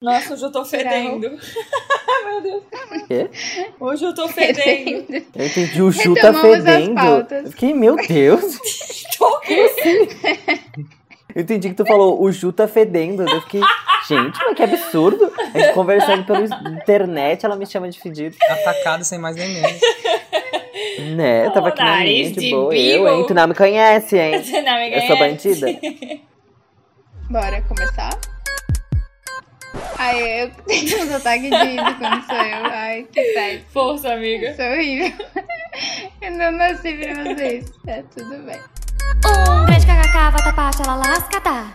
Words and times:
Nossa, 0.00 0.32
hoje 0.32 0.42
eu 0.44 0.50
tô 0.52 0.64
fedendo. 0.64 1.28
Meu 2.24 2.40
Deus. 2.40 2.62
Quê? 3.06 3.28
Hoje 3.78 4.04
eu 4.04 4.14
tô 4.14 4.28
fedendo. 4.28 5.12
Eu 5.34 5.46
entendi, 5.46 5.82
o 5.82 5.90
Ju 5.90 6.14
tá 6.14 6.32
fedendo. 6.32 7.50
fiquei, 7.50 7.74
meu 7.74 7.96
Deus. 7.96 8.58
Eu 11.32 11.42
entendi 11.42 11.68
que 11.68 11.74
tu 11.76 11.86
falou, 11.86 12.20
o 12.20 12.32
Ju 12.32 12.52
tá 12.52 12.66
fedendo. 12.66 13.22
Eu 13.22 13.40
fiquei, 13.42 13.60
gente, 14.08 14.36
mas 14.44 14.56
que 14.56 14.62
absurdo. 14.62 15.32
A 15.54 15.58
gente 15.58 15.74
conversando 15.74 16.24
pela 16.24 16.40
internet, 16.70 17.46
ela 17.46 17.54
me 17.56 17.66
chama 17.66 17.88
de 17.88 18.00
fedido. 18.00 18.36
Atacado 18.48 19.04
sem 19.04 19.18
mais 19.18 19.36
nem 19.36 19.48
menos. 19.48 19.80
Né, 21.14 21.46
eu 21.46 21.52
tava 21.52 21.68
aqui 21.68 21.82
na 21.82 21.98
minha, 22.00 22.32
de 22.32 22.50
boa. 22.50 22.74
Eu, 22.74 23.08
hein, 23.08 23.24
tu 23.26 23.34
não 23.34 23.46
me 23.46 23.54
conhece, 23.54 24.18
hein. 24.18 24.42
Não 24.64 24.74
me 24.76 24.92
Eu 24.92 25.02
sou 25.02 25.16
conhece. 25.16 25.48
bandida. 25.48 25.80
Bora 27.30 27.62
começar? 27.62 28.10
Ai, 29.98 30.42
eu 30.42 30.50
tenho 30.66 31.04
uns 31.04 31.12
ataques 31.12 31.50
de 31.50 31.56
riso 31.56 31.98
quando 31.98 32.26
sou 32.26 32.36
eu. 32.36 32.66
Ai, 32.66 33.06
que 33.12 33.22
péssimo. 33.34 33.64
Força, 33.72 34.12
amiga. 34.14 34.54
É 34.58 34.72
horrível. 34.72 35.26
Eu 36.20 36.30
não 36.32 36.52
nasci 36.52 36.92
pra 36.94 37.14
fazer 37.14 37.58
isso. 37.58 37.72
É 37.86 38.02
tudo 38.02 38.38
bem. 38.44 38.60
Um 39.26 39.66
grande 39.66 39.86
kkk, 39.86 40.30
vatapá, 40.32 40.70
ela 40.84 40.96
lascata. 40.96 41.74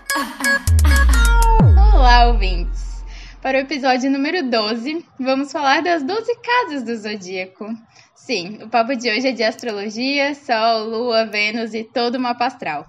Olá, 1.93 2.27
ouvintes! 2.27 3.03
Para 3.41 3.57
o 3.57 3.61
episódio 3.61 4.09
número 4.09 4.49
12, 4.49 5.05
vamos 5.19 5.51
falar 5.51 5.81
das 5.81 6.03
12 6.03 6.35
casas 6.37 6.83
do 6.83 6.95
zodíaco. 6.95 7.67
Sim, 8.15 8.59
o 8.63 8.67
papo 8.67 8.95
de 8.95 9.09
hoje 9.09 9.27
é 9.27 9.31
de 9.31 9.43
astrologia, 9.43 10.33
Sol, 10.33 10.85
Lua, 10.85 11.25
Vênus 11.25 11.73
e 11.75 11.83
todo 11.83 12.15
o 12.15 12.19
mapa 12.19 12.47
astral. 12.47 12.85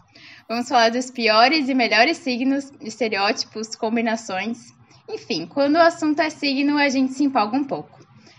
Vamos 0.48 0.68
falar 0.68 0.90
dos 0.90 1.10
piores 1.10 1.68
e 1.68 1.74
melhores 1.74 2.16
signos, 2.16 2.72
estereótipos, 2.80 3.76
combinações. 3.76 4.75
Enfim, 5.08 5.46
quando 5.46 5.76
o 5.76 5.80
assunto 5.80 6.20
é 6.20 6.30
signo, 6.30 6.76
a 6.76 6.88
gente 6.88 7.12
se 7.12 7.24
empolga 7.24 7.56
um 7.56 7.64
pouco. 7.64 7.96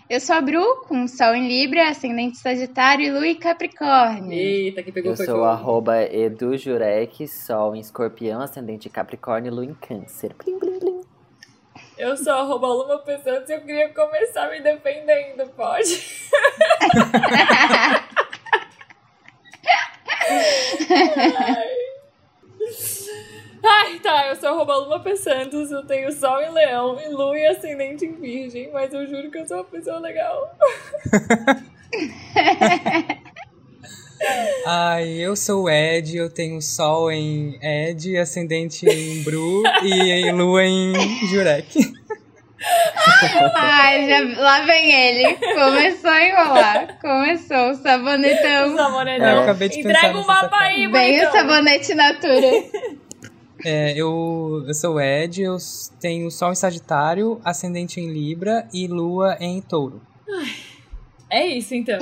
Eu 0.09 0.21
sou 0.21 0.35
a 0.35 0.41
Bru, 0.41 0.85
com 0.87 1.05
Sol 1.05 1.35
em 1.35 1.47
Libra, 1.47 1.89
ascendente 1.89 2.37
Sagitário 2.37 3.05
e 3.05 3.11
Lua 3.11 3.27
em 3.27 3.35
Capricórnio. 3.35 4.31
Eita, 4.31 4.81
que 4.81 4.91
pegou 4.91 5.11
Eu 5.11 5.17
sou 5.17 5.43
arroba 5.43 6.01
Edu 6.01 6.57
Jurek, 6.57 7.27
Sol 7.27 7.75
em 7.75 7.79
Escorpião, 7.79 8.39
Ascendente 8.39 8.89
Capricórnio 8.89 9.49
e 9.49 9.53
Lua 9.53 9.65
em 9.65 9.73
Câncer. 9.73 10.33
Plim, 10.33 10.57
plim, 10.59 10.79
plim. 10.79 11.01
Eu 11.97 12.15
sou 12.15 12.31
arroba 12.31 12.67
Luma 12.67 12.99
Pessantes 12.99 13.49
e 13.49 13.53
eu 13.53 13.61
queria 13.61 13.89
começar 13.89 14.49
me 14.49 14.61
defendendo, 14.61 15.49
pode? 15.55 16.01
Ai, 20.29 21.86
tá, 24.01 24.27
eu 24.27 24.35
sou 24.35 24.49
arroba 24.49 24.77
Luma 24.77 24.99
P. 24.99 25.15
Santos, 25.15 25.71
eu 25.71 25.85
tenho 25.85 26.11
Sol 26.11 26.41
em 26.41 26.51
Leão 26.51 26.99
e 26.99 27.09
Lua 27.09 27.37
e 27.37 27.47
Ascendente 27.47 28.05
em 28.05 28.13
Virgem, 28.13 28.71
mas 28.71 28.93
eu 28.93 29.05
juro 29.07 29.29
que 29.29 29.39
eu 29.39 29.47
sou 29.47 29.57
uma 29.57 29.63
pessoa 29.63 29.99
legal. 29.99 30.55
Ai, 34.65 35.09
eu 35.09 35.35
sou 35.35 35.63
o 35.63 35.69
Ed, 35.69 36.17
eu 36.17 36.29
tenho 36.29 36.61
sol 36.61 37.11
em 37.11 37.57
Ed, 37.61 38.17
ascendente 38.17 38.87
em 38.87 39.23
Bru 39.23 39.63
e 39.83 40.11
em 40.11 40.31
lua 40.31 40.63
em 40.63 40.93
Jurek. 41.27 41.79
Ai, 43.55 44.09
já, 44.09 44.41
lá 44.41 44.61
vem 44.61 44.91
ele. 44.91 45.35
Começou 45.35 46.09
a 46.09 46.25
enrolar. 46.25 46.97
Começou 46.99 47.69
o 47.69 47.75
sabonetão. 47.75 48.75
Sabonetão. 48.75 49.27
É, 49.27 49.33
eu 49.33 49.41
acabei 49.41 49.69
de 49.69 49.83
pensar 49.83 49.99
Entrega 49.99 50.17
o 50.17 50.25
mapa 50.25 50.57
aí, 50.57 50.87
Vem 50.87 51.23
o 51.25 51.31
sabonete 51.31 51.93
natura. 51.93 52.97
É, 53.65 53.93
eu, 53.93 54.63
eu 54.67 54.73
sou 54.73 54.95
o 54.95 55.01
Ed, 55.01 55.41
eu 55.41 55.57
tenho 55.99 56.29
sol 56.29 56.51
em 56.51 56.55
Sagitário, 56.55 57.39
ascendente 57.43 57.99
em 57.99 58.11
Libra 58.11 58.67
e 58.73 58.87
lua 58.87 59.37
em 59.39 59.61
Touro. 59.61 60.01
É 61.29 61.45
isso, 61.45 61.75
então. 61.75 61.97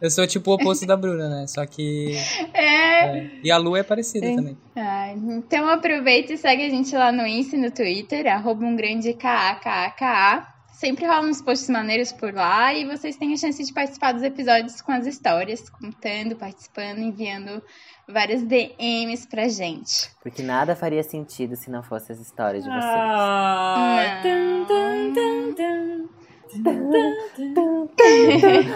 Eu 0.00 0.10
sou 0.10 0.26
tipo 0.26 0.50
o 0.50 0.54
oposto 0.54 0.84
da 0.84 0.96
Bruna, 0.96 1.28
né? 1.28 1.46
Só 1.46 1.64
que. 1.64 2.14
É. 2.52 3.18
é, 3.18 3.30
E 3.42 3.50
a 3.50 3.56
lua 3.56 3.78
é 3.78 3.82
parecida 3.82 4.26
também. 4.34 4.58
Ai, 4.76 5.14
então 5.14 5.66
aproveita 5.68 6.34
e 6.34 6.36
segue 6.36 6.66
a 6.66 6.68
gente 6.68 6.94
lá 6.94 7.10
no 7.10 7.26
Insta 7.26 7.56
e 7.56 7.58
no 7.58 7.70
Twitter, 7.70 8.26
arroba 8.26 8.64
um 8.64 8.76
grande 8.76 9.14
KAKAKA. 9.14 10.52
Sempre 10.74 11.06
rolam 11.06 11.30
uns 11.30 11.40
posts 11.40 11.70
maneiros 11.70 12.12
por 12.12 12.34
lá 12.34 12.74
e 12.74 12.84
vocês 12.84 13.16
têm 13.16 13.32
a 13.32 13.36
chance 13.36 13.64
de 13.64 13.72
participar 13.72 14.12
dos 14.12 14.22
episódios 14.22 14.82
com 14.82 14.92
as 14.92 15.06
histórias, 15.06 15.70
contando, 15.70 16.36
participando, 16.36 16.98
enviando 16.98 17.62
várias 18.08 18.42
DMs 18.42 19.26
pra 19.28 19.48
gente. 19.48 20.10
Porque 20.22 20.42
nada 20.42 20.74
faria 20.76 21.02
sentido 21.02 21.56
se 21.56 21.70
não 21.70 21.82
fosse 21.82 22.12
as 22.12 22.20
histórias 22.20 22.64
de 22.64 22.70
vocês. 22.70 22.84
Ah, 22.84 24.20
tum, 24.22 24.64
tum, 24.66 25.12
tum, 25.14 25.54
tum. 25.54 26.08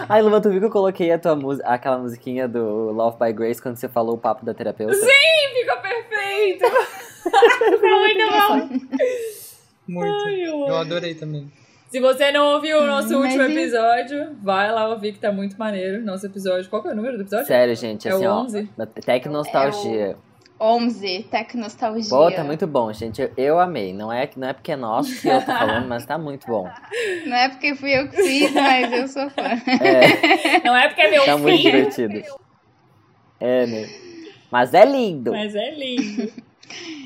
Ai, 0.09 0.21
Luma, 0.21 0.41
tu 0.41 0.49
viu 0.49 0.59
que 0.59 0.65
eu 0.65 0.71
coloquei 0.71 1.11
a 1.11 1.19
tua 1.19 1.35
música, 1.35 1.67
aquela 1.67 1.97
musiquinha 1.97 2.47
do 2.47 2.91
Love 2.91 3.17
by 3.17 3.31
Grace 3.31 3.61
quando 3.61 3.77
você 3.77 3.87
falou 3.87 4.15
o 4.15 4.17
papo 4.17 4.45
da 4.45 4.53
terapeuta? 4.53 4.93
Ficou 4.95 5.77
perfeito! 5.81 6.65
Ficou 7.79 7.99
muito 7.99 8.29
bom! 8.29 8.79
Muito. 9.87 10.25
Ai, 10.25 10.41
eu 10.41 10.67
Eu 10.67 10.77
adorei 10.77 11.15
também. 11.15 11.51
Se 11.89 11.99
você 11.99 12.31
não 12.31 12.53
ouviu 12.53 12.79
o 12.81 12.85
nosso 12.85 13.15
Hum, 13.17 13.19
mas 13.21 13.33
último 13.35 13.49
e- 13.49 13.61
episódio, 13.63 14.35
vai 14.41 14.71
lá 14.71 14.87
ouvir 14.89 15.11
que 15.13 15.19
tá 15.19 15.31
muito 15.31 15.57
maneiro. 15.57 16.03
Nosso 16.03 16.25
episódio. 16.27 16.69
Qual 16.69 16.81
que 16.83 16.87
é 16.89 16.91
o 16.91 16.95
número 16.95 17.17
do 17.17 17.23
episódio? 17.23 17.47
Sério, 17.47 17.75
gente, 17.75 18.07
É 18.07 18.11
assim, 18.11 18.27
o 18.27 18.31
ó. 18.31 18.41
11? 18.43 18.69
Tecnostalgia. 19.05 20.15
11, 20.61 21.25
Tecnostalgia. 21.31 22.09
Pô, 22.09 22.29
tá 22.31 22.43
muito 22.43 22.67
bom, 22.67 22.91
gente. 22.93 23.21
Eu, 23.21 23.31
eu 23.37 23.59
amei. 23.59 23.91
Não 23.93 24.11
é, 24.13 24.29
não 24.35 24.49
é 24.49 24.53
porque 24.53 24.73
é 24.73 24.75
nosso 24.75 25.19
que 25.21 25.27
eu 25.27 25.39
tô 25.39 25.45
falando, 25.51 25.87
mas 25.87 26.05
tá 26.05 26.17
muito 26.17 26.45
bom. 26.45 26.69
Não 27.25 27.35
é 27.37 27.49
porque 27.49 27.73
fui 27.75 27.91
eu 27.97 28.07
que 28.09 28.17
fiz, 28.21 28.51
mas 28.53 28.91
eu 28.91 29.07
sou 29.07 29.29
fã. 29.29 29.41
É, 29.43 30.59
Não 30.63 30.75
é 30.75 30.87
porque 30.89 31.01
é 31.01 31.09
meu 31.11 31.25
tá 31.25 31.37
muito 31.37 31.57
filho, 31.57 31.89
divertido. 31.89 32.35
É, 33.39 33.65
né? 33.65 33.89
Mas 34.51 34.73
é 34.73 34.85
lindo. 34.85 35.31
mas 35.31 35.55
é 35.55 35.71
lindo. 35.73 36.31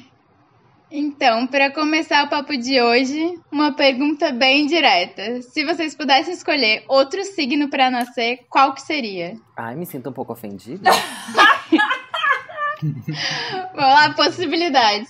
Então, 0.96 1.48
para 1.48 1.72
começar 1.72 2.24
o 2.24 2.30
papo 2.30 2.56
de 2.56 2.80
hoje, 2.80 3.34
uma 3.52 3.72
pergunta 3.74 4.31
bem 4.31 4.68
direta. 4.68 5.42
Se 5.42 5.66
vocês 5.66 5.96
pudessem 5.96 6.31
escolher 6.36 6.84
outro 6.88 7.24
signo 7.24 7.68
para 7.68 7.90
nascer, 7.90 8.42
qual 8.48 8.76
que 8.76 8.81
seria? 8.84 9.34
Ai, 9.58 9.76
me 9.76 9.88
sinto 9.88 10.12
um 10.12 10.14
pouco 10.14 10.34
ofendida. 10.34 10.92
Vamos 13.74 13.76
lá, 13.76 14.14
possibilidades. 14.14 15.09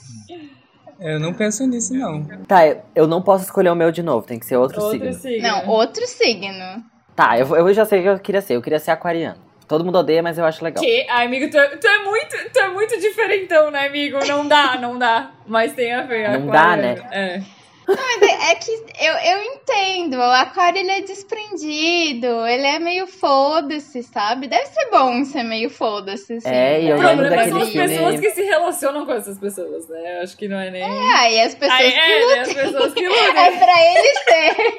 Eu 1.02 1.20
não 1.20 1.34
penso 1.34 1.68
nisso, 1.68 1.94
não. 1.94 2.24
Tá, 2.48 2.66
eu- 2.66 2.82
eu 2.96 3.06
não 3.08 3.22
posso 3.22 3.44
escolher 3.44 3.70
o 3.70 3.76
meu 3.76 3.92
de 3.92 4.02
novo, 4.02 4.26
tem 4.26 4.40
que 4.40 4.46
ser 4.46 4.56
outro, 4.56 4.82
Outro 4.82 5.00
signo. 5.00 5.14
signo. 5.16 5.46
Não, 5.50 5.68
outro 5.68 6.08
signo. 6.08 6.82
Tá, 7.14 7.38
eu, 7.38 7.46
eu 7.58 7.74
já 7.74 7.84
sei 7.84 8.00
o 8.00 8.04
que 8.04 8.10
eu 8.10 8.20
queria 8.20 8.42
ser. 8.42 8.56
Eu 8.56 8.62
queria 8.62 8.80
ser 8.80 8.92
aquariano. 8.92 9.42
Todo 9.68 9.84
mundo 9.86 9.98
odeia, 9.98 10.22
mas 10.22 10.38
eu 10.38 10.46
acho 10.46 10.64
legal. 10.64 10.84
Que? 10.84 11.06
Ai, 11.10 11.26
amigo, 11.26 11.50
tu 11.50 11.58
é, 11.58 11.68
tu 11.78 11.88
é 11.88 12.00
muito, 12.04 12.36
tu 12.52 12.60
é 12.60 12.68
muito 12.70 13.00
diferentão, 13.00 13.72
né, 13.72 13.88
amigo? 13.88 14.20
Não 14.26 14.48
dá, 14.48 14.78
não 14.78 14.98
dá. 15.00 15.32
Mas 15.48 15.74
tem 15.74 15.94
a 15.94 16.02
ver. 16.04 16.30
Não 16.40 16.48
dá, 16.48 16.76
né? 16.76 16.96
É. 17.12 17.42
Mas 17.86 18.22
é, 18.22 18.52
é 18.52 18.56
que 18.56 18.72
eu, 18.72 19.14
eu 19.14 19.44
entendo, 19.44 20.16
o 20.18 20.22
aquário 20.22 20.80
ele 20.80 20.90
é 20.92 21.02
desprendido, 21.02 22.28
ele 22.48 22.66
é 22.66 22.80
meio 22.80 23.06
foda-se, 23.08 24.02
sabe? 24.04 24.48
Deve 24.48 24.68
ser 24.68 24.90
bom 24.90 25.24
ser 25.26 25.44
meio 25.44 25.70
foda-se, 25.70 26.34
assim. 26.36 26.50
É, 26.50 26.82
e 26.82 26.90
eu 26.90 26.96
O 26.96 27.00
problema 27.00 27.30
daquele 27.30 27.50
são 27.52 27.62
as 27.62 27.70
filme- 27.70 27.88
pessoas 27.90 28.20
que 28.22 28.32
se 28.32 28.42
relacionam 28.44 29.06
com 29.06 29.12
essas 29.12 29.38
pessoas, 29.38 29.88
né? 29.90 30.18
Eu 30.18 30.24
acho 30.24 30.38
que 30.38 30.48
não 30.48 30.60
é 30.62 30.70
nem. 30.72 30.82
É, 30.82 31.14
aí 31.18 31.42
as 31.42 31.56
pessoas 31.56 31.82
Ai, 31.82 31.92
que 31.92 31.98
é, 31.98 32.26
né? 32.36 32.42
As 32.42 32.54
pessoas 32.54 32.94
que 32.94 33.04
É 33.04 33.10
lutam. 33.10 33.58
pra 33.60 33.82
eles 33.98 34.20
ser. 34.30 34.74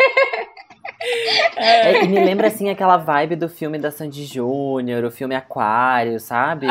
É, 1.57 2.05
e 2.05 2.09
me 2.09 2.19
lembra 2.25 2.49
assim 2.49 2.71
aquela 2.71 2.97
vibe 2.97 3.37
do 3.37 3.49
filme 3.49 3.79
da 3.79 3.91
Sandy 3.91 4.25
Júnior, 4.25 5.05
o 5.05 5.11
filme 5.11 5.35
Aquário, 5.35 6.19
sabe? 6.21 6.67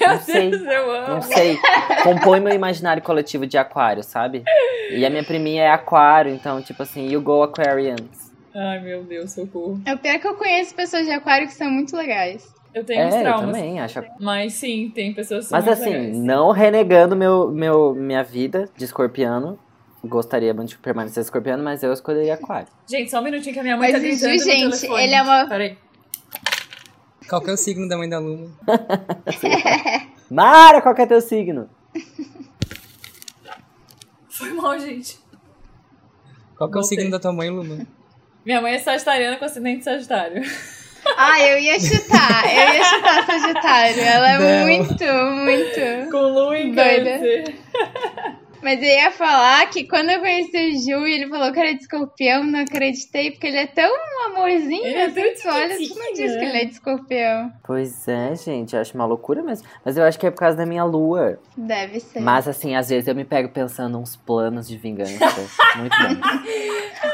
não 0.00 0.18
sei. 0.20 0.50
Deus, 0.50 0.62
eu 0.62 0.90
amo. 0.90 1.08
Não 1.14 1.22
sei. 1.22 1.58
Compõe 2.02 2.40
meu 2.40 2.54
imaginário 2.54 3.02
coletivo 3.02 3.46
de 3.46 3.56
aquário, 3.58 4.02
sabe? 4.02 4.42
E 4.90 5.04
a 5.04 5.10
minha 5.10 5.24
priminha 5.24 5.62
é 5.64 5.70
aquário, 5.70 6.32
então, 6.32 6.60
tipo 6.62 6.82
assim, 6.82 7.08
you 7.08 7.20
go 7.20 7.42
Aquarians. 7.42 8.00
Ai, 8.54 8.80
meu 8.80 9.02
Deus, 9.04 9.32
socorro. 9.32 9.80
É 9.86 9.94
o 9.94 9.98
pior 9.98 10.18
que 10.18 10.26
eu 10.26 10.34
conheço 10.34 10.74
pessoas 10.74 11.06
de 11.06 11.12
aquário 11.12 11.46
que 11.46 11.54
são 11.54 11.70
muito 11.70 11.96
legais. 11.96 12.52
Eu 12.74 12.84
tenho 12.84 13.00
É, 13.00 13.06
uns 13.06 13.14
eu 13.14 13.20
traumas. 13.22 13.46
também 13.56 13.80
acho. 13.80 14.04
Mas 14.20 14.52
sim, 14.54 14.90
tem 14.94 15.12
pessoas 15.12 15.44
que 15.44 15.50
são 15.50 15.58
Mas 15.58 15.66
muito 15.66 15.80
assim, 15.80 15.90
legais. 15.90 16.18
não 16.18 16.50
renegando 16.50 17.16
meu, 17.16 17.50
meu, 17.50 17.94
minha 17.94 18.22
vida 18.22 18.68
de 18.76 18.84
escorpiano. 18.84 19.58
Gostaria 20.08 20.54
muito 20.54 20.70
de 20.70 20.78
permanecer 20.78 21.22
escorpiano, 21.22 21.62
mas 21.62 21.82
eu 21.82 21.92
escolheria 21.92 22.34
aquário. 22.34 22.68
Gente, 22.88 23.10
só 23.10 23.20
um 23.20 23.24
minutinho 23.24 23.52
que 23.52 23.60
a 23.60 23.62
minha 23.62 23.76
mãe 23.76 23.92
Mas 23.92 23.92
tá 23.92 23.98
o 23.98 24.00
gritando 24.10 24.32
Ju, 24.32 24.38
no 24.38 24.44
gente, 24.44 24.78
telefone. 24.80 25.02
ele 25.04 25.14
é 25.14 25.22
uma- 25.22 25.46
Peraí. 25.46 25.78
Qual 27.28 27.42
que 27.42 27.50
é 27.50 27.52
o 27.52 27.56
signo 27.56 27.86
da 27.88 27.96
mãe 27.98 28.08
da 28.08 28.18
Luma? 28.18 28.50
Mara, 30.30 30.80
qual 30.80 30.94
que 30.94 31.02
é 31.02 31.06
teu 31.06 31.20
signo? 31.20 31.68
Foi 34.30 34.52
mal, 34.52 34.78
gente. 34.78 35.18
Qual 36.56 36.70
que 36.70 36.76
é 36.76 36.78
o 36.78 36.82
Voltei. 36.82 36.98
signo 36.98 37.10
da 37.10 37.18
tua 37.18 37.32
mãe, 37.32 37.50
Luma? 37.50 37.86
Minha 38.44 38.60
mãe 38.62 38.74
é 38.74 38.78
sagitariana 38.78 39.36
com 39.36 39.44
acidente 39.44 39.84
sagitário. 39.84 40.42
Ah, 41.16 41.40
eu 41.40 41.58
ia 41.58 41.78
chutar, 41.80 42.44
eu 42.44 42.74
ia 42.74 42.84
chutar 42.84 43.24
Sagitário. 43.24 44.00
Ela 44.02 44.30
é 44.32 44.38
Não. 44.38 44.66
muito, 44.66 45.04
muito. 45.44 46.10
Com 46.10 46.18
lua 46.18 46.58
em 46.58 46.74
Doida. 46.74 47.20
Mas 48.62 48.82
eu 48.82 48.88
ia 48.88 49.10
falar 49.10 49.68
que 49.70 49.84
quando 49.84 50.10
eu 50.10 50.20
conheci 50.20 50.56
o 50.56 50.78
Ju 50.78 51.06
e 51.06 51.14
ele 51.14 51.28
falou 51.28 51.52
que 51.52 51.60
era 51.60 51.72
de 51.74 51.80
escorpião, 51.82 52.44
não 52.44 52.60
acreditei, 52.60 53.30
porque 53.30 53.46
ele 53.46 53.58
é 53.58 53.66
tão 53.66 53.90
amorzinho, 54.26 54.84
Ele 54.84 54.94
é 54.94 55.04
assim, 55.06 55.14
tão 55.14 55.34
tu 55.34 55.48
olha, 55.56 55.76
tu 55.76 55.98
não 55.98 56.12
diz 56.12 56.36
que 56.36 56.44
ele 56.44 56.58
é 56.58 56.64
de 56.64 56.72
escorpião. 56.72 57.52
Pois 57.64 58.08
é, 58.08 58.34
gente, 58.34 58.74
eu 58.74 58.80
acho 58.80 58.94
uma 58.94 59.06
loucura 59.06 59.42
mesmo. 59.42 59.66
Mas 59.84 59.96
eu 59.96 60.04
acho 60.04 60.18
que 60.18 60.26
é 60.26 60.30
por 60.30 60.38
causa 60.38 60.56
da 60.56 60.66
minha 60.66 60.84
lua. 60.84 61.38
Deve 61.56 62.00
ser. 62.00 62.20
Mas 62.20 62.48
assim, 62.48 62.74
às 62.74 62.88
vezes 62.88 63.08
eu 63.08 63.14
me 63.14 63.24
pego 63.24 63.48
pensando 63.48 63.98
uns 63.98 64.16
planos 64.16 64.68
de 64.68 64.76
vingança. 64.76 65.18
muito 65.76 65.96
bons. 65.96 66.18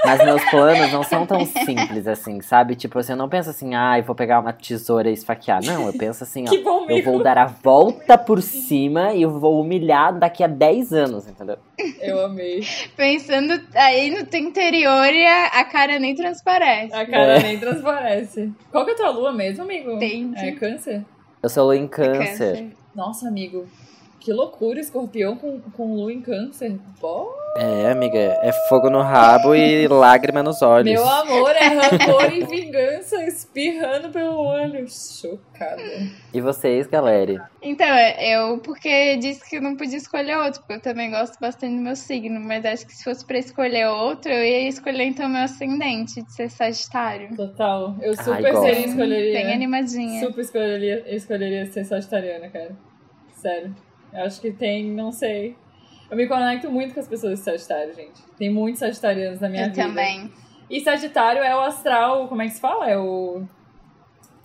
Mas 0.05 0.25
meus 0.25 0.44
planos 0.50 0.93
não 0.93 1.02
são 1.02 1.26
tão 1.26 1.44
simples 1.46 2.06
assim, 2.06 2.41
sabe? 2.41 2.75
Tipo, 2.75 2.99
assim, 2.99 3.12
eu 3.12 3.17
não 3.19 3.29
penso 3.29 3.50
assim, 3.50 3.75
ai, 3.75 4.02
vou 4.02 4.14
pegar 4.14 4.41
uma 4.41 4.52
tesoura 4.52 5.08
e 5.11 5.14
esfaquear. 5.14 5.62
Não, 5.64 5.87
eu 5.87 5.93
penso 5.93 6.25
assim, 6.25 6.44
ó. 6.49 6.50
Que 6.50 6.58
bom, 6.58 6.87
Eu 6.88 7.02
vou 7.02 7.23
dar 7.23 7.38
a 7.38 7.46
volta 7.46 8.17
por 8.19 8.43
cima 8.43 9.12
e 9.14 9.23
eu 9.23 9.31
vou 9.38 9.61
humilhar 9.61 10.19
daqui 10.19 10.43
a 10.44 10.46
10 10.46 10.93
anos, 10.93 11.26
entendeu? 11.34 11.58
Eu 12.00 12.25
amei. 12.25 12.60
Pensando 12.96 13.60
aí 13.75 14.10
no 14.10 14.25
teu 14.26 14.40
interior 14.40 15.12
e 15.12 15.26
a, 15.26 15.46
a 15.46 15.64
cara 15.64 15.98
nem 15.98 16.14
transparece. 16.14 16.94
A 16.94 17.06
cara 17.06 17.38
É. 17.38 17.42
nem 17.42 17.58
transparece. 17.58 18.52
Qual 18.70 18.84
que 18.84 18.92
é 18.92 18.94
a 18.94 18.96
tua 18.96 19.10
lua 19.10 19.32
mesmo, 19.32 19.62
amigo? 19.64 19.92
Entendi. 19.92 20.38
É 20.46 20.52
câncer? 20.52 21.04
Eu 21.42 21.48
sou 21.48 21.64
lua 21.64 21.76
em 21.76 21.84
É 21.84 21.88
câncer. 21.88 22.69
Nossa, 22.94 23.28
amigo. 23.28 23.66
Que 24.20 24.32
loucura, 24.32 24.81
escorpião 24.81 25.36
com, 25.36 25.60
com 25.60 25.94
lua 25.94 26.12
em 26.12 26.22
câncer. 26.22 26.78
Pô, 27.00 27.31
É, 27.56 27.89
amiga, 27.91 28.19
é 28.19 28.51
fogo 28.69 28.91
no 28.91 29.01
rabo 29.01 29.55
e 29.55 29.87
lágrima 29.89 30.43
nos 30.43 30.61
olhos. 30.61 30.93
meu 30.93 31.09
amor, 31.09 31.51
é 31.51 31.69
rancor 31.69 32.33
e 32.33 32.45
vingança 32.45 33.23
espirrando 33.25 34.11
pelo 34.11 34.37
olho. 34.37 34.85
Chocada. 34.89 35.81
E 36.33 36.41
vocês, 36.41 36.89
galera? 36.89 37.49
Então, 37.62 37.87
eu, 38.19 38.59
porque 38.59 39.17
disse 39.19 39.49
que 39.49 39.56
eu 39.56 39.62
não 39.62 39.77
podia 39.77 39.99
escolher 39.99 40.37
outro, 40.39 40.61
porque 40.62 40.75
eu 40.75 40.81
também 40.81 41.12
gosto 41.12 41.39
bastante 41.41 41.77
do 41.77 41.81
meu 41.81 41.95
signo, 41.95 42.41
mas 42.41 42.65
acho 42.65 42.87
que 42.87 42.93
se 42.93 43.05
fosse 43.05 43.25
pra 43.25 43.39
escolher 43.39 43.87
outro, 43.87 44.33
eu 44.33 44.43
ia 44.45 44.69
escolher 44.69 45.05
então 45.05 45.29
meu 45.29 45.43
ascendente, 45.43 46.23
de 46.23 46.33
ser 46.33 46.51
Sagitário. 46.51 47.37
Total. 47.37 47.95
Eu 48.03 48.15
Ai, 48.19 48.25
super 48.25 48.53
gosto. 48.53 48.65
seria 48.65 48.87
escolheria. 48.87 49.33
Bem 49.33 49.53
animadinha. 49.53 50.27
Super 50.27 50.41
escolheria, 50.41 51.05
escolheria 51.15 51.67
ser 51.67 51.85
sagitariana, 51.85 52.49
cara. 52.49 52.73
Sério. 53.33 53.75
Eu 54.12 54.25
acho 54.25 54.41
que 54.41 54.51
tem, 54.51 54.91
não 54.91 55.12
sei. 55.12 55.56
Eu 56.14 56.16
me 56.16 56.28
conecto 56.28 56.70
muito 56.70 56.94
com 56.94 57.00
as 57.00 57.08
pessoas 57.08 57.40
de 57.40 57.44
Sagitário, 57.44 57.93
gente. 57.93 58.22
Tem 58.38 58.49
muitos 58.49 58.78
sagitarianos 58.78 59.40
na 59.40 59.49
minha 59.49 59.64
eu 59.64 59.70
vida. 59.70 59.82
também. 59.82 60.31
E 60.70 60.81
Sagitário 60.81 61.43
é 61.43 61.56
o 61.56 61.61
astral, 61.61 62.28
como 62.28 62.40
é 62.40 62.46
que 62.46 62.52
se 62.52 62.61
fala? 62.61 62.88
É 62.88 62.96
o, 62.96 63.43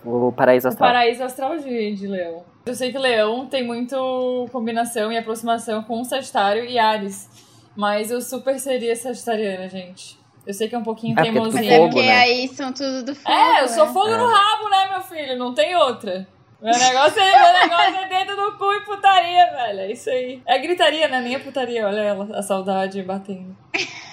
O 0.03 0.31
paraíso 0.31 0.65
o 0.67 0.69
astral. 0.69 0.89
paraíso 0.89 1.23
astral 1.23 1.57
de, 1.59 1.93
de 1.93 2.07
Leão. 2.07 2.43
Eu 2.65 2.73
sei 2.73 2.91
que 2.91 2.97
Leão 2.97 3.45
tem 3.45 3.63
muito 3.63 4.47
combinação 4.51 5.11
e 5.11 5.17
aproximação 5.17 5.83
com 5.83 6.03
Sagitário 6.03 6.65
e 6.65 6.79
Ares. 6.79 7.29
Mas 7.75 8.09
eu 8.09 8.19
super 8.19 8.59
seria 8.59 8.95
sagitariana, 8.95 9.69
gente. 9.69 10.17
Eu 10.47 10.53
sei 10.55 10.67
que 10.67 10.73
é 10.73 10.77
um 10.79 10.83
pouquinho 10.83 11.13
É 11.19 11.23
porque 11.23 11.31
tu 11.33 11.39
Mas 11.43 11.53
teimosinha. 11.53 11.73
é 11.73 11.77
fogo, 11.77 11.89
porque 11.93 12.07
né? 12.07 12.15
aí 12.17 12.47
são 12.47 12.73
tudo 12.73 13.03
do 13.05 13.13
fogo. 13.15 13.31
É, 13.31 13.61
eu 13.61 13.67
sou 13.67 13.85
né? 13.85 13.93
fogo 13.93 14.07
É. 14.07 14.17
no 14.17 14.25
rabo, 14.25 14.69
né, 14.71 14.87
meu 14.89 15.01
filho? 15.01 15.37
Não 15.37 15.53
tem 15.53 15.75
outra. 15.75 16.27
Meu 16.61 16.77
negócio, 16.77 17.19
é, 17.21 17.41
meu 17.41 17.53
negócio 17.61 17.95
é 17.95 18.07
dedo 18.09 18.35
no 18.35 18.57
cu 18.57 18.73
e 18.73 18.81
putaria, 18.81 19.45
velho. 19.55 19.79
É 19.79 19.91
isso 19.91 20.09
aí. 20.09 20.41
É 20.45 20.59
gritaria, 20.59 21.07
né? 21.07 21.21
Nem 21.21 21.35
é 21.35 21.39
putaria, 21.39 21.87
olha 21.87 22.01
ela, 22.01 22.37
a 22.37 22.41
saudade 22.41 23.01
batendo. 23.03 23.55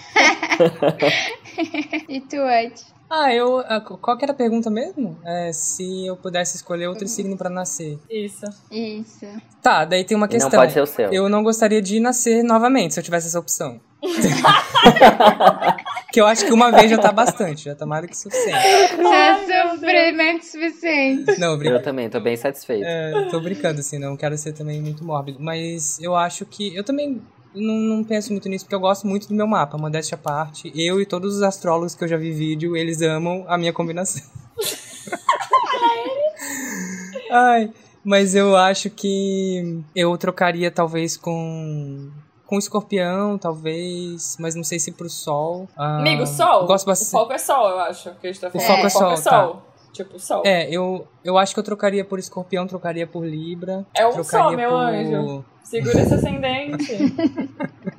E 2.09 2.21
tu, 2.21 2.37
Ed? 2.37 2.73
Ah, 3.11 3.33
eu. 3.33 3.59
ah, 3.61 3.81
Qual 3.81 4.17
que 4.17 4.25
era 4.25 4.33
a 4.33 4.37
pergunta 4.37 4.71
mesmo? 4.71 5.19
É, 5.25 5.53
se 5.53 6.07
eu 6.07 6.17
pudesse 6.17 6.57
escolher 6.57 6.89
outro 6.89 7.07
signo 7.07 7.37
pra 7.37 7.51
nascer. 7.51 7.99
Isso. 8.11 8.47
Isso. 8.71 9.27
Tá, 9.63 9.85
daí 9.85 10.05
tem 10.05 10.17
uma 10.17 10.27
E 10.27 10.29
não 10.29 10.33
questão. 10.33 10.59
pode 10.59 10.73
ser 10.73 10.81
o 10.81 10.87
seu. 10.87 11.13
Eu 11.13 11.29
não 11.29 11.43
gostaria 11.43 11.83
de 11.83 12.01
nascer 12.01 12.43
novamente 12.43 12.95
se 12.95 13.01
eu 13.01 13.05
tivesse 13.05 13.29
essa 13.29 13.39
opção. 13.39 13.79
que 16.17 16.21
eu 16.23 16.27
acho 16.27 16.47
que 16.47 16.53
uma 16.55 16.71
vez 16.71 16.91
já 16.91 16.97
tá 16.97 17.13
bastante, 17.13 17.67
já 17.67 17.75
tá 17.75 17.85
mais 17.85 18.01
do 18.01 18.09
que 18.09 18.17
suficiente. 18.17 18.57
Já 19.03 19.15
é 19.15 19.69
sofrimento 19.69 20.47
suficiente. 20.47 21.39
Não, 21.39 21.53
Eu 21.53 21.59
brinca... 21.59 21.79
também, 21.81 22.09
tô 22.09 22.19
bem 22.19 22.35
satisfeito. 22.35 22.87
é, 22.87 23.29
tô 23.31 23.39
brincando, 23.39 23.81
assim, 23.81 23.99
não 23.99 24.17
quero 24.17 24.35
ser 24.39 24.55
também 24.55 24.81
muito 24.81 25.05
mórbido. 25.05 25.37
Mas 25.39 26.01
eu 26.01 26.17
acho 26.17 26.47
que. 26.47 26.75
Eu 26.75 26.83
também 26.83 27.21
não, 27.55 27.75
não 27.75 28.03
penso 28.03 28.33
muito 28.33 28.49
nisso, 28.49 28.65
porque 28.65 28.75
eu 28.75 28.81
gosto 28.81 29.07
muito 29.07 29.29
do 29.29 29.35
meu 29.35 29.47
mapa, 29.47 29.77
modéstia 29.77 30.15
à 30.15 30.19
parte. 30.19 30.73
Eu 30.75 31.03
e 31.03 31.05
todos 31.05 31.37
os 31.37 31.43
astrólogos 31.43 31.95
que 31.95 32.03
eu 32.03 32.09
já 32.09 32.17
vi 32.17 32.33
vídeo, 32.33 32.75
eles 32.75 33.03
amam 33.03 33.45
a 33.47 33.59
minha 33.59 33.75
combinação. 33.75 34.23
Ai, 37.31 37.71
mas 38.03 38.35
eu 38.35 38.57
acho 38.57 38.89
que 38.89 39.83
eu 39.95 40.17
trocaria 40.17 40.71
talvez 40.71 41.15
com. 41.15 42.09
Com 42.47 42.59
escorpião, 42.59 43.37
talvez, 43.39 44.37
mas 44.39 44.55
não 44.55 44.63
sei 44.63 44.79
se 44.79 44.93
pro 44.93 45.11
sol. 45.11 45.69
Ah, 45.77 45.99
Amigo, 45.99 46.25
sol. 46.27 46.63
eu 46.63 46.67
Gosto 46.67 46.85
O 46.85 46.89
bastante. 46.89 47.11
foco 47.11 47.33
é 47.33 47.39
sol, 47.39 47.69
eu 47.69 47.81
acho. 47.81 48.11
Que 48.21 48.29
a 48.29 48.33
gente 48.33 48.41
tá 48.41 48.51
falando. 48.51 48.67
foco 48.67 48.83
é 48.83 48.87
o 48.87 48.91
foco 48.91 49.17
sol, 49.17 49.23
tá. 49.25 49.31
sol. 49.43 49.63
Tipo, 49.93 50.19
sol. 50.21 50.43
É, 50.45 50.71
eu, 50.71 51.09
eu 51.25 51.37
acho 51.39 51.55
que 51.55 51.59
eu 51.59 51.65
trocaria 51.65 52.05
por 52.05 52.19
escorpião, 52.19 52.67
trocaria 52.67 53.07
por 53.07 53.25
libra. 53.25 53.85
É 53.97 54.07
um 54.07 54.13
trocaria 54.13 54.25
só, 54.45 54.51
meu 54.53 54.77
anjo. 54.77 55.45
Segura 55.65 56.01
esse 56.01 56.15
ascendente. 56.15 56.93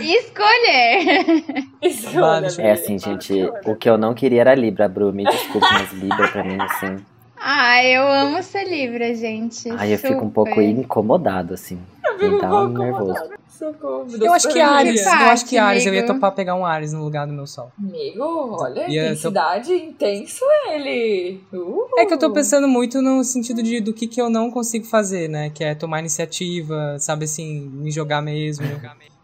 Escolher. 0.00 1.44
Escolha, 1.82 2.40
deixa 2.40 2.62
É 2.62 2.72
assim, 2.72 2.98
gente, 2.98 3.32
o 3.66 3.76
que 3.76 3.88
eu 3.88 3.98
não 3.98 4.14
queria 4.14 4.40
era 4.40 4.54
Libra, 4.54 4.88
Bru. 4.88 5.12
Me 5.12 5.24
desculpe, 5.24 5.66
mas 5.72 5.92
Libra 5.92 6.28
pra 6.28 6.44
mim, 6.44 6.56
assim. 6.60 6.96
Ah, 7.36 7.84
eu 7.84 8.06
amo 8.08 8.42
ser 8.42 8.64
Libra, 8.64 9.14
gente. 9.14 9.70
Aí 9.72 9.92
eu 9.92 9.98
fico 9.98 10.24
um 10.24 10.30
pouco 10.30 10.60
incomodado, 10.62 11.52
assim. 11.52 11.78
fico 12.18 12.24
Me 12.24 12.36
um 12.36 12.40
dá 12.40 12.48
pouco 12.48 12.64
um 12.64 12.78
nervoso. 12.78 13.30
Socorro. 13.58 14.06
Eu 14.20 14.32
acho 14.32 14.48
que 14.48 14.60
Ares, 14.60 15.06
eu 15.06 15.12
acho 15.12 15.46
que 15.46 15.56
Ares, 15.56 15.86
eu 15.86 15.94
ia 15.94 16.04
topar 16.04 16.32
pegar 16.32 16.54
um 16.54 16.66
Ares 16.66 16.92
no 16.92 17.02
lugar 17.04 17.26
do 17.26 17.32
meu 17.32 17.46
sol. 17.46 17.70
Amigo, 17.78 18.56
olha, 18.60 18.84
tô- 18.84 18.90
intensidade 18.90 19.72
intenso 19.72 20.44
ele. 20.72 21.40
Uh. 21.52 21.86
É 21.98 22.04
que 22.04 22.12
eu 22.14 22.18
tô 22.18 22.32
pensando 22.32 22.66
muito 22.66 23.00
no 23.00 23.22
sentido 23.22 23.62
de 23.62 23.80
do 23.80 23.92
que, 23.92 24.06
que 24.06 24.20
eu 24.20 24.28
não 24.28 24.50
consigo 24.50 24.84
fazer, 24.84 25.28
né? 25.28 25.50
Que 25.50 25.62
é 25.64 25.74
tomar 25.74 26.00
iniciativa, 26.00 26.96
sabe 26.98 27.24
assim, 27.24 27.60
me 27.72 27.90
jogar 27.90 28.20
mesmo. 28.20 28.64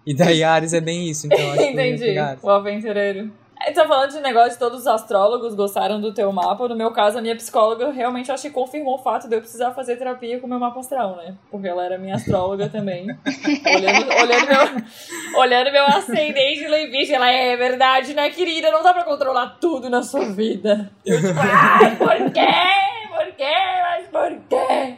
E 0.06 0.14
daí 0.14 0.42
Ares 0.42 0.72
é 0.72 0.80
bem 0.80 1.08
isso, 1.10 1.26
então 1.26 1.38
eu 1.38 1.50
acho 1.50 1.58
que 1.58 1.62
eu 1.62 1.66
ia 1.66 1.72
Entendi. 1.72 2.04
pegar 2.04 2.26
Ares. 2.28 2.44
O 2.44 2.50
aventureiro. 2.50 3.30
A 3.60 3.66
gente 3.66 3.74
tá 3.74 3.86
falando 3.86 4.10
de 4.10 4.20
negócio 4.20 4.52
de 4.52 4.58
todos 4.58 4.80
os 4.80 4.86
astrólogos 4.86 5.54
gostaram 5.54 6.00
do 6.00 6.14
teu 6.14 6.32
mapa. 6.32 6.66
No 6.66 6.74
meu 6.74 6.90
caso, 6.92 7.18
a 7.18 7.20
minha 7.20 7.36
psicóloga 7.36 7.90
realmente 7.92 8.32
acho 8.32 8.44
que 8.44 8.50
confirmou 8.50 8.94
o 8.94 9.02
fato 9.02 9.28
de 9.28 9.36
eu 9.36 9.40
precisar 9.40 9.72
fazer 9.72 9.96
terapia 9.96 10.40
com 10.40 10.46
o 10.46 10.48
meu 10.48 10.58
mapa 10.58 10.80
astral, 10.80 11.16
né? 11.16 11.34
Porque 11.50 11.68
ela 11.68 11.84
era 11.84 11.98
minha 11.98 12.14
astróloga 12.14 12.70
também. 12.70 13.02
olhando, 13.04 14.08
olhando, 14.18 14.46
meu, 14.46 15.40
olhando 15.40 15.72
meu 15.72 15.84
ascendente 15.84 16.66
virgem, 16.90 17.16
ela 17.16 17.30
é 17.30 17.54
verdade, 17.54 18.14
né, 18.14 18.30
querida? 18.30 18.70
Não 18.70 18.82
dá 18.82 18.94
pra 18.94 19.04
controlar 19.04 19.58
tudo 19.60 19.90
na 19.90 20.02
sua 20.02 20.24
vida. 20.24 20.90
Eu 21.04 21.20
tipo, 21.20 21.38
ai, 21.38 21.96
por 21.96 22.32
quê? 22.32 23.10
Por 23.10 23.34
quê? 23.36 23.54
Mas 23.82 24.06
por 24.08 24.38
quê? 24.48 24.96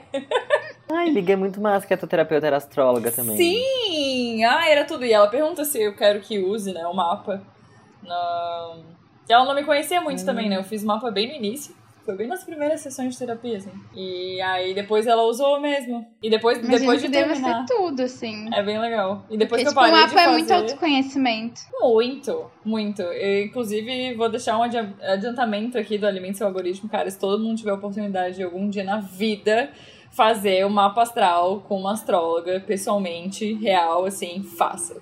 Ai, 0.93 1.11
liguei 1.11 1.35
muito 1.35 1.61
mais 1.61 1.85
que 1.85 1.95
a 1.95 1.97
tua 1.99 2.09
terapeuta 2.09 2.47
era 2.47 2.59
astróloga 2.59 3.11
também. 3.11 3.37
Sim! 3.37 4.45
Ah, 4.45 4.69
era 4.69 4.85
tudo. 4.85 5.05
E 5.05 5.13
ela 5.13 5.27
pergunta 5.27 5.65
se 5.65 5.83
eu 5.83 5.97
quero 5.97 6.21
que 6.21 6.39
use, 6.39 6.73
né, 6.73 6.87
o 6.87 6.95
mapa. 6.95 7.43
Na... 8.03 8.77
E 9.29 9.33
ela 9.33 9.45
não 9.45 9.55
me 9.55 9.65
conhecia 9.65 10.01
muito 10.01 10.25
também, 10.25 10.49
né? 10.49 10.57
Eu 10.57 10.65
fiz 10.65 10.83
o 10.83 10.87
mapa 10.87 11.11
bem 11.11 11.29
no 11.29 11.35
início. 11.35 11.75
Foi 12.05 12.17
bem 12.17 12.27
nas 12.27 12.43
primeiras 12.43 12.81
sessões 12.81 13.13
de 13.13 13.19
terapia, 13.21 13.59
assim. 13.59 13.71
E 13.95 14.41
aí 14.41 14.75
depois 14.75 15.07
ela 15.07 15.23
usou 15.23 15.61
mesmo. 15.61 16.05
E 16.21 16.29
depois, 16.29 16.59
Imagino 16.59 16.79
depois 16.81 17.01
de 17.01 17.07
que 17.07 17.13
terminar. 17.13 17.65
ser 17.65 17.75
tudo, 17.77 18.03
assim. 18.03 18.53
É 18.53 18.61
bem 18.61 18.81
legal. 18.81 19.25
E 19.31 19.39
depois 19.39 19.63
Porque, 19.63 19.63
que 19.63 19.69
eu 19.69 19.71
tipo, 19.71 19.81
o 19.81 19.85
parei 19.85 20.01
mapa 20.01 20.09
de 20.09 20.15
é 20.19 20.25
fazer... 20.25 20.37
muito 20.37 20.53
autoconhecimento. 20.53 21.61
Muito, 21.81 22.51
muito. 22.65 23.03
Eu, 23.03 23.45
inclusive, 23.45 24.15
vou 24.15 24.29
deixar 24.29 24.59
um 24.59 24.65
adi- 24.65 24.95
adiantamento 25.01 25.79
aqui 25.79 25.97
do 25.97 26.05
Alimento 26.05 26.39
Seu 26.39 26.49
Algoritmo. 26.49 26.89
Cara, 26.89 27.09
se 27.09 27.17
todo 27.17 27.41
mundo 27.41 27.57
tiver 27.59 27.71
a 27.71 27.75
oportunidade 27.75 28.35
de 28.35 28.43
algum 28.43 28.69
dia 28.69 28.83
na 28.83 28.99
vida 28.99 29.71
fazer 30.11 30.67
o 30.67 30.71
mapa 30.71 31.03
astral 31.03 31.61
com 31.69 31.79
uma 31.79 31.93
astróloga, 31.93 32.59
pessoalmente, 32.67 33.55
real, 33.55 34.05
assim, 34.05 34.43
faça. 34.43 35.01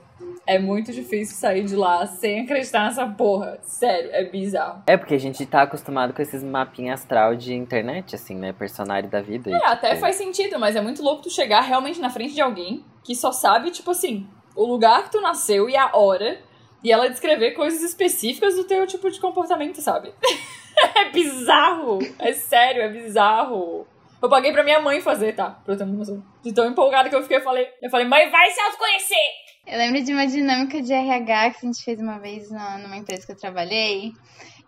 É 0.50 0.58
muito 0.58 0.90
difícil 0.92 1.36
sair 1.36 1.62
de 1.62 1.76
lá 1.76 2.04
sem 2.06 2.40
acreditar 2.40 2.86
nessa 2.86 3.06
porra. 3.06 3.60
Sério, 3.62 4.10
é 4.12 4.24
bizarro. 4.24 4.82
É 4.88 4.96
porque 4.96 5.14
a 5.14 5.18
gente 5.18 5.46
tá 5.46 5.62
acostumado 5.62 6.12
com 6.12 6.20
esses 6.20 6.42
mapinhas 6.42 6.98
astral 6.98 7.36
de 7.36 7.54
internet, 7.54 8.16
assim, 8.16 8.34
né? 8.34 8.52
Personagem 8.52 9.08
da 9.08 9.20
vida. 9.20 9.48
e, 9.48 9.52
É, 9.52 9.66
até 9.66 9.90
tipo, 9.90 10.00
faz 10.00 10.16
sentido, 10.16 10.58
mas 10.58 10.74
é 10.74 10.80
muito 10.80 11.04
louco 11.04 11.22
tu 11.22 11.30
chegar 11.30 11.60
realmente 11.60 12.00
na 12.00 12.10
frente 12.10 12.34
de 12.34 12.40
alguém 12.40 12.84
que 13.04 13.14
só 13.14 13.30
sabe, 13.30 13.70
tipo 13.70 13.92
assim, 13.92 14.26
o 14.56 14.66
lugar 14.66 15.04
que 15.04 15.12
tu 15.12 15.20
nasceu 15.20 15.70
e 15.70 15.76
a 15.76 15.96
hora, 15.96 16.40
e 16.82 16.90
ela 16.90 17.08
descrever 17.08 17.52
coisas 17.52 17.80
específicas 17.82 18.56
do 18.56 18.64
teu 18.64 18.84
tipo 18.88 19.08
de 19.08 19.20
comportamento, 19.20 19.80
sabe? 19.80 20.12
é 20.96 21.10
bizarro! 21.10 22.00
É 22.18 22.32
sério, 22.32 22.82
é 22.82 22.88
bizarro. 22.88 23.86
Eu 24.20 24.28
paguei 24.28 24.52
pra 24.52 24.64
minha 24.64 24.80
mãe 24.80 25.00
fazer, 25.00 25.32
tá? 25.34 25.50
Pra 25.64 25.74
eu 25.74 25.78
ter 25.78 25.84
uma 25.84 25.94
noção. 25.94 26.20
De 26.42 26.52
tão 26.52 26.66
empolgada 26.66 27.08
que 27.08 27.14
eu 27.14 27.22
fiquei, 27.22 27.36
eu 27.36 27.42
falei, 27.42 27.68
eu 27.80 27.88
falei, 27.88 28.06
mãe, 28.06 28.28
vai 28.30 28.50
se 28.50 28.60
autoconhecer! 28.60 29.49
Eu 29.66 29.78
lembro 29.78 30.02
de 30.02 30.12
uma 30.12 30.26
dinâmica 30.26 30.82
de 30.82 30.92
RH 30.92 31.50
que 31.50 31.56
a 31.58 31.68
gente 31.68 31.84
fez 31.84 32.00
uma 32.00 32.18
vez 32.18 32.50
numa 32.50 32.96
empresa 32.96 33.26
que 33.26 33.32
eu 33.32 33.36
trabalhei. 33.36 34.12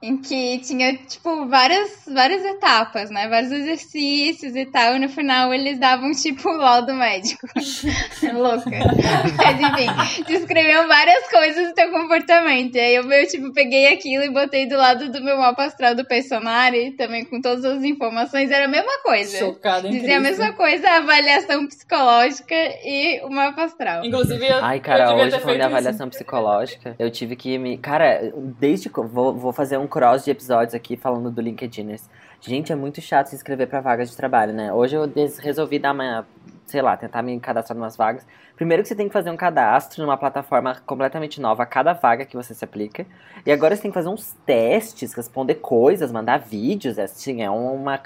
Em 0.03 0.17
que 0.17 0.59
tinha, 0.59 0.97
tipo, 0.97 1.47
várias, 1.47 2.03
várias 2.07 2.45
etapas, 2.45 3.11
né? 3.11 3.29
Vários 3.29 3.53
exercícios 3.53 4.57
e 4.57 4.67
tal, 4.67 4.97
e 4.97 4.99
no 4.99 5.09
final 5.09 5.55
eles 5.55 5.79
davam, 5.79 6.11
tipo, 6.13 6.49
o 6.49 6.57
laudo 6.57 6.93
médico. 6.95 7.47
Louca. 8.35 8.71
Mas, 9.37 9.61
enfim, 9.61 10.25
descreviam 10.27 10.89
várias 10.89 11.29
coisas 11.31 11.69
do 11.69 11.75
teu 11.75 11.91
comportamento. 11.91 12.77
E 12.77 12.81
aí 12.81 12.95
eu, 12.95 13.11
eu, 13.11 13.29
tipo, 13.29 13.53
peguei 13.53 13.93
aquilo 13.93 14.25
e 14.25 14.31
botei 14.31 14.67
do 14.67 14.77
lado 14.77 15.11
do 15.11 15.23
meu 15.23 15.37
mapa 15.39 15.65
astral 15.65 15.95
do 15.95 16.05
personagem, 16.05 16.93
também 16.93 17.25
com 17.25 17.41
todas 17.41 17.65
as 17.65 17.85
informações, 17.85 18.51
era 18.51 18.65
a 18.65 18.69
mesma 18.69 19.03
coisa. 19.03 19.39
Chocada, 19.39 19.89
Dizia 19.89 20.17
a 20.17 20.21
mesma 20.21 20.53
coisa, 20.53 20.89
a 20.89 20.97
avaliação 20.97 21.67
psicológica 21.67 22.55
e 22.85 23.21
o 23.25 23.31
mapa 23.31 23.65
astral. 23.65 24.05
Inclusive, 24.05 24.47
eu, 24.47 24.65
Ai, 24.65 24.81
cara, 24.81 25.11
eu 25.11 25.17
hoje 25.17 25.37
de 25.37 25.45
feito 25.45 25.63
avaliação 25.63 26.09
psicológica, 26.09 26.97
eu 26.99 27.11
tive 27.11 27.37
que 27.37 27.59
me. 27.59 27.79
Cara, 27.79 28.33
desde 28.59 28.91
Vou, 29.13 29.35
vou 29.35 29.53
fazer 29.53 29.79
um 29.79 29.87
cross 29.93 30.25
de 30.25 30.31
episódios 30.31 30.75
aqui 30.75 30.97
falando 30.97 31.31
do 31.31 31.43
LinkedIners. 31.43 32.09
Gente, 32.41 32.73
é 32.73 32.75
muito 32.75 33.01
chato 33.03 33.27
se 33.27 33.37
inscrever 33.37 33.69
pra 33.69 33.81
vagas 33.83 34.11
de 34.11 34.17
trabalho, 34.17 34.53
né? 34.55 34.73
Hoje 34.73 34.97
eu 34.97 35.13
resolvi 35.39 35.79
dar 35.79 35.93
uma. 35.93 36.27
Sei 36.65 36.81
lá, 36.81 36.97
tentar 36.97 37.23
me 37.23 37.39
cadastrar 37.39 37.77
em 37.77 37.81
umas 37.81 37.97
vagas. 37.97 38.27
Primeiro 38.57 38.83
que 38.83 38.89
você 38.89 38.95
tem 38.95 39.07
que 39.07 39.13
fazer 39.13 39.31
um 39.31 39.37
cadastro 39.37 40.03
numa 40.03 40.17
plataforma 40.17 40.81
completamente 40.87 41.41
nova 41.41 41.65
a 41.65 41.67
cada 41.67 41.93
vaga 41.93 42.25
que 42.25 42.35
você 42.35 42.55
se 42.55 42.65
aplica. 42.65 43.05
E 43.45 43.53
agora 43.53 43.77
você 43.77 43.83
tem 43.83 43.91
que 43.91 43.95
fazer 43.95 44.09
uns 44.09 44.35
testes, 44.47 45.13
responder 45.13 45.57
coisas, 45.57 46.11
mandar 46.11 46.39
vídeos. 46.39 46.99
Assim, 46.99 47.43
é 47.43 47.51
uma 47.51 48.01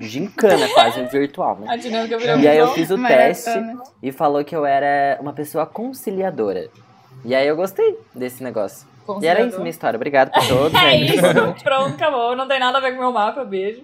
gincana 0.00 0.66
quase 0.70 1.02
virtual, 1.12 1.58
né? 1.60 1.66
A 1.68 1.76
dinâmica 1.76 2.16
virou 2.16 2.38
E 2.38 2.48
aí 2.48 2.56
eu 2.56 2.68
fiz 2.68 2.90
o 2.90 2.96
Maratona. 2.96 3.26
teste 3.26 3.60
e 4.02 4.10
falou 4.10 4.42
que 4.42 4.56
eu 4.56 4.64
era 4.64 5.18
uma 5.20 5.34
pessoa 5.34 5.66
conciliadora. 5.66 6.70
E 7.24 7.34
aí 7.34 7.46
eu 7.46 7.56
gostei 7.56 7.98
desse 8.14 8.42
negócio. 8.42 8.88
E 9.22 9.26
era 9.26 9.42
isso 9.42 9.58
minha 9.58 9.70
história. 9.70 9.96
Obrigado 9.96 10.30
por 10.30 10.44
todos. 10.48 10.74
É 10.74 10.78
aí, 10.78 11.06
isso, 11.06 11.22
pronto, 11.62 11.94
acabou. 11.94 12.36
Não 12.36 12.46
tem 12.46 12.58
nada 12.60 12.78
a 12.78 12.80
ver 12.80 12.92
com 12.92 12.98
o 12.98 13.00
meu 13.00 13.12
mapa, 13.12 13.44
beijo. 13.44 13.82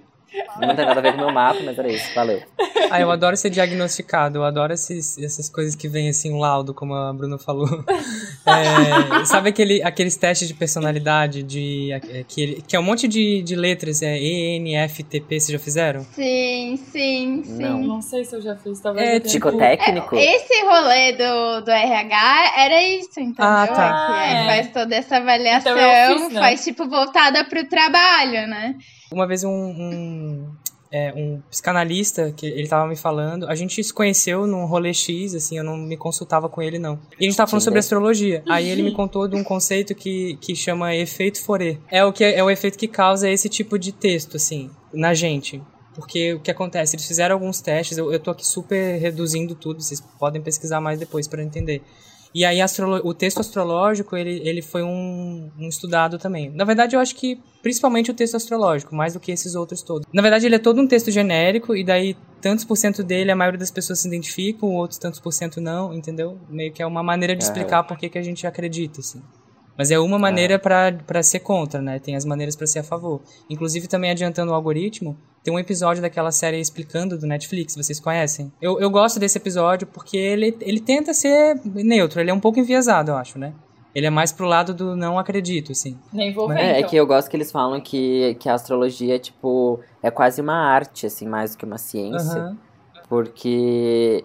Não 0.61 0.75
tem 0.75 0.85
nada 0.87 1.01
a 1.01 1.03
ver 1.03 1.13
com 1.13 1.19
o 1.19 1.25
meu 1.27 1.33
mapa, 1.33 1.61
mas 1.65 1.79
era 1.79 1.89
isso. 1.91 2.15
Valeu. 2.15 2.43
Ah, 2.91 3.01
eu 3.01 3.11
adoro 3.11 3.37
ser 3.37 3.51
diagnosticado, 3.51 4.39
eu 4.39 4.45
adoro 4.45 4.73
esses, 4.73 5.19
essas 5.19 5.49
coisas 5.49 5.75
que 5.75 5.89
vem 5.89 6.09
assim, 6.09 6.33
um 6.33 6.39
laudo, 6.39 6.73
como 6.75 6.95
a 6.95 7.13
Bruna 7.13 7.39
falou. 7.39 7.69
É, 8.47 9.25
sabe 9.25 9.49
aquele, 9.49 9.83
aqueles 9.83 10.17
testes 10.17 10.47
de 10.47 10.53
personalidade 10.53 11.43
de, 11.43 11.91
é, 11.93 12.25
que, 12.29 12.63
que 12.69 12.77
é 12.77 12.79
um 12.79 12.83
monte 12.83 13.09
de, 13.09 13.43
de 13.43 13.57
letras, 13.57 14.03
é 14.03 14.19
E, 14.19 14.57
N, 14.57 14.75
F, 14.77 15.03
T, 15.03 15.19
P, 15.19 15.41
vocês 15.41 15.51
já 15.51 15.59
fizeram? 15.59 16.05
Sim, 16.13 16.77
sim, 16.93 17.43
sim. 17.43 17.63
Não. 17.63 17.79
Não 17.79 18.03
sei 18.03 18.23
se 18.23 18.37
eu 18.37 18.43
já 18.43 18.55
fiz, 18.57 18.81
talvez 18.81 19.07
É, 19.09 19.11
tenha 19.19 19.21
Tipo. 19.21 19.49
Psicotécnico? 19.49 20.15
Esse 20.17 20.63
rolê 20.63 21.13
do, 21.13 21.61
do 21.63 21.71
RH 21.71 22.53
era 22.59 22.83
isso, 22.83 23.19
entendeu? 23.19 23.35
Ah, 23.39 23.67
tá. 23.67 24.27
É. 24.27 24.47
faz 24.47 24.73
toda 24.73 24.95
essa 24.95 25.17
avaliação, 25.17 25.73
Então 25.73 26.19
fiz, 26.19 26.33
né? 26.35 26.41
faz 26.41 26.65
tipo 26.65 26.87
voltada 26.87 27.45
pro 27.45 27.67
trabalho, 27.67 28.47
né? 28.47 28.75
Uma 29.13 29.27
vez 29.27 29.45
um, 29.45 29.51
um, 29.51 30.55
é, 30.91 31.13
um 31.13 31.43
psicanalista, 31.51 32.33
que 32.37 32.47
ele 32.47 32.69
tava 32.69 32.87
me 32.87 32.95
falando, 32.95 33.49
a 33.49 33.55
gente 33.57 33.83
se 33.83 33.93
conheceu 33.93 34.47
num 34.47 34.65
rolê 34.65 34.95
X, 34.95 35.35
assim, 35.35 35.59
eu 35.59 35.65
não 35.65 35.77
me 35.77 35.97
consultava 35.97 36.49
com 36.49 36.63
ele, 36.63 36.79
não. 36.79 37.01
E 37.19 37.25
a 37.25 37.29
gente 37.29 37.37
tava 37.37 37.51
falando 37.51 37.65
sobre 37.65 37.81
Tinder. 37.81 37.85
astrologia. 37.85 38.43
Aí 38.49 38.69
ele 38.69 38.83
me 38.83 38.93
contou 38.93 39.27
de 39.27 39.35
um 39.35 39.43
conceito 39.43 39.95
que, 39.95 40.37
que 40.41 40.55
chama 40.55 40.95
efeito 40.95 41.43
Fourier. 41.43 41.79
É 41.91 42.05
o, 42.05 42.13
que, 42.13 42.23
é 42.23 42.43
o 42.45 42.49
efeito 42.49 42.79
que 42.79 42.87
causa 42.87 43.29
esse 43.29 43.49
tipo 43.49 43.79
de 43.79 43.91
texto, 43.91 44.37
assim, 44.37 44.71
na 44.93 45.15
gente. 45.15 45.61
Porque 45.95 46.35
o 46.35 46.41
que 46.41 46.51
acontece? 46.51 46.97
Eles 46.97 47.07
fizeram 47.07 47.35
alguns 47.35 47.61
testes, 47.61 47.99
eu, 47.99 48.13
eu 48.13 48.21
tô 48.21 48.31
aqui 48.31 48.47
super 48.47 48.99
reduzindo 48.99 49.55
tudo, 49.55 49.83
vocês 49.83 50.01
podem 50.01 50.43
pesquisar 50.43 50.81
mais 50.81 50.99
depois 50.99 51.27
para 51.27 51.43
entender. 51.43 51.83
E 52.35 52.45
aí 52.45 52.59
o 53.05 53.15
texto 53.15 53.39
astrológico, 53.39 54.17
ele, 54.17 54.41
ele 54.45 54.61
foi 54.61 54.83
um, 54.83 55.51
um 55.57 55.69
estudado 55.69 56.19
também. 56.19 56.51
Na 56.51 56.65
verdade, 56.65 56.97
eu 56.97 57.01
acho 57.01 57.15
que 57.15 57.41
principalmente 57.63 58.11
o 58.11 58.15
texto 58.15 58.35
astrológico, 58.35 58.95
mais 58.95 59.15
do 59.15 59.21
que 59.21 59.31
esses 59.31 59.55
outros 59.55 59.83
todos. 59.83 60.07
Na 60.13 60.21
verdade, 60.21 60.45
ele 60.45 60.57
é 60.57 60.59
todo 60.59 60.81
um 60.81 60.87
texto 60.87 61.11
genérico, 61.11 61.77
e 61.77 61.85
daí 61.85 62.17
tantos 62.41 62.65
por 62.65 62.77
cento 62.77 63.03
dele 63.05 63.31
a 63.31 63.37
maioria 63.37 63.59
das 63.59 63.71
pessoas 63.71 64.01
se 64.01 64.09
identificam, 64.09 64.69
outros 64.75 64.99
tantos 64.99 65.21
por 65.21 65.33
cento 65.33 65.61
não, 65.61 65.95
entendeu? 65.95 66.37
Meio 66.49 66.73
que 66.73 66.83
é 66.83 66.87
uma 66.87 67.03
maneira 67.03 67.37
de 67.37 67.45
É. 67.45 67.47
explicar 67.47 67.85
por 67.85 67.97
que 67.97 68.09
que 68.09 68.19
a 68.19 68.23
gente 68.23 68.47
acredita, 68.47 69.01
assim. 69.01 69.23
Mas 69.77 69.91
é 69.91 69.99
uma 69.99 70.19
maneira 70.19 70.59
pra 70.59 70.93
para 71.07 71.23
ser 71.23 71.41
contra, 71.41 71.83
né? 71.83 71.99
Tem 71.99 72.15
as 72.17 72.25
maneiras 72.25 72.55
pra 72.55 72.67
ser 72.67 72.79
a 72.81 72.85
favor. 72.85 73.21
Inclusive, 73.51 73.89
também 73.89 74.11
adiantando 74.11 74.53
o 74.53 74.55
algoritmo, 74.55 75.17
tem 75.43 75.53
um 75.53 75.59
episódio 75.59 76.01
daquela 76.01 76.31
série 76.31 76.59
Explicando 76.61 77.19
do 77.19 77.27
Netflix, 77.27 77.75
vocês 77.77 77.99
conhecem? 78.01 78.53
Eu, 78.63 78.81
eu 78.81 78.89
gosto 78.89 79.19
desse 79.19 79.37
episódio 79.37 79.87
porque 79.87 80.17
ele, 80.17 80.57
ele 80.61 80.81
tenta 80.81 81.13
ser 81.13 81.61
neutro, 81.65 82.21
ele 82.21 82.31
é 82.31 82.35
um 82.35 82.41
pouco 82.41 82.59
enviesado, 82.61 83.11
eu 83.11 83.17
acho, 83.17 83.39
né? 83.39 83.53
Ele 83.95 84.07
é 84.07 84.11
mais 84.11 84.33
pro 84.33 84.47
lado 84.47 84.75
do 84.75 84.97
não 84.97 85.19
acredito, 85.19 85.71
assim. 85.71 85.97
Nem 86.13 86.33
vou 86.33 86.49
ver, 86.49 86.59
É, 86.59 86.63
é 86.73 86.79
então. 86.79 86.91
que 86.91 86.97
eu 86.97 87.07
gosto 87.07 87.31
que 87.31 87.37
eles 87.37 87.53
falam 87.53 87.81
que, 87.81 88.37
que 88.41 88.49
a 88.49 88.55
astrologia, 88.55 89.19
tipo, 89.21 89.79
é 90.03 90.11
quase 90.11 90.41
uma 90.41 90.55
arte, 90.57 91.07
assim, 91.07 91.29
mais 91.29 91.53
do 91.53 91.59
que 91.59 91.65
uma 91.65 91.79
ciência. 91.79 92.41
Aham. 92.41 92.59
Porque 93.09 94.25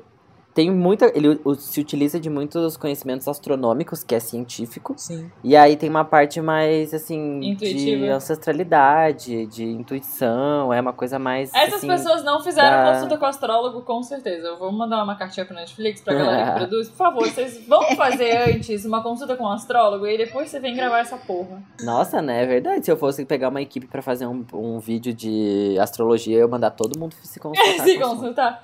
tem 0.54 0.72
muita. 0.72 1.06
Ele 1.16 1.40
se 1.58 1.80
utiliza 1.80 2.20
de 2.20 2.30
muitos 2.30 2.76
conhecimentos 2.76 3.28
astronômicos, 3.28 4.04
que 4.04 4.14
é 4.16 4.20
científico. 4.20 4.94
Sim. 4.98 5.32
E 5.44 5.56
aí 5.56 5.76
tem 5.78 5.90
uma 5.90 6.04
parte 6.04 6.42
mais, 6.42 6.94
assim, 6.94 7.40
Intuitiva. 7.52 7.98
de 8.06 8.10
ancestralidade, 8.10 9.46
de 9.48 9.64
intuição. 9.64 10.74
É 10.74 10.82
uma 10.82 10.94
coisa 10.94 11.18
mais. 11.20 11.54
Essas 11.54 11.76
assim, 11.76 11.88
pessoas 11.88 12.24
não 12.24 12.42
fizeram 12.42 12.70
da- 12.84 12.94
consulta 12.94 13.18
com 13.18 13.26
o 13.26 13.28
astrólogo, 13.30 13.82
com 13.82 14.02
certeza. 14.04 14.48
Eu 14.48 14.58
vou 14.60 14.72
mandar 14.72 15.04
uma 15.04 15.16
cartinha 15.16 15.46
pro 15.46 15.56
Netflix 15.56 16.02
pra 16.02 16.14
galera 16.14 16.52
que 16.52 16.58
produz. 16.60 16.90
Por 16.90 16.98
favor, 16.98 17.28
vocês 17.28 17.66
vão 17.68 17.82
fazer 17.96 18.50
antes 18.56 18.86
uma 18.86 19.02
consulta 19.02 19.36
com 19.36 19.44
o 19.46 19.52
astrólogo 19.52 20.06
e 20.08 20.18
depois 20.18 20.50
você 20.50 20.60
vem 20.60 20.76
gravar 20.76 21.00
essa 21.00 21.18
porra. 21.18 21.62
Nossa, 21.84 22.22
né? 22.22 22.44
É 22.44 22.46
verdade. 22.46 22.86
Se 22.86 22.92
eu 22.92 22.98
fosse 22.98 23.26
pegar 23.26 23.50
uma 23.50 23.62
equipe 23.62 23.88
pra 23.88 24.02
fazer 24.02 24.26
um, 24.26 24.46
um 24.54 24.80
vídeo 24.80 25.14
de 25.14 25.78
astrologia, 25.80 26.36
eu 26.38 26.42
ia 26.42 26.48
mandar 26.48 26.72
todo 26.72 26.98
mundo 27.00 27.16
se 27.24 27.40
consultar. 27.40 27.70
Se 27.86 27.98
o 27.98 28.02
consultar. 28.02 28.64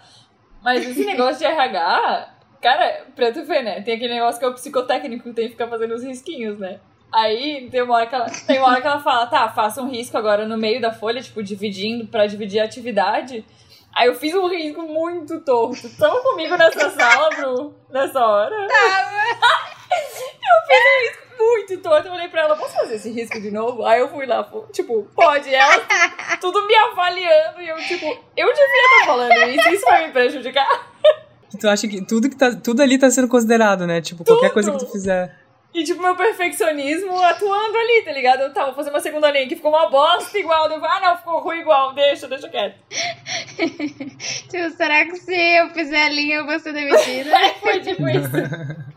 Mas 0.65 0.83
esse 0.83 1.05
negócio 1.05 1.37
de 1.37 1.45
RH, 1.45 2.27
cara, 2.59 3.05
pra 3.15 3.31
tu 3.31 3.45
ver, 3.45 3.61
né? 3.61 3.81
Tem 3.81 3.93
aquele 3.93 4.15
negócio 4.15 4.39
que 4.39 4.45
é 4.45 4.47
o 4.47 4.53
psicotécnico 4.55 5.29
que 5.29 5.35
tem 5.35 5.45
que 5.45 5.51
ficar 5.51 5.67
fazendo 5.67 5.93
os 5.93 6.03
risquinhos, 6.03 6.57
né? 6.57 6.79
Aí 7.13 7.69
tem 7.69 7.83
uma 7.83 7.93
hora 7.93 8.07
que 8.07 8.15
ela, 8.15 8.25
tem 8.47 8.57
uma 8.57 8.69
hora 8.69 8.81
que 8.81 8.87
ela 8.87 8.99
fala, 8.99 9.27
tá, 9.27 9.47
faça 9.47 9.79
um 9.79 9.87
risco 9.87 10.17
agora 10.17 10.47
no 10.47 10.57
meio 10.57 10.81
da 10.81 10.91
folha, 10.91 11.21
tipo, 11.21 11.43
dividindo 11.43 12.07
pra 12.07 12.25
dividir 12.25 12.59
a 12.61 12.63
atividade. 12.63 13.45
Aí 13.95 14.07
eu 14.07 14.15
fiz 14.15 14.33
um 14.33 14.47
risco 14.47 14.81
muito 14.81 15.39
torto. 15.41 15.87
Tava 15.99 16.19
comigo 16.23 16.57
nessa 16.57 16.89
sala, 16.89 17.29
Bru, 17.29 17.75
nessa 17.91 18.25
hora. 18.25 18.55
eu 18.57 18.67
fiz 20.67 20.81
um 20.81 21.09
risco 21.09 21.24
muito 21.37 21.77
torto. 21.77 22.07
Eu 22.07 22.13
olhei 22.13 22.27
pra 22.27 22.41
ela, 22.41 22.55
posso 22.55 22.73
fazer 22.73 22.95
esse 22.95 23.11
risco 23.11 23.39
de 23.39 23.51
novo? 23.51 23.85
Aí 23.85 23.99
eu 23.99 24.09
fui 24.09 24.25
lá, 24.25 24.47
tipo, 24.71 25.03
pode. 25.15 25.53
Ela 25.53 25.79
tudo 26.39 26.65
me 26.67 26.75
avaliando 26.75 27.61
e 27.61 27.69
eu, 27.69 27.77
tipo, 27.77 28.05
eu 28.35 28.47
devia 28.47 28.85
estar 28.85 29.05
falando 29.05 29.49
isso, 29.49 29.69
isso 29.69 29.85
vai 29.85 30.07
me 30.07 30.13
prejudicar. 30.13 30.67
Tu 31.57 31.69
acha 31.69 31.87
que 31.87 32.01
tudo, 32.01 32.29
que 32.29 32.35
tá, 32.35 32.53
tudo 32.53 32.81
ali 32.81 32.97
tá 32.97 33.09
sendo 33.09 33.29
considerado, 33.29 33.87
né? 33.87 34.01
Tipo, 34.01 34.25
qualquer 34.25 34.51
coisa 34.51 34.73
que 34.73 34.79
tu 34.79 34.91
fizer. 34.91 35.33
E, 35.75 35.83
tipo, 35.83 36.01
meu 36.01 36.15
perfeccionismo 36.15 37.19
atuando 37.21 37.77
ali, 37.77 38.01
tá 38.01 38.13
ligado? 38.13 38.43
Eu 38.43 38.53
tava 38.53 38.73
fazendo 38.73 38.93
uma 38.93 39.01
segunda 39.01 39.29
linha 39.29 39.45
que 39.45 39.57
ficou 39.57 39.71
uma 39.71 39.89
bosta 39.89 40.37
igual. 40.37 40.69
Eu 40.69 40.79
falei, 40.79 40.97
ah, 40.97 41.01
não, 41.01 41.17
ficou 41.17 41.41
ruim 41.41 41.59
igual, 41.59 41.93
deixa, 41.93 42.29
deixa 42.29 42.47
quieto. 42.47 42.75
Tipo, 44.49 44.69
será 44.77 45.03
que 45.05 45.17
se 45.17 45.35
eu 45.35 45.69
fizer 45.71 46.03
a 46.03 46.09
linha 46.09 46.37
eu 46.37 46.45
vou 46.45 46.57
ser 46.59 46.71
demitida? 46.71 47.31
Foi 47.59 47.81
tipo 47.81 48.07
isso. 48.07 48.94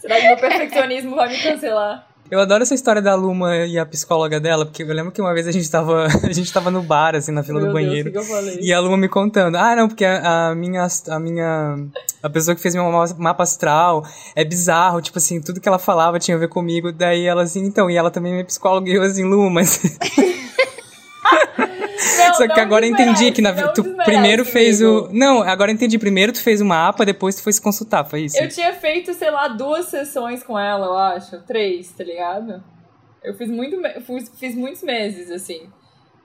Será 0.00 0.16
que 0.16 0.26
meu 0.28 0.36
perfeccionismo 0.36 1.16
vai 1.16 1.28
me 1.28 1.38
cancelar? 1.38 2.06
Eu 2.30 2.40
adoro 2.40 2.62
essa 2.62 2.74
história 2.74 3.02
da 3.02 3.14
Luma 3.14 3.54
e 3.66 3.78
a 3.78 3.84
psicóloga 3.84 4.40
dela, 4.40 4.64
porque 4.64 4.82
eu 4.82 4.86
lembro 4.94 5.12
que 5.12 5.20
uma 5.20 5.34
vez 5.34 5.46
a 5.46 5.52
gente 5.52 5.70
tava, 5.70 6.06
a 6.24 6.32
gente 6.32 6.50
tava 6.52 6.70
no 6.70 6.82
bar, 6.82 7.14
assim, 7.14 7.30
na 7.30 7.42
fila 7.42 7.60
Meu 7.60 7.68
do 7.68 7.74
Deus, 7.74 7.86
banheiro. 7.86 8.08
o 8.08 8.12
que, 8.12 8.18
que 8.18 8.24
eu 8.24 8.34
falei? 8.34 8.58
E 8.62 8.72
a 8.72 8.80
Luma 8.80 8.96
me 8.96 9.08
contando, 9.08 9.56
ah, 9.56 9.76
não, 9.76 9.88
porque 9.88 10.04
a, 10.06 10.48
a 10.48 10.54
minha, 10.54 10.86
a 11.10 11.18
minha, 11.20 11.76
a 12.22 12.30
pessoa 12.30 12.54
que 12.54 12.62
fez 12.62 12.74
meu 12.74 12.90
ma- 12.90 13.14
mapa 13.18 13.42
astral 13.42 14.04
é 14.34 14.42
bizarro, 14.42 15.02
tipo 15.02 15.18
assim, 15.18 15.38
tudo 15.40 15.60
que 15.60 15.68
ela 15.68 15.78
falava 15.78 16.18
tinha 16.18 16.36
a 16.36 16.40
ver 16.40 16.48
comigo, 16.48 16.90
daí 16.92 17.26
ela 17.26 17.42
assim, 17.42 17.62
então, 17.62 17.90
e 17.90 17.96
ela 17.96 18.10
também 18.10 18.32
é 18.32 18.34
minha 18.36 18.46
psicóloga, 18.46 18.88
e 18.90 18.94
eu 18.94 19.02
assim, 19.02 19.24
Luma, 19.24 19.50
mas... 19.50 19.80
Não, 22.18 22.34
Só 22.34 22.48
que 22.48 22.60
agora 22.60 22.86
eu 22.86 22.90
entendi 22.90 23.30
que 23.32 23.40
na, 23.42 23.52
tu 23.68 23.82
desmerece, 23.82 24.04
primeiro 24.10 24.44
fez 24.44 24.82
amigo. 24.82 25.08
o... 25.08 25.12
Não, 25.12 25.42
agora 25.42 25.70
eu 25.70 25.74
entendi, 25.74 25.98
primeiro 25.98 26.32
tu 26.32 26.40
fez 26.42 26.60
o 26.60 26.64
mapa, 26.64 27.04
depois 27.04 27.36
tu 27.36 27.42
foi 27.42 27.52
se 27.52 27.60
consultar, 27.60 28.04
foi 28.04 28.22
isso? 28.22 28.36
Eu 28.38 28.48
tinha 28.48 28.72
feito, 28.72 29.12
sei 29.14 29.30
lá, 29.30 29.48
duas 29.48 29.86
sessões 29.86 30.42
com 30.42 30.58
ela, 30.58 30.86
eu 30.86 30.96
acho. 30.96 31.40
Três, 31.42 31.90
tá 31.92 32.04
ligado? 32.04 32.62
Eu 33.22 33.34
fiz, 33.34 33.48
muito, 33.48 33.76
fiz, 34.02 34.32
fiz 34.38 34.54
muitos 34.54 34.82
meses, 34.82 35.30
assim. 35.30 35.68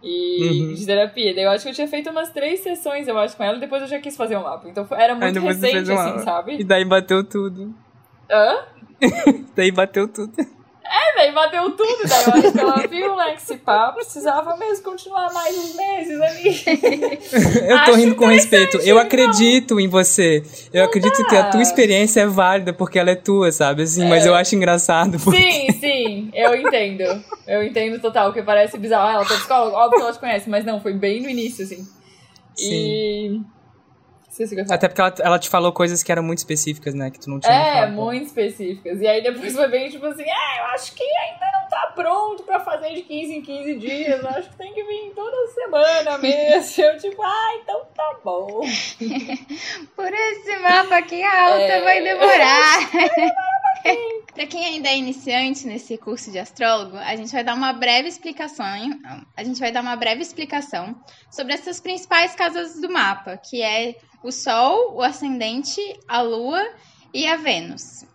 E 0.01 0.61
Uhum. 0.69 0.73
de 0.73 0.85
terapia. 0.85 1.35
Daí 1.35 1.43
eu 1.43 1.49
acho 1.51 1.63
que 1.63 1.69
eu 1.69 1.73
tinha 1.73 1.87
feito 1.87 2.09
umas 2.09 2.29
três 2.29 2.61
sessões, 2.61 3.07
eu 3.07 3.17
acho, 3.19 3.35
com 3.35 3.43
ela, 3.43 3.57
e 3.57 3.59
depois 3.59 3.81
eu 3.81 3.87
já 3.87 3.99
quis 3.99 4.15
fazer 4.15 4.37
o 4.37 4.43
mapa. 4.43 4.67
Então 4.69 4.87
era 4.91 5.13
muito 5.13 5.39
tu 5.39 5.45
recente, 5.45 5.91
assim, 5.91 6.19
sabe? 6.23 6.57
E 6.59 6.63
daí 6.63 6.85
bateu 6.85 7.23
tudo. 7.23 7.73
Hã? 8.31 8.65
Daí 9.55 9.71
bateu 9.71 10.07
tudo. 10.07 10.33
É, 10.91 11.15
daí 11.15 11.31
bateu 11.31 11.69
tudo. 11.71 12.07
Daí 12.07 12.23
eu 12.25 12.33
acho 12.33 12.51
que 12.51 12.59
ela 12.59 12.87
viu, 12.87 13.15
né, 13.15 13.35
que 13.35 13.41
esse 13.41 13.57
precisava 13.93 14.57
mesmo 14.57 14.83
continuar 14.83 15.31
mais 15.31 15.55
uns 15.57 15.75
meses 15.75 16.19
ali. 16.21 16.63
Eu 17.69 17.77
tô 17.77 17.91
Acho 17.91 17.95
rindo 17.95 18.15
com 18.15 18.25
respeito. 18.25 18.77
Eu 18.77 18.81
então. 18.81 18.99
acredito 18.99 19.79
em 19.79 19.87
você. 19.87 20.43
Eu 20.73 20.83
acredito 20.85 21.23
que 21.27 21.35
a 21.35 21.49
tua 21.49 21.61
experiência 21.61 22.21
é 22.21 22.25
válida 22.25 22.73
porque 22.73 22.97
ela 22.97 23.11
é 23.11 23.15
tua, 23.15 23.51
sabe? 23.51 23.83
Assim, 23.83 24.07
mas 24.09 24.25
eu 24.25 24.33
acho 24.33 24.55
engraçado. 24.55 25.19
porque- 25.19 25.39
Sim, 25.39 25.71
sim. 25.73 25.99
Sim, 26.09 26.31
eu 26.33 26.55
entendo. 26.55 27.03
Eu 27.47 27.63
entendo 27.63 27.99
total, 27.99 28.33
que 28.33 28.41
parece 28.41 28.77
bizarro. 28.77 29.07
Ah, 29.07 29.13
ela 29.13 29.25
tá 29.25 29.35
psicóloga, 29.35 29.75
óbvio 29.77 29.97
que 29.99 30.03
ela 30.03 30.13
te 30.13 30.19
conhece, 30.19 30.49
mas 30.49 30.65
não, 30.65 30.81
foi 30.81 30.93
bem 30.93 31.21
no 31.21 31.29
início, 31.29 31.63
assim. 31.63 31.87
E. 32.59 33.39
Até 34.69 34.87
porque 34.87 35.01
ela, 35.01 35.13
ela 35.19 35.39
te 35.39 35.49
falou 35.49 35.71
coisas 35.73 36.01
que 36.03 36.11
eram 36.11 36.23
muito 36.23 36.37
específicas, 36.39 36.93
né? 36.93 37.09
Que 37.11 37.19
tu 37.19 37.29
não 37.29 37.39
tinha 37.39 37.53
É, 37.53 37.73
falado. 37.73 37.91
muito 37.93 38.25
específicas. 38.27 39.01
E 39.01 39.07
aí 39.07 39.21
depois 39.21 39.53
foi 39.53 39.67
bem 39.67 39.89
tipo 39.89 40.05
assim, 40.05 40.23
é, 40.23 40.59
eu 40.61 40.65
acho 40.67 40.93
que 40.93 41.03
ainda 41.03 41.45
não 41.61 41.67
tá 41.69 41.91
pronto 41.95 42.43
pra 42.43 42.59
fazer 42.59 42.93
de 42.93 43.01
15 43.01 43.33
em 43.33 43.41
15 43.41 43.75
dias. 43.75 44.21
Eu 44.23 44.29
acho 44.29 44.49
que 44.49 44.55
tem 44.57 44.73
que 44.73 44.83
vir 44.83 45.11
toda 45.15 45.47
semana 45.53 46.17
mesmo. 46.23 46.83
Eu 46.83 46.97
tipo, 46.97 47.21
ah, 47.21 47.59
então 47.61 47.81
tá 47.95 48.17
bom. 48.23 48.61
Por 49.95 50.13
esse 50.13 50.59
mapa 50.59 50.97
aqui 50.97 51.21
alta 51.23 51.61
É. 51.63 51.81
vai 51.83 52.01
demorar. 52.03 52.89
Pra 54.33 54.45
quem 54.45 54.65
ainda 54.65 54.89
é 54.89 54.95
iniciante 54.97 55.65
nesse 55.67 55.97
curso 55.97 56.31
de 56.31 56.39
astrólogo, 56.39 56.97
a 56.97 57.15
gente 57.15 57.31
vai 57.31 57.43
dar 57.43 57.53
uma 57.55 57.73
breve 57.73 58.07
explicação, 58.07 58.65
a 59.35 59.43
gente 59.43 59.59
vai 59.59 59.71
dar 59.71 59.81
uma 59.81 59.95
breve 59.95 60.21
explicação 60.21 60.95
sobre 61.29 61.53
essas 61.53 61.79
principais 61.79 62.35
casas 62.35 62.79
do 62.79 62.89
mapa, 62.89 63.37
que 63.37 63.61
é 63.61 63.95
o 64.23 64.31
Sol, 64.31 64.95
o 64.95 65.01
Ascendente, 65.01 65.81
a 66.07 66.21
Lua 66.21 66.61
e 67.13 67.25
a 67.27 67.35
Vênus. 67.37 68.05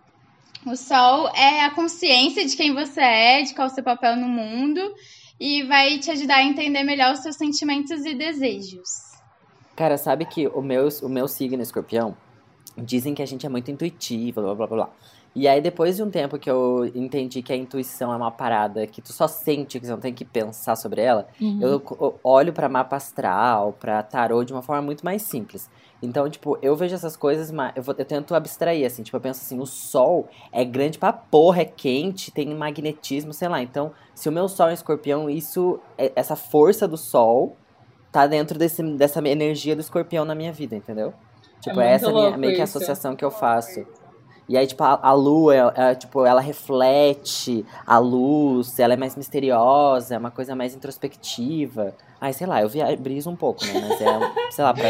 O 0.66 0.76
Sol 0.76 1.28
é 1.34 1.64
a 1.64 1.70
consciência 1.70 2.44
de 2.46 2.56
quem 2.56 2.72
você 2.74 3.00
é, 3.00 3.42
de 3.42 3.54
qual 3.54 3.68
é 3.68 3.70
o 3.70 3.74
seu 3.74 3.84
papel 3.84 4.16
no 4.16 4.28
mundo, 4.28 4.80
e 5.38 5.62
vai 5.64 5.98
te 5.98 6.10
ajudar 6.10 6.36
a 6.36 6.44
entender 6.44 6.84
melhor 6.84 7.12
os 7.12 7.20
seus 7.20 7.36
sentimentos 7.36 8.04
e 8.04 8.14
desejos. 8.14 8.88
Cara, 9.76 9.98
sabe 9.98 10.24
que 10.24 10.46
o 10.48 10.62
meu, 10.62 10.88
o 11.02 11.08
meu 11.08 11.26
signo 11.26 11.62
escorpião, 11.62 12.16
dizem 12.78 13.14
que 13.14 13.22
a 13.22 13.26
gente 13.26 13.44
é 13.44 13.48
muito 13.48 13.70
intuitivo, 13.70 14.40
blá 14.40 14.54
blá 14.54 14.66
blá 14.66 14.76
blá. 14.76 14.90
E 15.36 15.48
aí, 15.48 15.60
depois 15.60 15.96
de 15.96 16.02
um 16.04 16.10
tempo 16.10 16.38
que 16.38 16.48
eu 16.48 16.84
entendi 16.94 17.42
que 17.42 17.52
a 17.52 17.56
intuição 17.56 18.12
é 18.12 18.16
uma 18.16 18.30
parada 18.30 18.86
que 18.86 19.02
tu 19.02 19.12
só 19.12 19.26
sente, 19.26 19.80
que 19.80 19.84
você 19.86 19.90
não 19.90 19.98
tem 20.00 20.14
que 20.14 20.24
pensar 20.24 20.76
sobre 20.76 21.00
ela, 21.02 21.26
eu 21.60 21.80
co- 21.80 22.20
olho 22.22 22.52
pra 22.52 22.68
mapa 22.68 22.94
astral, 22.94 23.72
pra 23.72 24.00
tarô 24.04 24.44
de 24.44 24.52
uma 24.52 24.62
forma 24.62 24.82
muito 24.82 25.04
mais 25.04 25.22
simples. 25.22 25.68
Então, 26.04 26.28
tipo, 26.28 26.58
eu 26.62 26.76
vejo 26.76 26.94
essas 26.94 27.16
coisas, 27.16 27.50
mas 27.50 27.72
eu, 27.76 27.82
vou- 27.82 27.94
eu 27.96 28.04
tento 28.04 28.34
abstrair, 28.34 28.86
assim. 28.86 29.02
Tipo, 29.02 29.16
eu 29.16 29.20
penso 29.20 29.40
assim, 29.40 29.58
o 29.60 29.66
sol 29.66 30.28
é 30.52 30.64
grande 30.64 30.98
pra 30.98 31.12
porra, 31.12 31.62
é 31.62 31.64
quente, 31.64 32.30
tem 32.30 32.54
magnetismo, 32.54 33.32
sei 33.32 33.48
lá. 33.48 33.60
Então, 33.62 33.92
se 34.14 34.28
o 34.28 34.32
meu 34.32 34.48
sol 34.48 34.68
é 34.68 34.74
escorpião, 34.74 35.28
isso, 35.30 35.80
é- 35.98 36.12
essa 36.14 36.36
força 36.36 36.86
do 36.86 36.96
sol 36.96 37.56
tá 38.12 38.26
dentro 38.26 38.58
desse, 38.58 38.82
dessa 38.96 39.20
energia 39.26 39.74
do 39.74 39.80
escorpião 39.80 40.24
na 40.24 40.34
minha 40.34 40.52
vida, 40.52 40.76
entendeu? 40.76 41.12
Tipo, 41.60 41.76
muito 41.76 41.88
essa 41.94 42.10
é 42.10 42.12
minha, 42.12 42.36
meio 42.36 42.52
que 42.54 42.60
a 42.60 42.64
associação 42.64 43.16
que 43.16 43.24
eu 43.24 43.30
faço. 43.30 43.84
E 44.48 44.56
aí, 44.58 44.66
tipo, 44.66 44.82
a, 44.84 44.98
a 45.02 45.12
lua, 45.12 45.54
é- 45.56 45.72
é, 45.90 45.94
tipo, 45.94 46.24
ela 46.26 46.40
reflete 46.40 47.64
a 47.86 47.98
luz, 47.98 48.78
ela 48.78 48.92
é 48.94 48.96
mais 48.96 49.16
misteriosa, 49.16 50.14
é 50.14 50.18
uma 50.18 50.30
coisa 50.30 50.54
mais 50.54 50.74
introspectiva. 50.74 51.94
Ai, 52.20 52.32
sei 52.32 52.46
lá, 52.46 52.60
eu 52.60 52.68
via, 52.68 52.94
briso 52.96 53.30
um 53.30 53.36
pouco, 53.36 53.64
né? 53.64 53.72
Mas 53.88 54.00
é, 54.00 54.50
sei 54.50 54.64
lá, 54.64 54.74
pra, 54.74 54.84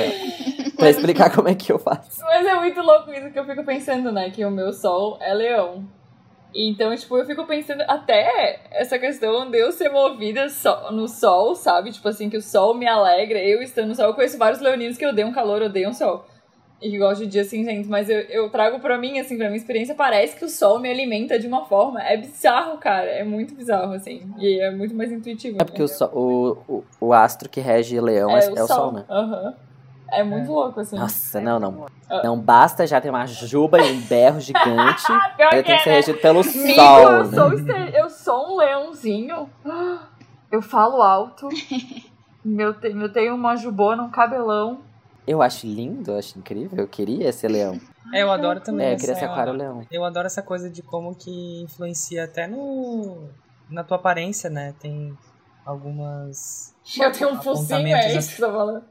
pra 0.76 0.90
explicar 0.90 1.32
como 1.34 1.48
é 1.48 1.54
que 1.54 1.70
eu 1.70 1.78
faço. 1.78 2.20
Mas 2.22 2.46
é 2.46 2.54
muito 2.56 2.80
louco 2.80 3.12
isso 3.12 3.30
que 3.30 3.38
eu 3.38 3.44
fico 3.44 3.64
pensando, 3.64 4.10
né? 4.12 4.30
Que 4.30 4.44
o 4.44 4.50
meu 4.50 4.72
sol 4.72 5.18
é 5.20 5.32
leão. 5.32 5.84
Então, 6.56 6.94
tipo, 6.94 7.16
eu 7.18 7.26
fico 7.26 7.44
pensando 7.46 7.82
até 7.88 8.60
essa 8.70 8.96
questão 8.96 9.50
de 9.50 9.58
eu 9.58 9.72
ser 9.72 9.88
movida 9.88 10.48
só 10.48 10.92
no 10.92 11.08
sol, 11.08 11.56
sabe? 11.56 11.90
Tipo 11.90 12.08
assim, 12.08 12.30
que 12.30 12.36
o 12.36 12.42
sol 12.42 12.74
me 12.74 12.86
alegra, 12.86 13.38
eu 13.40 13.60
estando 13.60 13.88
no 13.88 13.94
sol. 13.96 14.06
Eu 14.06 14.14
conheço 14.14 14.38
vários 14.38 14.60
leoninos 14.60 14.96
que 14.96 15.04
odeiam 15.06 15.32
calor, 15.32 15.62
odeiam 15.62 15.92
sol. 15.92 16.24
E 16.80 16.98
gostam 16.98 17.24
de 17.26 17.32
dia 17.32 17.44
cinzento. 17.44 17.88
Mas 17.88 18.10
eu, 18.10 18.20
eu 18.20 18.50
trago 18.50 18.78
pra 18.80 18.98
mim, 18.98 19.18
assim, 19.18 19.36
pra 19.36 19.46
minha 19.46 19.56
experiência, 19.56 19.94
parece 19.94 20.36
que 20.36 20.44
o 20.44 20.48
sol 20.48 20.78
me 20.78 20.90
alimenta 20.90 21.38
de 21.38 21.46
uma 21.46 21.64
forma. 21.64 22.02
É 22.02 22.16
bizarro, 22.16 22.76
cara. 22.78 23.06
É 23.06 23.24
muito 23.24 23.54
bizarro, 23.54 23.92
assim. 23.94 24.30
E 24.38 24.60
é 24.60 24.70
muito 24.70 24.94
mais 24.94 25.10
intuitivo. 25.10 25.58
É 25.60 25.64
porque 25.64 25.82
o, 25.82 25.88
sol- 25.88 26.10
o, 26.12 26.58
o, 26.68 26.84
o 27.00 27.12
astro 27.12 27.48
que 27.48 27.60
rege 27.60 27.98
leão 28.00 28.30
é, 28.36 28.44
é 28.44 28.62
o 28.62 28.66
sol, 28.66 28.92
né? 28.92 29.04
Aham. 29.08 29.54
É 30.10 30.22
muito 30.22 30.52
louco, 30.52 30.80
assim. 30.80 30.96
Nossa, 30.96 31.40
não, 31.40 31.58
não. 31.58 31.86
Não 32.22 32.38
basta 32.38 32.86
já 32.86 33.00
ter 33.00 33.10
uma 33.10 33.26
juba 33.26 33.80
e 33.80 33.92
um 33.92 34.00
berro 34.02 34.38
gigante. 34.38 35.10
Ele 35.50 35.62
que 35.62 35.66
tem 35.66 35.74
é, 35.74 35.76
que 35.78 35.82
ser 35.82 35.90
né? 35.90 35.96
regido 35.96 36.18
pelo 36.18 36.44
sol, 36.44 37.00
eu, 37.00 37.24
né? 37.24 37.36
sou 37.36 37.52
este- 37.52 37.96
eu 37.98 38.10
sou 38.10 38.52
um 38.52 38.56
leãozinho. 38.56 39.48
Eu 40.52 40.60
falo 40.62 41.02
alto. 41.02 41.48
Meu, 42.44 42.74
te- 42.74 42.88
eu 42.92 43.12
tenho 43.12 43.34
uma 43.34 43.56
jubona, 43.56 44.02
um 44.02 44.10
cabelão. 44.10 44.82
Eu 45.26 45.40
acho 45.42 45.66
lindo, 45.66 46.10
eu 46.12 46.18
acho 46.18 46.38
incrível. 46.38 46.78
Eu 46.78 46.88
queria 46.88 47.32
ser 47.32 47.48
leão. 47.48 47.80
É, 48.12 48.22
eu 48.22 48.30
adoro 48.30 48.60
também. 48.60 48.86
É, 48.86 48.92
eu 48.92 48.96
queria 48.98 49.14
ser 49.16 49.24
eu 49.24 49.30
aquário 49.32 49.54
adoro- 49.54 49.58
leão. 49.78 49.86
Eu 49.90 50.04
adoro 50.04 50.26
essa 50.26 50.42
coisa 50.42 50.70
de 50.70 50.82
como 50.82 51.14
que 51.16 51.62
influencia 51.62 52.24
até 52.24 52.46
no 52.46 53.28
na 53.68 53.82
tua 53.82 53.96
aparência, 53.96 54.48
né? 54.50 54.72
Tem 54.78 55.16
algumas. 55.64 56.74
Eu 57.00 57.10
tenho 57.10 57.30
um 57.32 57.42
focinho, 57.42 57.88
é 57.96 58.14
isso 58.16 58.28
que 58.30 58.36
você 58.36 58.42
tá 58.46 58.52
falando. 58.52 58.82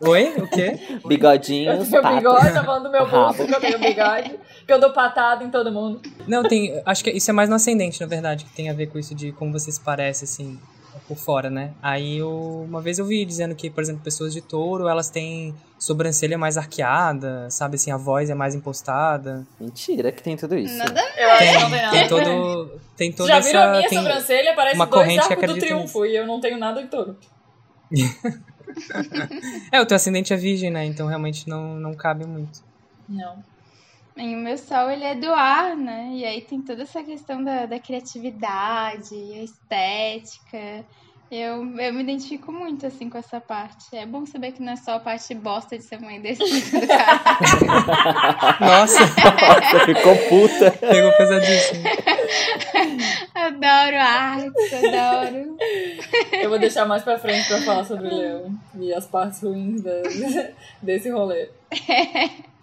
Oi? 0.00 0.34
O 0.36 0.46
quê? 0.48 0.78
Eu 1.02 1.08
Bigodinhos, 1.08 1.88
tenho 1.88 2.02
patas. 2.02 2.18
bigode, 2.18 2.52
tá 2.52 2.62
falando 2.64 2.82
do 2.84 2.90
meu 2.90 3.00
bolso, 3.08 3.38
Rabo. 3.38 3.46
que 3.48 3.54
eu 3.54 3.60
tenho 3.60 3.78
bigode. 3.78 4.38
Que 4.66 4.72
eu 4.72 4.78
dou 4.78 4.92
patada 4.92 5.42
em 5.42 5.50
todo 5.50 5.72
mundo. 5.72 6.02
Não, 6.28 6.42
tem. 6.42 6.80
Acho 6.84 7.02
que 7.02 7.10
isso 7.10 7.30
é 7.30 7.32
mais 7.34 7.48
no 7.48 7.56
ascendente, 7.56 8.00
na 8.00 8.06
verdade, 8.06 8.44
que 8.44 8.50
tem 8.54 8.68
a 8.68 8.74
ver 8.74 8.88
com 8.88 8.98
isso 8.98 9.14
de 9.14 9.32
como 9.32 9.50
você 9.52 9.72
se 9.72 9.80
parece, 9.80 10.24
assim, 10.24 10.60
por 11.06 11.16
fora, 11.16 11.48
né? 11.50 11.72
Aí 11.82 12.18
eu, 12.18 12.64
uma 12.68 12.80
vez 12.80 12.98
eu 12.98 13.04
vi 13.04 13.24
dizendo 13.24 13.54
que, 13.54 13.68
por 13.70 13.82
exemplo, 13.82 14.02
pessoas 14.02 14.32
de 14.32 14.40
touro, 14.40 14.88
elas 14.88 15.08
têm 15.10 15.54
sobrancelha 15.78 16.36
mais 16.38 16.56
arqueada, 16.56 17.48
sabe 17.50 17.76
assim, 17.76 17.90
a 17.90 17.96
voz 17.96 18.30
é 18.30 18.34
mais 18.34 18.54
impostada. 18.54 19.46
Mentira 19.60 20.10
que 20.12 20.22
tem 20.22 20.36
tudo 20.36 20.56
isso. 20.56 20.76
Nada 20.78 21.00
Eu 21.16 21.30
acho 21.30 21.38
que 21.38 21.44
Tem, 21.44 21.60
não 21.60 21.70
tem 21.70 21.82
nada. 21.82 21.98
tem 21.98 22.08
todo. 22.08 22.80
Tem 22.96 23.10
Vocês 23.12 23.16
toda 23.16 23.28
já 23.28 23.36
essa. 23.38 23.48
viram 23.48 23.62
a 23.62 23.70
minha 23.76 23.88
tem- 23.88 23.98
sobrancelha? 23.98 24.54
Parece 24.54 24.76
uma 24.76 24.86
dois 24.86 25.18
arcos 25.18 25.46
do 25.46 25.58
triunfo. 25.58 26.06
E 26.06 26.16
eu 26.16 26.26
não 26.26 26.40
tenho 26.40 26.58
nada 26.58 26.82
de 26.82 26.88
touro. 26.88 27.16
É, 29.72 29.80
o 29.80 29.86
teu 29.86 29.96
ascendente 29.96 30.34
é 30.34 30.36
virgem, 30.36 30.70
né? 30.70 30.84
Então 30.84 31.06
realmente 31.06 31.48
não, 31.48 31.76
não 31.76 31.94
cabe 31.94 32.26
muito. 32.26 32.62
Não. 33.08 33.42
E 34.16 34.34
o 34.34 34.38
meu 34.38 34.56
sol, 34.56 34.90
ele 34.90 35.04
é 35.04 35.14
do 35.14 35.30
ar, 35.32 35.76
né? 35.76 36.10
E 36.14 36.24
aí 36.24 36.40
tem 36.40 36.62
toda 36.62 36.82
essa 36.84 37.02
questão 37.02 37.42
da, 37.44 37.66
da 37.66 37.78
criatividade, 37.78 39.14
a 39.14 39.42
estética. 39.42 40.84
Eu, 41.30 41.64
eu 41.78 41.92
me 41.92 42.02
identifico 42.02 42.52
muito, 42.52 42.86
assim, 42.86 43.10
com 43.10 43.18
essa 43.18 43.40
parte. 43.40 43.94
É 43.94 44.06
bom 44.06 44.24
saber 44.24 44.52
que 44.52 44.62
não 44.62 44.72
é 44.72 44.76
só 44.76 44.92
a 44.94 45.00
parte 45.00 45.34
bosta 45.34 45.76
de 45.76 45.82
ser 45.84 46.00
mãe 46.00 46.20
desse 46.20 46.40
do 46.70 46.86
cara. 46.86 47.20
Nossa, 48.60 49.00
Nossa, 49.00 49.84
ficou 49.84 50.16
puta. 50.28 50.70
pegou 50.70 51.12
pesadíssimo. 51.18 51.82
adoro 53.34 53.96
arte, 53.96 54.74
adoro. 54.86 55.56
Eu 56.32 56.48
vou 56.48 56.58
deixar 56.60 56.86
mais 56.86 57.02
pra 57.02 57.18
frente 57.18 57.48
pra 57.48 57.60
falar 57.62 57.84
sobre 57.84 58.06
o 58.08 58.14
leão. 58.16 58.54
E 58.78 58.94
as 58.94 59.06
partes 59.06 59.42
ruins 59.42 59.82
da- 59.82 60.02
desse 60.80 61.10
rolê. 61.10 61.50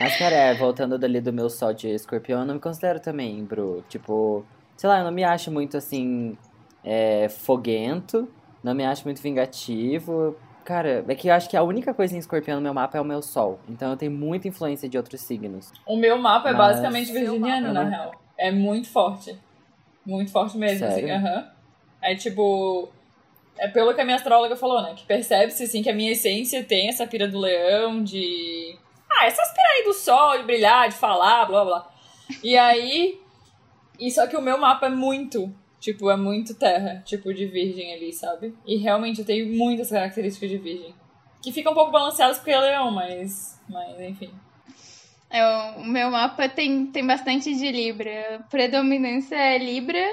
Mas, 0.00 0.16
cara, 0.16 0.34
é, 0.34 0.54
voltando 0.54 0.98
dali 0.98 1.20
do 1.20 1.32
meu 1.32 1.50
sol 1.50 1.74
de 1.74 1.88
escorpião, 1.88 2.40
eu 2.40 2.46
não 2.46 2.54
me 2.54 2.60
considero 2.60 2.98
também, 2.98 3.44
bro. 3.44 3.84
Tipo, 3.88 4.44
sei 4.76 4.88
lá, 4.88 4.98
eu 5.00 5.04
não 5.04 5.12
me 5.12 5.22
acho 5.22 5.50
muito 5.52 5.76
assim. 5.76 6.36
é, 6.82 7.28
foguento, 7.28 8.26
não 8.64 8.74
me 8.74 8.84
acho 8.86 9.04
muito 9.04 9.20
vingativo. 9.20 10.34
Cara, 10.64 11.04
é 11.06 11.14
que 11.14 11.28
eu 11.28 11.34
acho 11.34 11.48
que 11.50 11.56
a 11.56 11.62
única 11.62 11.92
coisa 11.92 12.14
em 12.16 12.18
escorpião 12.18 12.56
no 12.56 12.62
meu 12.62 12.72
mapa 12.72 12.96
é 12.96 13.00
o 13.00 13.04
meu 13.04 13.20
sol. 13.20 13.58
Então 13.68 13.90
eu 13.90 13.96
tenho 13.98 14.12
muita 14.12 14.48
influência 14.48 14.88
de 14.88 14.96
outros 14.96 15.20
signos. 15.20 15.70
O 15.86 15.96
meu 15.96 16.16
mapa 16.16 16.48
é 16.48 16.52
Mas- 16.52 16.76
basicamente 16.76 17.12
virginiano, 17.12 17.72
na 17.72 17.82
Uhum. 17.82 17.88
real. 17.90 18.12
É 18.38 18.50
muito 18.50 18.88
forte. 18.88 19.36
Muito 20.06 20.30
forte 20.32 20.56
mesmo, 20.56 20.86
assim. 20.86 21.00
Sério? 21.02 21.14
aham. 21.16 21.48
É 22.02 22.14
tipo. 22.14 22.88
É 23.58 23.68
pelo 23.68 23.92
que 23.92 24.00
a 24.00 24.04
minha 24.04 24.16
astróloga 24.16 24.56
falou, 24.56 24.80
né? 24.82 24.94
Que 24.96 25.04
percebe-se, 25.04 25.64
assim, 25.64 25.82
que 25.82 25.90
a 25.90 25.94
minha 25.94 26.12
essência 26.12 26.64
tem 26.64 26.88
essa 26.88 27.06
pira 27.06 27.28
do 27.28 27.38
leão, 27.38 28.02
de. 28.02 28.78
Ah, 29.10 29.26
essas 29.26 29.48
pira 29.48 29.68
aí 29.76 29.84
do 29.84 29.92
sol, 29.92 30.38
de 30.38 30.44
brilhar, 30.44 30.88
de 30.88 30.94
falar, 30.94 31.46
blá 31.46 31.64
blá. 31.64 31.90
E 32.42 32.56
aí. 32.56 33.20
E 33.98 34.10
só 34.10 34.26
que 34.26 34.36
o 34.36 34.42
meu 34.42 34.58
mapa 34.58 34.86
é 34.86 34.90
muito. 34.90 35.52
Tipo, 35.78 36.10
é 36.10 36.16
muito 36.16 36.54
terra, 36.54 37.02
tipo, 37.06 37.32
de 37.32 37.46
virgem 37.46 37.94
ali, 37.94 38.12
sabe? 38.12 38.54
E 38.66 38.76
realmente 38.76 39.20
eu 39.20 39.26
tenho 39.26 39.50
muitas 39.56 39.88
características 39.88 40.50
de 40.50 40.58
virgem. 40.58 40.94
Que 41.42 41.50
ficam 41.52 41.72
um 41.72 41.74
pouco 41.74 41.90
balanceadas 41.90 42.36
porque 42.36 42.50
é 42.50 42.60
leão, 42.60 42.90
mas. 42.90 43.58
Mas, 43.66 43.98
enfim. 44.00 44.30
É, 45.30 45.42
o 45.78 45.84
meu 45.84 46.10
mapa 46.10 46.48
tem, 46.48 46.86
tem 46.86 47.06
bastante 47.06 47.54
de 47.54 47.70
Libra. 47.70 48.44
Predominância 48.50 49.36
é 49.36 49.56
Libra, 49.56 50.04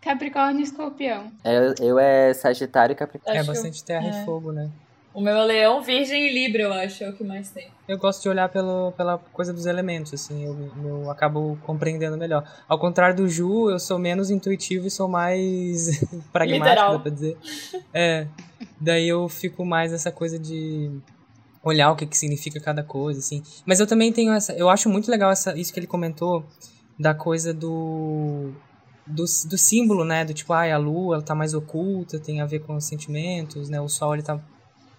Capricórnio 0.00 0.60
e 0.60 0.64
Escorpião. 0.64 1.30
Eu, 1.44 1.74
eu 1.78 1.98
é 1.98 2.34
Sagitário 2.34 2.94
e 2.94 2.96
Capricórnio. 2.96 3.40
É 3.40 3.44
bastante 3.44 3.84
terra 3.84 4.06
é. 4.06 4.22
e 4.22 4.24
fogo, 4.24 4.50
né? 4.50 4.68
O 5.14 5.20
meu 5.20 5.36
é 5.36 5.44
leão, 5.44 5.82
virgem 5.82 6.26
e 6.26 6.32
libra, 6.32 6.62
eu 6.62 6.72
acho, 6.72 7.04
é 7.04 7.10
o 7.10 7.12
que 7.12 7.22
mais 7.22 7.50
tem. 7.50 7.68
Eu 7.86 7.98
gosto 7.98 8.22
de 8.22 8.28
olhar 8.28 8.48
pelo, 8.48 8.92
pela 8.92 9.18
coisa 9.18 9.52
dos 9.52 9.66
elementos, 9.66 10.14
assim, 10.14 10.44
eu, 10.44 10.70
eu 10.82 11.10
acabo 11.10 11.58
compreendendo 11.62 12.16
melhor. 12.16 12.44
Ao 12.66 12.78
contrário 12.78 13.16
do 13.16 13.28
Ju, 13.28 13.70
eu 13.70 13.78
sou 13.78 13.98
menos 13.98 14.30
intuitivo 14.30 14.86
e 14.86 14.90
sou 14.90 15.08
mais 15.08 16.00
pragmático, 16.32 16.64
Literal. 16.68 16.92
dá 16.92 16.98
pra 16.98 17.10
dizer. 17.10 17.36
É, 17.92 18.26
daí 18.80 19.06
eu 19.06 19.28
fico 19.28 19.64
mais 19.64 19.92
nessa 19.92 20.10
coisa 20.10 20.38
de 20.38 20.90
olhar 21.62 21.90
o 21.92 21.96
que, 21.96 22.06
que 22.06 22.16
significa 22.16 22.58
cada 22.58 22.82
coisa, 22.82 23.20
assim. 23.20 23.42
Mas 23.66 23.80
eu 23.80 23.86
também 23.86 24.12
tenho 24.12 24.32
essa, 24.32 24.52
eu 24.54 24.68
acho 24.68 24.88
muito 24.88 25.10
legal 25.10 25.30
essa, 25.30 25.56
isso 25.58 25.72
que 25.72 25.78
ele 25.78 25.86
comentou, 25.86 26.44
da 26.98 27.14
coisa 27.14 27.52
do 27.52 28.52
do, 29.06 29.24
do 29.24 29.58
símbolo, 29.58 30.04
né? 30.04 30.24
Do 30.24 30.32
tipo, 30.32 30.52
ai, 30.52 30.72
a 30.72 30.78
lua 30.78 31.16
ela 31.16 31.24
tá 31.24 31.34
mais 31.34 31.54
oculta, 31.54 32.18
tem 32.18 32.40
a 32.40 32.46
ver 32.46 32.60
com 32.60 32.76
os 32.76 32.84
sentimentos, 32.84 33.68
né? 33.68 33.80
O 33.80 33.88
sol 33.88 34.14
ele 34.14 34.22
tá, 34.22 34.40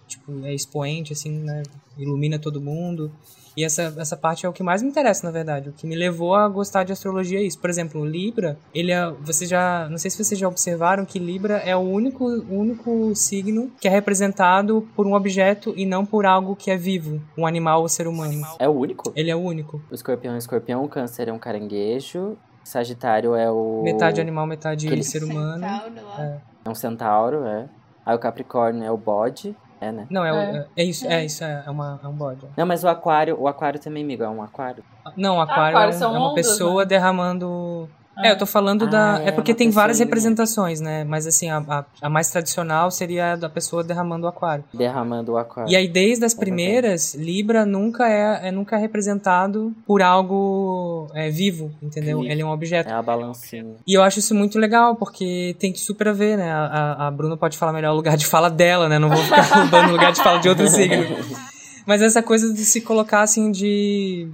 tipo, 0.06 0.44
é 0.44 0.54
expoente, 0.54 1.12
assim, 1.12 1.30
né? 1.38 1.62
Ilumina 1.98 2.38
todo 2.38 2.60
mundo. 2.60 3.10
E 3.56 3.64
essa, 3.64 3.94
essa 3.98 4.16
parte 4.16 4.44
é 4.44 4.48
o 4.48 4.52
que 4.52 4.64
mais 4.64 4.82
me 4.82 4.88
interessa, 4.88 5.24
na 5.24 5.30
verdade. 5.30 5.68
O 5.68 5.72
que 5.72 5.86
me 5.86 5.94
levou 5.94 6.34
a 6.34 6.48
gostar 6.48 6.82
de 6.82 6.92
astrologia 6.92 7.38
é 7.38 7.42
isso. 7.42 7.58
Por 7.58 7.70
exemplo, 7.70 8.00
o 8.00 8.04
Libra, 8.04 8.58
ele 8.74 8.90
é. 8.90 9.08
Você 9.22 9.46
já. 9.46 9.88
Não 9.88 9.96
sei 9.96 10.10
se 10.10 10.22
vocês 10.22 10.38
já 10.38 10.48
observaram 10.48 11.04
que 11.04 11.20
Libra 11.20 11.58
é 11.58 11.76
o 11.76 11.78
único, 11.80 12.24
único 12.26 13.14
signo 13.14 13.70
que 13.80 13.86
é 13.86 13.90
representado 13.90 14.88
por 14.96 15.06
um 15.06 15.14
objeto 15.14 15.72
e 15.76 15.86
não 15.86 16.04
por 16.04 16.26
algo 16.26 16.56
que 16.56 16.68
é 16.68 16.76
vivo, 16.76 17.22
um 17.38 17.46
animal 17.46 17.82
ou 17.82 17.88
ser 17.88 18.08
humano. 18.08 18.44
É 18.58 18.68
o 18.68 18.72
único? 18.72 19.12
Ele 19.14 19.30
é 19.30 19.36
o 19.36 19.40
único. 19.40 19.80
O 19.88 19.94
escorpião 19.94 20.32
é 20.32 20.34
um 20.34 20.38
escorpião, 20.38 20.84
o 20.84 20.88
câncer 20.88 21.28
é 21.28 21.32
um 21.32 21.38
caranguejo, 21.38 22.36
Sagitário 22.64 23.34
é 23.36 23.48
o. 23.50 23.82
Metade 23.84 24.20
animal, 24.20 24.46
metade 24.46 24.86
Aquele- 24.86 25.04
ser 25.04 25.22
humano. 25.22 25.62
Centauro. 25.64 25.94
É. 26.18 26.40
É 26.64 26.70
um 26.70 26.74
centauro, 26.74 27.44
é. 27.44 27.68
Aí 28.06 28.16
o 28.16 28.18
Capricórnio 28.18 28.82
é 28.82 28.90
o 28.90 28.96
bode. 28.96 29.54
É, 29.84 29.92
né? 29.92 30.06
Não, 30.08 30.24
é, 30.24 30.30
É. 30.30 30.56
é. 30.56 30.66
é 30.82 30.84
isso, 30.84 31.06
é 31.06 31.24
isso, 31.26 31.44
é, 31.44 31.62
é, 31.66 31.70
uma, 31.70 32.00
é 32.02 32.08
um 32.08 32.12
bode. 32.12 32.46
Não, 32.56 32.64
mas 32.64 32.82
o 32.84 32.88
aquário, 32.88 33.38
o 33.38 33.46
aquário 33.46 33.78
também, 33.78 34.02
amigo, 34.02 34.22
é 34.22 34.28
um 34.28 34.42
aquário. 34.42 34.82
Não, 35.16 35.36
o 35.36 35.40
aquário, 35.42 35.76
aquário 35.76 35.92
é, 35.92 35.96
um- 35.96 35.98
são 35.98 36.14
é 36.14 36.18
uma 36.18 36.30
ondas, 36.30 36.46
pessoa 36.46 36.86
derramando. 36.86 37.88
É, 38.18 38.30
eu 38.30 38.38
tô 38.38 38.46
falando 38.46 38.86
da. 38.86 39.16
Ah, 39.16 39.22
É 39.22 39.28
é, 39.28 39.32
porque 39.32 39.52
uma 39.52 39.58
tem 39.58 39.70
várias 39.70 39.98
representações, 39.98 40.80
né? 40.80 41.04
Mas 41.04 41.26
assim, 41.26 41.50
a, 41.50 41.58
a, 41.68 41.84
a 42.02 42.08
mais 42.08 42.30
tradicional 42.30 42.90
seria 42.90 43.32
a 43.32 43.36
da 43.36 43.48
pessoa 43.48 43.82
derramando 43.82 44.26
o 44.26 44.28
aquário. 44.28 44.64
Derramando 44.72 45.32
o 45.32 45.36
aquário. 45.36 45.70
E 45.70 45.76
aí, 45.76 45.88
desde 45.88 46.24
as 46.24 46.32
É 46.32 46.36
verdade. 46.36 46.40
primeiras, 46.40 47.14
Libra 47.14 47.66
nunca 47.66 48.08
é, 48.08 48.48
é 48.48 48.50
nunca 48.50 48.76
é 48.76 48.78
representado 48.78 49.72
por 49.86 50.02
algo 50.02 51.08
é, 51.14 51.30
vivo, 51.30 51.72
entendeu? 51.82 52.20
Vivo. 52.20 52.30
Ele 52.32 52.42
é 52.42 52.44
um 52.44 52.50
objeto. 52.50 52.88
É 52.88 52.92
a 52.92 53.02
balancinha. 53.02 53.74
E 53.86 53.94
eu 53.96 54.02
acho 54.02 54.18
isso 54.18 54.34
muito 54.34 54.58
legal, 54.58 54.96
porque 54.96 55.56
tem 55.58 55.72
que 55.72 55.78
super 55.80 56.12
ver, 56.12 56.36
né? 56.36 56.52
A, 56.52 56.64
a, 56.66 57.06
a 57.08 57.10
Bruna 57.10 57.36
pode 57.36 57.56
falar 57.58 57.72
melhor 57.72 57.92
o 57.92 57.96
lugar 57.96 58.16
de 58.16 58.26
fala 58.26 58.48
dela, 58.50 58.88
né? 58.88 58.98
Não 58.98 59.08
vou 59.08 59.18
ficar 59.18 59.42
roubando 59.42 59.88
o 59.88 59.92
lugar 59.92 60.12
de 60.12 60.22
fala 60.22 60.38
de 60.38 60.48
outro 60.48 60.68
signo. 60.68 61.04
Mas 61.86 62.00
essa 62.00 62.22
coisa 62.22 62.52
de 62.52 62.64
se 62.64 62.80
colocar 62.80 63.20
assim 63.22 63.50
de. 63.50 64.28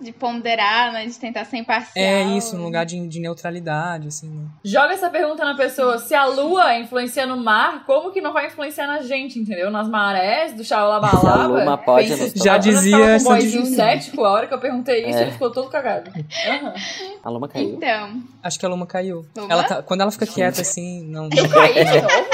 De 0.00 0.12
ponderar, 0.12 0.92
né? 0.92 1.06
De 1.06 1.18
tentar 1.18 1.44
ser 1.44 1.58
imparcial. 1.58 1.92
É 2.04 2.22
isso, 2.36 2.56
num 2.56 2.64
lugar 2.64 2.84
de, 2.86 3.06
de 3.06 3.20
neutralidade, 3.20 4.08
assim, 4.08 4.28
né? 4.30 4.46
Joga 4.64 4.94
essa 4.94 5.10
pergunta 5.10 5.44
na 5.44 5.54
pessoa. 5.56 5.98
Se 5.98 6.14
a 6.14 6.24
lua 6.26 6.76
influencia 6.78 7.26
no 7.26 7.36
mar, 7.36 7.84
como 7.86 8.10
que 8.10 8.20
não 8.20 8.32
vai 8.32 8.46
influenciar 8.46 8.86
na 8.86 9.00
gente, 9.02 9.38
entendeu? 9.38 9.70
Nas 9.70 9.88
marés, 9.88 10.52
do 10.54 10.64
Se 10.64 10.72
a 10.74 10.78
Xalabalaba. 10.78 11.46
Luma 11.60 11.78
pode 11.78 12.08
Já 12.36 12.54
A 12.54 12.58
dizia 12.58 13.18
com 13.24 13.32
um 13.34 13.40
Júnior. 13.40 13.66
cético, 13.74 14.24
a 14.24 14.30
hora 14.30 14.46
que 14.46 14.54
eu 14.54 14.58
perguntei 14.58 15.06
isso, 15.08 15.18
É. 15.18 15.22
ele 15.22 15.30
ficou 15.32 15.50
todo 15.50 15.68
cagado. 15.68 16.10
Aham. 16.48 16.74
A 17.22 17.30
Luma 17.30 17.48
caiu. 17.48 17.74
Então, 17.76 18.22
Acho 18.42 18.58
que 18.58 18.64
a 18.66 18.68
Luma 18.68 18.86
caiu. 18.86 19.26
Luma? 19.36 19.52
Ela 19.52 19.64
tá- 19.64 19.82
quando 19.82 20.00
ela 20.00 20.10
fica 20.10 20.26
quieta 20.26 20.60
assim, 20.62 21.04
não. 21.06 21.24
Eu 21.36 21.48
caí 21.48 21.74
de 21.84 22.00
novo? 22.02 22.28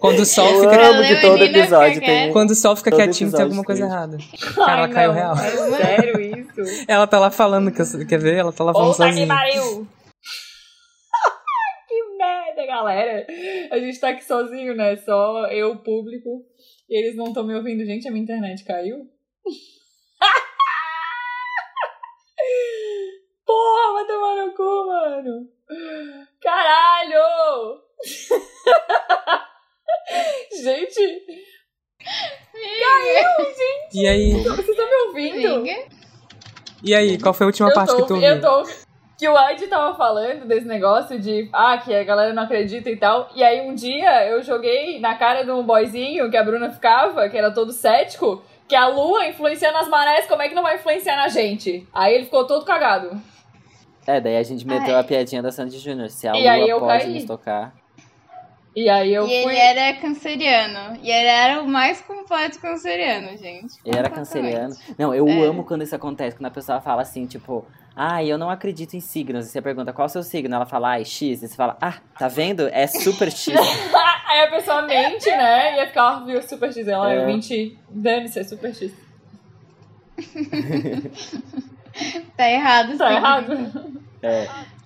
Quando 0.00 0.20
o 0.20 0.24
sol 0.26 0.48
Eu 0.48 0.60
fica. 0.70 0.88
amo 0.88 1.02
que 1.02 1.20
todo 1.20 1.44
episódio 1.44 2.00
tem. 2.00 2.32
Quando 2.32 2.52
o 2.52 2.54
sol 2.54 2.74
fica 2.74 2.90
Todo 2.90 3.00
quietinho, 3.00 3.30
tem 3.30 3.42
alguma 3.42 3.62
coisa 3.62 3.84
errada. 3.84 4.16
Cara, 4.54 4.72
ela 4.72 4.86
Ai, 4.86 4.92
caiu 4.92 5.12
real. 5.12 5.34
É 5.36 5.50
sério 5.76 6.18
isso? 6.20 6.84
Ela 6.88 7.06
tá 7.06 7.18
lá 7.18 7.30
falando, 7.30 7.70
que, 7.70 7.84
quer 8.06 8.18
ver? 8.18 8.36
Ela 8.36 8.50
tá 8.52 8.64
lá 8.64 8.72
falando 8.72 8.92
Puta 8.92 9.04
que 9.04 9.10
sozinha. 9.10 9.26
pariu! 9.28 9.86
que 11.86 12.02
merda, 12.16 12.66
galera! 12.66 13.26
A 13.70 13.78
gente 13.78 14.00
tá 14.00 14.08
aqui 14.08 14.24
sozinho, 14.24 14.74
né? 14.74 14.96
Só 14.96 15.46
eu, 15.48 15.72
o 15.72 15.78
público. 15.78 16.46
E 16.88 16.98
eles 16.98 17.14
não 17.14 17.26
estão 17.26 17.44
me 17.44 17.54
ouvindo. 17.54 17.84
Gente, 17.84 18.08
a 18.08 18.10
minha 18.10 18.24
internet 18.24 18.64
caiu? 18.64 19.06
Porra, 23.46 23.92
vai 23.92 24.06
tomar 24.06 24.34
no 24.46 24.54
cu, 24.54 24.86
mano! 24.86 25.46
Caralho! 26.40 27.82
gente, 30.62 31.22
E 33.94 34.06
aí? 34.06 34.32
vocês 34.42 34.68
estão 34.68 34.86
me 34.86 34.94
ouvindo? 35.08 35.64
E 36.82 36.94
aí? 36.94 37.18
Qual 37.18 37.34
foi 37.34 37.44
a 37.44 37.48
última 37.48 37.68
eu 37.68 37.74
parte 37.74 37.90
tô, 37.90 37.96
que 38.02 38.08
tu 38.08 38.14
ouviu? 38.14 38.28
Eu 38.28 38.40
tô. 38.40 38.62
Que 39.18 39.28
o 39.28 39.50
Ed 39.50 39.66
tava 39.66 39.94
falando 39.96 40.46
desse 40.46 40.66
negócio 40.66 41.18
de. 41.20 41.48
Ah, 41.52 41.76
que 41.76 41.94
a 41.94 42.02
galera 42.04 42.32
não 42.32 42.44
acredita 42.44 42.88
e 42.88 42.96
tal. 42.96 43.28
E 43.34 43.42
aí 43.44 43.60
um 43.68 43.74
dia 43.74 44.26
eu 44.26 44.42
joguei 44.42 44.98
na 44.98 45.14
cara 45.14 45.42
de 45.44 45.50
um 45.50 45.62
boyzinho 45.62 46.30
que 46.30 46.36
a 46.38 46.42
Bruna 46.42 46.70
ficava, 46.70 47.28
que 47.28 47.36
era 47.36 47.50
todo 47.52 47.70
cético, 47.70 48.42
que 48.66 48.74
a 48.74 48.86
lua 48.88 49.26
influencia 49.26 49.70
nas 49.72 49.88
marés, 49.88 50.26
como 50.26 50.40
é 50.40 50.48
que 50.48 50.54
não 50.54 50.62
vai 50.62 50.76
influenciar 50.76 51.16
na 51.16 51.28
gente? 51.28 51.86
Aí 51.92 52.14
ele 52.14 52.24
ficou 52.24 52.46
todo 52.46 52.64
cagado. 52.64 53.20
É, 54.06 54.18
daí 54.22 54.38
a 54.38 54.42
gente 54.42 54.66
meteu 54.66 54.94
Ai. 54.94 55.00
a 55.02 55.04
piadinha 55.04 55.42
da 55.42 55.52
Sandy 55.52 55.78
Júnior. 55.78 56.08
Se 56.08 56.26
a 56.26 56.32
E 56.34 56.48
aí 56.48 56.60
Lua 56.62 56.70
eu 56.70 56.80
pode 56.80 57.04
caí. 57.04 57.12
nos 57.14 57.24
tocar. 57.26 57.74
E 58.74 58.88
aí 58.88 59.12
eu 59.12 59.26
e 59.26 59.42
fui. 59.42 59.52
ele 59.56 59.58
era 59.58 59.96
canceriano. 60.00 60.96
E 61.02 61.10
ele 61.10 61.28
era 61.28 61.60
o 61.62 61.66
mais 61.68 62.00
completo 62.00 62.58
canceriano, 62.60 63.36
gente. 63.36 63.74
Ele 63.84 63.98
era 63.98 64.08
canceriano. 64.08 64.74
Não, 64.96 65.12
eu 65.14 65.26
É. 65.28 65.42
amo 65.46 65.64
quando 65.64 65.82
isso 65.82 65.94
acontece, 65.96 66.36
quando 66.36 66.46
a 66.46 66.50
pessoa 66.52 66.80
fala 66.80 67.02
assim, 67.02 67.26
tipo, 67.26 67.66
ah, 67.96 68.22
eu 68.24 68.38
não 68.38 68.48
acredito 68.48 68.94
em 68.94 69.00
signos. 69.00 69.46
E 69.46 69.50
você 69.50 69.60
pergunta 69.60 69.92
qual 69.92 70.06
é 70.06 70.08
o 70.08 70.12
seu 70.12 70.22
signo? 70.22 70.54
Ela 70.54 70.66
fala, 70.66 70.92
ah, 70.92 71.00
é 71.00 71.04
X. 71.04 71.42
E 71.42 71.48
você 71.48 71.56
fala, 71.56 71.76
ah, 71.80 71.98
tá 72.18 72.28
vendo? 72.28 72.68
É 72.68 72.86
super 72.86 73.30
X. 73.30 73.54
Aí 74.30 74.40
a 74.42 74.50
pessoa 74.50 74.82
mente, 74.82 75.28
né? 75.28 75.76
E 75.76 75.80
aí 75.80 75.86
fica, 75.88 76.02
ah, 76.02 76.20
viu, 76.24 76.40
Super 76.40 76.72
X. 76.72 76.86
Ela, 76.86 77.12
É. 77.12 77.18
eu 77.22 77.26
menti. 77.26 77.76
Dane-se, 77.90 78.38
é 78.38 78.44
Super 78.44 78.72
X. 78.72 78.92
Tá 82.36 82.48
errado. 82.48 82.96
Tá 82.96 83.08
sim. 83.08 83.14
errado? 83.16 84.00
É, 84.22 84.48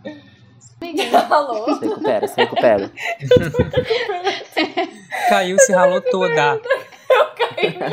Alô? 1.31 1.75
se 1.75 1.87
recupera, 1.87 2.29
se 2.29 2.37
recupera. 2.41 2.91
Caiu, 5.29 5.59
se 5.59 5.73
ralou 5.73 6.01
toda. 6.01 6.61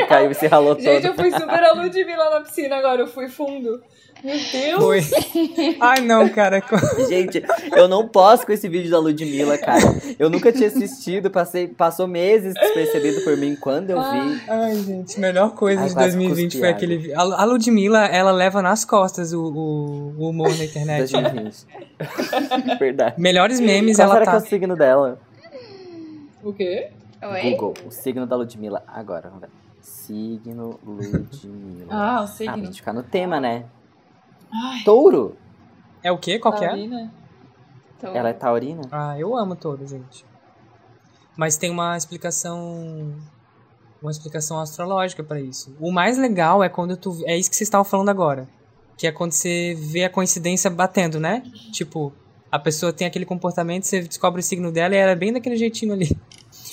Caiu 0.07 0.31
e 0.31 0.35
se 0.35 0.47
ralou 0.47 0.79
Gente, 0.79 1.03
todo. 1.03 1.05
eu 1.05 1.13
fui 1.13 1.31
super 1.31 1.63
a 1.63 1.73
Ludmilla 1.73 2.29
na 2.29 2.41
piscina 2.41 2.77
agora, 2.77 3.01
eu 3.01 3.07
fui 3.07 3.29
fundo. 3.29 3.81
Meu 4.23 4.37
Deus! 4.51 4.79
Foi. 4.83 5.01
Ai, 5.79 6.01
não, 6.01 6.29
cara. 6.29 6.61
Gente, 7.09 7.43
eu 7.75 7.87
não 7.87 8.07
posso 8.07 8.45
com 8.45 8.51
esse 8.51 8.67
vídeo 8.69 8.91
da 8.91 8.99
Ludmilla, 8.99 9.57
cara. 9.57 9.81
Eu 10.19 10.29
nunca 10.29 10.51
tinha 10.51 10.67
assistido, 10.67 11.31
passei, 11.31 11.67
passou 11.67 12.07
meses 12.07 12.53
despercebido 12.53 13.21
por 13.23 13.35
mim 13.37 13.55
quando 13.55 13.89
eu 13.89 14.01
vi. 14.01 14.41
Ai, 14.47 14.75
gente, 14.75 15.19
melhor 15.19 15.55
coisa 15.55 15.81
Ai, 15.81 15.87
de 15.89 15.93
quase 15.93 16.17
2020 16.17 16.59
foi 16.59 16.69
aquele 16.69 16.97
vídeo. 16.97 17.19
A 17.19 17.43
Ludmilla, 17.43 18.05
ela 18.05 18.31
leva 18.31 18.61
nas 18.61 18.85
costas 18.85 19.33
o, 19.33 19.41
o, 19.41 20.15
o 20.17 20.29
humor 20.29 20.55
na 20.55 20.65
internet. 20.65 21.11
2020. 21.11 21.65
Verdade. 22.79 23.15
Melhores 23.19 23.59
memes 23.59 23.97
Qual 23.97 24.05
ela 24.05 24.13
será 24.15 24.25
que 24.25 24.29
é 24.29 24.39
tá. 24.39 24.45
o 24.45 24.49
signo 24.49 24.75
dela? 24.75 25.19
O 26.43 26.53
quê? 26.53 26.89
Oi? 27.23 27.41
Google, 27.51 27.73
o 27.87 27.91
signo 27.91 28.25
da 28.25 28.35
Ludmilla. 28.35 28.83
Agora, 28.87 29.29
vamos 29.29 29.41
ver. 29.41 29.49
Signo 29.81 30.79
Ludmilla. 30.85 31.87
Ah, 31.89 31.93
o 31.93 31.95
Ah, 31.95 32.17
pra 32.17 32.27
signo. 32.27 32.57
gente 32.65 32.75
ficar 32.77 32.93
no 32.93 33.03
tema, 33.03 33.39
né? 33.39 33.65
Ai, 34.53 34.83
Touro. 34.83 35.37
É 36.03 36.11
o 36.11 36.17
quê? 36.17 36.39
Qual 36.39 36.53
que 36.53 36.65
é? 36.65 36.69
Taurina. 36.69 37.13
Ela 38.03 38.29
é 38.29 38.33
taurina? 38.33 38.81
Ah, 38.91 39.19
eu 39.19 39.37
amo 39.37 39.55
touro, 39.55 39.85
gente. 39.85 40.25
Mas 41.37 41.57
tem 41.57 41.69
uma 41.69 41.95
explicação. 41.95 43.13
Uma 44.01 44.09
explicação 44.09 44.59
astrológica 44.59 45.23
pra 45.23 45.39
isso. 45.39 45.75
O 45.79 45.91
mais 45.91 46.17
legal 46.17 46.63
é 46.63 46.69
quando 46.69 46.97
tu. 46.97 47.21
É 47.25 47.37
isso 47.37 47.49
que 47.49 47.55
vocês 47.55 47.67
estavam 47.67 47.85
falando 47.85 48.09
agora. 48.09 48.49
Que 48.97 49.05
é 49.05 49.11
quando 49.11 49.31
você 49.31 49.75
vê 49.79 50.03
a 50.03 50.09
coincidência 50.09 50.69
batendo, 50.69 51.19
né? 51.19 51.43
Tipo, 51.71 52.11
a 52.51 52.57
pessoa 52.59 52.91
tem 52.91 53.07
aquele 53.07 53.25
comportamento, 53.25 53.83
você 53.83 54.01
descobre 54.01 54.41
o 54.41 54.43
signo 54.43 54.71
dela 54.71 54.95
e 54.95 54.97
ela 54.97 55.11
é 55.11 55.15
bem 55.15 55.31
daquele 55.31 55.55
jeitinho 55.55 55.93
ali. 55.93 56.17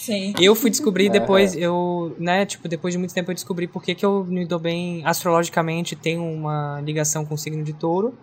Sim. 0.08 0.32
Eu 0.40 0.54
fui 0.54 0.70
descobrir 0.70 1.10
depois, 1.10 1.54
eu, 1.54 2.16
né, 2.18 2.46
tipo, 2.46 2.66
depois 2.66 2.94
de 2.94 2.98
muito 2.98 3.12
tempo 3.12 3.30
eu 3.30 3.34
descobri 3.34 3.66
por 3.68 3.82
que 3.82 3.94
que 3.94 4.06
eu 4.06 4.24
me 4.24 4.46
dou 4.46 4.58
bem 4.58 5.04
astrologicamente, 5.04 5.94
tenho 5.94 6.24
uma 6.24 6.80
ligação 6.80 7.26
com 7.26 7.34
o 7.34 7.38
signo 7.38 7.62
de 7.62 7.74
touro. 7.74 8.16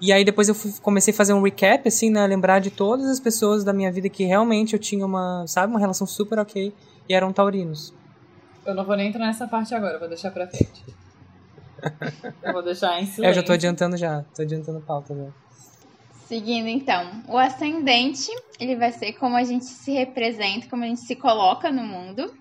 E 0.00 0.12
aí 0.12 0.24
depois 0.24 0.48
eu 0.48 0.54
fui- 0.54 0.72
comecei 0.80 1.12
a 1.12 1.16
fazer 1.16 1.32
um 1.32 1.42
recap, 1.42 1.88
assim, 1.88 2.10
né, 2.10 2.24
lembrar 2.28 2.60
de 2.60 2.70
todas 2.70 3.06
as 3.06 3.18
pessoas 3.18 3.64
da 3.64 3.72
minha 3.72 3.90
vida 3.90 4.08
que 4.08 4.22
realmente 4.22 4.74
eu 4.74 4.78
tinha 4.78 5.04
uma, 5.04 5.44
sabe, 5.48 5.72
uma 5.72 5.80
relação 5.80 6.06
super 6.06 6.38
ok 6.38 6.72
e 7.08 7.12
eram 7.12 7.32
taurinos. 7.32 7.92
Eu 8.64 8.76
não 8.76 8.84
vou 8.84 8.96
nem 8.96 9.08
entrar 9.08 9.26
nessa 9.26 9.48
parte 9.48 9.74
agora, 9.74 9.94
eu 9.94 9.98
vou 9.98 10.08
deixar 10.08 10.30
pra 10.30 10.46
frente. 10.46 10.84
Eu 12.40 12.52
vou 12.52 12.62
deixar 12.62 13.00
em 13.00 13.06
silêncio. 13.06 13.24
É, 13.24 13.30
eu 13.30 13.34
já 13.34 13.42
tô 13.42 13.52
adiantando 13.52 13.96
já, 13.96 14.22
tô 14.34 14.42
adiantando 14.42 14.78
a 14.78 14.80
pauta 14.80 15.14
já. 15.14 15.28
Seguindo 16.32 16.66
então, 16.66 17.22
o 17.28 17.36
ascendente, 17.36 18.30
ele 18.58 18.74
vai 18.74 18.90
ser 18.90 19.12
como 19.12 19.36
a 19.36 19.44
gente 19.44 19.66
se 19.66 19.92
representa, 19.92 20.66
como 20.66 20.82
a 20.82 20.86
gente 20.86 21.02
se 21.02 21.14
coloca 21.14 21.70
no 21.70 21.82
mundo. 21.82 22.34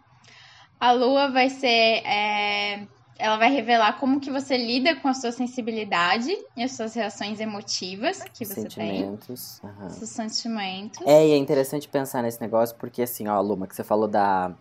A 0.79 0.93
lua 0.93 1.29
vai 1.29 1.49
ser, 1.49 2.01
é, 2.05 2.87
ela 3.19 3.35
vai 3.35 3.51
revelar 3.51 3.99
como 3.99 4.21
que 4.21 4.31
você 4.31 4.55
lida 4.55 4.95
com 4.95 5.09
a 5.09 5.13
sua 5.13 5.33
sensibilidade 5.33 6.31
e 6.55 6.63
as 6.63 6.71
suas 6.71 6.93
reações 6.93 7.41
emotivas 7.41 8.23
que 8.33 8.45
você 8.45 8.63
tem, 8.63 9.01
Sentimentos. 9.01 9.61
aham. 9.61 9.89
seus 9.89 10.09
sentimentos. 10.09 11.05
É, 11.05 11.27
e 11.27 11.31
é 11.33 11.37
interessante 11.37 11.89
pensar 11.89 12.23
nesse 12.23 12.39
negócio, 12.39 12.77
porque 12.77 13.01
assim, 13.01 13.27
ó, 13.27 13.41
Luma, 13.41 13.67
que 13.67 13.75
você 13.75 13.83
falou 13.83 14.07
da, 14.07 14.55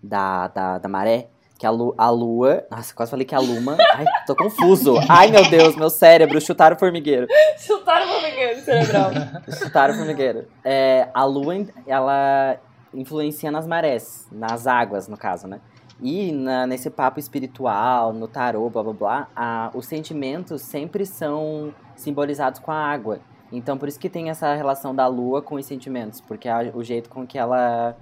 da, 0.00 0.46
da, 0.46 0.78
da 0.78 0.88
maré, 0.88 1.28
Que 1.60 1.66
a, 1.66 1.70
lu, 1.70 1.94
a 1.98 2.08
lua. 2.08 2.64
Nossa, 2.70 2.94
quase 2.94 3.10
falei 3.10 3.26
que 3.26 3.34
a 3.34 3.38
luma. 3.38 3.76
Ai, 3.94 4.06
tô 4.26 4.34
confuso. 4.34 4.94
Ai, 5.10 5.30
meu 5.30 5.48
Deus, 5.50 5.76
meu 5.76 5.90
cérebro. 5.90 6.40
Chutaram 6.40 6.74
o 6.74 6.78
formigueiro. 6.78 7.26
Chutaram 7.58 8.06
o 8.06 8.08
formigueiro 8.14 8.60
cerebral. 8.62 9.10
Chutaram 9.58 9.92
o 9.92 9.96
formigueiro. 9.98 10.46
É, 10.64 11.08
a 11.12 11.22
lua, 11.24 11.54
ela 11.86 12.56
influencia 12.94 13.50
nas 13.50 13.66
marés, 13.66 14.26
nas 14.32 14.66
águas, 14.66 15.06
no 15.06 15.18
caso, 15.18 15.46
né? 15.46 15.60
E 16.00 16.32
na- 16.32 16.66
nesse 16.66 16.88
papo 16.88 17.20
espiritual, 17.20 18.14
no 18.14 18.26
tarô, 18.26 18.70
blá 18.70 18.82
blá 18.82 18.92
blá, 18.94 19.28
a- 19.36 19.70
os 19.74 19.84
sentimentos 19.84 20.62
sempre 20.62 21.04
são 21.04 21.74
simbolizados 21.94 22.58
com 22.58 22.72
a 22.72 22.76
água. 22.76 23.20
Então 23.52 23.76
por 23.76 23.86
isso 23.86 24.00
que 24.00 24.08
tem 24.08 24.30
essa 24.30 24.54
relação 24.54 24.94
da 24.94 25.06
lua 25.06 25.42
com 25.42 25.56
os 25.56 25.66
sentimentos, 25.66 26.22
porque 26.22 26.48
é 26.48 26.72
o 26.74 26.82
jeito 26.82 27.10
com 27.10 27.26
que 27.26 27.36
ela 27.38 27.94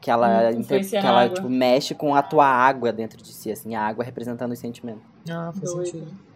que 0.00 0.10
ela, 0.10 0.50
Hum, 0.52 0.60
inter- 0.60 0.88
que 0.88 0.96
ela 0.96 1.28
tipo, 1.28 1.48
mexe 1.48 1.94
com 1.94 2.14
a 2.14 2.22
tua 2.22 2.46
água 2.46 2.92
dentro 2.92 3.18
de 3.22 3.32
si, 3.32 3.50
assim, 3.50 3.74
a 3.74 3.82
água 3.82 4.04
representando 4.04 4.52
os 4.52 4.58
sentimentos. 4.58 5.02
Ah, 5.28 5.52
faz 5.52 5.72
Doido. 5.72 5.86
sentido. 5.86 6.26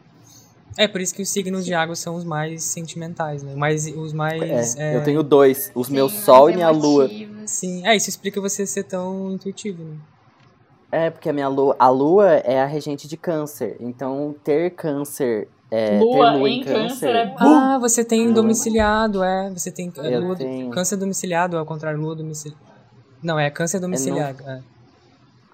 É, 0.79 0.87
por 0.88 1.01
isso 1.01 1.14
que 1.14 1.23
os 1.23 1.29
signos 1.29 1.64
de 1.64 1.75
água 1.75 1.94
são 1.96 2.14
os 2.14 2.25
mais 2.25 2.62
sentimentais, 2.64 3.42
né? 3.42 3.55
Mas 3.57 3.87
os 3.87 4.12
mais. 4.12 4.77
É, 4.77 4.92
é, 4.92 4.96
eu 4.96 5.05
tenho 5.05 5.23
dois, 5.23 5.70
os 5.75 5.88
Sim, 5.88 5.94
meus 5.94 6.12
sol 6.12 6.49
e 6.49 6.55
minha 6.55 6.70
lua. 6.70 7.09
Sim, 7.46 7.87
é, 7.87 7.96
isso 7.96 8.09
explica 8.09 8.40
você 8.40 8.64
ser 8.66 8.85
tão 8.85 9.33
intuitivo, 9.33 9.83
né? 9.83 9.96
É, 10.92 11.11
porque 11.11 11.29
a 11.29 11.33
minha 11.33 11.49
lua, 11.49 11.77
a 11.79 11.88
lua 11.88 12.29
é 12.37 12.61
a 12.61 12.66
regente 12.66 13.07
de 13.07 13.16
câncer. 13.16 13.77
Então, 13.81 14.35
ter 14.42 14.70
câncer, 14.70 15.49
é, 15.70 16.01
Lua 16.01 16.11
ter 16.33 16.38
lua 16.38 16.49
em 16.49 16.61
em 16.61 16.64
câncer 16.64 16.88
câncer, 16.88 17.16
é- 17.16 17.35
Ah, 17.38 17.79
você 17.81 18.05
tem 18.05 18.25
Lua. 18.25 18.35
domiciliado, 18.35 19.23
é. 19.23 19.51
Você 19.51 19.70
tem 19.70 19.92
é, 19.99 20.18
lua, 20.18 20.35
tenho. 20.37 20.70
câncer 20.70 20.96
domiciliado, 20.96 21.57
ao 21.57 21.64
contrário, 21.66 22.01
lua 22.01 22.16
domiciliado. 22.16 22.69
Não, 23.22 23.38
é 23.38 23.50
câncer 23.50 23.80
domiciliado. 23.80 24.42
é. 24.48 24.62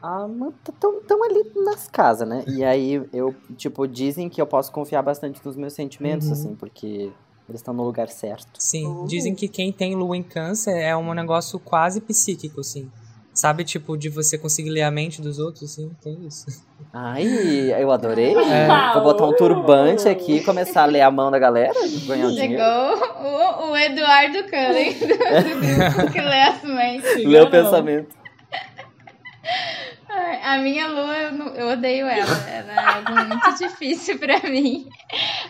ah, 0.03 0.27
estão 0.69 1.01
tão 1.03 1.25
ali 1.25 1.43
nas 1.65 1.89
casas, 1.89 2.29
né? 2.29 2.45
E 2.47 2.63
aí, 2.65 3.03
eu, 3.13 3.35
tipo, 3.57 3.87
dizem 3.89 4.29
que 4.29 4.41
eu 4.41 4.47
posso 4.47 4.71
confiar 4.73 5.03
bastante 5.03 5.41
nos 5.45 5.57
meus 5.57 5.73
sentimentos, 5.73 6.27
Uhum. 6.29 6.33
assim, 6.33 6.55
porque 6.55 7.11
eles 7.49 7.61
estão 7.61 7.75
no 7.75 7.83
lugar 7.85 8.09
certo. 8.09 8.61
Sim, 8.61 8.87
Uh. 8.87 9.07
dizem 9.07 9.35
que 9.35 9.49
quem 9.49 9.73
tem 9.73 9.95
lua 9.95 10.17
em 10.17 10.23
câncer 10.23 10.77
é 10.77 10.97
um 10.97 11.13
negócio 11.15 11.59
quase 11.59 12.01
psíquico, 12.01 12.61
assim. 12.61 12.91
Sabe, 13.37 13.65
tipo, 13.65 13.99
de 13.99 14.09
você 14.09 14.39
conseguir 14.39 14.71
ler 14.71 14.81
a 14.83 14.91
mente 14.91 15.21
dos 15.21 15.39
outros, 15.39 15.65
assim, 15.71 15.91
tem 16.03 16.27
isso. 16.27 16.47
Ai, 16.91 17.27
eu 17.79 17.93
adorei. 17.93 18.35
É. 18.35 18.93
Vou 18.95 19.03
botar 19.03 19.27
um 19.27 19.37
turbante 19.37 20.09
aqui 20.09 20.37
e 20.39 20.43
começar 20.45 20.85
a 20.85 20.87
ler 20.87 21.03
a 21.03 21.11
mão 21.11 21.31
da 21.31 21.39
galera, 21.39 21.75
ganhar 22.07 22.29
um 22.29 22.31
dinheiro. 22.31 22.55
Chegou 22.55 23.67
o, 23.69 23.71
o 23.73 23.77
Eduardo 23.77 24.43
Cullen 24.45 24.93
do, 24.95 25.07
do 25.07 25.93
grupo 26.01 26.13
que 26.13 26.21
lê 26.23 26.41
as 26.41 26.63
mães. 26.63 27.05
Ler 27.27 27.43
o 27.43 27.51
pensamento. 27.51 28.17
A 30.43 30.59
minha 30.59 30.87
lua, 30.89 31.15
eu, 31.17 31.33
não- 31.33 31.55
eu 31.55 31.69
odeio 31.73 32.07
ela. 32.07 32.49
Ela 32.49 32.73
é 32.73 32.79
algo 32.79 33.29
muito 33.29 33.53
difícil 33.59 34.19
pra 34.19 34.41
mim. 34.49 34.89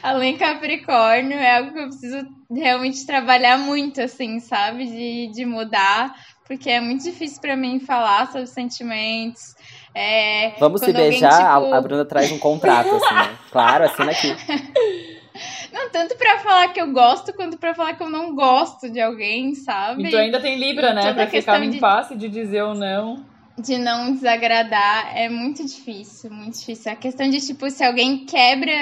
Além 0.02 0.36
Capricórnio, 0.36 1.38
é 1.38 1.58
algo 1.58 1.72
que 1.72 1.78
eu 1.78 1.84
preciso 1.88 2.26
realmente 2.50 3.06
trabalhar 3.06 3.58
muito, 3.58 4.00
assim, 4.00 4.40
sabe? 4.40 4.86
De, 4.86 5.30
de 5.32 5.44
mudar. 5.46 6.14
Porque 6.46 6.70
é 6.70 6.80
muito 6.80 7.02
difícil 7.02 7.40
pra 7.40 7.56
mim 7.56 7.80
falar 7.80 8.26
sobre 8.30 8.46
sentimentos. 8.46 9.54
É, 9.94 10.52
Vamos 10.60 10.80
se 10.80 10.86
alguém, 10.90 11.10
beijar, 11.10 11.32
a- 11.56 11.60
tipo, 11.60 11.74
a, 11.74 11.80
Bruna 11.80 12.04
traz 12.04 12.30
um 12.30 12.38
contrato, 12.38 12.94
assim, 12.94 13.14
né? 13.14 13.36
Claro, 13.50 13.84
assina 13.84 14.10
aqui. 14.12 14.28
Não 15.72 15.90
tanto 15.90 16.16
pra 16.16 16.38
falar 16.38 16.68
que 16.68 16.80
eu 16.80 16.90
gosto, 16.92 17.32
quanto 17.34 17.58
pra 17.58 17.74
falar 17.74 17.94
que 17.94 18.02
eu 18.02 18.08
não 18.08 18.34
gosto 18.34 18.88
de 18.90 18.98
alguém, 18.98 19.54
sabe? 19.54 20.04
E 20.06 20.10
tu 20.10 20.16
ainda 20.16 20.40
tem 20.40 20.58
Libra, 20.58 20.94
né? 20.94 21.02
Toda 21.02 21.14
Pra 21.14 21.26
ficar 21.26 21.58
no 21.58 21.70
de- 21.70 21.76
impasse 21.76 22.14
de 22.16 22.28
dizer 22.28 22.62
ou 22.62 22.74
não. 22.74 23.22
De 23.58 23.78
não 23.78 24.12
desagradar 24.12 25.16
é 25.16 25.28
muito 25.28 25.64
difícil, 25.64 26.30
muito 26.30 26.58
difícil. 26.58 26.92
A 26.92 26.96
questão 26.96 27.28
de, 27.28 27.40
tipo, 27.40 27.70
se 27.70 27.82
alguém 27.82 28.26
quebra 28.26 28.72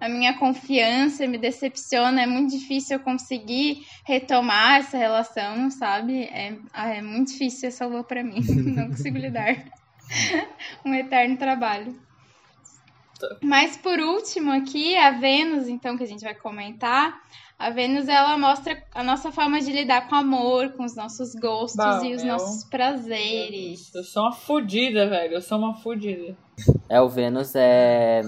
a 0.00 0.08
minha 0.08 0.34
confiança, 0.34 1.26
me 1.26 1.36
decepciona, 1.36 2.22
é 2.22 2.26
muito 2.26 2.56
difícil 2.56 2.96
eu 2.96 3.02
conseguir 3.02 3.84
retomar 4.04 4.76
essa 4.76 4.96
relação, 4.96 5.68
sabe? 5.70 6.24
É, 6.24 6.56
ah, 6.72 6.94
é 6.94 7.02
muito 7.02 7.32
difícil 7.32 7.68
essa 7.68 7.86
lua 7.86 8.04
pra 8.04 8.22
mim. 8.22 8.40
Não 8.76 8.88
consigo 8.88 9.18
lidar. 9.18 9.64
um 10.84 10.94
eterno 10.94 11.36
trabalho. 11.36 11.98
Mas 13.42 13.76
por 13.76 13.98
último 13.98 14.52
aqui, 14.52 14.96
a 14.96 15.10
Vênus, 15.12 15.68
então, 15.68 15.96
que 15.96 16.04
a 16.04 16.06
gente 16.06 16.22
vai 16.22 16.34
comentar. 16.34 17.20
A 17.56 17.70
Vênus, 17.70 18.08
ela 18.08 18.36
mostra 18.36 18.76
a 18.92 19.02
nossa 19.02 19.30
forma 19.30 19.60
de 19.60 19.70
lidar 19.72 20.08
com 20.08 20.16
o 20.16 20.18
amor, 20.18 20.72
com 20.72 20.84
os 20.84 20.94
nossos 20.96 21.34
gostos 21.34 21.76
Bom, 21.76 22.04
e 22.04 22.14
os 22.14 22.22
eu- 22.22 22.28
nossos 22.28 22.64
prazeres. 22.64 23.94
Eu 23.94 24.02
sou 24.02 24.24
uma 24.24 24.32
fudida, 24.32 25.08
velho. 25.08 25.34
Eu 25.34 25.40
sou 25.40 25.58
uma 25.58 25.72
fudida. 25.74 26.36
É, 26.88 27.00
o 27.00 27.08
Vênus 27.08 27.54
é. 27.54 28.22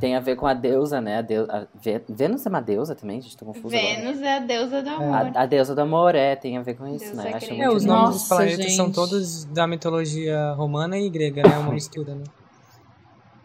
Tem 0.00 0.14
a 0.16 0.20
ver 0.20 0.36
com 0.36 0.46
a 0.46 0.54
deusa, 0.54 1.00
né? 1.00 1.18
A 1.18 1.22
deu... 1.22 1.46
a 1.50 1.66
Vê- 1.80 2.02
Vênus 2.08 2.44
é 2.44 2.48
uma 2.48 2.60
deusa 2.60 2.94
também, 2.94 3.20
gente, 3.20 3.36
tô 3.36 3.46
confusa 3.46 3.76
agora. 3.76 3.94
Vênus 3.96 4.22
é 4.22 4.36
a 4.36 4.38
deusa 4.40 4.82
do 4.82 4.90
amor. 4.90 5.14
A, 5.36 5.42
a 5.42 5.46
deusa 5.46 5.74
do 5.74 5.80
amor, 5.80 6.14
é, 6.14 6.36
tem 6.36 6.56
a 6.58 6.62
ver 6.62 6.74
com 6.74 6.86
isso, 6.86 7.06
Deusa 7.06 7.22
né? 7.22 7.32
Acho 7.34 7.46
grega. 7.46 7.64
É, 7.64 7.68
os 7.70 7.82
lindo. 7.84 7.94
nomes 7.94 8.10
dos 8.10 8.22
Nossa, 8.22 8.36
planetas 8.36 8.72
são 8.76 8.86
gente. 8.86 8.94
todos 8.96 9.44
da 9.46 9.66
mitologia 9.66 10.52
romana 10.52 10.98
e 10.98 11.08
grega, 11.08 11.42
né? 11.48 11.56
Uma 11.58 11.72
mistura, 11.74 12.14
né? 12.14 12.24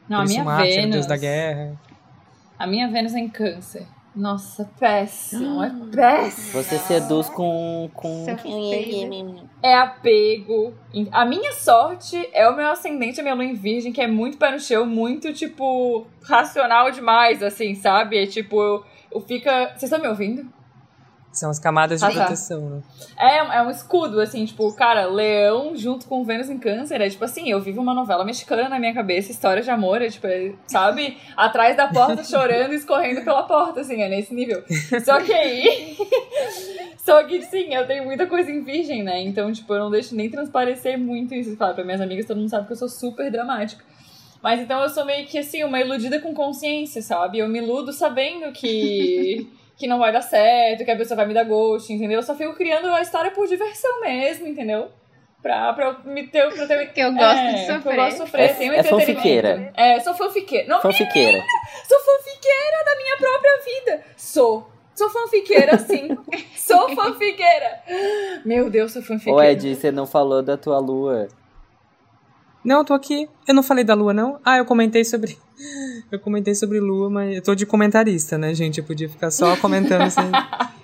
Não, 0.09 0.17
Por 0.17 0.21
a 0.21 0.25
isso 0.25 0.33
minha 0.33 0.43
Marte 0.43 0.71
o 0.71 0.75
Vênus. 0.75 0.91
deus 0.91 1.05
da 1.05 1.17
guerra. 1.17 1.79
A 2.57 2.67
minha 2.67 2.87
Vênus 2.89 3.13
é 3.13 3.19
em 3.19 3.29
câncer. 3.29 3.85
Nossa, 4.15 4.69
péssimo. 4.79 5.63
É 5.63 5.71
péssimo. 5.95 6.63
Você 6.63 6.77
seduz 6.79 7.29
com. 7.29 7.89
com... 7.93 8.25
É 9.61 9.75
apego. 9.75 10.73
A 11.11 11.25
minha 11.25 11.53
sorte 11.53 12.29
é 12.33 12.47
o 12.49 12.55
meu 12.55 12.67
ascendente, 12.67 13.19
a 13.19 13.23
minha 13.23 13.35
lua 13.35 13.45
em 13.45 13.53
virgem, 13.53 13.91
que 13.91 14.01
é 14.01 14.07
muito 14.07 14.37
pé 14.37 14.51
no 14.51 14.59
chão, 14.59 14.85
muito, 14.85 15.33
tipo, 15.33 16.07
racional 16.23 16.91
demais, 16.91 17.43
assim, 17.43 17.75
sabe? 17.75 18.17
É 18.17 18.25
tipo, 18.25 18.61
eu, 18.61 18.83
eu 19.11 19.21
fica. 19.21 19.67
Vocês 19.69 19.83
estão 19.83 19.99
me 19.99 20.07
ouvindo? 20.07 20.58
São 21.31 21.51
as 21.51 21.59
camadas 21.59 21.99
de 21.99 22.05
Ah, 22.05 22.09
tá. 22.09 22.15
proteção, 22.21 22.61
né? 22.69 22.81
É, 23.17 23.37
é 23.37 23.61
um 23.61 23.69
escudo, 23.69 24.19
assim, 24.19 24.43
tipo, 24.45 24.73
cara, 24.73 25.05
leão 25.05 25.75
junto 25.75 26.07
com 26.07 26.23
Vênus 26.25 26.49
em 26.49 26.57
câncer. 26.57 26.99
É 27.01 27.09
tipo 27.09 27.23
assim, 27.23 27.49
eu 27.49 27.61
vivo 27.61 27.79
uma 27.81 27.93
novela 27.93 28.25
mexicana 28.25 28.67
na 28.67 28.79
minha 28.79 28.93
cabeça, 28.93 29.31
história 29.31 29.61
de 29.61 29.69
amor, 29.69 30.01
é 30.01 30.09
tipo, 30.09 30.25
é, 30.25 30.53
sabe? 30.67 31.17
Atrás 31.37 31.77
da 31.77 31.87
porta, 31.87 32.23
chorando 32.25 32.73
e 32.73 32.77
escorrendo 32.77 33.21
pela 33.21 33.43
porta, 33.43 33.81
assim, 33.81 34.01
é 34.01 34.09
nesse 34.09 34.33
nível. 34.33 34.63
Só 35.05 35.21
que 35.21 35.31
aí. 35.31 35.95
Só 36.97 37.23
que 37.23 37.41
sim, 37.43 37.73
eu 37.73 37.87
tenho 37.87 38.05
muita 38.05 38.25
coisa 38.27 38.51
em 38.51 38.63
virgem, 38.63 39.03
né? 39.03 39.21
Então, 39.21 39.51
tipo, 39.51 39.73
eu 39.73 39.79
não 39.79 39.91
deixo 39.91 40.15
nem 40.15 40.29
transparecer 40.29 40.97
muito 40.97 41.33
isso. 41.33 41.55
Claro, 41.55 41.75
pra 41.75 41.83
minhas 41.83 42.01
amigas, 42.01 42.25
todo 42.25 42.37
mundo 42.37 42.49
sabe 42.49 42.67
que 42.67 42.73
eu 42.73 42.77
sou 42.77 42.89
super 42.89 43.31
dramática. 43.31 43.83
Mas 44.41 44.59
então 44.61 44.81
eu 44.81 44.89
sou 44.89 45.05
meio 45.05 45.27
que 45.27 45.37
assim, 45.37 45.63
uma 45.63 45.79
iludida 45.79 46.19
com 46.19 46.33
consciência, 46.33 47.01
sabe? 47.01 47.39
Eu 47.39 47.47
me 47.47 47.59
iludo 47.59 47.91
sabendo 47.93 48.51
que. 48.51 49.47
Que 49.79 49.87
não 49.87 49.97
vai 49.97 50.11
dar 50.11 50.21
certo, 50.21 50.83
que 50.85 50.91
a 50.91 50.95
pessoa 50.97 51.15
vai 51.15 51.25
me 51.25 51.33
dar 51.33 51.45
gosto, 51.45 51.91
entendeu? 51.91 52.19
Eu 52.19 52.23
só 52.23 52.35
fico 52.35 52.53
criando 52.53 52.87
a 52.89 53.01
história 53.01 53.31
por 53.31 53.47
diversão 53.47 54.01
mesmo, 54.01 54.45
entendeu? 54.45 54.89
Pra, 55.41 55.71
pra 55.71 55.85
eu 56.03 56.11
me 56.13 56.27
ter. 56.27 56.53
Pra 56.53 56.67
ter 56.67 56.91
Que 56.91 56.99
eu 56.99 57.13
gosto 57.13 57.39
é, 57.39 57.53
de 57.53 57.65
que 57.65 57.71
eu 57.71 57.75
sofrer. 57.77 57.95
gosto 57.95 58.11
de 58.11 58.17
sofrer, 58.17 58.41
É- 58.41 58.53
tem 58.53 58.69
um 58.69 58.73
é 58.73 58.79
entretenimento. 58.79 58.89
fanfiqueira. 59.13 59.73
É, 59.77 59.99
sou 60.01 60.13
fanfiqueira. 60.13 60.67
Não, 60.67 60.81
Fanfiqueira. 60.81 61.41
sou 61.87 61.99
fanfiqueira 62.01 62.85
da 62.85 62.95
minha 62.97 63.17
própria 63.17 63.51
vida. 63.63 64.03
Sou. 64.17 64.67
Sou 64.93 65.09
fanfiqueira, 65.09 65.77
sim. 65.79 66.09
sou 66.57 66.89
fanfiqueira. 66.93 67.79
Meu 68.43 68.69
Deus, 68.69 68.91
sou 68.91 69.01
fanfiqueira. 69.01 69.39
Ô, 69.39 69.41
Ed, 69.41 69.75
você 69.75 69.93
não 69.93 70.05
falou 70.05 70.41
da 70.43 70.57
tua 70.57 70.77
lua. 70.79 71.29
Não, 72.63 72.79
eu 72.79 72.85
tô 72.85 72.93
aqui. 72.93 73.27
Eu 73.47 73.53
não 73.53 73.63
falei 73.63 73.83
da 73.83 73.93
lua, 73.93 74.13
não? 74.13 74.39
Ah, 74.43 74.57
eu 74.57 74.65
comentei 74.65 75.03
sobre. 75.05 75.37
Eu 76.11 76.19
comentei 76.19 76.55
sobre 76.55 76.79
lua, 76.79 77.09
mas 77.09 77.35
eu 77.35 77.43
tô 77.43 77.53
de 77.53 77.65
comentarista, 77.65 78.37
né, 78.37 78.53
gente? 78.53 78.79
Eu 78.79 78.83
podia 78.83 79.07
ficar 79.09 79.29
só 79.29 79.55
comentando 79.57 80.09
sem. 80.09 80.23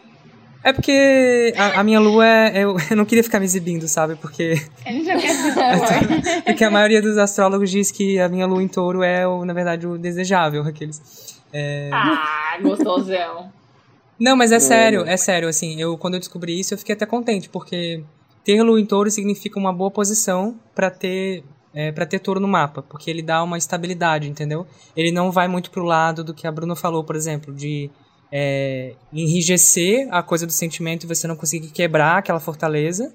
É 0.64 0.74
porque 0.74 1.54
a, 1.56 1.80
a 1.80 1.84
minha 1.84 2.00
lua 2.00 2.26
é. 2.26 2.64
Eu, 2.64 2.76
eu 2.90 2.98
não 2.98 3.06
queria 3.06 3.24
ficar 3.24 3.40
me 3.40 3.46
exibindo, 3.46 3.88
sabe? 3.88 4.16
Porque, 4.16 4.54
expor. 4.84 6.44
porque 6.44 6.64
a 6.64 6.72
maioria 6.72 7.02
dos 7.04 7.20
astrólogos 7.20 7.70
diz 7.70 7.92
que 7.92 8.20
a 8.20 8.28
minha 8.28 8.48
lua 8.48 8.64
em 8.64 8.68
touro 8.68 9.04
é, 9.04 9.28
o, 9.28 9.46
na 9.46 9.54
verdade, 9.54 9.86
o 9.86 9.96
desejável, 9.96 10.64
aqueles. 10.64 11.40
Ah, 11.94 12.58
gostosão. 12.64 13.52
Não, 14.20 14.36
mas 14.36 14.52
é 14.52 14.56
É. 14.56 14.60
sério, 14.60 15.06
é 15.06 15.18
sério, 15.18 15.48
assim, 15.48 15.80
eu 15.80 15.98
quando 16.00 16.16
eu 16.16 16.20
descobri 16.20 16.60
isso 16.60 16.74
eu 16.74 16.78
fiquei 16.80 16.96
até 16.96 17.06
contente, 17.06 17.48
porque 17.48 18.04
ter 18.44 18.62
lua 18.64 18.80
em 18.82 18.86
touro 18.86 19.12
significa 19.12 19.60
uma 19.60 19.72
boa 19.72 19.92
posição 19.92 20.60
pra 20.74 20.90
ter 20.90 21.44
é, 21.76 21.92
para 21.92 22.06
ter 22.06 22.20
touro 22.20 22.40
no 22.40 22.48
mapa, 22.48 22.82
porque 22.82 23.12
ele 23.12 23.22
dá 23.22 23.44
uma 23.44 23.58
estabilidade, 23.58 24.30
entendeu? 24.30 24.66
Ele 24.96 25.12
não 25.12 25.30
vai 25.30 25.48
muito 25.50 25.70
pro 25.70 25.84
lado 25.84 26.24
do 26.24 26.34
que 26.34 26.48
a 26.48 26.52
Bruna 26.52 26.76
falou, 26.76 27.04
por 27.04 27.18
exemplo, 27.18 27.54
de 27.54 27.92
é, 28.32 28.94
enrijecer 29.12 30.08
a 30.10 30.24
coisa 30.24 30.48
do 30.48 30.54
sentimento 30.54 31.04
e 31.04 31.08
você 31.08 31.28
não 31.28 31.36
conseguir 31.36 31.68
quebrar 31.72 32.18
aquela 32.18 32.40
fortaleza, 32.40 33.14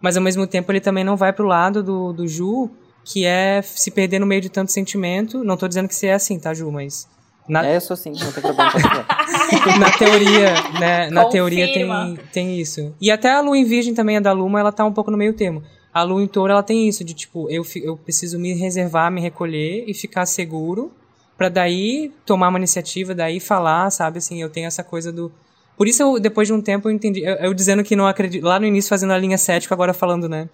mas 0.00 0.16
ao 0.16 0.22
mesmo 0.22 0.46
tempo 0.46 0.72
ele 0.72 0.80
também 0.80 1.04
não 1.04 1.16
vai 1.16 1.32
pro 1.34 1.46
lado 1.46 1.82
do, 1.82 2.12
do 2.14 2.26
Ju, 2.26 2.70
que 3.04 3.26
é 3.26 3.60
se 3.62 3.90
perder 3.90 4.18
no 4.18 4.26
meio 4.26 4.40
de 4.40 4.48
tanto 4.48 4.72
sentimento. 4.72 5.44
Não 5.44 5.56
tô 5.56 5.68
dizendo 5.68 5.88
que 5.88 5.94
você 5.94 6.06
é 6.06 6.14
assim, 6.14 6.38
tá, 6.38 6.54
Ju? 6.54 6.70
Mas 6.70 7.06
na, 7.48 7.66
É, 7.66 7.76
eu 7.76 7.80
sou 7.80 7.96
sim, 7.96 8.12
não 8.12 8.32
tem 8.32 8.42
problema. 8.42 8.72
na 9.80 9.90
teoria, 9.90 10.54
né? 10.78 11.10
Na 11.10 11.24
Confirma. 11.24 11.30
teoria 11.30 11.72
tem, 11.72 12.16
tem 12.32 12.60
isso. 12.60 12.94
E 13.00 13.10
até 13.10 13.32
a 13.32 13.40
lua 13.40 13.56
em 13.56 13.64
virgem 13.64 13.94
também, 13.94 14.18
a 14.18 14.20
da 14.20 14.32
Luma, 14.32 14.60
ela 14.60 14.70
tá 14.72 14.84
um 14.84 14.92
pouco 14.92 15.10
no 15.10 15.16
meio 15.16 15.32
termo. 15.32 15.62
A 15.92 16.02
lua 16.02 16.22
em 16.22 16.26
touro, 16.26 16.52
ela 16.52 16.62
tem 16.62 16.88
isso 16.88 17.02
de 17.04 17.14
tipo, 17.14 17.50
eu, 17.50 17.64
eu 17.82 17.96
preciso 17.96 18.38
me 18.38 18.52
reservar, 18.54 19.10
me 19.10 19.20
recolher 19.20 19.84
e 19.86 19.94
ficar 19.94 20.26
seguro 20.26 20.92
pra 21.36 21.48
daí 21.48 22.12
tomar 22.26 22.48
uma 22.48 22.58
iniciativa, 22.58 23.14
daí 23.14 23.40
falar, 23.40 23.90
sabe? 23.90 24.18
Assim, 24.18 24.40
eu 24.42 24.50
tenho 24.50 24.66
essa 24.66 24.82
coisa 24.84 25.12
do. 25.12 25.30
Por 25.76 25.86
isso, 25.86 26.02
eu, 26.02 26.18
depois 26.18 26.48
de 26.48 26.54
um 26.54 26.60
tempo, 26.60 26.88
eu 26.88 26.92
entendi. 26.92 27.22
Eu, 27.22 27.34
eu 27.36 27.54
dizendo 27.54 27.84
que 27.84 27.94
não 27.94 28.06
acredito. 28.06 28.44
Lá 28.44 28.58
no 28.58 28.66
início, 28.66 28.88
fazendo 28.88 29.12
a 29.12 29.18
linha 29.18 29.38
cética, 29.38 29.74
agora 29.74 29.94
falando, 29.94 30.28
né? 30.28 30.48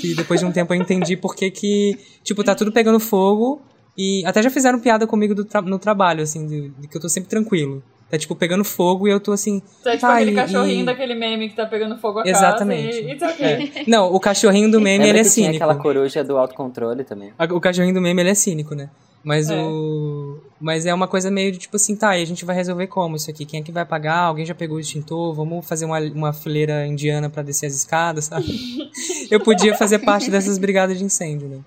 Que 0.00 0.14
depois 0.14 0.38
de 0.40 0.46
um 0.46 0.52
tempo 0.52 0.72
eu 0.72 0.80
entendi 0.80 1.16
porque 1.16 1.50
que, 1.50 1.98
tipo, 2.22 2.44
tá 2.44 2.54
tudo 2.54 2.70
pegando 2.72 3.00
fogo. 3.00 3.60
E 3.98 4.24
até 4.24 4.40
já 4.42 4.48
fizeram 4.50 4.78
piada 4.78 5.06
comigo 5.06 5.44
tra- 5.44 5.60
no 5.62 5.78
trabalho, 5.78 6.22
assim, 6.22 6.46
de, 6.46 6.68
de 6.70 6.86
que 6.88 6.96
eu 6.96 7.00
tô 7.00 7.08
sempre 7.08 7.28
tranquilo. 7.28 7.82
Tá, 8.10 8.18
tipo, 8.18 8.34
pegando 8.34 8.64
fogo 8.64 9.06
e 9.06 9.10
eu 9.12 9.20
tô 9.20 9.30
assim. 9.30 9.60
Tá 9.84 9.92
tipo 9.92 10.00
tá, 10.00 10.14
aquele 10.16 10.32
e- 10.32 10.34
cachorrinho 10.34 10.82
e- 10.82 10.84
daquele 10.86 11.14
meme 11.14 11.48
que 11.48 11.54
tá 11.54 11.64
pegando 11.66 11.96
fogo 11.98 12.18
a 12.18 12.28
Exatamente. 12.28 12.88
casa. 12.88 13.00
E, 13.00 13.12
it's 13.12 13.22
okay. 13.34 13.72
É. 13.76 13.84
Não, 13.86 14.12
o 14.12 14.18
cachorrinho 14.18 14.70
do 14.70 14.80
meme, 14.80 15.08
ele 15.08 15.20
é 15.20 15.22
que 15.22 15.30
tinha 15.30 15.46
cínico. 15.46 15.56
aquela 15.64 15.76
coruja 15.80 16.24
do 16.24 16.36
autocontrole 16.36 17.04
também. 17.04 17.32
O 17.52 17.60
cachorrinho 17.60 17.94
do 17.94 18.00
meme, 18.00 18.20
ele 18.22 18.30
é 18.30 18.34
cínico, 18.34 18.74
né? 18.74 18.90
Mas 19.22 19.48
É. 19.50 19.54
o. 19.62 20.40
Mas 20.60 20.86
é 20.86 20.92
uma 20.94 21.06
coisa 21.06 21.30
meio 21.30 21.52
de 21.52 21.58
tipo 21.58 21.76
assim, 21.76 21.94
tá, 21.94 22.16
e 22.18 22.22
a 22.22 22.26
gente 22.26 22.44
vai 22.44 22.56
resolver 22.56 22.86
como 22.88 23.16
isso 23.16 23.30
aqui? 23.30 23.44
Quem 23.44 23.60
é 23.60 23.62
que 23.62 23.70
vai 23.70 23.84
pagar? 23.84 24.18
Alguém 24.22 24.44
já 24.46 24.54
pegou 24.54 24.76
o 24.78 24.80
extintor? 24.80 25.32
Vamos 25.34 25.66
fazer 25.68 25.84
uma, 25.84 26.00
uma 26.00 26.32
fileira 26.32 26.86
indiana 26.86 27.28
pra 27.30 27.42
descer 27.42 27.66
as 27.66 27.74
escadas, 27.74 28.24
sabe? 28.24 28.46
Eu 29.30 29.38
podia 29.40 29.74
fazer 29.76 30.00
parte 30.00 30.30
dessas 30.30 30.58
brigadas 30.58 30.98
de 30.98 31.04
incêndio, 31.04 31.48
né? 31.48 31.58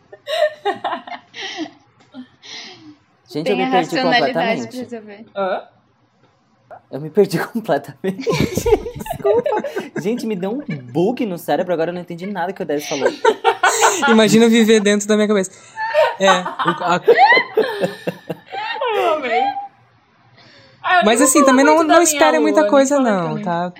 Gente, 3.29 3.45
Tem 3.45 3.57
eu 3.59 3.63
a 3.63 3.65
me 3.65 3.71
perdi 3.71 3.95
racionalidade 3.95 4.33
pra 4.33 4.41
completamente. 4.55 4.77
resolver. 4.77 5.25
Hã? 5.35 5.61
Eu 6.93 7.01
me 7.01 7.09
perdi 7.09 7.39
completamente. 7.47 8.29
Desculpa. 8.29 9.63
Gente, 9.99 10.27
me 10.27 10.35
deu 10.35 10.51
um 10.51 10.77
bug 10.91 11.25
no 11.25 11.37
cérebro, 11.39 11.73
agora 11.73 11.89
eu 11.89 11.93
não 11.93 12.01
entendi 12.01 12.27
nada 12.27 12.53
que 12.53 12.61
o 12.61 12.65
Dez 12.65 12.87
falou. 12.87 13.09
Imagina 14.09 14.47
viver 14.47 14.79
dentro 14.79 15.07
da 15.07 15.15
minha 15.15 15.27
cabeça. 15.27 15.49
É, 16.19 16.29
o- 16.29 16.83
a- 16.83 17.01
Eu 18.95 19.13
amei. 19.15 19.41
Ah, 20.83 20.99
eu 20.99 21.05
mas 21.05 21.19
nem 21.19 21.27
assim, 21.27 21.43
também 21.45 21.65
não, 21.65 21.81
não 21.83 22.01
espere 22.01 22.33
lua, 22.37 22.41
muita 22.41 22.61
nem 22.61 22.69
coisa, 22.69 22.99
não, 22.99 23.41
tá? 23.41 23.71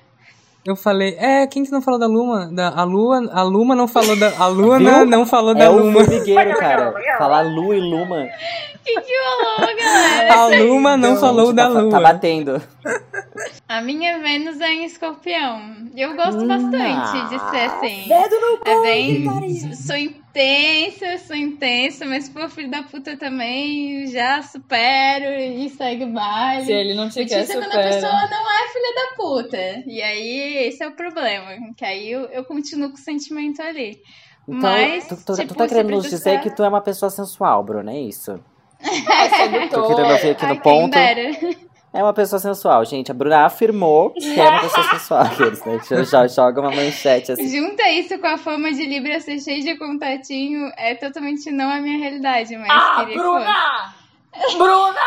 Eu 0.66 0.76
falei, 0.78 1.16
é, 1.20 1.46
quem 1.46 1.66
que 1.66 1.72
não 1.72 1.82
falou 1.82 2.00
da 2.00 2.08
Luma? 2.08 2.50
Da, 2.52 2.70
a 2.70 2.84
Lua, 2.86 3.30
a 3.34 3.44
Luma 3.44 3.76
não 3.76 3.86
falou 3.88 4.16
da, 4.16 4.32
a 4.40 4.48
Luna 4.48 5.00
Viu? 5.00 5.06
não 5.06 5.26
falou 5.26 5.54
da 5.54 5.66
É 5.66 5.70
o 5.70 5.74
Luma. 5.78 5.94
formigueiro, 6.06 6.58
cara. 6.58 6.94
Falar 7.18 7.42
Lu 7.42 7.74
e 7.74 7.82
Luma. 7.82 8.26
Que 8.86 9.00
que 9.02 9.12
rolou, 9.20 9.76
galera? 9.76 10.34
A 10.34 10.48
Luma 10.64 10.96
não 10.96 11.18
falou 11.18 11.52
da 11.52 11.68
tá, 11.68 11.74
fa- 11.74 11.80
Lua. 11.82 11.92
Tá 11.92 12.00
batendo. 12.00 12.62
A 13.68 13.82
minha 13.82 14.20
Vênus 14.20 14.60
é 14.62 14.70
em 14.72 14.86
escorpião. 14.86 15.88
Eu 15.96 16.16
gosto 16.16 16.48
bastante 16.48 17.30
de 17.30 17.40
ser 17.50 17.58
assim. 17.58 18.08
Dedo 18.08 18.36
no 18.40 18.60
É 18.70 18.82
bem. 18.82 19.74
Sou 19.76 19.96
intensa, 19.96 21.18
sou 21.26 21.36
intensa, 21.36 22.06
mas 22.06 22.30
pô, 22.30 22.48
filho 22.50 22.70
da 22.70 22.84
puta 22.84 23.18
também, 23.18 24.08
já 24.08 24.42
supero 24.42 25.26
e 25.34 25.70
segue 25.70 26.06
baile. 26.06 26.66
Se 26.66 26.72
ele 26.72 26.94
não 26.94 27.10
te 27.10 27.22
O 27.22 27.28
quer, 27.28 27.42
é 27.44 27.46
quando 27.48 27.64
a 27.64 27.82
pessoa 27.82 28.28
não 28.30 28.52
é 28.52 28.68
filha 28.70 28.96
da 28.96 29.16
puta. 29.16 29.84
E 29.88 30.02
aí, 30.02 30.68
esse 30.68 30.84
é 30.84 30.88
o 30.88 30.92
problema. 30.96 31.52
Que 31.76 31.86
aí 31.86 32.12
eu, 32.12 32.26
eu 32.26 32.44
continuo 32.46 32.90
com 32.90 32.96
o 32.98 33.00
sentimento 33.00 33.62
ali. 33.62 34.02
Então, 34.48 34.60
Mas, 34.60 35.08
tu, 35.08 35.16
tu- 35.16 35.26
tu 35.26 35.36
tipo, 35.38 35.56
tá 35.56 35.68
se 35.68 35.74
querendo 35.74 35.92
nos 35.92 36.10
dizer 36.10 36.40
que 36.42 36.50
tu 36.50 36.64
é 36.64 36.68
uma 36.70 36.82
pessoa 36.82 37.10
sensual, 37.10 37.64
Bruno, 37.64 37.90
é 37.90 38.00
isso? 38.00 38.40
É 38.82 39.30
sedutor. 39.30 39.84
Tu 39.84 39.96
querendo 39.96 40.18
vir 40.18 40.30
aqui 40.32 40.46
Ai, 40.46 40.56
no 40.56 40.62
quem 40.62 40.82
ponto. 40.82 40.94
É 41.94 42.02
uma 42.04 42.14
pessoa 42.14 42.40
sensual, 42.40 42.84
gente. 42.86 43.12
A 43.12 43.14
Bruna 43.14 43.46
afirmou 43.46 44.10
que 44.12 44.40
é 44.40 44.50
uma 44.50 44.62
pessoa 44.62 44.90
sensual. 44.90 45.22
Aqueles, 45.30 45.64
né? 45.64 45.80
Já- 45.88 46.04
Já 46.04 46.28
joga 46.28 46.62
uma 46.62 46.72
manchete 46.72 47.32
assim. 47.34 47.48
Junta 47.48 47.88
isso 47.90 48.18
com 48.18 48.26
a 48.28 48.38
fama 48.38 48.72
de 48.72 48.84
Libra 48.86 49.20
ser 49.20 49.40
cheio 49.40 49.62
de 49.64 49.78
contatinho, 49.78 50.72
é 50.76 50.96
totalmente 50.96 51.52
não 51.52 51.70
a 51.70 51.80
minha 51.80 52.00
realidade, 52.00 52.58
mas 52.58 52.70
Ah, 52.72 52.96
queria 53.06 53.14
que 53.14 53.20
fosse. 53.22 54.03
Bruna! 54.58 55.02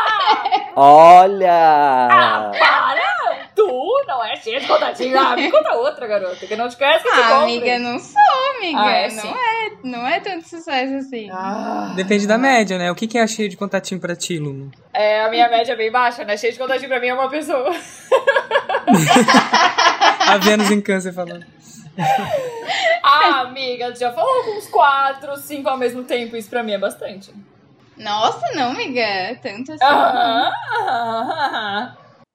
Olha! 0.77 2.51
Para! 2.59 3.07
Tu 3.55 4.05
não 4.07 4.23
é 4.25 4.37
cheia 4.37 4.61
de 4.61 4.67
contatinho. 4.67 5.19
Ah, 5.19 5.35
me 5.35 5.51
conta 5.51 5.73
outra, 5.75 6.07
garota, 6.07 6.47
que 6.47 6.55
não 6.57 6.69
te 6.69 6.77
conhece 6.77 7.03
que 7.05 7.11
te 7.11 7.21
Ah, 7.21 7.29
compre. 7.31 7.43
amiga, 7.57 7.79
não 7.79 7.99
sou, 7.99 8.21
amiga. 8.59 8.79
Ah, 8.81 8.91
é 8.93 9.09
não, 9.11 9.25
é, 9.25 9.71
não 9.83 10.07
é 10.07 10.21
tanto 10.21 10.47
sucesso 10.47 10.95
assim. 10.97 11.31
Ah. 11.33 11.93
Depende 11.97 12.27
da 12.27 12.37
média, 12.37 12.77
né? 12.77 12.91
O 12.91 12.95
que, 12.95 13.07
que 13.07 13.17
é 13.19 13.27
cheio 13.27 13.49
de 13.49 13.57
contatinho 13.57 13.99
pra 14.01 14.15
ti, 14.15 14.39
Luma? 14.39 14.71
É, 14.93 15.23
a 15.25 15.31
minha 15.31 15.49
média 15.49 15.73
é 15.73 15.77
bem 15.77 15.91
baixa, 15.91 16.23
né? 16.25 16.37
Cheia 16.37 16.53
de 16.53 16.59
contatinho 16.59 16.89
pra 16.91 17.01
mim 17.01 17.09
é 17.09 17.15
uma 17.15 17.31
pessoa. 17.31 17.71
A 20.29 20.37
Vênus 20.39 20.71
em 20.71 20.81
câncer 20.81 21.13
falando. 21.13 21.47
Ah, 23.03 23.41
amiga, 23.43 23.91
tu 23.93 23.99
já 23.99 24.13
falou 24.13 24.45
com 24.45 24.59
uns 24.59 24.69
quatro, 24.69 25.37
cinco 25.39 25.69
ao 25.71 25.79
mesmo 25.79 26.05
tempo. 26.05 26.37
Isso 26.37 26.51
pra 26.51 26.63
mim 26.63 26.73
é 26.73 26.79
bastante. 26.79 27.33
Nossa, 27.97 28.47
não, 28.55 28.71
amiga. 28.71 29.39
Tanto 29.43 29.73
assim. 29.73 29.85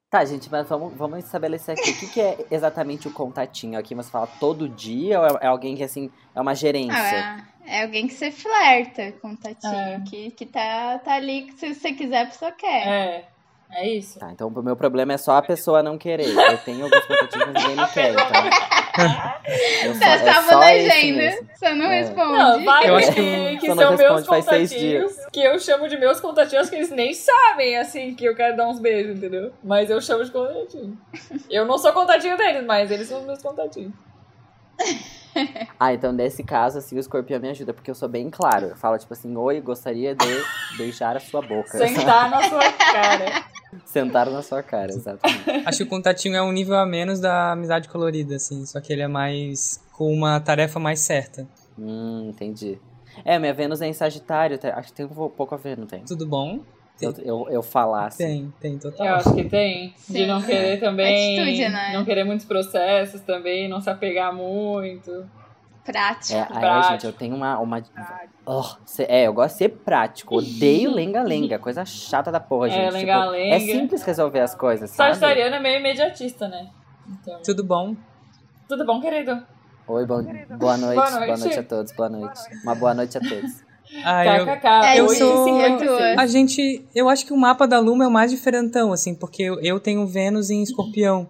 Tá, 0.10 0.26
gente, 0.26 0.52
mas 0.52 0.68
vamos, 0.68 0.94
vamos 0.96 1.20
estabelecer 1.20 1.74
aqui. 1.78 1.92
O 1.92 2.00
que, 2.00 2.08
que 2.08 2.20
é 2.20 2.46
exatamente 2.52 3.08
o 3.08 3.14
contatinho? 3.14 3.80
Aqui 3.80 3.96
você 3.96 4.12
fala 4.12 4.28
todo 4.28 4.68
dia 4.68 5.20
ou 5.22 5.26
é, 5.26 5.38
é 5.44 5.48
alguém 5.48 5.74
que, 5.76 5.84
assim, 5.84 6.12
é 6.36 6.42
uma 6.42 6.54
gerência? 6.54 6.98
Ah, 6.98 7.46
é 7.66 7.84
alguém 7.84 8.08
que 8.08 8.14
você 8.14 8.30
flerta, 8.30 9.14
contatinho. 9.22 9.74
É. 9.74 10.04
Que, 10.06 10.32
que 10.32 10.46
tá, 10.46 11.00
tá 11.00 11.14
ali, 11.14 11.44
que 11.44 11.54
se 11.54 11.74
você 11.74 11.94
quiser, 11.94 12.24
a 12.24 12.26
pessoa 12.26 12.52
quer. 12.52 12.88
É, 12.88 13.30
é 13.74 13.90
isso. 13.90 14.20
Tá, 14.20 14.32
então 14.32 14.48
o 14.48 14.62
meu 14.64 14.76
problema 14.76 15.14
é 15.14 15.18
só 15.18 15.38
a 15.38 15.42
pessoa 15.42 15.82
não 15.84 15.98
querer. 15.98 16.28
Eu 16.36 16.58
tenho 16.60 16.84
alguns 16.86 17.06
contatinhos, 17.06 17.48
mas 17.54 17.64
ninguém 17.64 17.76
me 17.86 17.88
quer, 17.92 18.12
então. 18.12 18.26
Salvo 20.00 20.50
só 20.50 20.60
na 20.60 20.66
agenda. 20.68 21.48
Você 21.56 21.74
não 21.74 21.86
É. 21.86 22.00
responde. 22.02 22.32
Não, 22.34 22.64
vai 22.66 22.90
Eu 22.90 22.98
que, 22.98 23.04
acho 23.04 23.14
que, 23.14 23.58
que- 23.58 23.68
são 23.76 23.98
meus 23.98 24.28
contatinhos, 24.28 25.14
que 25.32 25.40
eu 25.42 25.60
chamo 25.60 25.88
de 25.88 25.98
meus 25.98 26.20
contatinhos, 26.20 26.70
que 26.70 26.76
eles 26.76 26.90
nem 26.92 27.14
sabem, 27.14 27.78
assim, 27.78 28.14
que 28.16 28.26
eu 28.26 28.36
quero 28.36 28.58
dar 28.58 28.68
uns 28.68 28.80
beijos, 28.80 29.18
entendeu? 29.18 29.54
Mas 29.64 29.90
eu 29.90 30.02
chamo 30.02 30.24
de 30.26 30.32
contatinho. 30.32 30.98
Eu 31.50 31.66
não 31.66 31.78
sou 31.78 31.94
contatinho 31.94 32.38
deles, 32.38 32.66
mas 32.66 32.92
eles 32.92 33.08
são 33.08 33.22
meus 33.24 33.42
contatinhos. 33.42 33.94
Ah, 35.80 35.94
então 35.94 36.12
nesse 36.12 36.44
caso, 36.44 36.78
assim, 36.78 36.98
o 36.98 37.00
escorpião 37.00 37.40
me 37.40 37.50
ajuda, 37.50 37.74
porque 37.74 37.90
eu 37.90 37.96
sou 37.96 38.10
bem 38.10 38.30
claro. 38.30 38.66
Eu 38.68 38.76
falo, 38.76 38.98
tipo 38.98 39.14
assim, 39.14 39.34
oi, 39.38 39.62
gostaria 39.62 40.14
de 40.14 40.44
beijar 40.78 41.16
a 41.16 41.22
sua 41.22 41.42
boca. 41.42 41.78
Sentar 41.78 42.30
na 42.30 42.50
sua 42.50 42.70
cara. 42.74 43.46
Sentar 43.86 44.30
na 44.30 44.42
sua 44.42 44.62
cara, 44.62 44.92
exatamente. 44.92 45.50
Acho 45.66 45.78
que 45.80 45.84
o 45.84 45.88
contatinho 45.88 46.36
é 46.36 46.42
um 46.42 46.52
nível 46.52 46.76
a 46.76 46.86
menos 46.86 47.20
da 47.20 47.52
amizade 47.54 47.88
colorida, 47.90 48.36
assim. 48.36 48.66
Só 48.66 48.80
que 48.82 48.92
ele 48.92 49.02
é 49.02 49.08
mais. 49.08 49.82
com 49.94 50.12
uma 50.14 50.40
tarefa 50.40 50.80
mais 50.80 51.00
certa. 51.00 51.48
Hum, 51.78 52.30
entendi. 52.30 52.80
É, 53.26 53.38
minha 53.38 53.54
Vênus 53.54 53.82
é 53.82 53.88
em 53.88 53.94
Sagitário, 53.94 54.58
tá- 54.58 54.74
acho 54.76 54.90
que 54.90 54.94
tem 54.94 55.06
um 55.06 55.10
pouco 55.30 55.54
a 55.54 55.58
ver, 55.58 55.78
não 55.78 55.86
tem? 55.86 56.04
Tudo 56.04 56.26
bom? 56.26 56.62
Eu, 57.02 57.14
eu, 57.24 57.48
eu 57.50 57.64
falar 57.64 58.08
assim. 58.08 58.52
Tem, 58.62 58.72
tem 58.72 58.80
total. 58.80 59.08
Eu 59.08 59.16
acho 59.16 59.34
que 59.34 59.44
tem. 59.46 59.96
De 60.08 60.20
Sim. 60.20 60.28
não 60.28 60.42
querer 60.42 60.80
também. 60.80 61.40
Atitude, 61.40 61.70
né? 61.70 61.94
Não 61.94 62.06
querer 62.06 62.24
muitos 62.24 62.46
processos 62.46 63.22
também, 63.22 63.68
não 63.68 63.82
se 63.82 63.90
apegar 63.90 64.34
muito. 64.34 65.26
Prático. 65.84 66.38
É, 66.38 66.42
aí, 66.42 66.48
Prático. 66.60 66.92
gente, 66.94 67.06
eu 67.06 67.14
tenho 67.14 67.36
uma. 67.36 67.58
uma... 67.60 67.84
Oh, 68.46 68.64
cê- 68.86 69.06
é, 69.10 69.28
eu 69.28 69.34
gosto 69.34 69.54
de 69.54 69.58
ser 69.60 69.70
prático. 69.70 70.36
Odeio 70.38 70.92
lenga-lenga. 70.94 71.58
Coisa 71.58 71.84
chata 71.86 72.32
da 72.32 72.40
porra, 72.40 72.68
É, 72.68 72.72
gente. 72.72 72.84
Tipo, 72.86 72.94
lenga-lenga. 72.98 73.56
é 73.56 73.60
simples 73.60 74.04
resolver 74.04 74.40
as 74.42 74.54
coisas, 74.54 74.90
sabe? 74.92 75.10
Sagitariano 75.16 75.56
é 75.56 75.60
meio 75.60 75.80
imediatista, 75.80 76.48
né? 76.48 76.68
Então, 77.10 77.42
Tudo 77.44 77.64
bom? 77.64 77.96
tudo 78.68 78.86
bom, 78.86 79.02
querido? 79.02 79.42
Oi, 79.88 80.06
bom, 80.06 80.22
boa 80.24 80.24
noite. 80.24 80.48
Boa 80.48 80.58
Boa 80.58 80.78
noite. 80.78 81.40
noite 81.42 81.60
a 81.60 81.64
todos. 81.64 81.92
Boa 81.94 82.10
noite. 82.10 82.40
Uma 82.64 82.76
boa 82.76 82.94
noite 82.94 83.18
a 83.18 83.22
todos. 83.22 83.52
Ah, 84.06 84.26
eu. 84.26 84.48
É, 84.48 85.00
eu 85.02 85.06
e 85.08 85.16
sou- 85.18 85.44
56. 85.44 86.18
a 86.18 86.26
gente. 86.26 86.88
Eu 86.96 87.10
acho 87.10 87.26
que 87.26 87.34
o 87.34 87.38
mapa 87.38 87.68
da 87.68 87.78
Luma 87.78 88.06
é 88.06 88.08
o 88.08 88.12
mais 88.12 88.32
diferentão, 88.32 88.94
assim, 88.94 89.14
porque 89.14 89.44
eu, 89.44 89.60
eu 89.60 89.82
tenho 89.82 90.08
Vênus 90.08 90.50
em 90.50 90.64
escorpião. 90.64 91.28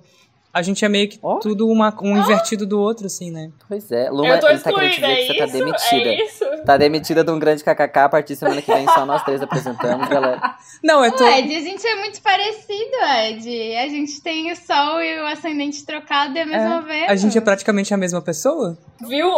A 0.54 0.62
gente 0.62 0.84
é 0.84 0.90
meio 0.90 1.08
que 1.08 1.18
Ó. 1.24 1.40
tudo 1.40 1.68
uma, 1.68 1.96
um 2.02 2.18
invertido 2.18 2.66
do 2.66 2.80
outro, 2.80 3.06
assim, 3.06 3.32
né? 3.32 3.52
Pois 3.70 3.90
é. 3.92 4.10
Luma, 4.10 4.28
Eu 4.28 4.40
tô 4.40 4.50
ele 4.50 4.60
tá 4.60 4.72
querendo 4.74 4.92
dizer 4.96 5.06
é 5.06 5.16
que 5.16 5.28
você 5.28 5.34
tá 5.38 5.46
isso? 5.46 5.54
demitida. 5.58 6.10
É 6.10 6.26
isso? 6.26 6.46
Tá 6.66 6.78
demitida 6.78 7.24
de 7.24 7.32
um 7.32 7.40
grande 7.40 7.64
kkk. 7.64 8.00
A 8.00 8.10
partir 8.10 8.34
de 8.34 8.40
semana 8.40 8.62
que 8.62 8.74
vem 8.74 8.86
só 8.88 9.06
nós 9.06 9.24
três 9.24 9.42
apresentamos, 9.42 10.10
galera. 10.10 10.42
Não, 10.84 11.06
eu 11.06 11.12
tô. 11.16 11.24
Ô, 11.24 11.28
Ed, 11.28 11.56
a 11.56 11.60
gente 11.60 11.88
é 11.88 11.96
muito 11.96 12.22
parecido, 12.22 12.96
Ed. 13.30 13.76
A 13.78 13.88
gente 13.88 14.22
tem 14.22 14.52
o 14.52 14.56
Sol 14.56 15.02
e 15.02 15.22
o 15.22 15.28
Ascendente 15.28 15.86
trocado 15.86 16.36
e 16.38 16.42
a 16.42 16.46
mesma 16.46 16.82
Vênus. 16.82 17.10
A 17.10 17.16
gente 17.16 17.38
é 17.38 17.42
praticamente 17.42 17.94
a 17.94 17.98
mesma 17.98 18.22
pessoa? 18.22 18.78
Viu? 19.00 19.30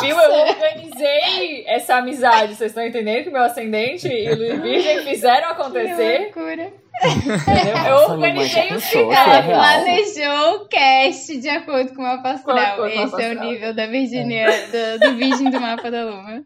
Viu? 0.00 0.16
Eu 0.16 0.48
organizei 0.48 1.64
essa 1.66 1.96
amizade. 1.96 2.54
Vocês 2.54 2.70
estão 2.70 2.86
entendendo 2.86 3.24
que 3.24 3.30
meu 3.30 3.42
ascendente 3.42 4.06
e 4.08 4.34
Luiz 4.34 4.60
Virgem 4.62 5.02
fizeram 5.04 5.48
Que 5.48 5.52
acontecer? 5.60 6.32
loucura. 6.34 6.83
Eu 7.02 7.90
Nossa, 7.90 8.12
organizei 8.12 8.62
é 8.62 9.02
Ela 9.02 9.40
real. 9.40 9.60
planejou 9.60 10.54
o 10.56 10.68
cast 10.68 11.36
de 11.38 11.48
acordo 11.48 11.92
com 11.94 12.02
o 12.02 12.04
mapa 12.04 12.30
astral. 12.30 12.76
com 12.76 12.82
o 12.82 12.86
Esse 12.86 12.98
mapa 12.98 13.22
é 13.22 13.34
o 13.36 13.40
nível 13.40 13.74
da 13.74 13.86
Virgínia, 13.86 14.46
do, 14.46 15.00
do 15.10 15.16
Virgem 15.16 15.50
do 15.50 15.60
mapa 15.60 15.90
da 15.90 16.04
Luma. 16.04 16.42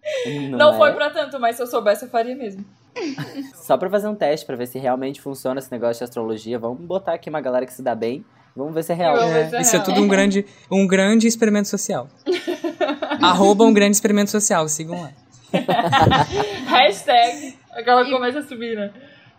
Não 0.56 0.72
é? 0.74 0.76
foi 0.76 0.92
pra 0.92 1.10
tanto, 1.10 1.38
mas 1.38 1.56
se 1.56 1.62
eu 1.62 1.66
soubesse, 1.66 2.04
eu 2.06 2.10
faria 2.10 2.34
mesmo. 2.34 2.64
Só 3.54 3.76
pra 3.76 3.90
fazer 3.90 4.08
um 4.08 4.14
teste, 4.14 4.46
pra 4.46 4.56
ver 4.56 4.66
se 4.66 4.78
realmente 4.78 5.20
funciona 5.20 5.60
esse 5.60 5.70
negócio 5.70 5.98
de 5.98 6.04
astrologia. 6.04 6.58
Vamos 6.58 6.80
botar 6.80 7.12
aqui 7.12 7.28
uma 7.28 7.40
galera 7.40 7.66
que 7.66 7.72
se 7.72 7.82
dá 7.82 7.94
bem. 7.94 8.24
Vamos 8.56 8.74
ver 8.74 8.82
se 8.82 8.92
é 8.92 8.94
real. 8.94 9.16
Eu- 9.16 9.22
É, 9.36 9.50
é 9.56 9.60
isso 9.60 9.76
é 9.76 9.78
tudo 9.80 10.00
um 10.00 10.08
grande, 10.08 10.44
um 10.70 10.86
grande 10.86 11.26
experimento 11.28 11.68
social. 11.68 12.08
Arroba 13.22 13.64
um 13.64 13.72
grande 13.72 13.96
experimento 13.96 14.30
social, 14.30 14.66
sigam 14.68 15.00
lá. 15.00 15.10
Hashtag. 16.66 17.56
Aquela 17.72 18.04
começa 18.08 18.40
a 18.40 18.42
subir, 18.42 18.76
né? 18.76 18.90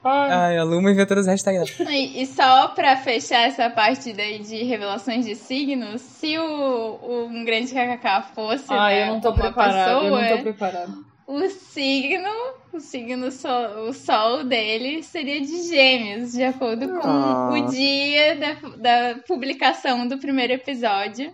Ai. 0.04 0.32
Ai, 0.32 0.58
a 0.58 0.64
Luma 0.64 0.92
inventou 0.92 1.18
as 1.18 1.28
hashtags. 1.28 1.80
E, 1.82 2.22
e 2.22 2.26
só 2.26 2.70
pra 2.70 2.96
fechar 2.98 3.48
essa 3.48 3.70
parte 3.70 4.14
daí 4.14 4.40
de 4.40 4.64
revelações 4.64 5.26
de 5.26 5.36
signos, 5.36 6.02
se 6.02 6.38
o, 6.38 7.00
o 7.02 7.26
um 7.26 7.44
grande 7.44 7.74
kkk 7.74 8.34
fosse 8.34 8.66
Ai, 8.74 8.96
né, 8.96 9.08
eu 9.10 9.14
não 9.14 9.22
tô 9.22 9.30
uma 9.30 9.38
preparada. 9.38 9.92
Eu 9.92 10.12
não 10.12 10.38
tô 10.38 10.44
preparada. 10.44 10.94
o 11.28 11.48
signo, 11.50 12.30
o 12.74 12.80
signo 12.80 13.32
sol, 13.32 13.90
o 13.90 13.94
sol 13.94 14.44
dele 14.44 15.04
seria 15.04 15.42
de 15.42 15.68
gêmeos, 15.68 16.32
de 16.32 16.44
acordo 16.44 16.88
com 17.00 17.08
Ah. 17.08 17.50
o 17.52 17.66
dia 17.70 18.36
da, 18.36 18.54
da 18.78 19.20
publicação 19.28 20.08
do 20.08 20.18
primeiro 20.18 20.54
episódio. 20.54 21.34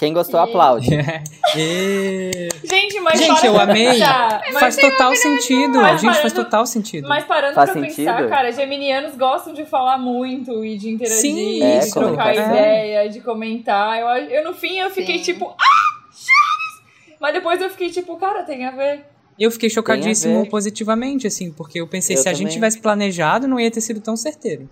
Quem 0.00 0.14
gostou, 0.14 0.40
E- 0.40 0.42
aplaude. 0.44 0.88
E... 1.56 2.48
Gente, 2.64 2.98
mas 3.00 3.20
Gente, 3.20 3.44
eu 3.44 3.60
amei. 3.60 3.98
Mas, 3.98 4.58
Faz 4.58 4.76
total 4.76 5.14
sentido. 5.14 5.78
Mas 5.78 6.00
Gente, 6.00 6.10
faz 6.14 6.16
parando- 6.32 6.44
total 6.44 6.66
sentido. 6.66 7.06
mas 7.08 7.24
parando 7.24 7.54
Faz 7.54 7.70
pra 7.70 7.80
sentido? 7.82 7.96
pensar, 7.96 8.28
cara, 8.28 8.50
geminianos 8.50 9.14
gostam 9.16 9.52
de 9.52 9.66
falar 9.66 9.98
muito 9.98 10.64
e 10.64 10.78
de 10.78 10.88
interagir, 10.88 11.20
Sim, 11.20 11.62
É, 11.62 11.78
de 11.80 11.90
trocar 11.92 12.34
ideia, 12.34 13.08
de 13.10 13.20
comentar. 13.20 13.98
Eu, 14.00 14.08
eu, 14.30 14.44
no 14.44 14.54
fim, 14.54 14.78
eu 14.78 14.88
fiquei 14.90 15.18
Sim. 15.18 15.34
tipo, 15.34 15.50
ah, 15.50 16.08
Chaves! 16.10 17.16
Mas 17.20 17.34
depois 17.34 17.60
eu 17.60 17.68
fiquei 17.68 17.90
tipo, 17.90 18.16
cara, 18.16 18.42
tem 18.42 18.64
a 18.64 18.70
ver. 18.70 19.04
Eu 19.38 19.50
fiquei 19.50 19.68
chocadíssimo 19.68 20.48
positivamente, 20.48 21.26
assim, 21.26 21.52
porque 21.52 21.78
eu 21.80 21.86
pensei, 21.86 22.16
Eu 22.16 22.22
se 22.22 22.28
a 22.28 22.32
gente 22.32 22.40
também. 22.44 22.54
tivesse 22.54 22.80
planejado, 22.80 23.46
não 23.46 23.60
ia 23.60 23.70
ter 23.70 23.80
sido 23.82 24.00
tão 24.00 24.16
certeiro. 24.16 24.68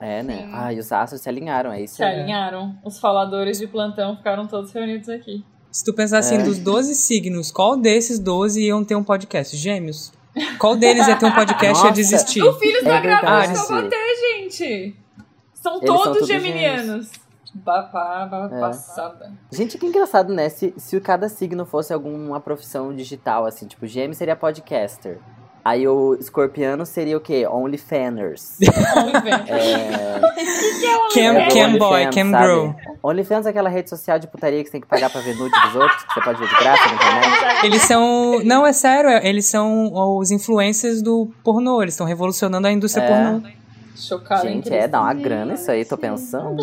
É, 0.00 0.22
né? 0.22 0.42
Sim. 0.42 0.50
Ai, 0.52 0.78
os 0.78 0.92
astros 0.92 1.20
se 1.20 1.28
alinharam, 1.28 1.72
é 1.72 1.82
isso. 1.82 1.96
Se 1.96 2.02
alinharam. 2.04 2.78
Os 2.84 3.00
faladores 3.00 3.58
de 3.58 3.66
plantão 3.66 4.16
ficaram 4.16 4.46
todos 4.46 4.72
reunidos 4.72 5.08
aqui. 5.08 5.44
Se 5.70 5.84
tu 5.84 5.92
pensar 5.92 6.18
assim, 6.18 6.36
É. 6.36 6.42
dos 6.42 6.58
12 6.58 6.94
signos, 6.94 7.50
qual 7.50 7.76
desses 7.76 8.18
12 8.18 8.62
iam 8.64 8.84
ter 8.84 8.94
um 8.94 9.04
podcast? 9.04 9.56
Gêmeos. 9.56 10.12
Qual 10.58 10.76
deles 10.76 11.06
ia 11.08 11.16
ter 11.16 11.26
um 11.26 11.32
podcast 11.34 11.82
e 11.84 11.86
ia 11.88 11.92
desistir? 11.92 12.42
O 12.42 12.52
Filhos 12.54 12.84
da 12.84 12.96
É 12.98 13.46
eu 13.52 13.66
vou 13.66 13.88
ter, 13.88 14.14
gente. 14.40 14.96
São 15.52 15.76
Eles 15.76 15.86
são 15.86 15.96
todos 15.96 16.02
todos 16.04 16.28
geminianos. 16.28 17.10
Babá, 17.54 18.24
babá, 18.26 18.56
É. 18.56 18.60
passada. 18.60 19.32
Gente, 19.50 19.78
que 19.78 19.86
engraçado, 19.86 20.32
né? 20.32 20.48
Se, 20.48 20.72
se 20.76 21.00
cada 21.00 21.28
signo 21.28 21.66
fosse 21.66 21.92
alguma 21.92 22.40
profissão 22.40 22.94
digital, 22.94 23.46
assim, 23.46 23.66
tipo, 23.66 23.86
gêmeo 23.86 24.14
seria 24.14 24.36
podcaster. 24.36 25.18
Aí 25.64 25.86
o 25.86 26.14
escorpiano 26.18 26.86
seria 26.86 27.16
o 27.16 27.20
quê? 27.20 27.46
OnlyFanners. 27.46 28.56
OnlyFans. 28.96 29.50
É, 29.50 30.20
Cam, 31.14 31.34
é 31.38 31.48
cam 31.48 31.78
boy, 31.78 32.04
OnlyFans, 32.06 32.14
cam 32.14 32.42
girl. 32.42 32.70
OnlyFans 33.02 33.46
é 33.46 33.50
aquela 33.50 33.68
rede 33.68 33.90
social 33.90 34.18
de 34.18 34.26
putaria 34.26 34.60
que 34.62 34.66
você 34.66 34.72
tem 34.72 34.80
que 34.80 34.86
pagar 34.86 35.10
pra 35.10 35.20
ver 35.20 35.36
nude 35.36 35.50
dos 35.60 35.74
outros, 35.76 36.02
que 36.04 36.14
você 36.14 36.20
pode 36.20 36.38
ver 36.40 36.48
de 36.48 36.54
graça 36.56 36.86
na 36.88 36.94
internet. 36.94 37.64
Eles 37.66 37.82
são. 37.82 38.40
Não, 38.44 38.66
é 38.66 38.72
sério, 38.72 39.10
é- 39.10 39.26
eles 39.28 39.46
são 39.46 39.90
os 40.16 40.30
influencers 40.30 41.02
do 41.02 41.30
pornô. 41.42 41.82
Eles 41.82 41.94
estão 41.94 42.06
revolucionando 42.06 42.66
a 42.66 42.72
indústria 42.72 43.02
É. 43.04 43.08
pornô. 43.08 43.48
Chocada. 43.96 44.42
Gente, 44.48 44.72
é, 44.72 44.86
dá 44.86 45.00
uma 45.00 45.12
grana 45.14 45.54
isso 45.54 45.70
aí, 45.70 45.84
tô 45.84 45.96
pensando. 45.98 46.62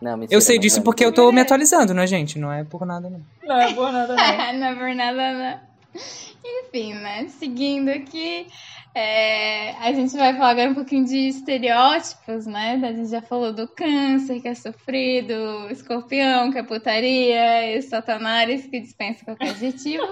Não, 0.00 0.16
mentira, 0.16 0.36
Eu 0.36 0.40
sei 0.40 0.56
não 0.56 0.62
disso 0.62 0.82
porque 0.82 1.04
eu 1.04 1.12
tô 1.12 1.30
me 1.30 1.40
atualizando, 1.40 1.94
né, 1.94 2.06
gente? 2.06 2.38
Não 2.38 2.50
é 2.52 2.64
por 2.64 2.84
nada, 2.84 3.08
não. 3.08 3.20
Não 3.46 3.60
é 3.60 3.72
por 3.72 3.92
nada, 3.92 4.16
não. 4.16 4.58
não 4.58 4.66
é 4.66 4.74
por 4.74 4.94
nada, 4.94 5.32
não. 5.32 5.69
Enfim, 5.94 6.94
né? 6.94 7.28
Seguindo 7.28 7.88
aqui, 7.88 8.46
é, 8.94 9.72
a 9.76 9.92
gente 9.92 10.16
vai 10.16 10.32
falar 10.32 10.50
agora 10.50 10.70
um 10.70 10.74
pouquinho 10.74 11.04
de 11.04 11.28
estereótipos, 11.28 12.46
né? 12.46 12.80
A 12.82 12.92
gente 12.92 13.10
já 13.10 13.22
falou 13.22 13.52
do 13.52 13.68
câncer, 13.68 14.40
que 14.40 14.48
é 14.48 14.54
sofrido, 14.54 15.68
escorpião, 15.70 16.50
que 16.50 16.58
é 16.58 16.62
putaria, 16.62 17.76
e 17.76 17.82
satanás, 17.82 18.66
que 18.66 18.80
dispensa 18.80 19.24
qualquer 19.24 19.50
adjetivo. 19.50 20.06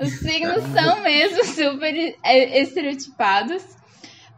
Os 0.00 0.10
signos 0.18 0.62
são 0.74 1.00
mesmo 1.00 1.44
super 1.44 1.94
é, 2.22 2.60
estereotipados. 2.60 3.64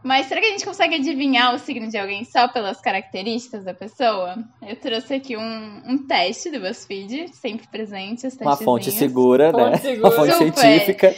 Mas 0.07 0.27
será 0.27 0.39
que 0.39 0.47
a 0.47 0.51
gente 0.51 0.63
consegue 0.65 0.95
adivinhar 0.95 1.53
o 1.53 1.59
signo 1.59 1.89
de 1.89 1.97
alguém 1.97 2.23
só 2.23 2.47
pelas 2.47 2.79
características 2.79 3.65
da 3.65 3.73
pessoa? 3.73 4.37
Eu 4.65 4.77
trouxe 4.77 5.15
aqui 5.15 5.35
um, 5.35 5.81
um 5.85 5.97
teste 6.07 6.49
do 6.49 6.61
BuzzFeed, 6.61 7.35
sempre 7.35 7.67
presente, 7.67 8.25
os 8.25 8.33
Uma 8.37 8.55
fonte 8.55 8.89
segura, 8.91 9.51
né? 9.51 9.71
Fonte 9.71 9.81
segura. 9.81 10.07
Uma 10.07 10.11
fonte 10.15 10.31
Super. 10.33 10.53
científica. 10.57 11.15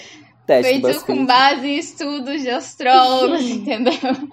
Teste 0.47 0.79
do 0.79 0.87
Feito 0.87 1.05
com 1.05 1.13
BuzzFeed. 1.13 1.27
base 1.27 1.67
em 1.67 1.77
estudos 1.77 2.41
de 2.41 2.49
astrólogos, 2.49 3.41
entendeu? 3.47 3.93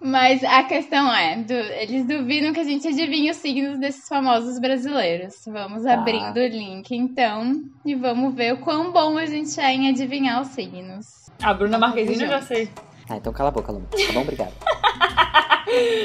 Mas 0.00 0.42
a 0.42 0.64
questão 0.64 1.14
é, 1.14 1.36
du- 1.36 1.52
eles 1.52 2.04
duvidam 2.06 2.52
que 2.52 2.58
a 2.60 2.64
gente 2.64 2.88
adivinhe 2.88 3.30
os 3.30 3.36
signos 3.36 3.78
desses 3.78 4.08
famosos 4.08 4.58
brasileiros. 4.58 5.34
Vamos 5.46 5.84
Tá. 5.84 5.94
abrindo 5.94 6.38
o 6.38 6.46
link, 6.46 6.90
então, 6.90 7.62
e 7.84 7.94
vamos 7.94 8.34
ver 8.34 8.54
o 8.54 8.58
quão 8.58 8.90
bom 8.90 9.16
a 9.16 9.26
gente 9.26 9.60
é 9.60 9.72
em 9.72 9.88
adivinhar 9.90 10.40
os 10.42 10.48
signos. 10.48 11.21
A 11.42 11.54
Bruna 11.54 11.78
Marquezine 11.78 12.22
eu 12.24 12.28
já 12.28 12.42
sei. 12.42 12.68
Ah, 13.08 13.16
então 13.16 13.32
cala 13.32 13.48
a 13.48 13.52
boca, 13.52 13.72
Luma. 13.72 13.86
Tá 13.90 14.12
bom, 14.12 14.20
obrigado. 14.22 14.52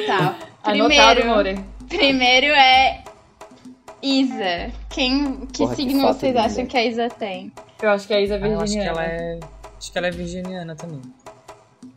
Tá, 0.08 0.36
Anotado, 0.64 1.22
primeiro, 1.22 1.28
More. 1.28 1.66
primeiro 1.90 2.48
é 2.48 3.04
Isa. 4.02 4.72
Quem, 4.90 5.46
que 5.48 5.58
Porra, 5.60 5.76
que 5.76 5.82
signo 5.84 6.02
foto 6.02 6.14
vocês 6.20 6.34
linda. 6.34 6.46
acham 6.46 6.66
que 6.66 6.78
a 6.78 6.86
Isa 6.86 7.10
tem? 7.10 7.52
Eu 7.82 7.90
acho 7.90 8.08
que 8.08 8.14
a 8.14 8.22
Isa 8.22 8.36
é 8.36 8.44
Ah, 8.44 8.48
eu 8.48 8.62
acho 8.62 8.74
que 8.74 8.80
virginiana. 8.80 9.02
ela 9.02 9.04
é. 9.06 9.40
Acho 9.78 9.92
que 9.92 9.98
ela 9.98 10.08
é 10.08 10.12
virginiana 10.12 10.76
também. 10.76 11.02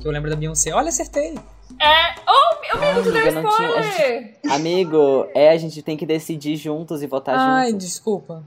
Que 0.01 0.07
eu 0.09 0.11
lembro 0.11 0.30
da 0.30 0.34
Beyoncé. 0.36 0.72
Olha, 0.72 0.88
acertei! 0.88 1.34
É. 1.80 2.14
Oh, 2.26 2.61
meu 2.61 2.88
amigo, 2.91 3.03
tu 3.11 3.16
Ai, 3.16 3.30
deu 3.30 3.43
spoiler! 3.43 4.38
Amigo, 4.51 5.28
é, 5.34 5.51
a 5.51 5.57
gente 5.57 5.80
tem 5.82 5.97
que 5.97 6.05
decidir 6.07 6.57
juntos 6.57 7.03
e 7.03 7.07
votar 7.07 7.36
Ai, 7.38 7.70
juntos. 7.70 7.86
desculpa. 7.86 8.43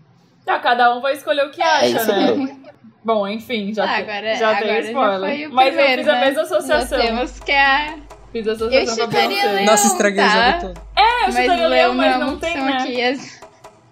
Tá, 0.45 0.59
cada 0.59 0.93
um 0.95 1.01
vai 1.01 1.13
escolher 1.13 1.45
o 1.45 1.51
que 1.51 1.61
acha, 1.61 1.85
É 1.85 1.89
isso 1.89 2.07
né? 2.11 2.57
Bom, 3.05 3.27
enfim, 3.27 3.73
já, 3.73 3.83
Ah, 3.83 3.87
te- 3.87 4.01
agora, 4.01 4.35
já 4.35 4.49
agora 4.49 4.65
tem 4.65 4.83
já 4.83 4.89
spoiler. 4.89 5.49
o 5.49 5.53
Mas 5.53 5.67
primeiro, 5.75 5.91
eu 5.91 5.97
fiz 5.97 6.07
a 6.07 6.13
né? 6.15 6.25
mesma 6.25 6.41
associação. 6.43 6.97
Já 6.99 7.05
temos 7.05 7.39
que 7.39 7.51
a... 7.51 7.95
Fiz 8.31 8.47
a 8.47 8.49
Eu 8.51 8.55
associação 8.55 8.95
com 8.97 9.03
a 9.03 9.07
Beyoncé. 9.07 9.51
Leão, 9.51 9.65
Nossa, 9.65 9.87
estraguei 9.87 10.23
o 10.23 10.27
tá? 10.27 10.51
jogo 10.51 10.61
todo. 10.73 10.81
É, 10.97 11.01
eu 11.01 11.23
Mas 11.25 11.35
chutaria 11.35 11.67
Leão, 11.67 11.93
mas 11.93 12.15
é 12.15 12.17
não 12.17 12.27
uma 12.29 12.37
tem, 12.37 12.57
né? 12.63 12.73
aqui. 12.73 13.01
As, 13.03 13.19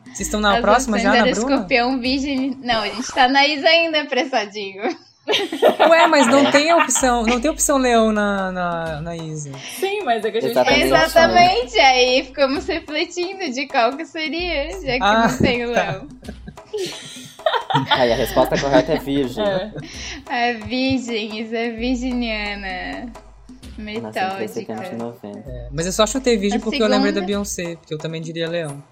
Vocês 0.05 0.19
estão 0.21 0.39
na 0.39 0.53
as 0.55 0.61
próxima 0.61 0.97
já, 0.97 1.09
na 1.09 1.17
Bruna? 1.23 1.31
escorpião, 1.31 1.99
virgem... 1.99 2.57
Não, 2.63 2.81
a 2.81 2.87
gente 2.87 3.11
tá 3.13 3.27
na 3.27 3.45
Isa 3.45 3.67
ainda, 3.67 4.01
apressadinho. 4.01 4.81
Ué, 5.89 6.07
mas 6.07 6.25
não 6.27 6.49
tem 6.49 6.71
a 6.71 6.77
opção. 6.77 7.23
Não 7.23 7.39
tem 7.39 7.51
opção 7.51 7.77
leão 7.77 8.11
na, 8.11 8.51
na, 8.51 9.01
na 9.01 9.15
Isa. 9.15 9.51
Sim, 9.79 10.01
mas 10.03 10.25
é 10.25 10.31
que 10.31 10.37
a 10.39 10.41
gente 10.41 10.51
Exatamente. 10.51 10.81
pensou- 10.89 10.97
Exatamente, 10.97 11.79
aí 11.79 12.23
ficamos 12.23 12.65
refletindo 12.65 13.51
de 13.51 13.67
qual 13.67 13.95
que 13.95 14.03
seria, 14.05 14.71
já 14.81 14.93
que 14.93 14.99
Ah, 15.01 15.27
não 15.27 15.37
tem 15.37 15.65
o 15.65 15.73
tá. 15.73 16.01
Aí 17.89 18.11
a 18.11 18.15
resposta 18.15 18.59
correta 18.59 18.93
é 18.93 18.97
virgem. 18.97 19.43
É. 19.43 19.71
A 20.29 20.65
virgem, 20.65 21.39
Isa 21.39 21.57
é 21.57 21.71
virginiana. 21.71 23.11
Nasceu 23.77 24.23
em 24.23 24.29
3 24.35 24.39
de 24.39 24.47
setembro 24.53 24.83
de 24.83 24.91
Metódica. 24.91 25.27
90. 25.27 25.49
É, 25.49 25.67
mas 25.71 25.85
eu 25.85 25.91
só 25.91 26.05
chutei 26.05 26.37
virgem 26.37 26.59
A 26.59 26.61
porque 26.61 26.81
eu 26.83 26.87
lembrei 26.87 27.11
da 27.11 27.19
segunda- 27.19 27.25
Beyoncé, 27.27 27.75
porque 27.77 27.93
eu 27.93 27.97
também 27.97 28.21
diria 28.21 28.47
leão. 28.47 28.83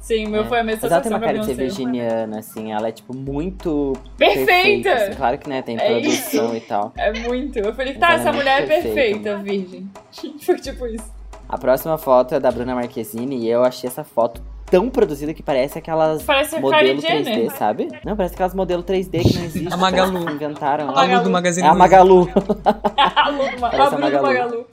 Sim, 0.00 0.26
o 0.26 0.30
meu 0.30 0.42
É. 0.42 0.44
foi 0.46 0.60
a 0.60 0.64
mesma 0.64 0.80
Mas 0.82 0.92
ela 0.92 1.00
tem 1.00 1.12
uma 1.12 1.20
cara 1.20 1.38
de 1.38 1.46
ser 1.46 1.54
virginiana, 1.54 2.38
assim. 2.40 2.72
Ela 2.72 2.88
é, 2.88 2.92
tipo, 2.92 3.16
muito 3.16 3.92
Perfeita! 4.18 4.92
assim. 4.92 5.14
Claro 5.14 5.38
que, 5.38 5.48
né, 5.48 5.62
tem 5.62 5.76
É 5.76 6.00
produção 6.00 6.56
e 6.56 6.60
tal. 6.60 6.92
É 6.96 7.12
muito. 7.20 7.58
Eu 7.58 7.72
falei, 7.74 7.94
tá, 7.94 8.12
é 8.12 8.14
essa 8.16 8.32
mulher 8.32 8.62
é 8.62 8.66
perfeita. 8.66 8.94
perfeita, 8.94 9.38
virgem. 9.38 9.90
Foi 10.44 10.56
tipo 10.56 10.86
isso. 10.88 11.10
A 11.48 11.56
próxima 11.56 11.96
foto 11.98 12.34
é 12.34 12.40
da 12.40 12.50
Bruna 12.50 12.74
Marquezine 12.74 13.36
e 13.38 13.48
eu 13.48 13.62
achei 13.64 13.88
essa 13.88 14.02
foto 14.04 14.42
tão 14.72 14.88
produzida 14.88 15.34
que 15.34 15.42
parece 15.42 15.78
aquelas 15.78 16.22
Parece 16.22 16.58
modelo 16.58 17.00
Kylie 17.00 17.02
3D, 17.02 17.24
Jenner. 17.24 17.50
sabe? 17.56 17.88
Não, 18.04 18.16
parece 18.16 18.34
aquelas 18.34 18.54
modelo 18.54 18.82
3D 18.82 19.22
que 19.22 19.36
não 19.36 19.44
existem. 19.44 19.68
A 19.72 19.76
Magalu. 19.76 20.24
que 20.26 20.32
Inventaram. 20.32 20.88
A 20.88 20.92
Magalu. 20.94 21.18
Lu 21.18 21.24
do 21.24 21.30
Magazine 21.30 21.66
É 21.66 21.70
a. 21.70 21.74
Magalu. 21.74 22.28
a 22.96 23.28
Lu 23.28 23.50
do 23.50 23.60
Ma- 23.60 23.70
Parece 23.70 23.82
a 23.94 23.98
Bruna 23.98 24.10
do 24.10 24.22
Magalu. 24.22 24.24
Magalu. 24.24 24.66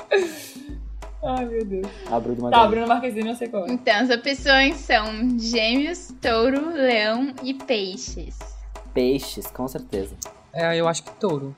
Ai, 1.21 1.45
meu 1.45 1.65
Deus. 1.65 1.87
A 2.09 2.19
Bruna 2.19 2.35
Tá, 2.37 2.43
Magalu. 2.57 2.69
Bruna 2.71 2.87
Marquezine 2.87 3.29
eu 3.29 3.35
sei 3.35 3.49
qual 3.49 3.65
é. 3.67 3.71
Então, 3.71 3.93
as 3.93 4.09
opções 4.09 4.77
são 4.77 5.37
gêmeos, 5.37 6.13
touro, 6.21 6.71
leão 6.73 7.33
e 7.43 7.53
peixes. 7.53 8.39
Peixes, 8.93 9.45
com 9.47 9.67
certeza. 9.67 10.15
É, 10.53 10.75
eu 10.79 10.87
acho 10.87 11.03
que 11.03 11.11
touro. 11.19 11.53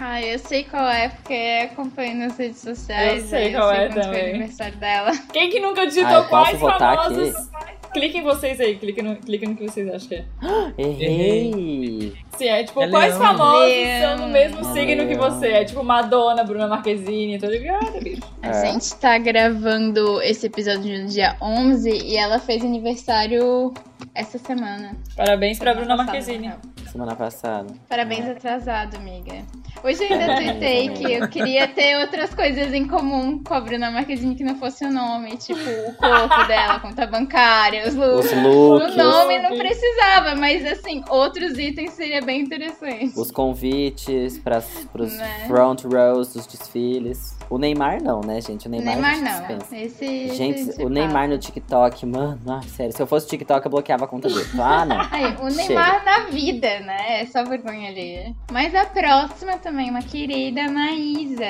Ah, 0.00 0.22
eu 0.22 0.38
sei 0.38 0.64
qual 0.64 0.88
é, 0.88 1.08
porque 1.10 1.68
acompanho 1.70 2.16
nas 2.16 2.36
redes 2.38 2.60
sociais. 2.60 3.24
Eu 3.24 3.28
sei 3.28 3.52
qual 3.52 3.70
é 3.70 3.86
quando 3.88 3.92
foi 3.92 4.02
também. 4.02 4.22
o 4.24 4.28
aniversário 4.30 4.76
dela. 4.78 5.12
Quem 5.32 5.50
que 5.50 5.60
nunca 5.60 5.86
digitou 5.86 6.08
Ah, 6.08 6.14
eu 6.14 6.24
posso 6.24 6.58
quais 6.58 6.78
famosos? 6.78 7.50
Cliquem 7.92 8.22
vocês 8.22 8.60
aí, 8.60 8.76
cliquem 8.76 9.02
no, 9.02 9.16
cliquem 9.16 9.48
no 9.48 9.56
que 9.56 9.64
vocês 9.68 9.88
acham 9.92 10.08
que 10.08 10.14
é. 10.14 10.24
Errei! 10.78 12.14
Sim, 12.38 12.44
é 12.48 12.62
tipo, 12.64 12.80
É 12.82 12.88
quais 12.88 13.18
leão. 13.18 13.26
famosos 13.36 13.66
Leão. 13.74 14.18
são 14.18 14.26
do 14.26 14.32
mesmo 14.32 14.60
É 14.60 14.64
signo 14.72 15.06
que 15.08 15.14
leão. 15.14 15.30
você? 15.30 15.46
É 15.48 15.64
tipo 15.64 15.82
Madonna, 15.82 16.44
Bruna 16.44 16.68
Marquezine, 16.68 17.38
tô 17.38 17.46
ligada, 17.48 18.00
bicho. 18.00 18.22
A 18.42 18.48
É. 18.48 18.66
gente 18.72 18.94
tá 18.94 19.18
gravando 19.18 20.22
esse 20.22 20.46
episódio 20.46 21.00
no 21.02 21.08
dia 21.08 21.36
11 21.42 21.90
e 21.90 22.16
ela 22.16 22.38
fez 22.38 22.62
aniversário 22.64 23.74
essa 24.14 24.38
semana. 24.38 24.96
Parabéns 25.16 25.58
pra 25.58 25.72
Bruna 25.74 25.96
Passada, 25.96 26.12
Marquezine. 26.12 26.46
real. 26.48 26.58
Semana 26.90 27.14
passada. 27.14 27.72
Parabéns 27.88 28.28
atrasado, 28.28 28.96
amiga. 28.96 29.44
Hoje 29.84 30.02
eu 30.04 30.12
ainda 30.18 30.34
tuitei 30.34 30.88
que 30.88 31.12
eu 31.12 31.28
queria 31.28 31.68
ter 31.68 31.96
outras 32.00 32.34
coisas 32.34 32.74
em 32.74 32.86
comum 32.88 33.42
com 33.44 33.54
a 33.54 33.60
Bruna 33.60 33.92
Marquezine 33.92 34.34
que 34.34 34.42
não 34.42 34.56
fosse 34.56 34.84
o 34.84 34.90
nome. 34.92 35.36
Tipo, 35.36 35.60
o 35.60 35.94
corpo 35.94 36.42
dela, 36.48 36.74
a 36.74 36.80
conta 36.80 37.06
bancária, 37.06 37.86
os 37.86 37.94
looks. 37.94 38.32
Os 38.32 38.42
looks, 38.42 38.94
O 38.94 38.96
nome 38.96 39.38
não 39.38 39.56
precisava, 39.56 40.34
mas 40.34 40.66
assim, 40.66 41.04
outros 41.08 41.56
itens 41.58 41.92
seria 41.92 42.20
bem 42.20 42.40
interessante. 42.40 43.12
os 43.16 43.30
convites 43.30 44.38
para 44.38 44.60
pros 44.92 45.12
Né? 45.16 45.44
front 45.46 45.84
rows 45.84 46.32
dos 46.32 46.46
desfiles. 46.46 47.38
O 47.50 47.58
Neymar 47.58 48.00
não, 48.00 48.20
né, 48.20 48.40
gente? 48.40 48.68
O 48.68 48.70
Neymar, 48.70 48.94
Neymar 48.94 49.10
a 49.10 49.14
gente 49.16 49.50
não. 49.50 49.56
Esse, 49.58 49.76
esse 50.06 50.34
Gente, 50.36 50.82
o 50.82 50.88
Neymar 50.88 51.28
no 51.28 51.36
TikTok, 51.36 52.06
mano, 52.06 52.38
ai, 52.46 52.62
sério, 52.62 52.92
se 52.96 53.02
eu 53.02 53.08
fosse 53.08 53.26
TikTok, 53.26 53.66
eu 53.66 53.70
bloqueava 53.70 54.04
a 54.04 54.06
conta 54.08 54.28
dele. 54.28 54.46
Ah, 54.58 54.86
não. 54.86 55.00
O 55.44 55.48
Neymar 55.50 56.04
na 56.04 56.20
vida, 56.30 56.80
né? 56.80 57.22
É 57.22 57.26
só 57.26 57.42
vergonha 57.44 57.90
ali. 57.90 58.36
Mas 58.52 58.72
a 58.74 58.84
próxima 58.84 59.58
também, 59.58 59.90
uma 59.90 60.00
querida 60.02 60.70
Maísa. 60.70 61.44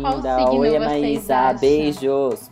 Qual 0.00 0.16
Linda, 0.16 0.36
signo 0.38 0.58
oi, 0.60 0.70
vocês 0.70 0.80
Maísa, 1.02 1.36
acham? 1.36 1.58
beijos. 1.60 2.50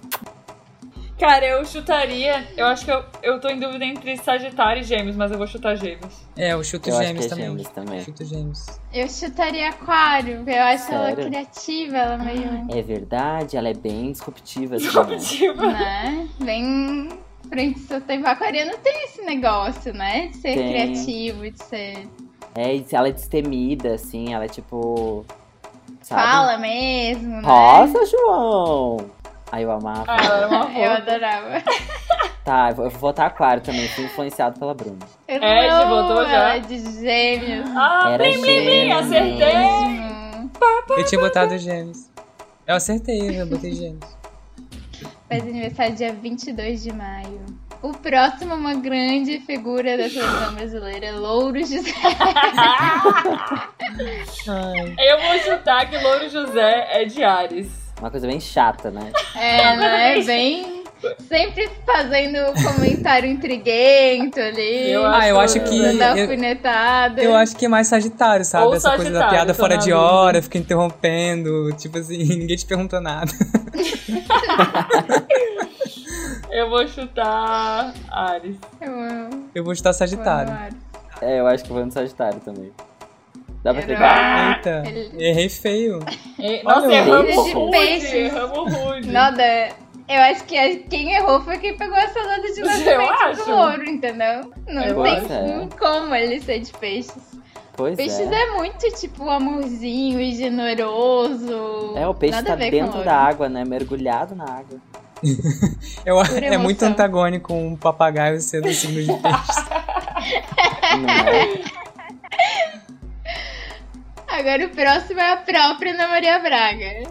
Cara, 1.22 1.46
eu 1.46 1.64
chutaria. 1.64 2.48
Eu 2.56 2.66
acho 2.66 2.84
que 2.84 2.90
eu, 2.90 3.04
eu 3.22 3.40
tô 3.40 3.48
em 3.48 3.56
dúvida 3.60 3.84
entre 3.84 4.16
Sagitário 4.16 4.80
e 4.80 4.84
Gêmeos, 4.84 5.14
mas 5.14 5.30
eu 5.30 5.38
vou 5.38 5.46
chutar 5.46 5.76
Gêmeos. 5.76 6.12
É, 6.36 6.52
eu 6.52 6.64
chuto 6.64 6.88
Eu 6.88 6.96
acho 6.96 7.06
gêmeos 7.06 7.26
que 7.26 7.32
é 7.32 7.36
também. 7.36 7.46
gêmeos 7.48 7.68
também. 7.68 8.00
Chuto 8.04 8.24
gêmeos. 8.24 8.66
Eu 8.92 9.08
chutaria 9.08 9.68
Aquário, 9.68 10.38
porque 10.38 10.50
eu 10.50 10.62
acho 10.62 10.92
ela 10.92 11.06
Sério? 11.10 11.26
criativa, 11.26 11.96
ela 11.96 12.18
meio. 12.18 12.66
É 12.76 12.82
verdade, 12.82 13.56
ela 13.56 13.68
é 13.68 13.72
bem 13.72 14.10
disruptiva, 14.10 14.74
assim, 14.74 14.84
né? 14.86 14.90
Disruptiva. 15.16 15.66
né? 15.68 16.28
Bem 16.40 17.08
frente 17.48 17.78
seu 17.78 18.00
tempo. 18.00 18.26
Aquariano 18.26 18.76
tem 18.78 19.04
esse 19.04 19.22
negócio, 19.22 19.94
né? 19.94 20.26
De 20.26 20.38
ser 20.38 20.54
Tem. 20.56 20.68
criativo, 20.70 21.48
de 21.48 21.62
ser. 21.62 22.08
É, 22.56 22.74
e 22.74 22.84
ela 22.90 23.06
é 23.06 23.12
destemida, 23.12 23.94
assim, 23.94 24.34
ela 24.34 24.46
é 24.46 24.48
tipo. 24.48 25.24
Sabe? 26.02 26.20
Fala 26.20 26.58
mesmo, 26.58 27.28
né? 27.36 27.42
Nossa, 27.42 28.06
João! 28.06 29.21
Ai, 29.53 29.64
eu 29.64 29.70
amava. 29.70 30.05
Ah, 30.09 30.16
ela 30.24 30.36
era 30.38 30.48
uma 30.48 30.64
Eu 30.72 30.90
fofa. 30.90 30.96
adorava. 31.12 31.62
Tá, 32.44 32.70
eu 32.70 32.74
vou, 32.74 32.84
eu 32.86 32.90
votar 32.90 33.26
aquário 33.28 33.62
também, 33.62 33.86
fui 33.90 34.03
influenciado 34.05 34.59
pela 34.59 34.74
Bruna. 34.74 34.98
Eu 35.28 35.40
É, 35.40 35.68
já 35.68 35.82
amo 35.82 35.94
botou 36.09 36.24
já? 36.24 36.32
ela 36.32 36.59
de 36.59 36.76
gêmeos. 37.00 37.70
Ah, 37.76 38.11
Era 38.14 38.24
blim, 38.24 38.40
blim, 38.40 38.64
blim, 38.64 38.66
gêmeos. 38.80 38.98
acertei. 39.07 40.98
Eu 40.98 41.05
tinha 41.07 41.20
botado 41.20 41.57
gêmeos. 41.57 42.11
Eu 42.66 42.74
acertei, 42.74 43.40
eu 43.40 43.46
botei 43.46 43.72
gêmeos. 43.74 44.05
Faz 45.28 45.40
aniversário 45.44 45.94
dia 45.94 46.12
22 46.12 46.82
de 46.82 46.92
maio. 46.92 47.46
O 47.80 47.92
próximo, 47.92 48.57
uma 48.57 48.74
grande 48.74 49.38
figura 49.46 49.96
da 49.96 50.09
televisão 50.09 50.55
brasileira, 50.55 51.12
Louro 51.12 51.61
José. 51.61 51.92
Ai. 54.48 54.94
Eu 54.98 55.20
vou 55.20 55.38
chutar 55.38 55.88
que 55.88 55.96
Louro 55.98 56.28
José 56.28 56.88
é 56.90 57.05
de 57.05 57.22
Ares. 57.22 57.82
Uma 58.03 58.11
coisa 58.11 58.26
bem 58.26 58.40
chata, 58.40 58.90
né? 58.90 59.12
É, 59.36 59.76
né? 59.76 60.20
Bem. 60.24 60.82
Sempre 61.28 61.70
fazendo 61.86 62.36
comentário 62.64 63.30
intriguento 63.30 64.40
ali. 64.40 64.90
Eu 64.90 65.07
Ah, 65.07 65.28
eu 65.28 65.38
acho 65.38 65.59
acho- 65.59 65.68
que. 65.70 65.78
Eu, 65.78 67.24
eu 67.30 67.36
acho 67.36 67.55
que 67.57 67.66
é 67.66 67.68
mais 67.68 67.86
Sagitário, 67.86 68.44
sabe? 68.44 68.66
Ou 68.66 68.74
Essa 68.74 68.96
coisa 68.96 69.12
da 69.12 69.28
piada 69.28 69.55
fora 69.55 69.76
de 69.76 69.90
dúvida. 69.90 70.00
hora, 70.00 70.42
fica 70.42 70.59
interrompendo. 70.59 71.70
Tipo 71.76 71.98
assim, 71.98 72.18
ninguém 72.38 72.57
te 72.57 72.66
perguntou 72.66 73.00
nada. 73.00 73.30
Eu 76.50 76.68
vou 76.68 76.86
chutar 76.86 77.94
Ares. 78.11 78.57
Eu. 78.80 78.92
Eu 79.55 79.64
vou 79.64 79.74
chutar 79.74 79.92
Sagitário. 79.92 80.53
É, 81.20 81.40
eu 81.40 81.46
acho 81.46 81.64
que 81.64 81.70
eu 81.70 81.76
vou 81.76 81.84
no 81.86 81.92
Sagitário 81.92 82.40
também. 82.40 82.72
Dá 83.62 83.72
pra 83.72 83.82
pegar? 83.82 84.56
Eita, 84.56 84.82
Ele- 84.86 85.24
errei 85.24 85.48
feio. 85.48 86.00
E- 86.38 86.60
Olha 86.64 86.74
Nossa, 86.74 86.86
o 86.88 86.90
erramos 86.92 87.26
beijo 87.26 87.44
de 87.44 87.52
rude, 87.52 87.70
peixe. 87.70 88.16
erramos 88.18 88.74
rude. 88.74 89.10
Nada. 89.12 89.68
Eu 90.08 90.20
acho 90.20 90.44
que 90.44 90.58
a- 90.58 90.78
quem 90.90 91.12
errou 91.14 91.40
foi 91.42 91.58
quem 91.58 91.76
pegou 91.76 91.96
essa 91.96 92.20
data 92.22 92.52
de 92.52 92.60
Eu 92.60 92.66
lançamento 92.66 93.12
acho. 93.22 93.44
do 93.44 93.50
louro, 93.50 93.84
entendeu? 93.88 94.52
Não 94.68 94.82
Eu 94.82 95.02
tem 95.04 95.14
é. 95.14 95.68
como 95.78 96.14
ele 96.14 96.40
ser 96.40 96.58
de 96.60 96.72
peixes. 96.72 97.32
Pois 97.74 97.96
Peixes 97.96 98.18
é. 98.30 98.34
é. 98.34 98.50
muito, 98.50 98.86
tipo, 99.00 99.30
amorzinho 99.30 100.20
e 100.20 100.34
generoso. 100.34 101.94
É, 101.96 102.06
o 102.06 102.12
peixe 102.12 102.34
Nada 102.34 102.48
tá 102.48 102.52
a 102.66 102.70
dentro 102.70 103.02
da 103.02 103.14
água, 103.16 103.48
né? 103.48 103.64
Mergulhado 103.64 104.34
na 104.34 104.44
água. 104.44 104.78
Eu, 106.04 106.20
é 106.20 106.58
muito 106.58 106.82
antagônico 106.84 107.54
um 107.54 107.76
papagaio 107.76 108.40
ser 108.40 108.60
do 108.60 108.72
signo 108.74 109.00
de 109.02 109.22
peixe. 109.22 109.62
Não 111.00 111.08
é? 111.08 111.62
Agora 114.33 114.64
o 114.66 114.70
próximo 114.70 115.20
é 115.20 115.33
a 115.33 115.37
própria 115.37 115.93
Ana 115.93 116.09
Maria 116.09 116.39
Braga. 116.39 117.03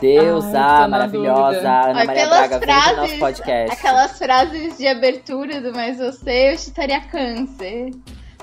Deusa 0.00 0.58
Ai, 0.60 0.88
maravilhosa. 0.88 1.68
Ana 1.70 2.04
Maria 2.04 2.26
Braga, 2.28 2.58
vem 2.58 2.66
pro 2.68 2.76
nosso 2.76 2.96
frases, 2.96 3.18
podcast. 3.18 3.72
Aquelas 3.76 4.18
frases 4.18 4.78
de 4.78 4.86
abertura 4.86 5.60
do 5.60 5.72
Mais 5.72 5.98
Você, 5.98 6.52
eu 6.52 6.58
chutaria 6.58 7.00
câncer. 7.00 7.90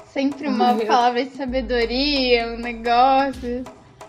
Sempre 0.05 0.47
uma 0.47 0.69
Ai, 0.71 0.81
eu- 0.81 0.87
palavra 0.87 1.23
de 1.23 1.31
sabedoria, 1.31 2.47
um 2.47 2.57
negócio. 2.57 3.63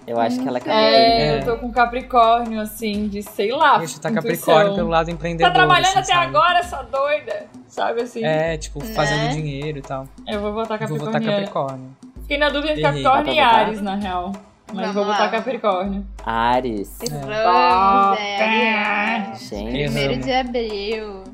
Eu 0.04 0.18
acho 0.18 0.40
que 0.40 0.48
ela 0.48 0.58
é 0.58 0.60
É. 0.60 0.64
capricorniana. 0.64 1.22
É, 1.22 1.38
eu 1.38 1.44
tô 1.44 1.56
com 1.58 1.70
Capricórnio, 1.72 2.60
assim, 2.60 3.06
de 3.08 3.22
sei 3.22 3.52
lá. 3.52 3.74
Chutar 3.86 4.10
intuição. 4.10 4.12
Capricórnio 4.46 4.74
pelo 4.74 4.88
lado 4.88 5.06
Tá 5.06 5.12
empreendedor. 5.12 5.52
trabalhando 5.52 5.86
assim, 5.98 5.98
até 5.98 6.14
sabe? 6.14 6.26
agora, 6.26 6.58
essa 6.58 6.82
doida. 6.82 7.46
Sabe 7.68 8.02
assim? 8.02 8.24
É, 8.24 8.56
tipo, 8.56 8.80
fazendo 8.80 9.18
Né? 9.26 9.28
dinheiro 9.28 9.78
e 9.78 9.82
tal. 9.82 10.08
Eu 10.26 10.40
vou 10.40 10.52
botar 10.52 10.76
Vou 10.88 10.98
votar. 10.98 11.22
Capricórnio. 11.22 11.90
Fiquei 12.32 12.38
na 12.38 12.48
dúvida 12.48 12.72
entre. 12.72 12.82
Capricórnio 12.82 13.34
e? 13.34 13.38
Ares, 13.38 13.82
na 13.82 13.94
real. 13.94 14.32
Mas 14.68 14.76
Vamos 14.76 14.94
vou 14.94 15.04
botar 15.04 15.24
lá. 15.24 15.28
Capricórnio. 15.28 16.06
Ares. 16.24 16.98
Vamos, 17.10 18.18
é. 18.18 19.34
Gente. 19.34 19.70
Primeiro 19.70 20.16
de 20.16 20.32
abril. 20.32 21.24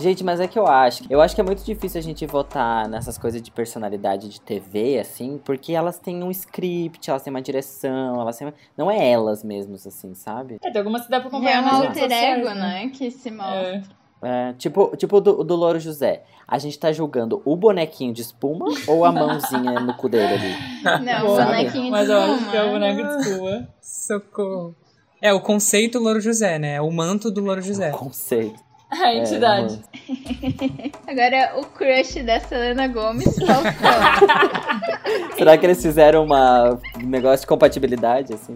Gente, 0.00 0.22
mas 0.22 0.38
é 0.38 0.46
que 0.46 0.56
eu 0.56 0.68
acho. 0.68 1.02
Eu 1.10 1.20
acho 1.20 1.34
que 1.34 1.40
é 1.40 1.44
muito 1.44 1.64
difícil 1.64 1.98
a 1.98 2.02
gente 2.02 2.24
votar 2.24 2.88
nessas 2.88 3.18
coisas 3.18 3.42
de 3.42 3.50
personalidade 3.50 4.28
de 4.28 4.40
TV, 4.40 5.00
assim, 5.00 5.40
porque 5.44 5.72
elas 5.72 5.98
têm 5.98 6.22
um 6.22 6.30
script, 6.30 7.10
elas 7.10 7.22
têm 7.22 7.32
uma 7.32 7.42
direção, 7.42 8.20
elas 8.20 8.36
têm. 8.38 8.52
Não 8.76 8.88
é 8.88 9.10
elas 9.10 9.42
mesmas, 9.42 9.84
assim, 9.88 10.14
sabe? 10.14 10.58
É, 10.62 10.70
tem 10.70 10.78
algumas 10.78 11.02
que 11.02 11.10
dá 11.10 11.18
pra 11.18 11.26
É 11.26 11.30
acompanhar 11.30 11.62
um 11.62 11.64
nas 11.64 11.72
redes 11.80 11.88
alter 11.88 12.02
sociais, 12.02 12.38
ego, 12.38 12.54
né? 12.54 12.88
Que 12.90 13.10
se 13.10 13.30
mostra. 13.30 13.56
É. 13.56 13.82
É, 14.22 14.52
tipo, 14.52 14.96
tipo 14.96 15.20
do, 15.20 15.42
do 15.42 15.56
Louro 15.56 15.80
José. 15.80 16.22
A 16.46 16.58
gente 16.58 16.78
tá 16.78 16.92
julgando 16.92 17.42
o 17.44 17.56
bonequinho 17.56 18.12
de 18.12 18.22
espuma 18.22 18.66
ou 18.86 19.04
a 19.04 19.10
mãozinha 19.10 19.80
no 19.80 19.94
cu 19.94 20.08
dele 20.08 20.34
ali? 20.34 21.04
Não, 21.04 21.26
Boa. 21.26 21.44
bonequinho 21.46 21.84
de 21.84 21.90
Mas 21.90 22.08
eu 22.08 22.18
acho 22.18 22.50
que 22.50 22.56
é 22.56 22.62
o 22.62 22.66
espuma. 22.66 22.72
boneco 22.72 23.02
de 23.02 23.28
espuma. 23.28 23.68
Socorro. 23.80 24.76
É, 25.20 25.32
o 25.32 25.40
conceito 25.40 25.98
Louro 25.98 26.20
José, 26.20 26.58
né? 26.58 26.80
O 26.80 26.90
manto 26.90 27.30
do 27.30 27.40
Louro 27.40 27.62
José. 27.62 27.90
Conceito. 27.90 28.60
A 29.00 29.08
É, 29.14 29.16
entidade. 29.18 29.80
Agora, 31.08 31.52
o 31.58 31.64
crush 31.64 32.22
da 32.22 32.38
Selena 32.40 32.86
Gomes, 32.88 33.24
Falcão. 33.40 35.36
Será 35.36 35.56
que 35.56 35.64
eles 35.64 35.80
fizeram 35.80 36.24
uma 36.24 36.78
um 37.02 37.06
negócio 37.06 37.40
de 37.40 37.46
compatibilidade, 37.46 38.34
assim? 38.34 38.54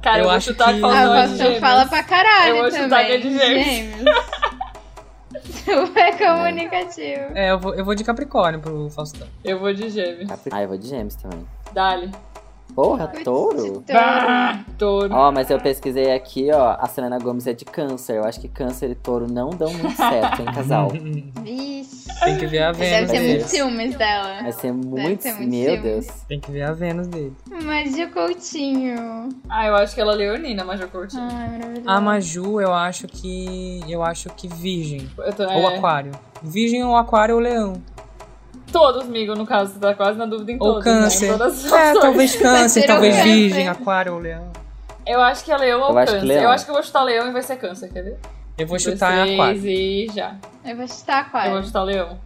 Cara, 0.00 0.18
eu, 0.18 0.20
Eu 0.20 0.24
vou 0.26 0.32
acho 0.34 0.50
chutar 0.52 0.72
que- 0.72 0.78
A 0.78 0.88
Faustão 0.88 1.14
é 1.24 1.28
gêmeos. 1.36 1.58
fala 1.58 1.86
pra 1.86 2.02
caralho 2.04 2.48
Eu 2.48 2.56
vou 2.62 2.70
também. 2.70 2.82
chutar 2.84 3.04
que 3.06 3.12
é 3.12 3.18
de 3.18 3.36
gêmeos. 3.38 4.04
Super 5.64 6.16
comunicativo. 6.18 7.32
É, 7.34 7.50
eu 7.50 7.58
vou, 7.58 7.74
eu 7.74 7.84
vou 7.84 7.94
de 7.94 8.04
Capricórnio 8.04 8.60
pro 8.60 8.88
Faustão. 8.90 9.26
Eu 9.44 9.58
vou 9.58 9.72
de 9.74 9.88
gêmeos. 9.90 10.30
Ah, 10.52 10.62
eu 10.62 10.68
vou 10.68 10.78
de 10.78 10.86
gêmeos 10.88 11.16
também. 11.16 11.44
Dali. 11.72 12.10
Porra, 12.74 13.06
touro? 13.22 13.84
Ah, 13.90 14.60
touro. 14.76 15.14
Ó, 15.14 15.30
mas 15.30 15.48
eu 15.50 15.60
pesquisei 15.60 16.12
aqui, 16.12 16.50
ó, 16.52 16.76
a 16.80 16.86
Selena 16.88 17.18
Gomes 17.18 17.46
é 17.46 17.52
de 17.52 17.64
câncer. 17.64 18.16
Eu 18.16 18.24
acho 18.24 18.40
que 18.40 18.48
câncer 18.48 18.90
e 18.90 18.94
touro 18.94 19.30
não 19.30 19.50
dão 19.50 19.72
muito 19.72 19.96
certo 19.96 20.42
em 20.42 20.46
casal. 20.46 20.88
Vixe. 21.42 22.04
Tem 22.24 22.38
que 22.38 22.46
ver 22.46 22.62
a 22.64 22.72
Deve 22.72 22.84
Vênus 22.84 23.10
muito 23.10 23.20
ser. 23.20 23.26
dele. 23.28 23.44
ciúmes 23.44 23.94
dela. 23.96 24.42
Vai 24.42 24.52
ser 24.52 24.72
muito. 24.72 25.22
ter 25.22 25.32
muito 25.34 25.50
Meu 25.50 25.64
ciúmes. 25.74 25.82
Deus. 25.82 26.06
Tem 26.28 26.40
que 26.40 26.50
ver 26.50 26.62
a 26.62 26.72
Vênus 26.72 27.06
dele. 27.06 27.32
Mas 27.64 27.94
de 27.94 28.06
Coutinho. 28.06 29.28
Ah, 29.48 29.66
eu 29.66 29.74
acho 29.76 29.94
que 29.94 30.00
ela 30.00 30.12
é 30.12 30.16
leonina, 30.16 30.64
mas 30.64 30.80
eu 30.80 30.88
curti. 30.88 31.16
Ai, 31.18 31.50
maravilhoso. 31.50 31.88
A 31.88 32.00
Maju, 32.00 32.60
eu 32.60 32.72
acho 32.72 33.06
que. 33.06 33.80
Eu 33.88 34.02
acho 34.02 34.28
que 34.30 34.48
Virgem. 34.48 35.08
Eu 35.18 35.32
tô, 35.32 35.42
Ou 35.44 35.70
é, 35.70 35.76
Aquário. 35.76 36.12
Virgem 36.42 36.82
ou 36.84 36.96
Aquário 36.96 37.34
ou 37.36 37.40
Leão. 37.40 37.74
Todos, 38.74 39.02
amigo, 39.04 39.34
no 39.34 39.46
caso, 39.46 39.72
você 39.72 39.78
tá 39.78 39.94
quase 39.94 40.18
na 40.18 40.26
dúvida 40.26 40.52
em 40.52 40.56
Ou 40.56 40.74
todos. 40.80 40.84
né? 40.84 40.92
Em 40.92 41.02
Câncer. 41.02 41.28
todas 41.32 41.64
as 41.64 41.72
É, 41.72 41.92
talvez 42.00 42.36
Câncer, 42.36 42.86
talvez 42.86 43.14
Câncer. 43.16 43.28
Virgem, 43.32 43.68
Aquário 43.68 44.14
ou 44.14 44.18
Leão. 44.18 44.48
Eu 45.06 45.20
acho 45.22 45.44
que 45.44 45.52
é 45.52 45.56
leão 45.56 45.80
ou 45.82 45.90
Eu 45.90 45.98
acho 45.98 46.12
câncer. 46.12 46.26
leão. 46.26 46.42
Eu 46.42 46.50
acho 46.50 46.64
que 46.64 46.70
eu 46.70 46.74
vou 46.74 46.82
chutar 46.82 47.02
leão 47.02 47.28
e 47.28 47.32
vai 47.32 47.42
ser 47.42 47.56
câncer, 47.56 47.88
quer 47.92 48.02
ver? 48.02 48.18
Eu 48.58 48.66
vou 48.66 48.76
Um, 48.76 48.80
dois, 48.80 48.82
chutar 48.82 49.12
em 49.12 49.22
três 49.24 49.38
Aquário. 49.40 49.66
E 49.66 50.08
já. 50.14 50.34
Eu 50.64 50.76
vou 50.76 50.88
chutar 50.88 51.18
Eu 51.18 51.30
vou 51.30 51.40
Aquário. 51.40 51.64
chutar 51.64 51.82
leão. 51.82 52.18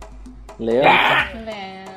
Leão? 0.59 0.83
Leão. 1.45 1.89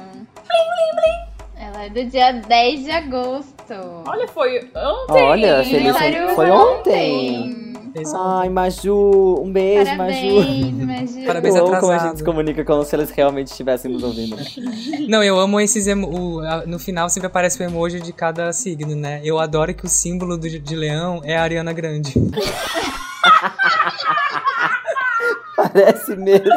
Ela 1.58 1.86
é 1.86 1.90
do 1.90 2.04
dia 2.06 2.32
10 2.34 2.84
de 2.84 2.92
agosto. 2.92 3.74
Olha, 4.08 4.28
foi 4.28 4.58
ontem. 4.76 5.24
Olha, 5.24 5.64
feliz 5.64 5.96
Aniversário 5.96 6.30
foi 6.36 6.52
ontem. 6.52 7.50
Esse 7.50 7.68
é 7.68 7.70
o 7.70 7.71
Ai, 8.16 8.50
Maju, 8.50 9.42
um 9.44 9.52
beijo, 9.52 9.96
Maju. 9.98 10.36
Parabéns, 10.36 10.74
Maju. 11.16 11.26
Parabéns. 11.28 11.56
Eu 11.56 11.68
amo 11.68 11.80
como 11.80 11.92
a 11.92 11.96
atrasado. 11.96 12.08
gente 12.10 12.18
se 12.20 12.24
comunica 12.24 12.64
como 12.64 12.84
se 12.84 12.96
eles 12.96 13.10
realmente 13.12 13.48
estivessem 13.48 13.92
nos 13.92 14.02
ouvindo. 14.04 14.38
Não, 15.10 15.22
eu 15.24 15.38
amo 15.40 15.60
esses 15.60 15.88
emo 15.88 16.42
No 16.66 16.80
final 16.80 17.10
sempre 17.10 17.28
aparece 17.28 17.62
o 17.62 17.66
emoji 17.66 18.00
de 18.00 18.14
cada 18.14 18.52
signo, 18.54 18.96
né? 18.96 19.20
Eu 19.24 19.40
adoro 19.40 19.74
que 19.74 19.86
o 19.86 19.90
símbolo 19.90 20.38
do, 20.38 20.48
de 20.50 20.76
leão 20.76 21.22
é 21.24 21.36
a 21.38 21.44
Ariana 21.44 21.74
Grande. 21.74 22.14
Parece 25.56 26.16
mesmo. 26.16 26.50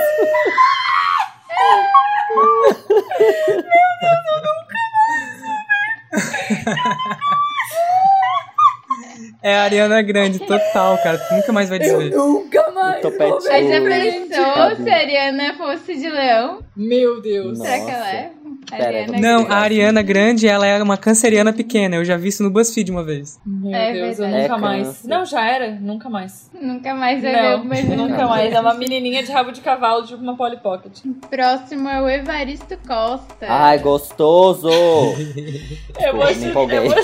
É 9.44 9.54
a 9.56 9.64
Ariana 9.64 10.00
Grande, 10.00 10.38
total, 10.38 10.96
cara. 11.02 11.18
Tu 11.18 11.34
nunca 11.34 11.52
mais 11.52 11.68
vai 11.68 11.78
desver. 11.78 12.10
Nunca 12.16 12.70
mais. 12.70 13.02
Topete 13.02 13.30
vou 13.30 13.40
ver. 13.42 13.50
Mas 13.50 13.68
já 13.68 13.80
pensou 13.82 14.84
se 14.84 14.90
a 14.90 14.96
Ariana 14.96 15.54
fosse 15.54 15.96
de 15.98 16.08
leão? 16.08 16.60
Meu 16.74 17.20
Deus. 17.20 17.58
Nossa. 17.58 17.70
Será 17.70 17.84
que 17.84 17.90
ela 17.90 18.10
é? 18.10 18.30
Ariana 18.72 19.18
Não, 19.20 19.46
a 19.50 19.56
Ariana 19.56 20.02
Grande, 20.02 20.46
ela 20.48 20.66
é 20.66 20.82
uma 20.82 20.96
canceriana 20.96 21.52
pequena. 21.52 21.96
Eu 21.96 22.04
já 22.04 22.16
vi 22.16 22.28
isso 22.28 22.42
no 22.42 22.50
BuzzFeed 22.50 22.90
uma 22.90 23.04
vez. 23.04 23.38
Meu 23.44 23.74
É 23.74 23.92
Deus, 23.92 24.18
eu 24.18 24.26
verdade. 24.28 24.42
nunca 24.42 24.54
É 24.54 24.58
mais. 24.58 24.86
câncer. 24.86 25.08
Não, 25.08 25.24
já 25.24 25.44
era, 25.48 25.70
nunca 25.80 26.08
mais. 26.08 26.50
Nunca 26.60 26.94
mais 26.94 27.22
vai 27.22 27.32
Não, 27.32 27.64
mas 27.64 27.84
nunca 27.84 28.26
mais. 28.26 28.52
É 28.54 28.60
uma 28.60 28.74
menininha 28.74 29.22
de 29.22 29.30
rabo 29.32 29.52
de 29.52 29.60
cavalo, 29.60 30.06
tipo 30.06 30.22
uma 30.22 30.36
Polly 30.36 30.56
Pocket. 30.58 30.98
Próximo 31.30 31.88
é 31.88 32.00
o 32.02 32.08
Evaristo 32.08 32.76
Costa. 32.86 33.46
Ai, 33.48 33.78
gostoso! 33.78 34.68
Eu 34.68 36.14
vou. 36.16 36.24
Eu 36.70 36.84
vou. 36.88 36.94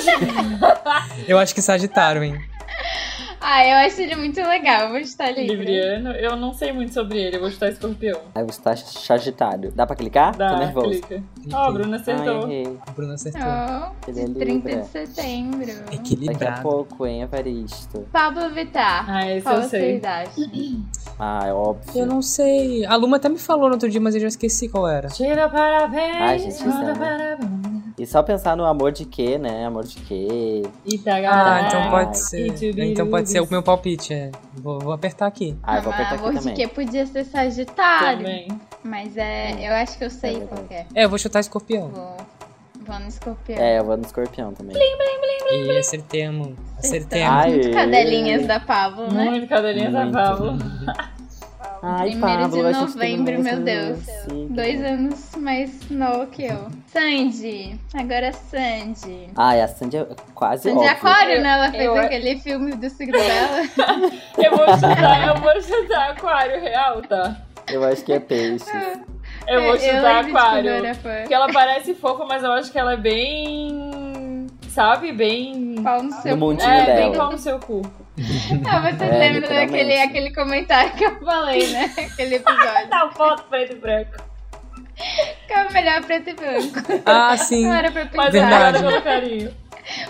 Eu 1.28 1.38
acho 1.38 1.54
que 1.54 1.62
Sagitário, 1.62 2.22
hein? 2.24 2.34
Ah, 3.42 3.66
eu 3.66 3.86
acho 3.86 4.00
ele 4.02 4.14
muito 4.16 4.38
legal. 4.40 4.88
Vou 4.90 4.98
estar 4.98 5.30
livre. 5.30 5.56
Libriano, 5.56 6.10
eu 6.12 6.36
não 6.36 6.52
sei 6.52 6.72
muito 6.72 6.92
sobre 6.92 7.18
ele, 7.18 7.36
eu 7.36 7.40
vou 7.40 7.50
chutar 7.50 7.70
escorpião. 7.70 8.20
Aí 8.34 8.44
você 8.44 8.60
tá 8.60 8.76
Sagitário. 8.76 9.72
Dá 9.74 9.86
pra 9.86 9.96
clicar? 9.96 10.32
Tô 10.32 10.38
Dá, 10.38 10.58
nervoso. 10.58 10.90
clica. 10.90 11.22
Ó, 11.52 11.56
a 11.56 11.72
Bruna 11.72 11.96
Ai, 11.96 12.02
acertou. 12.02 12.42
errei. 12.50 12.78
A 12.86 12.90
Bruna 12.90 13.14
acertou. 13.14 13.40
Oh, 13.42 14.10
Ele 14.10 14.20
é 14.20 14.24
de 14.26 14.34
30 14.34 14.68
Libra. 14.68 14.82
de 14.82 14.88
setembro. 14.88 15.66
Daqui 15.66 15.90
a 15.90 15.94
Equilibrado. 15.94 16.62
pouco, 16.62 17.06
hein, 17.06 17.22
Evaristo? 17.22 18.06
Pablo 18.12 18.50
Vittar. 18.50 19.04
Ah, 19.08 19.30
esse 19.30 19.42
Qual 19.42 19.56
eu 19.56 19.62
sei. 19.68 20.00
Ah, 21.22 21.42
é 21.46 21.52
óbvio. 21.52 22.00
Eu 22.00 22.06
não 22.06 22.22
sei. 22.22 22.84
A 22.86 22.96
Luma 22.96 23.18
até 23.18 23.28
me 23.28 23.38
falou 23.38 23.66
no 23.68 23.74
outro 23.74 23.90
dia, 23.90 24.00
mas 24.00 24.14
eu 24.14 24.22
já 24.22 24.28
esqueci 24.28 24.68
qual 24.70 24.88
era. 24.88 25.08
Tira 25.08 25.48
parabéns. 25.50 26.16
Ai, 26.18 26.38
gente, 26.38 26.64
manda 26.66 26.94
parabéns. 26.94 27.50
E 27.98 28.06
só 28.06 28.22
pensar 28.22 28.56
no 28.56 28.64
amor 28.64 28.92
de 28.92 29.04
quê, 29.04 29.36
né? 29.36 29.66
Amor 29.66 29.84
de 29.84 29.96
quê? 29.96 30.62
Itagá. 30.86 31.30
Ah, 31.30 31.66
então 31.66 31.82
Ah, 31.82 31.90
pode 31.90 32.18
ser. 32.18 32.46
Então 32.78 33.06
pode 33.10 33.28
ser 33.30 33.40
o 33.40 33.48
meu 33.50 33.62
palpite. 33.62 34.12
É. 34.12 34.30
Vou, 34.54 34.78
vou 34.78 34.92
apertar 34.92 35.26
aqui. 35.26 35.56
Ah, 35.62 35.76
eu 35.76 35.82
vou 35.82 35.92
apertar 35.92 36.14
aqui 36.14 36.22
amor 36.22 36.32
de 36.34 36.38
também. 36.40 36.54
que 36.54 36.66
podia 36.68 37.06
ser 37.06 37.24
Sagitário. 37.24 38.18
Também. 38.18 38.48
Mas 38.82 39.16
é, 39.16 39.68
eu 39.68 39.74
acho 39.74 39.98
que 39.98 40.04
eu 40.04 40.10
sei 40.10 40.36
É 40.36 40.46
qual 40.46 40.64
é. 40.70 40.86
É, 40.94 41.04
eu 41.04 41.08
vou 41.08 41.18
chutar 41.18 41.40
escorpião. 41.40 41.88
Vou, 41.88 42.16
vou 42.86 42.98
no 42.98 43.08
escorpião. 43.08 43.58
É, 43.58 43.78
eu 43.78 43.84
vou 43.84 43.96
no 43.96 44.04
escorpião 44.04 44.52
também. 44.52 44.76
E 44.76 45.78
acertemos. 45.78 46.54
Acertemos. 46.78 47.28
Ai. 47.28 47.50
Muito 47.50 47.70
cadelinhas 47.72 48.46
da 48.46 48.60
Pablo, 48.60 49.12
né? 49.12 49.30
Muito 49.30 49.48
cadelinha 49.48 49.90
da 49.90 50.02
Muito. 50.04 50.12
Pablo. 50.14 50.52
Ai, 51.82 52.10
Primeiro 52.10 52.40
Pablo, 52.42 52.56
de 52.72 52.72
novembro, 52.78 53.42
meu 53.42 53.60
Deus. 53.60 53.98
signo. 54.04 54.48
Dois 54.50 54.84
anos 54.84 55.30
mais 55.36 55.90
novo 55.90 56.26
que 56.26 56.44
eu. 56.44 56.68
Sandy. 56.88 57.80
Agora 57.94 58.32
Sandy. 58.32 59.28
Ai, 59.34 59.62
a 59.62 59.68
Sandy 59.68 59.96
é 59.96 60.06
quase 60.34 60.64
Sandy 60.64 60.76
óbvio. 60.76 60.90
Aquário, 60.92 61.40
né? 61.42 61.48
Ela 61.50 61.70
fez 61.70 61.84
Eu- 61.84 61.96
aquele 61.96 62.38
filme 62.40 62.72
do 62.74 62.90
signo 62.90 63.12
dela. 63.12 63.62
Eu 64.36 64.56
vou 64.56 64.66
chutar, 64.74 65.28
eu 65.28 65.36
vou 65.40 65.62
chutar 65.62 66.10
aquário 66.10 66.60
real, 66.60 67.02
tá? 67.02 67.36
Eu 67.68 67.84
acho 67.84 68.04
que 68.04 68.12
é 68.12 68.18
peixe. 68.20 68.64
Eu 69.46 69.62
vou 69.62 69.76
eu 69.76 69.78
chutar 69.78 70.24
aquário. 70.24 70.70
eu 70.70 70.94
fã. 70.96 71.10
Porque 71.20 71.34
ela 71.34 71.52
parece 71.52 71.94
fofa, 71.94 72.24
mas 72.24 72.42
eu 72.42 72.52
acho 72.52 72.70
que 72.72 72.78
ela 72.78 72.94
é 72.94 72.96
bem. 72.96 74.09
Sabe? 74.80 75.12
Bem. 75.12 75.74
Pau 75.84 76.02
no 76.02 76.10
seu 76.22 76.36
No 76.36 76.56
cu. 76.56 76.62
É, 76.62 76.86
dela. 76.86 77.00
bem 77.00 77.12
pau 77.12 77.32
no 77.32 77.38
seu 77.38 77.58
cu. 77.58 77.82
Ah, 78.66 78.80
você 78.80 79.04
É, 79.04 79.08
lembra 79.18 79.40
literalmente. 79.40 79.72
daquele 79.72 80.00
aquele 80.00 80.34
comentário 80.34 80.92
que 80.92 81.04
eu 81.04 81.20
falei, 81.20 81.66
né? 81.68 81.90
Aquele 82.12 82.36
episódio. 82.36 82.88
Dá 82.88 83.10
foto 83.14 83.42
preto 83.50 83.72
e 83.72 83.76
branco. 83.76 84.12
Que 85.46 85.52
é 85.52 85.66
o 85.66 85.72
melhor 85.72 86.02
preto 86.02 86.30
e 86.30 86.34
branco. 86.34 87.02
Ah, 87.04 87.36
sim. 87.36 87.66
Não 87.66 87.74
era 87.74 87.90
pra 87.90 88.04
Mas 88.14 88.30
pensar. 88.32 88.48
Verdade. 88.48 88.78
obrigada 88.78 88.90
pelo 88.90 89.02
carinho. 89.02 89.54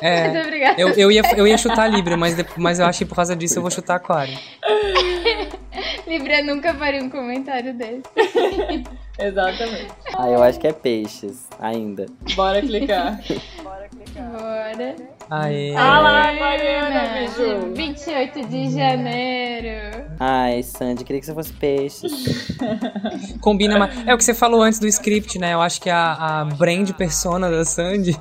É. 0.00 0.28
Muito 0.28 0.46
obrigada. 0.46 0.80
Eu, 0.80 0.88
eu, 0.90 1.10
ia, 1.12 1.22
eu 1.36 1.46
ia 1.46 1.58
chutar 1.58 1.88
Libra, 1.88 2.16
mas, 2.16 2.36
mas 2.56 2.78
eu 2.78 2.86
acho 2.86 2.98
que 3.00 3.04
por 3.06 3.16
causa 3.16 3.34
disso 3.34 3.58
eu 3.58 3.62
vou 3.62 3.70
chutar 3.70 3.96
Aquário. 3.96 4.36
Libra 6.06 6.42
nunca 6.42 6.74
faria 6.74 7.02
um 7.02 7.10
comentário 7.10 7.74
desse. 7.74 8.02
Exatamente. 9.18 9.88
Ah, 10.16 10.28
eu 10.28 10.42
acho 10.42 10.58
que 10.58 10.66
é 10.66 10.72
peixes, 10.72 11.46
ainda. 11.58 12.06
Bora 12.34 12.60
clicar. 12.62 13.20
Bora. 14.16 14.96
Aê. 15.30 15.74
Ah 15.76 16.00
lá, 16.00 16.32
Mariana, 16.32 17.20
bicho. 17.20 17.74
28 17.74 18.48
de 18.48 18.70
janeiro. 18.70 20.06
Ai, 20.18 20.62
Sandy, 20.62 21.04
queria 21.04 21.20
que 21.20 21.26
você 21.26 21.34
fosse 21.34 21.52
peixes. 21.52 22.56
Combina 23.40 23.78
mais. 23.78 24.06
É 24.06 24.14
o 24.14 24.18
que 24.18 24.24
você 24.24 24.34
falou 24.34 24.62
antes 24.62 24.80
do 24.80 24.86
script, 24.88 25.38
né? 25.38 25.54
Eu 25.54 25.60
acho 25.60 25.80
que 25.80 25.90
a, 25.90 26.40
a 26.40 26.44
brand 26.44 26.90
persona 26.92 27.50
da 27.50 27.64
Sandy 27.64 28.18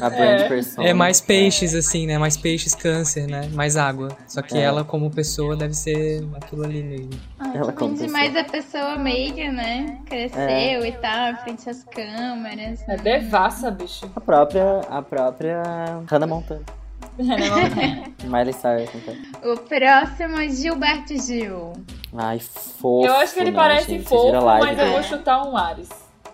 A 0.00 0.10
brand 0.10 0.40
É. 0.40 0.48
person. 0.48 0.82
é 0.82 0.92
mais 0.94 1.20
peixes, 1.20 1.74
assim, 1.74 2.06
né? 2.06 2.18
Mais 2.18 2.36
peixes 2.36 2.74
câncer, 2.74 3.26
né? 3.26 3.48
Mais 3.52 3.76
água. 3.76 4.08
Só 4.26 4.40
que 4.42 4.56
É. 4.56 4.62
ela, 4.62 4.84
como 4.84 5.10
pessoa, 5.10 5.56
deve 5.56 5.74
ser 5.74 6.26
aquilo 6.36 6.64
ali 6.64 6.82
mesmo. 6.82 7.10
Ai, 7.38 7.56
Ela 7.56 7.72
como 7.72 7.94
demais 7.94 8.34
a 8.36 8.44
pessoa 8.44 8.96
meiga, 8.96 9.50
né? 9.52 9.98
Cresceu 10.06 10.84
e 10.86 10.92
tal, 11.00 11.34
frente 11.42 11.68
às 11.68 11.84
câmeras. 11.84 12.80
É 12.88 12.96
devassa, 12.96 13.70
bicho. 13.70 14.10
A 14.14 14.20
própria, 14.20 14.80
a 14.88 15.02
própria 15.02 15.62
Hannah 16.10 16.26
Montana. 16.26 16.62
Miley 18.24 18.52
Cyrus, 18.54 18.88
então. 18.94 19.14
O 19.52 19.56
próximo 19.58 20.38
é 20.40 20.48
Gilberto 20.48 21.20
Gil. 21.20 21.72
Ai, 22.16 22.38
fofo. 22.38 23.06
Eu 23.06 23.14
acho 23.16 23.34
que 23.34 23.40
ele 23.40 23.50
né, 23.50 23.56
parece 23.56 23.90
gente? 23.90 24.04
Fofo, 24.08 24.32
mas 24.44 24.78
eu 24.78 24.92
vou 24.92 25.02
chutar 25.02 25.42
um 25.46 25.56
Ares. 25.56 25.88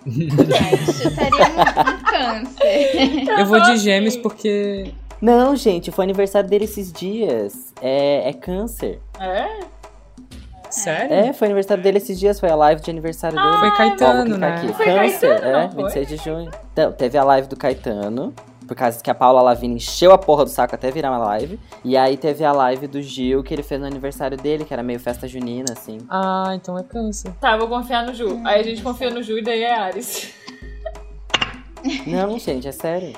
Um, 0.07 0.11
um 0.11 1.99
câncer. 2.05 3.29
Eu 3.39 3.47
vou 3.47 3.61
de 3.61 3.77
gêmeos 3.79 4.17
porque. 4.17 4.93
Não, 5.21 5.57
gente, 5.57 5.91
foi 5.91 6.05
aniversário 6.05 6.49
dele 6.49 6.65
esses 6.65 6.93
dias. 6.93 7.73
É, 7.81 8.29
é 8.29 8.33
câncer. 8.33 9.01
É? 9.19 9.65
Sério? 10.71 11.15
É, 11.15 11.33
foi 11.33 11.47
aniversário 11.47 11.83
dele 11.83 11.99
esses 11.99 12.19
dias, 12.19 12.39
foi 12.39 12.51
a 12.51 12.55
live 12.55 12.83
de 12.83 12.91
aniversário 12.91 13.37
dele. 13.37 13.57
Foi 13.59 13.69
Ó, 13.69 13.71
vou 13.71 13.77
Caetano, 13.77 14.25
clicar 14.25 14.39
né? 14.39 14.57
Aqui. 14.57 14.73
Foi 14.73 14.85
Câncer, 14.85 15.29
Caetano, 15.41 15.57
é, 15.57 15.63
não 15.63 15.71
foi? 15.71 15.83
26 15.85 16.09
de 16.09 16.17
junho. 16.17 16.51
Então, 16.73 16.93
teve 16.93 17.17
a 17.19 17.25
live 17.25 17.49
do 17.49 17.57
Caetano, 17.57 18.35
por 18.67 18.77
causa 18.77 19.03
que 19.03 19.11
a 19.11 19.15
Paula 19.15 19.41
Lavigne 19.43 19.77
encheu 19.77 20.13
a 20.13 20.19
porra 20.19 20.45
do 20.45 20.51
saco 20.51 20.75
até 20.75 20.91
virar 20.91 21.11
uma 21.11 21.19
live. 21.19 21.59
E 21.85 21.97
aí 21.97 22.17
teve 22.17 22.45
a 22.45 22.53
live 22.53 22.87
do 22.87 23.01
Gil, 23.01 23.43
que 23.43 23.55
ele 23.55 23.63
fez 23.63 23.81
no 23.81 23.87
aniversário 23.87 24.37
dele, 24.37 24.65
que 24.65 24.73
era 24.73 24.83
meio 24.83 24.99
festa 25.01 25.29
junina, 25.29 25.73
assim. 25.73 25.99
Ah, 26.09 26.53
então 26.55 26.79
é 26.79 26.83
câncer. 26.83 27.33
Tá, 27.41 27.53
eu 27.53 27.59
vou 27.61 27.69
confiar 27.69 28.05
no 28.05 28.13
Ju. 28.15 28.41
Aí 28.45 28.61
a 28.61 28.63
gente 28.65 28.83
confia 28.83 29.11
no 29.11 29.23
Ju 29.23 29.39
e 29.39 29.43
daí 29.43 29.63
é 29.63 29.75
Ares. 29.79 30.33
Não, 32.07 32.39
gente, 32.39 32.67
é 32.67 32.73
sério. 32.73 33.13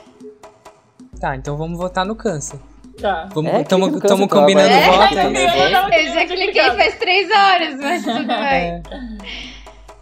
Tá, 1.21 1.35
então 1.35 1.57
vamos 1.57 1.79
votar 1.79 2.05
no 2.05 2.15
câncer. 2.15 2.59
Tá. 3.01 3.29
Vamos, 3.33 3.53
É, 3.53 3.63
tamo, 3.63 3.87
no 3.87 4.29
combinando 4.29 4.69
voto. 4.69 5.15
É, 5.15 5.21
aí. 5.21 5.33
nervoso. 5.33 5.95
Eu 5.95 6.15
já 6.15 6.27
cliquei 6.27 6.71
faz 6.73 6.99
três 6.99 7.31
horas, 7.31 7.77
mas 7.77 8.05
tudo 8.05 8.27
bem. 8.27 8.37
É. 8.37 8.83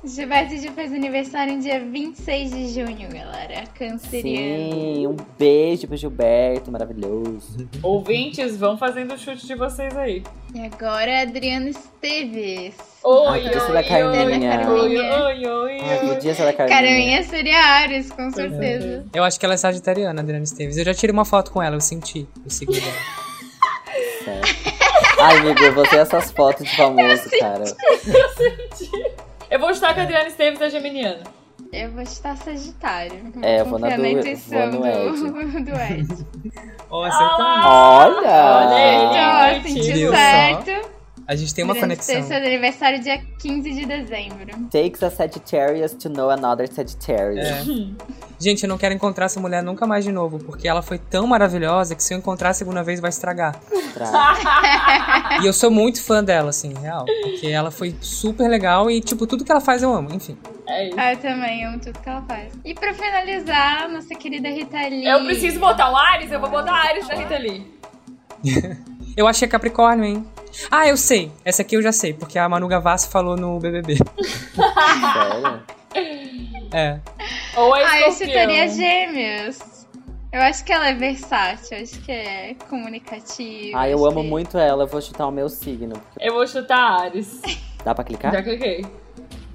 Gilberto 0.07 0.57
Gil 0.57 0.72
fez 0.72 0.92
aniversário 0.92 1.54
no 1.54 1.61
dia 1.61 1.80
26 1.80 2.50
de 2.50 2.68
junho, 2.68 3.09
galera. 3.09 3.64
Canceriano. 3.78 4.72
Sim, 4.72 5.07
um 5.09 5.16
beijo 5.38 5.86
pro 5.88 5.96
Gilberto, 5.96 6.70
maravilhoso. 6.70 7.68
Ouvintes, 7.82 8.57
vão 8.57 8.78
fazendo 8.78 9.14
o 9.14 9.18
chute 9.18 9.46
de 9.46 9.54
vocês 9.54 9.96
aí. 9.96 10.22
E 10.54 10.61
agora 10.61 11.22
Adriano 11.22 11.68
Esteves. 11.68 12.74
Oi, 13.02 13.28
Ai, 13.28 13.42
ser 13.42 13.61
oi, 13.61 13.68
da 13.72 13.78
oi, 13.78 13.84
Carminha. 13.84 14.70
oi, 14.70 14.96
oi, 14.98 15.46
oi, 15.46 15.80
Ai, 15.80 15.98
oi. 16.09 16.14
podia 16.14 16.34
ser 16.34 16.44
da 16.44 16.52
Carminha. 16.52 16.78
Carminha 16.80 17.22
seria 17.24 17.59
Ares, 17.59 18.11
com 18.11 18.30
certeza. 18.30 19.04
Eu 19.12 19.24
acho 19.24 19.38
que 19.38 19.44
ela 19.44 19.54
é 19.54 19.59
sagitariana, 19.59 20.20
Adriana 20.22 20.44
Esteves. 20.44 20.76
Eu 20.76 20.84
já 20.84 20.94
tirei 20.94 21.12
uma 21.12 21.24
foto 21.24 21.50
com 21.50 21.62
ela, 21.62 21.76
eu 21.76 21.80
senti 21.80 22.26
o. 22.44 22.50
Sério. 22.50 22.76
Ai, 25.20 25.38
amigo, 25.38 25.72
você 25.74 25.96
é 25.96 26.00
essas 26.00 26.30
fotos 26.30 26.66
de 26.68 26.76
famoso, 26.76 27.30
cara. 27.40 27.64
Eu 27.64 29.26
vou 29.61 29.72
chutar 29.74 29.94
que 29.94 30.01
a 30.01 30.03
Adriana 30.03 30.28
Esteves 30.28 30.61
é 30.61 30.70
geminiana. 30.70 31.22
Eu 31.72 31.90
vou 31.92 32.03
estar 32.03 32.36
Sagitário. 32.36 33.32
É, 33.42 33.61
eu 33.61 33.64
vou 33.66 33.78
na 33.78 33.88
do- 33.97 34.07
intuição 34.07 34.70
vou 34.70 34.80
no 34.80 34.86
do, 34.86 35.64
do 35.64 35.70
Ed. 35.80 36.26
Ó, 36.90 37.05
acertou. 37.05 37.38
lá. 37.38 37.99
Olha! 37.99 38.66
Olha 38.66 38.76
aí. 38.76 39.59
Então, 39.59 39.70
senti 39.70 40.09
certo. 40.09 40.95
A 41.29 41.35
gente 41.35 41.53
tem 41.53 41.64
uma 41.64 41.74
Grande 41.74 41.97
conexão. 41.97 42.22
Seu 42.22 42.37
aniversário 42.37 43.01
dia 43.03 43.20
15 43.41 43.72
de 43.72 43.85
dezembro. 43.85 44.47
Takes 44.70 45.03
a 45.03 45.11
Sagittarius 45.11 45.93
to 45.95 46.09
know 46.09 46.31
another 46.31 46.72
Sagittarius. 46.72 47.45
É. 47.45 47.64
Gente, 48.39 48.62
eu 48.62 48.68
não 48.68 48.79
quero 48.79 48.95
encontrar 48.95 49.24
essa 49.24 49.41
mulher 49.41 49.61
nunca 49.61 49.87
mais 49.89 50.05
de 50.05 50.12
novo, 50.12 50.39
porque 50.39 50.68
ela 50.68 50.83
foi 50.83 50.99
tão 50.99 51.27
maravilhosa 51.27 51.97
que 51.97 52.05
se 52.05 52.14
eu 52.14 52.18
encontrar 52.18 52.51
a 52.51 52.55
segunda 52.55 52.85
vez 52.85 53.01
vai 53.01 53.09
estragar. 53.09 53.59
E 55.43 55.47
eu 55.47 55.53
sou 55.53 55.70
muito 55.70 56.01
fã 56.03 56.22
dela, 56.22 56.51
assim, 56.51 56.72
real. 56.74 57.05
Porque 57.05 57.49
ela 57.49 57.72
foi 57.72 57.97
super 58.01 58.49
legal 58.49 58.89
e, 58.89 59.01
tipo, 59.01 59.27
tudo 59.27 59.45
que 59.45 59.51
ela 59.51 59.61
faz 59.61 59.83
eu 59.83 59.93
amo, 59.93 60.14
enfim. 60.14 60.37
É 60.68 60.89
isso. 60.89 60.97
Ah, 60.99 61.12
eu 61.12 61.16
também 61.18 61.64
amo 61.64 61.81
tudo 61.81 61.99
que 61.99 62.09
ela 62.09 62.22
faz. 62.22 62.53
E 62.64 62.72
pra 62.74 62.95
finalizar, 62.95 63.89
nossa 63.89 64.14
querida 64.14 64.49
Rita 64.49 64.79
Lee. 64.79 65.05
Eu 65.05 65.24
preciso 65.24 65.59
botar 65.59 65.91
o 65.91 65.97
Ares, 65.97 66.31
eu 66.31 66.39
vou 66.39 66.51
botar 66.51 66.72
a 66.72 66.89
Ares 66.89 67.09
da 67.09 67.14
Rita 67.14 67.37
Lee. 67.37 67.66
Eu 69.17 69.27
achei 69.27 69.49
Capricórnio, 69.49 70.05
hein? 70.05 70.27
Ah, 70.71 70.87
eu 70.87 70.97
sei. 70.97 71.31
Essa 71.45 71.62
aqui 71.62 71.77
eu 71.77 71.83
já 71.83 71.93
sei, 71.93 72.12
porque 72.12 72.39
a 72.39 72.49
Manu 72.49 72.69
Gavassi 72.69 73.09
falou 73.09 73.37
no 73.37 73.59
BBB. 73.59 73.97
É. 76.73 76.99
Ou 77.57 77.73
a 77.75 77.79
Ah, 77.79 78.01
eu 78.01 78.12
chutaria 78.12 78.69
gêmeos. 78.69 79.59
Eu 80.33 80.43
acho 80.43 80.64
que 80.64 80.73
ela 80.73 80.89
é 80.89 80.95
versátil, 80.95 81.79
acho 81.79 81.99
que 82.01 82.12
é 82.12 82.55
comunicativa. 82.69 83.79
Ah, 83.79 83.89
eu 83.89 84.05
amo 84.05 84.21
que- 84.23 84.29
muito 84.29 84.59
ela, 84.59 84.83
eu 84.83 84.87
vou 84.87 85.01
chutar 85.01 85.27
o 85.27 85.31
meu 85.31 85.49
signo. 85.49 85.95
Eu 86.21 86.35
vou 86.35 86.47
chutar 86.47 87.01
Ares. 87.03 87.41
Dá 87.83 87.95
pra 87.95 88.05
clicar? 88.05 88.33
Já 88.33 88.43
cliquei. 88.43 88.85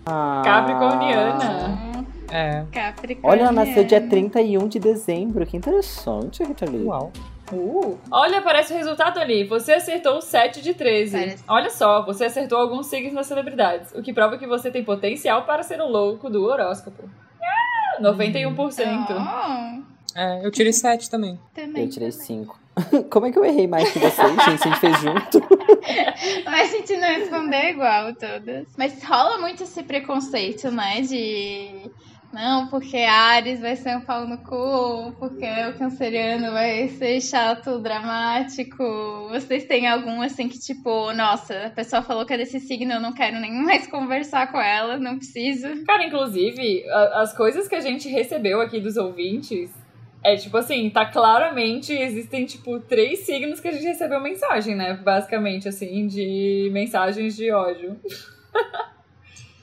Ah. 0.05 0.41
Capricorniana. 0.43 2.05
É. 2.32 2.64
Capricórnio. 2.72 3.30
Olha, 3.30 3.41
ela 3.41 3.51
nasceu 3.51 3.84
dia 3.84 4.01
31 4.01 4.68
de 4.68 4.80
dezembro. 4.80 5.45
Que 5.45 5.57
interessante, 5.57 6.43
Rita 6.43 6.66
Lee. 6.66 6.86
Uau. 6.86 7.12
Uh. 7.51 7.97
Olha, 8.11 8.39
aparece 8.39 8.73
o 8.73 8.77
resultado 8.77 9.19
ali. 9.19 9.43
Você 9.43 9.73
acertou 9.73 10.21
7 10.21 10.61
de 10.61 10.73
13. 10.73 11.17
Parece. 11.17 11.43
Olha 11.47 11.69
só, 11.69 12.05
você 12.05 12.25
acertou 12.25 12.57
alguns 12.57 12.87
signos 12.87 13.13
das 13.13 13.27
celebridades, 13.27 13.91
o 13.93 14.01
que 14.01 14.13
prova 14.13 14.37
que 14.37 14.47
você 14.47 14.71
tem 14.71 14.83
potencial 14.83 15.43
para 15.43 15.63
ser 15.63 15.81
um 15.81 15.87
louco 15.87 16.29
do 16.29 16.43
horóscopo. 16.45 17.09
Ah, 17.41 18.01
91%. 18.01 19.07
Oh, 19.09 20.19
É, 20.19 20.45
eu 20.45 20.51
tirei 20.51 20.73
sete 20.73 21.09
também. 21.09 21.39
também. 21.53 21.83
Eu 21.83 21.89
tirei 21.89 22.11
5. 22.11 22.59
Como 23.11 23.25
é 23.25 23.31
que 23.31 23.37
eu 23.37 23.43
errei 23.43 23.67
mais 23.67 23.91
que 23.91 23.99
vocês, 23.99 24.29
gente? 24.29 24.49
A 24.49 24.55
gente 24.55 24.79
fez 24.79 24.97
junto. 25.01 25.41
Mas 26.45 26.73
a 26.73 26.77
gente 26.77 26.95
não 26.97 27.07
respondeu 27.07 27.59
igual 27.69 28.13
todas. 28.15 28.65
Mas 28.77 29.03
rola 29.03 29.37
muito 29.39 29.63
esse 29.63 29.83
preconceito, 29.83 30.71
né? 30.71 31.01
De. 31.01 31.91
Não, 32.34 32.67
porque 32.67 32.97
Ares 32.97 33.59
vai 33.59 33.75
ser 33.75 33.97
um 33.97 34.01
pau 34.01 34.25
no 34.25 34.38
cu, 34.38 35.13
porque 35.19 35.45
o 35.69 35.77
canceriano 35.77 36.51
vai 36.53 36.88
ser 36.88 37.19
chato, 37.19 37.77
dramático. 37.79 39.27
Vocês 39.29 39.65
têm 39.65 39.86
algum 39.88 40.21
assim 40.21 40.47
que, 40.47 40.57
tipo, 40.57 41.11
nossa, 41.13 41.65
a 41.67 41.69
pessoa 41.69 42.01
falou 42.01 42.25
que 42.25 42.34
é 42.34 42.38
desse 42.38 42.59
signo, 42.61 42.93
eu 42.93 43.01
não 43.01 43.13
quero 43.13 43.38
nem 43.39 43.51
mais 43.63 43.86
conversar 43.88 44.49
com 44.51 44.61
ela, 44.61 44.97
não 44.97 45.17
preciso. 45.17 45.84
Cara, 45.86 46.05
inclusive, 46.05 46.88
a- 46.89 47.21
as 47.21 47.36
coisas 47.36 47.67
que 47.67 47.75
a 47.75 47.82
gente 47.82 48.07
recebeu 48.07 48.61
aqui 48.61 48.79
dos 48.79 48.95
ouvintes 48.95 49.69
é 50.23 50.36
tipo 50.38 50.55
assim, 50.55 50.89
tá 50.89 51.05
claramente, 51.05 51.91
existem 51.91 52.45
tipo 52.45 52.79
três 52.79 53.19
signos 53.25 53.59
que 53.59 53.67
a 53.67 53.71
gente 53.71 53.84
recebeu 53.86 54.21
mensagem, 54.21 54.75
né? 54.75 54.93
Basicamente, 54.93 55.67
assim, 55.67 56.07
de 56.07 56.69
mensagens 56.71 57.36
de 57.36 57.51
ódio. 57.51 57.99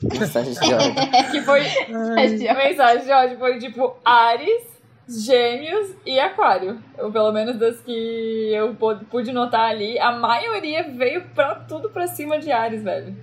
Mensagem 0.03 0.53
de 0.53 0.75
ódio. 0.75 0.95
Que 1.33 1.41
foi. 1.43 1.63
mensagem 1.89 3.05
de 3.05 3.13
ódio 3.13 3.39
foi 3.39 3.59
tipo 3.59 3.97
Ares, 4.05 4.63
Gêmeos 5.09 5.95
e 6.07 6.19
Aquário. 6.21 6.81
Eu, 6.97 7.11
pelo 7.11 7.33
menos 7.33 7.57
das 7.59 7.81
que 7.81 8.53
eu 8.55 8.75
pu- 8.75 9.05
pude 9.11 9.33
notar 9.33 9.71
ali, 9.71 9.99
a 9.99 10.13
maioria 10.13 10.85
veio 10.91 11.23
pra 11.35 11.55
tudo 11.57 11.89
pra 11.91 12.07
cima 12.07 12.39
de 12.39 12.53
Ares, 12.53 12.83
velho. 12.83 13.17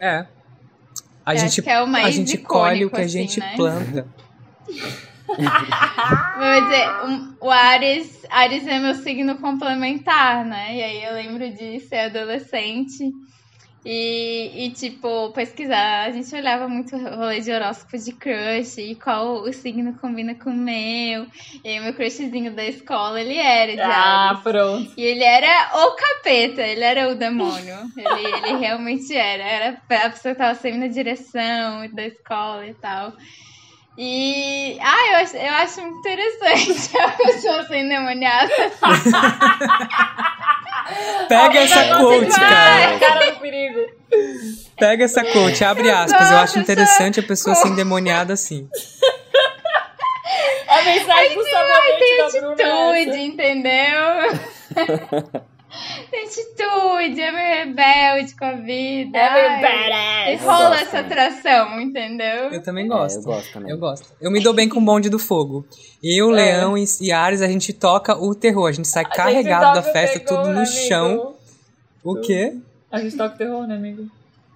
É. 0.00 0.26
A 1.24 1.34
Eu 1.34 1.38
gente, 1.38 1.68
é 1.68 1.82
o 1.82 1.86
mais 1.86 2.06
a 2.06 2.10
gente 2.10 2.36
colhe 2.38 2.84
o 2.84 2.88
icônico, 2.88 2.96
que 2.96 3.02
a 3.02 3.04
assim, 3.04 3.18
gente 3.18 3.40
né? 3.40 3.52
planta. 3.56 4.06
Vou 5.30 6.62
dizer, 6.62 7.04
um- 7.06 7.34
o 7.40 7.50
Ares, 7.50 8.26
Ares 8.30 8.66
é 8.66 8.78
meu 8.78 8.94
signo 8.94 9.36
complementar, 9.38 10.44
né? 10.44 10.74
E 10.76 10.82
aí 10.82 11.04
eu 11.04 11.14
lembro 11.14 11.50
de 11.54 11.78
ser 11.80 12.06
adolescente 12.06 13.12
e, 13.84 14.66
e, 14.66 14.70
tipo, 14.70 15.30
pesquisar. 15.30 16.04
A 16.06 16.10
gente 16.10 16.34
olhava 16.34 16.68
muito 16.68 16.96
rolê 16.96 17.40
de 17.40 17.50
horóscopo 17.50 17.96
de 17.96 18.12
crush 18.12 18.78
e 18.78 18.94
qual 18.94 19.42
o 19.42 19.52
signo 19.52 19.94
combina 19.94 20.34
com 20.34 20.50
o 20.50 20.54
meu. 20.56 21.26
E 21.64 21.68
aí 21.68 21.80
meu 21.80 21.94
crushzinho 21.94 22.52
da 22.54 22.64
escola, 22.64 23.20
ele 23.20 23.38
era 23.38 23.72
de 23.74 23.80
Ah, 23.80 24.28
Ares. 24.30 24.42
pronto. 24.42 24.92
E 24.96 25.02
ele 25.02 25.24
era 25.24 25.70
o 25.86 25.92
capeta, 25.92 26.62
ele 26.62 26.84
era 26.84 27.08
o 27.10 27.14
demônio. 27.14 27.76
Ele, 27.96 28.26
ele 28.48 28.58
realmente 28.58 29.14
era. 29.16 29.42
Era 29.42 29.82
a 29.88 30.10
pessoa 30.10 30.34
que 30.34 30.40
tava 30.40 30.54
sempre 30.54 30.78
na 30.78 30.88
direção 30.88 31.88
da 31.92 32.06
escola 32.06 32.66
e 32.66 32.74
tal. 32.74 33.12
E. 34.02 34.78
Ah, 34.80 35.10
eu 35.10 35.16
acho, 35.16 35.36
eu 35.36 35.52
acho 35.56 35.82
muito 35.82 35.98
interessante 35.98 36.96
a 36.96 37.10
pessoa 37.10 37.62
ser 37.64 37.80
endemoniada. 37.80 38.48
Pega 41.28 41.58
essa 41.58 41.84
Negócio 41.84 42.06
quote, 42.06 42.30
demais, 42.30 42.34
cara. 42.34 42.98
Cara 42.98 43.30
do 43.30 43.40
perigo. 43.40 43.80
Pega 44.78 45.04
essa 45.04 45.22
quote, 45.22 45.62
abre 45.62 45.90
aspas. 45.90 46.30
Eu 46.30 46.38
acho 46.38 46.58
interessante 46.58 47.20
a 47.20 47.22
pessoa 47.22 47.54
ser 47.54 47.68
endemoniada 47.68 48.32
assim. 48.32 48.66
A 50.66 50.80
mensagem 50.82 51.36
do 51.36 51.44
sabonete 51.44 52.16
da 52.16 52.30
Bruna 52.40 52.62
é 52.62 53.02
Atitude, 53.02 53.20
entendeu? 53.20 54.40
Tem 56.10 56.24
atitude, 56.24 57.20
é 57.20 57.32
meio 57.32 57.64
rebelde 57.66 58.36
com 58.36 58.44
a 58.44 58.52
vida. 58.52 59.18
É 59.18 59.32
meio 59.32 59.48
Ai, 59.48 59.62
badass. 59.62 60.42
E 60.42 60.44
rola 60.44 60.68
gosto 60.70 60.82
essa 60.82 60.98
atração, 61.00 61.80
entendeu? 61.80 62.50
Eu 62.52 62.62
também 62.62 62.84
É, 62.84 62.88
gosto. 62.88 63.16
eu 63.18 63.22
gosto 63.22 63.52
também. 63.52 63.70
Eu 63.70 63.78
gosto. 63.78 64.12
Eu 64.20 64.30
me 64.30 64.40
dou 64.42 64.52
bem 64.52 64.68
com 64.68 64.78
o 64.80 64.84
bonde 64.84 65.08
do 65.08 65.18
fogo. 65.18 65.64
Eu, 66.02 66.30
É. 66.32 66.34
Leão 66.34 66.76
e, 66.76 66.84
e 67.00 67.12
Ares, 67.12 67.42
a 67.42 67.48
gente 67.48 67.72
toca 67.72 68.16
o 68.16 68.34
terror. 68.34 68.68
A 68.68 68.72
gente 68.72 68.88
sai 68.88 69.04
A 69.04 69.06
gente 69.06 69.16
carregado 69.16 69.74
da 69.74 69.82
toca 69.82 69.88
o 69.90 69.92
festa, 69.92 70.20
terror, 70.20 70.42
tudo 70.42 70.52
no 70.52 70.58
amigo. 70.60 70.72
chão. 70.88 71.34
O 72.02 72.14
quê? 72.20 72.54
A 72.90 72.98
gente 73.00 73.16
toca 73.16 73.34
o 73.34 73.38
terror, 73.38 73.66
né, 73.66 73.74
amigo? 73.76 74.08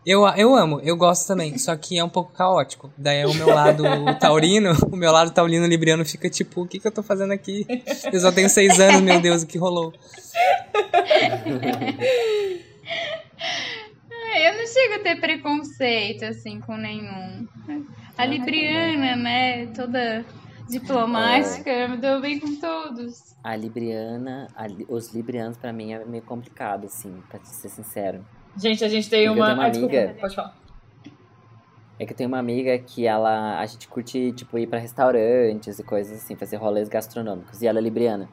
Eu, 0.07 0.26
eu 0.36 0.55
amo, 0.55 0.80
eu 0.82 0.96
gosto 0.96 1.26
também, 1.26 1.57
só 1.57 1.74
que 1.76 1.98
é 1.98 2.05
um 2.05 2.09
pouco 2.11 2.30
caótico. 2.32 2.92
Daí 2.96 3.20
é 3.20 3.26
o 3.26 3.32
meu 3.32 3.48
lado 3.48 3.82
taurino, 4.20 4.72
o 4.92 4.96
meu 4.96 5.11
lado 5.11 5.30
taurino 5.30 5.66
libriano 5.66 6.05
fica 6.05 6.28
tipo, 6.28 6.62
o 6.62 6.66
que, 6.66 6.78
que 6.78 6.86
eu 6.86 6.92
tô 6.92 7.02
fazendo 7.02 7.32
aqui? 7.32 7.66
Eu 8.12 8.20
só 8.20 8.30
tenho 8.30 8.50
seis 8.50 8.78
anos, 8.78 9.00
meu 9.00 9.18
Deus, 9.20 9.42
o 9.42 9.46
que 9.46 9.57
rolou? 9.57 9.94
É, 14.34 14.50
Eu 14.50 14.59
não 14.59 14.66
chego 14.66 14.94
a 14.94 14.98
ter 14.98 15.20
preconceito, 15.20 16.24
assim, 16.24 16.61
com 16.61 16.76
nenhum. 16.76 17.48
A 18.18 18.26
Libriana, 18.26 19.16
né, 19.16 19.66
toda 19.68 20.24
diplomática, 20.68 21.70
eu 21.70 21.88
me 21.88 21.96
dou 21.96 22.20
bem 22.20 22.38
com 22.38 22.57
todos. 22.57 23.34
A 23.42 23.57
Libriana, 23.57 24.48
a 24.55 24.66
os 24.88 25.14
Librianos 25.14 25.57
pra 25.57 25.72
mim 25.72 25.92
é 25.92 26.05
meio 26.05 26.22
complicado, 26.22 26.86
assim, 26.86 27.22
pra 27.28 27.38
ser 27.44 27.68
sincero. 27.70 28.24
Gente, 28.57 28.84
a 28.84 28.88
gente 28.88 29.09
tem 29.11 29.28
uma. 29.28 29.52
uma 29.55 29.64
Ah, 29.64 29.68
desculpa, 29.68 29.96
amiga. 29.96 30.16
Pode 30.20 30.34
falar. 30.34 30.57
É 31.98 32.05
que 32.05 32.12
eu 32.12 32.16
tenho 32.16 32.28
uma 32.28 32.38
amiga 32.38 32.76
que 32.78 33.07
ela. 33.07 33.59
A 33.59 33.66
gente 33.66 33.86
curte, 33.88 34.32
tipo, 34.32 34.59
ir 34.59 34.66
pra 34.66 34.78
restaurantes 34.78 35.78
e 35.78 35.82
coisas 35.84 36.22
assim, 36.22 36.34
fazer 36.34 36.57
rolês 36.57 36.88
gastronômicos. 36.88 37.62
E 37.62 37.66
ela 37.66 37.78
é 37.78 37.82
libriana. 37.82 38.28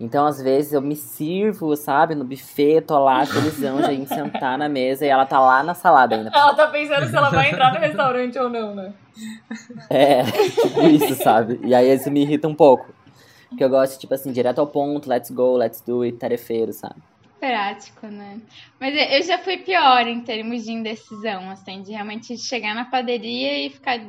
Então, 0.00 0.26
às 0.26 0.42
vezes, 0.42 0.72
eu 0.72 0.82
me 0.82 0.96
sirvo, 0.96 1.74
sabe, 1.76 2.14
no 2.14 2.24
buffet, 2.24 2.80
tô 2.82 2.98
lá, 2.98 3.24
felizão, 3.26 3.80
já 3.80 3.92
em 3.92 4.04
sentar 4.04 4.58
na 4.58 4.68
mesa 4.68 5.06
e 5.06 5.08
ela 5.08 5.24
tá 5.24 5.38
lá 5.38 5.62
na 5.62 5.74
salada 5.74 6.16
ainda. 6.16 6.30
Ela 6.34 6.54
tá 6.54 6.66
pensando 6.66 7.06
se 7.06 7.16
ela 7.16 7.30
vai 7.30 7.50
entrar 7.50 7.72
no 7.72 7.78
restaurante 7.78 8.38
ou 8.38 8.48
não, 8.48 8.74
né? 8.74 8.92
É, 9.88 10.22
tipo 10.24 10.80
isso, 10.82 11.14
sabe? 11.22 11.60
E 11.64 11.74
aí 11.74 11.94
isso 11.94 12.10
me 12.10 12.22
irrita 12.22 12.48
um 12.48 12.54
pouco. 12.54 12.92
Porque 13.48 13.62
eu 13.62 13.70
gosto, 13.70 13.98
tipo 13.98 14.12
assim, 14.12 14.32
direto 14.32 14.58
ao 14.58 14.66
ponto, 14.66 15.08
let's 15.08 15.30
go, 15.30 15.56
let's 15.56 15.80
do 15.80 16.02
it, 16.02 16.18
tarefeiro, 16.18 16.72
sabe? 16.72 16.96
Prático, 17.46 18.06
né? 18.06 18.38
Mas 18.80 18.94
eu 19.12 19.22
já 19.22 19.38
fui 19.38 19.56
pior 19.58 20.06
em 20.06 20.20
termos 20.20 20.64
de 20.64 20.72
indecisão, 20.72 21.48
assim, 21.50 21.82
de 21.82 21.92
realmente 21.92 22.36
chegar 22.36 22.74
na 22.74 22.84
padaria 22.86 23.66
e 23.66 23.70
ficar 23.70 24.00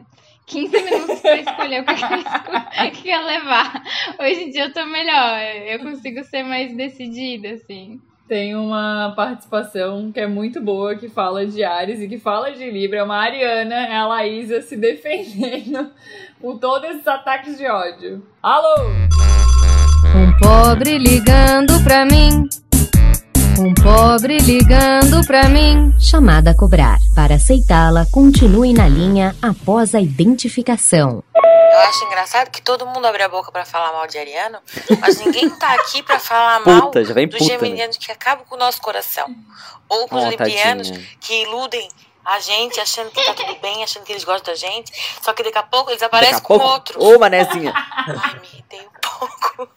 15 0.47 0.81
minutos 0.83 1.19
pra 1.19 1.35
escolher 1.37 1.81
o 1.81 1.85
que 1.85 1.91
eu 1.91 1.97
ia- 2.83 2.91
que 2.91 3.07
eu 3.09 3.11
ia 3.11 3.21
levar. 3.21 3.83
Hoje 4.19 4.43
em 4.43 4.49
dia 4.49 4.65
eu 4.65 4.73
tô 4.73 4.85
melhor, 4.85 5.39
eu 5.67 5.79
consigo 5.79 6.23
ser 6.23 6.43
mais 6.43 6.75
decidida, 6.75 7.49
assim. 7.49 7.99
Tem 8.27 8.55
uma 8.55 9.13
participação 9.15 10.11
que 10.11 10.19
é 10.19 10.27
muito 10.27 10.59
boa, 10.61 10.95
que 10.97 11.07
fala 11.07 11.45
de 11.45 11.63
Ares 11.63 12.01
e 12.01 12.07
que 12.09 12.17
fala 12.17 12.51
de 12.51 12.69
Libra. 12.69 12.99
É 12.99 13.03
uma 13.03 13.17
Ariana, 13.23 13.75
é 13.87 13.95
a 13.95 14.05
Laísa 14.05 14.61
se 14.61 14.75
defendendo 14.75 15.91
por 16.41 16.59
todos 16.59 16.89
esses 16.89 17.07
ataques 17.07 17.57
de 17.57 17.65
ódio. 17.67 18.25
Alô! 18.43 18.83
Um 20.13 20.37
pobre 20.41 20.97
ligando 20.97 21.81
pra 21.85 22.03
mim. 22.05 22.43
Um 23.59 23.73
pobre 23.73 24.37
ligando 24.37 25.25
pra 25.25 25.43
mim. 25.49 25.93
Chamada 25.99 26.51
a 26.51 26.55
cobrar. 26.55 26.97
Para 27.15 27.35
aceitá-la, 27.35 28.05
continue 28.11 28.73
na 28.73 28.87
linha 28.87 29.35
após 29.41 29.95
a 29.95 29.99
identificação. 30.01 31.23
Eu 31.35 31.79
acho 31.79 32.05
engraçado 32.05 32.49
que 32.49 32.61
todo 32.61 32.85
mundo 32.85 33.05
abre 33.05 33.23
a 33.23 33.29
boca 33.29 33.51
pra 33.51 33.65
falar 33.65 33.91
mal 33.93 34.07
de 34.07 34.17
Ariano, 34.17 34.57
mas 34.99 35.19
ninguém 35.19 35.49
tá 35.49 35.73
aqui 35.75 36.01
pra 36.01 36.19
falar 36.19 36.59
mal 36.65 36.83
Puta, 36.83 37.03
já 37.03 37.13
vem 37.13 37.27
dos 37.27 37.37
puta, 37.39 37.51
né? 37.53 37.59
geminianos 37.59 37.97
que 37.97 38.11
acabam 38.11 38.45
com 38.47 38.55
o 38.55 38.59
nosso 38.59 38.81
coração. 38.81 39.27
Ou 39.89 40.07
com 40.07 40.15
os 40.17 40.23
Ó, 40.25 40.29
librianos 40.29 40.89
tadinha. 40.89 41.07
que 41.19 41.43
iludem 41.43 41.87
a 42.25 42.39
gente, 42.39 42.79
achando 42.79 43.09
que 43.11 43.23
tá 43.23 43.33
tudo 43.33 43.55
bem, 43.61 43.83
achando 43.83 44.03
que 44.03 44.11
eles 44.11 44.23
gostam 44.23 44.53
da 44.53 44.59
gente. 44.59 44.91
Só 45.21 45.33
que 45.33 45.43
daqui 45.43 45.57
a 45.57 45.63
pouco 45.63 45.91
eles 45.91 46.01
aparecem 46.03 46.35
a 46.35 46.41
com 46.41 46.57
pouco. 46.57 46.73
outros. 46.73 47.03
Ô, 47.03 47.17
manezinha. 47.19 47.73
Ai, 47.75 48.39
me 48.39 48.47
irritei 48.53 48.81
um 48.81 49.09
pouco. 49.19 49.69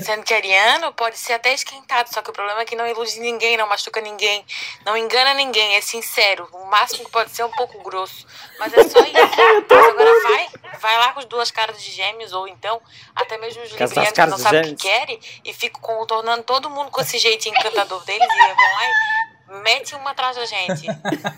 Sendo 0.00 0.22
que 0.22 0.34
ariano 0.34 0.92
pode 0.92 1.16
ser 1.16 1.34
até 1.34 1.52
esquentado, 1.52 2.12
só 2.12 2.22
que 2.22 2.30
o 2.30 2.32
problema 2.32 2.60
é 2.60 2.64
que 2.64 2.76
não 2.76 2.86
ilude 2.86 3.18
ninguém, 3.20 3.56
não 3.56 3.66
machuca 3.68 4.00
ninguém, 4.00 4.44
não 4.84 4.96
engana 4.96 5.34
ninguém, 5.34 5.76
é 5.76 5.80
sincero. 5.80 6.48
O 6.52 6.66
máximo 6.66 7.04
que 7.04 7.10
pode 7.10 7.30
ser 7.30 7.42
é 7.42 7.44
um 7.46 7.50
pouco 7.50 7.82
grosso. 7.82 8.26
Mas 8.58 8.72
é 8.72 8.84
só 8.84 9.00
isso. 9.00 9.12
Mas 9.68 9.86
agora 9.86 10.22
vai, 10.22 10.48
vai 10.78 10.98
lá 10.98 11.12
com 11.12 11.20
as 11.20 11.26
duas 11.26 11.50
caras 11.50 11.82
de 11.82 11.90
gêmeos, 11.90 12.32
ou 12.32 12.46
então 12.48 12.80
até 13.14 13.38
mesmo 13.38 13.62
os 13.62 13.70
librianos 13.70 14.12
que 14.12 14.26
não 14.26 14.38
sabem 14.38 14.72
o 14.72 14.76
que 14.76 14.82
querem 14.82 15.20
e 15.44 15.52
ficam 15.52 15.80
contornando 15.80 16.42
todo 16.42 16.68
mundo 16.70 16.90
com 16.90 17.00
esse 17.00 17.18
jeito 17.18 17.48
encantador 17.48 18.04
deles 18.04 18.28
e 18.28 18.54
vão 18.54 18.56
lá 18.56 18.84
e 18.84 19.23
mete 19.62 19.94
uma 19.94 20.10
atrás 20.10 20.36
da 20.36 20.44
gente, 20.46 20.86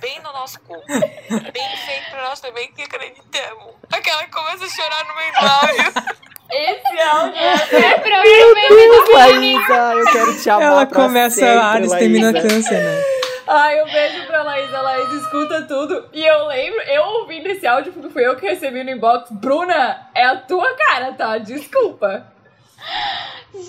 bem 0.00 0.20
no 0.22 0.32
nosso 0.32 0.60
cu. 0.60 0.74
Bem 0.86 1.76
feito 1.86 2.10
pra 2.10 2.28
nós 2.28 2.40
também 2.40 2.70
que 2.72 2.82
acreditamos. 2.82 3.74
Aquela 3.92 4.24
que 4.24 4.30
começa 4.30 4.64
a 4.64 4.68
chorar 4.68 5.04
no 5.06 5.14
meio 5.14 5.32
do 5.32 5.38
áudio. 5.38 6.16
Esse 6.48 7.00
áudio 7.00 7.36
é 7.40 7.92
É 7.92 7.98
provavelmente 7.98 9.12
Laísa, 9.12 9.94
eu 9.94 10.12
quero 10.12 10.40
te 10.40 10.50
amar 10.50 10.62
Ela 10.62 10.86
pra 10.86 11.02
começa 11.02 11.36
sempre, 11.36 11.56
a 11.58 11.64
Ares, 11.66 11.90
termina 11.92 12.30
Laísa. 12.30 12.48
câncer, 12.48 12.80
né? 12.82 13.02
Ai, 13.48 13.82
um 13.82 13.86
beijo 13.86 14.26
pra 14.26 14.42
Laís. 14.42 14.74
A 14.74 14.80
Laís 14.82 15.08
escuta 15.12 15.62
tudo. 15.62 16.08
E 16.12 16.24
eu 16.24 16.46
lembro, 16.46 16.80
eu 16.82 17.02
ouvindo 17.02 17.46
esse 17.48 17.66
áudio, 17.66 17.92
porque 17.92 18.10
fui 18.10 18.26
eu 18.26 18.36
que 18.36 18.46
recebi 18.46 18.82
no 18.82 18.90
inbox. 18.90 19.30
Bruna, 19.30 20.08
é 20.14 20.24
a 20.24 20.36
tua 20.36 20.72
cara, 20.76 21.12
tá? 21.12 21.38
Desculpa. 21.38 22.26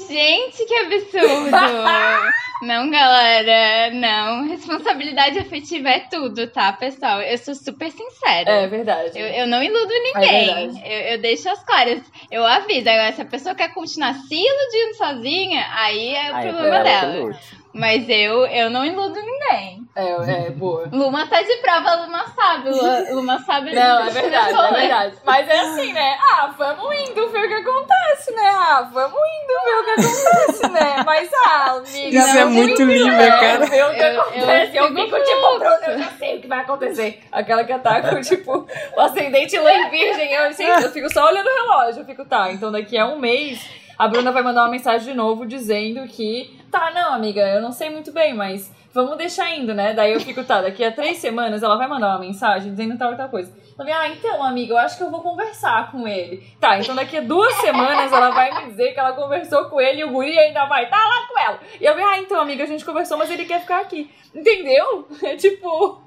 Gente, 0.10 0.66
que 0.66 0.76
absurdo! 0.76 1.52
não, 2.64 2.90
galera, 2.90 3.92
não. 3.94 4.48
Responsabilidade 4.48 5.40
afetiva 5.40 5.90
é 5.90 6.00
tudo, 6.00 6.48
tá, 6.48 6.74
pessoal? 6.74 7.22
Eu 7.22 7.38
sou 7.38 7.56
super 7.56 7.90
sincera. 7.92 8.52
É 8.52 8.68
verdade. 8.68 9.18
Eu, 9.18 9.28
eu 9.28 9.48
não 9.48 9.64
iludo 9.64 9.92
É 9.94 10.00
ninguém. 10.00 10.70
verdade. 10.72 10.82
eu, 10.94 11.00
eu 11.14 11.18
deixo 11.22 11.50
as 11.50 11.64
claras. 11.64 12.02
Eu 12.30 12.46
aviso. 12.46 12.90
Agora, 12.90 13.14
se 13.14 13.22
a 13.22 13.26
pessoa 13.26 13.56
quer 13.56 13.74
continuar 13.74 14.14
se 14.14 14.36
iludindo 14.36 14.98
sozinha, 14.98 15.66
aí 15.74 16.16
é 16.16 16.32
o 16.32 16.36
Aí, 16.36 16.48
problema 16.50 16.76
ela 16.76 16.84
que 16.84 16.90
dela. 17.18 17.40
Mas 17.74 18.10
eu, 18.10 18.46
eu 18.48 18.70
não 18.70 18.84
iludo 18.84 19.16
ninguém. 19.22 19.87
É, 20.00 20.46
é, 20.46 20.50
boa. 20.52 20.88
Luma 20.92 21.26
tá 21.26 21.42
de 21.42 21.56
prova, 21.56 21.96
Luma 21.96 22.24
sabe. 22.28 22.70
Luma, 22.70 23.00
Luma 23.14 23.40
sabe. 23.40 23.74
Não, 23.74 24.06
é 24.06 24.10
verdade, 24.12 24.54
é 24.56 24.72
verdade. 24.72 25.16
Mas 25.26 25.50
é 25.50 25.60
assim, 25.60 25.92
né? 25.92 26.18
Ah, 26.22 26.54
vamos 26.56 26.96
indo 27.10 27.28
ver 27.30 27.46
o 27.46 27.48
que 27.48 27.54
acontece, 27.56 28.32
né? 28.32 28.48
Ah, 28.48 28.88
vamos 28.94 29.18
indo 29.18 29.64
ver 29.66 29.76
o 29.76 29.84
que 29.86 29.92
acontece, 30.02 30.70
né? 30.70 31.04
Mas, 31.04 31.30
ah, 31.34 31.72
amiga. 31.78 32.18
Isso 32.20 32.38
é 32.38 32.46
muito 32.46 32.82
indo, 32.84 32.92
lindo, 32.92 33.08
né? 33.08 33.40
cara. 33.40 33.66
Ver 33.66 33.86
o 33.86 33.94
que 33.96 34.00
Eu- 34.00 34.08
eu 34.14 34.22
acontece. 34.22 34.78
Eu, 34.78 34.88
fico 34.94 35.20
tipo, 35.24 35.60
Bruno, 35.60 35.86
eu 35.88 35.98
já 35.98 36.12
sei 36.12 36.38
o 36.38 36.42
que 36.42 36.48
vai 36.48 36.60
acontecer. 36.60 37.24
Aquela 37.32 37.64
que 37.64 37.80
tá 37.80 38.02
com, 38.04 38.22
tipo, 38.22 38.68
o 38.96 39.02
ascendente 39.02 39.58
lá 39.58 39.74
em 39.74 39.90
virgem. 39.90 40.32
Eu, 40.32 40.54
gente, 40.54 40.84
eu 40.84 40.92
fico 40.92 41.12
só 41.12 41.26
olhando 41.26 41.48
o 41.48 41.56
relógio. 41.56 42.02
Eu 42.02 42.06
fico, 42.06 42.24
tá, 42.24 42.52
então 42.52 42.72
daqui 42.72 42.96
a 42.96 43.08
um 43.08 43.18
mês 43.18 43.68
a 43.98 44.08
Bruna 44.08 44.32
vai 44.32 44.44
mandar 44.44 44.62
uma 44.62 44.70
mensagem 44.70 45.08
de 45.12 45.18
novo 45.18 45.44
dizendo 45.44 46.08
que, 46.08 46.56
tá, 46.72 46.92
não, 46.94 47.16
amiga, 47.16 47.42
eu 47.42 47.60
não 47.60 47.72
sei 47.72 47.90
muito 47.90 48.12
bem, 48.12 48.32
mas 48.32 48.72
vamos 49.04 49.18
deixar 49.18 49.54
indo, 49.56 49.74
né? 49.74 49.94
Daí 49.94 50.14
eu 50.14 50.20
fico, 50.20 50.44
tá, 50.44 50.62
daqui 50.62 50.84
a 50.84 50.92
três 50.92 51.18
semanas 51.18 51.62
ela 51.62 51.78
vai 51.78 51.88
mandar 51.88 52.10
uma 52.10 52.20
mensagem 52.20 52.72
dizendo 52.72 52.98
tal 52.98 53.14
e 53.14 53.18
tal 53.18 53.30
coisa. 53.30 53.54
Eu 53.70 53.76
falei, 53.78 53.94
ah, 53.94 54.10
então, 54.10 54.44
amiga, 54.44 54.74
eu 54.74 54.78
acho 54.78 54.98
que 54.98 55.04
eu 55.04 55.12
vou 55.12 55.22
conversar 55.22 55.92
com 55.92 56.08
ele. 56.08 56.44
Tá, 56.60 56.80
então 56.80 56.96
daqui 56.96 57.18
a 57.18 57.22
duas 57.22 57.54
semanas 57.56 58.12
ela 58.12 58.32
vai 58.32 58.52
me 58.52 58.72
dizer 58.72 58.94
que 58.94 59.00
ela 59.00 59.14
conversou 59.14 59.66
com 59.66 59.80
ele 59.80 60.02
e 60.02 60.04
o 60.04 60.10
guri 60.10 60.38
ainda 60.38 60.66
vai 60.66 60.86
estar 60.86 60.98
lá 60.98 61.28
com 61.28 61.40
ela. 61.40 61.60
E 61.80 61.86
eu 61.86 61.94
falei, 61.94 62.08
ah, 62.08 62.20
então, 62.20 62.42
amiga, 62.42 62.64
a 62.64 62.68
gente 62.68 62.84
conversou, 62.84 63.18
mas 63.18 63.30
ele 63.30 63.46
quer 63.46 63.62
ficar 63.62 63.82
aqui. 63.82 64.10
Entendeu? 64.34 65.08
É 65.24 65.36
tipo. 65.38 66.02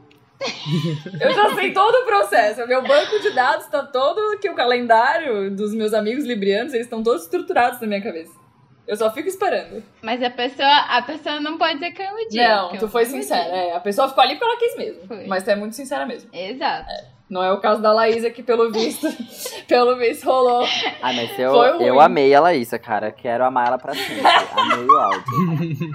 Eu 1.21 1.33
já 1.35 1.55
sei 1.55 1.73
todo 1.73 1.95
o 1.95 2.07
processo. 2.07 2.67
Meu 2.67 2.83
banco 2.83 3.21
de 3.21 3.31
dados 3.31 3.67
tá 3.67 3.83
todo 3.83 4.39
que 4.39 4.49
o 4.49 4.55
calendário 4.55 5.51
dos 5.55 5.75
meus 5.75 5.93
amigos 5.93 6.25
librianos, 6.25 6.73
eles 6.73 6.87
estão 6.87 7.03
todos 7.03 7.25
estruturados 7.25 7.79
na 7.81 7.87
minha 7.87 8.03
cabeça. 8.03 8.40
Eu 8.87 8.97
só 8.97 9.11
fico 9.13 9.29
esperando. 9.29 9.83
Mas 10.03 10.23
a 10.23 10.31
pessoa, 10.31 10.69
a 10.89 11.03
pessoa 11.03 11.39
não 11.41 11.57
pode 11.57 11.75
dizer 11.75 11.93
que 11.93 12.03
eu 12.03 12.07
iludi. 12.19 12.37
Não, 12.39 12.77
tu 12.77 12.89
foi 12.89 13.05
sincera. 13.05 13.43
É, 13.55 13.75
a 13.77 13.81
pessoa 13.81 14.09
ficou 14.09 14.25
ali 14.25 14.35
porque 14.37 14.45
ela 14.45 14.57
quis 14.59 14.77
mesmo. 14.77 15.07
Foi. 15.07 15.27
Mas 15.27 15.45
tu 15.45 15.51
é 15.51 15.57
muito 15.57 15.77
sincera 15.77 16.05
mesmo. 16.07 16.29
Exato. 16.33 16.91
Não 17.31 17.45
é 17.45 17.53
o 17.53 17.61
caso 17.61 17.81
da 17.81 17.93
Laísa 17.93 18.29
que, 18.29 18.43
pelo 18.43 18.73
visto, 18.73 19.07
pelo 19.69 19.97
visto, 19.97 20.25
rolou. 20.25 20.65
Ah, 21.01 21.13
mas 21.13 21.39
eu, 21.39 21.53
Foi 21.53 21.71
ruim. 21.75 21.85
eu 21.85 22.01
amei 22.01 22.35
a 22.35 22.41
Laísa, 22.41 22.77
cara. 22.77 23.13
Quero 23.13 23.45
amar 23.45 23.69
ela 23.69 23.79
pra 23.79 23.95
sempre. 23.95 24.21
amei 24.57 24.85
o 24.85 24.99
áudio. 24.99 25.23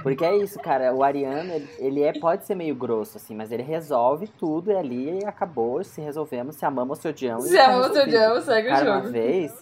Porque 0.02 0.24
é 0.24 0.34
isso, 0.38 0.58
cara. 0.60 0.94
O 0.94 1.02
Ariano, 1.02 1.52
ele, 1.52 1.68
ele 1.78 2.02
é, 2.02 2.14
pode 2.18 2.46
ser 2.46 2.54
meio 2.54 2.74
grosso, 2.74 3.18
assim, 3.18 3.34
mas 3.34 3.52
ele 3.52 3.62
resolve 3.62 4.26
tudo 4.28 4.72
e 4.72 4.76
ali 4.76 5.18
acabou. 5.26 5.84
Se 5.84 6.00
resolvemos, 6.00 6.56
se 6.56 6.64
amamos, 6.64 7.00
se 7.00 7.08
odiamos. 7.08 7.44
Se 7.44 7.58
amamos, 7.58 7.92
se 7.92 8.00
odiamos, 8.00 8.44
segue 8.44 8.68
o 8.68 8.70
Cara, 8.70 8.90
uma 8.92 9.00
jogo. 9.00 9.12
vez, 9.12 9.52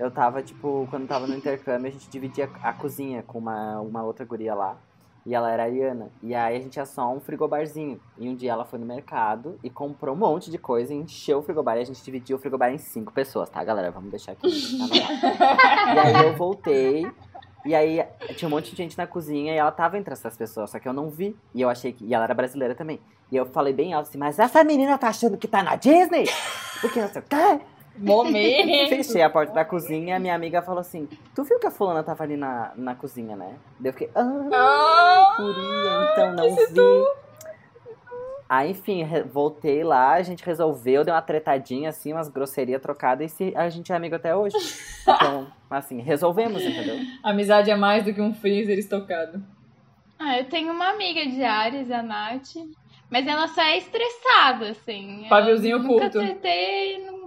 eu 0.00 0.10
tava, 0.10 0.42
tipo, 0.42 0.88
quando 0.88 1.06
tava 1.06 1.26
no 1.26 1.36
intercâmbio, 1.36 1.88
a 1.88 1.90
gente 1.90 2.08
dividia 2.08 2.48
a 2.62 2.72
cozinha 2.72 3.22
com 3.22 3.38
uma, 3.38 3.78
uma 3.82 4.02
outra 4.02 4.24
guria 4.24 4.54
lá. 4.54 4.78
E 5.26 5.34
ela 5.34 5.50
era 5.50 5.64
ariana. 5.64 6.10
E 6.22 6.34
aí 6.34 6.56
a 6.56 6.58
gente 6.58 6.72
tinha 6.72 6.86
só 6.86 7.12
um 7.12 7.20
frigobarzinho. 7.20 8.00
E 8.16 8.26
um 8.26 8.34
dia 8.34 8.52
ela 8.52 8.64
foi 8.64 8.78
no 8.78 8.86
mercado 8.86 9.60
e 9.62 9.68
comprou 9.68 10.14
um 10.14 10.18
monte 10.18 10.50
de 10.50 10.56
coisa 10.56 10.94
encheu 10.94 11.40
o 11.40 11.42
frigobar. 11.42 11.76
E 11.76 11.82
a 11.82 11.84
gente 11.84 12.02
dividiu 12.02 12.38
o 12.38 12.40
frigobar 12.40 12.72
em 12.72 12.78
cinco 12.78 13.12
pessoas, 13.12 13.50
tá, 13.50 13.62
galera? 13.62 13.90
Vamos 13.90 14.10
deixar 14.10 14.32
aqui. 14.32 14.48
e 14.48 15.98
aí 15.98 16.24
eu 16.24 16.34
voltei. 16.34 17.06
E 17.66 17.74
aí 17.74 18.02
tinha 18.36 18.48
um 18.48 18.50
monte 18.50 18.70
de 18.70 18.76
gente 18.78 18.96
na 18.96 19.06
cozinha 19.06 19.52
e 19.52 19.58
ela 19.58 19.70
tava 19.70 19.98
entre 19.98 20.14
essas 20.14 20.34
pessoas, 20.34 20.70
só 20.70 20.78
que 20.78 20.88
eu 20.88 20.94
não 20.94 21.10
vi. 21.10 21.36
E 21.54 21.60
eu 21.60 21.68
achei 21.68 21.92
que. 21.92 22.06
E 22.06 22.14
ela 22.14 22.24
era 22.24 22.32
brasileira 22.32 22.74
também. 22.74 22.98
E 23.30 23.36
eu 23.36 23.44
falei 23.44 23.74
bem 23.74 23.92
alto 23.92 24.08
assim, 24.08 24.16
mas 24.16 24.38
essa 24.38 24.64
menina 24.64 24.96
tá 24.96 25.08
achando 25.08 25.36
que 25.36 25.46
tá 25.46 25.62
na 25.62 25.76
Disney? 25.76 26.24
Porque 26.80 26.98
não 26.98 27.08
sei 27.08 27.20
o 27.20 27.24
quê. 27.24 27.60
Momento. 27.98 28.88
Fechei 28.88 29.20
a 29.22 29.28
porta 29.28 29.52
da 29.52 29.64
cozinha 29.64 30.14
e 30.14 30.16
a 30.16 30.18
minha 30.18 30.34
amiga 30.34 30.62
falou 30.62 30.80
assim: 30.80 31.08
Tu 31.34 31.42
viu 31.44 31.58
que 31.58 31.66
a 31.66 31.70
fulana 31.70 32.02
tava 32.02 32.22
ali 32.24 32.36
na, 32.36 32.72
na 32.76 32.94
cozinha, 32.94 33.36
né? 33.36 33.56
Daí 33.78 33.88
eu 33.90 33.92
fiquei, 33.92 34.10
ah, 34.14 34.48
Ah, 34.52 35.36
guria, 35.36 36.08
então 36.12 36.32
não 36.34 36.56
vi. 36.56 37.20
Aí, 38.48 38.72
enfim, 38.72 39.04
voltei 39.32 39.84
lá, 39.84 40.14
a 40.14 40.22
gente 40.22 40.44
resolveu, 40.44 41.04
deu 41.04 41.14
uma 41.14 41.22
tretadinha, 41.22 41.90
assim, 41.90 42.12
umas 42.12 42.28
grosserias 42.28 42.82
trocadas 42.82 43.30
e 43.30 43.34
se- 43.34 43.52
a 43.56 43.68
gente 43.68 43.92
é 43.92 43.94
amigo 43.94 44.16
até 44.16 44.34
hoje. 44.34 44.56
Então, 45.06 45.46
assim, 45.70 46.00
resolvemos, 46.00 46.60
entendeu? 46.64 46.96
Amizade 47.22 47.70
é 47.70 47.76
mais 47.76 48.02
do 48.04 48.12
que 48.12 48.20
um 48.20 48.34
freezer 48.34 48.76
estocado. 48.76 49.40
Ah, 50.18 50.36
eu 50.36 50.46
tenho 50.46 50.72
uma 50.72 50.88
amiga 50.90 51.24
de 51.26 51.44
Ares, 51.44 51.90
a 51.92 52.02
Nath. 52.02 52.56
Mas 53.08 53.26
ela 53.26 53.46
só 53.48 53.62
é 53.62 53.78
estressada, 53.78 54.70
assim. 54.70 55.26
Paviozinho 55.28 55.76
eu 55.76 55.82
nunca 55.82 56.06
oculto. 56.06 56.18
tretei. 56.18 57.04
Não... 57.06 57.19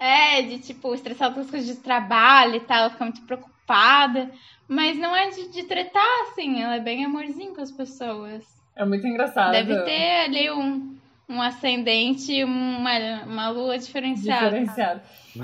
É, 0.00 0.40
de 0.42 0.58
tipo, 0.58 0.94
estressada 0.94 1.34
com 1.34 1.40
as 1.40 1.50
coisas 1.50 1.68
de 1.68 1.82
trabalho 1.82 2.56
e 2.56 2.60
tal. 2.60 2.78
Ela 2.78 2.90
fica 2.90 3.04
muito 3.04 3.20
preocupada. 3.22 4.30
Mas 4.66 4.96
não 4.96 5.14
é 5.14 5.28
de, 5.28 5.48
de 5.50 5.64
tretar, 5.64 6.02
assim. 6.22 6.62
Ela 6.62 6.76
é 6.76 6.80
bem 6.80 7.04
amorzinho 7.04 7.54
com 7.54 7.60
as 7.60 7.70
pessoas. 7.70 8.42
É 8.74 8.84
muito 8.84 9.06
engraçado. 9.06 9.52
Deve 9.52 9.82
ter 9.82 10.24
ali 10.24 10.50
um, 10.50 10.96
um 11.28 11.42
ascendente 11.42 12.32
e 12.32 12.42
uma, 12.42 13.22
uma 13.26 13.48
lua 13.50 13.78
diferenciada. 13.78 14.46
Diferenciado. 14.46 15.00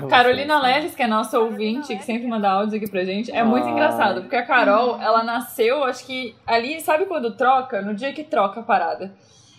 Carolina 0.09 0.59
Leles, 0.59 0.93
que 0.95 1.03
é 1.03 1.07
nossa 1.07 1.39
ouvinte, 1.39 1.95
que 1.95 2.03
sempre 2.03 2.27
manda 2.27 2.49
áudios 2.49 2.73
aqui 2.73 2.89
pra 2.89 3.05
gente, 3.05 3.31
é 3.31 3.43
muito 3.43 3.65
Ai. 3.65 3.71
engraçado, 3.71 4.21
porque 4.21 4.35
a 4.35 4.45
Carol, 4.45 5.01
ela 5.01 5.23
nasceu, 5.23 5.83
acho 5.85 6.05
que 6.05 6.35
ali, 6.45 6.81
sabe 6.81 7.05
quando 7.05 7.37
troca? 7.37 7.81
No 7.81 7.95
dia 7.95 8.11
que 8.11 8.23
troca 8.23 8.59
a 8.59 8.63
parada. 8.63 9.13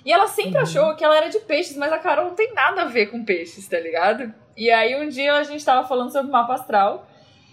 E 0.08 0.12
ela 0.12 0.26
sempre 0.26 0.56
achou 0.56 0.96
que 0.96 1.04
ela 1.04 1.18
era 1.18 1.28
de 1.28 1.38
peixes, 1.40 1.76
mas 1.76 1.92
a 1.92 1.98
Carol 1.98 2.28
não 2.28 2.34
tem 2.34 2.54
nada 2.54 2.80
a 2.80 2.84
ver 2.86 3.10
com 3.10 3.22
peixes, 3.22 3.68
tá 3.68 3.78
ligado? 3.78 4.32
E 4.56 4.70
aí 4.70 4.96
um 4.96 5.06
dia 5.06 5.34
a 5.34 5.42
gente 5.42 5.62
tava 5.62 5.86
falando 5.86 6.10
sobre 6.10 6.32
mapa 6.32 6.54
astral. 6.54 7.06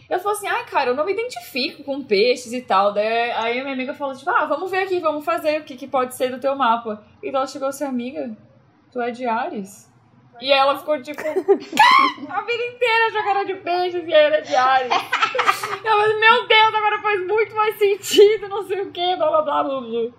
Eu 0.09 0.17
falei 0.19 0.37
assim, 0.37 0.47
ai, 0.47 0.63
cara, 0.63 0.91
eu 0.91 0.95
não 0.95 1.03
me 1.03 1.11
identifico 1.11 1.83
com 1.83 2.01
peixes 2.01 2.53
e 2.53 2.61
tal. 2.61 2.93
Daí 2.93 3.29
aí 3.31 3.59
a 3.59 3.61
minha 3.61 3.73
amiga 3.73 3.93
falou, 3.93 4.15
tipo, 4.15 4.29
ah, 4.29 4.45
vamos 4.45 4.71
ver 4.71 4.83
aqui, 4.83 5.01
vamos 5.01 5.25
fazer 5.25 5.59
o 5.59 5.63
que, 5.65 5.75
que 5.75 5.85
pode 5.85 6.15
ser 6.15 6.31
do 6.31 6.39
teu 6.39 6.55
mapa. 6.55 7.05
E 7.21 7.27
ela 7.27 7.45
chegou 7.45 7.67
assim, 7.67 7.83
amiga, 7.83 8.33
tu 8.89 9.01
é 9.01 9.11
de 9.11 9.25
Ares? 9.25 9.91
E 10.39 10.49
ela 10.49 10.79
ficou 10.79 11.01
tipo, 11.01 11.19
a 11.27 12.41
vida 12.41 12.65
inteira 12.67 13.29
era 13.31 13.43
de 13.43 13.55
peixes 13.55 14.07
e 14.07 14.13
era 14.13 14.39
de 14.39 14.55
Ares. 14.55 14.93
Eu 15.83 15.91
falei, 15.91 16.19
meu 16.21 16.47
Deus, 16.47 16.73
agora 16.73 17.01
faz 17.01 17.27
muito 17.27 17.53
mais 17.53 17.77
sentido, 17.77 18.47
não 18.47 18.65
sei 18.65 18.79
o 18.79 18.91
que, 18.93 19.15
blá 19.17 19.27
blá 19.27 19.41
blá 19.41 19.63
blá 19.63 19.81
blá. 19.81 20.11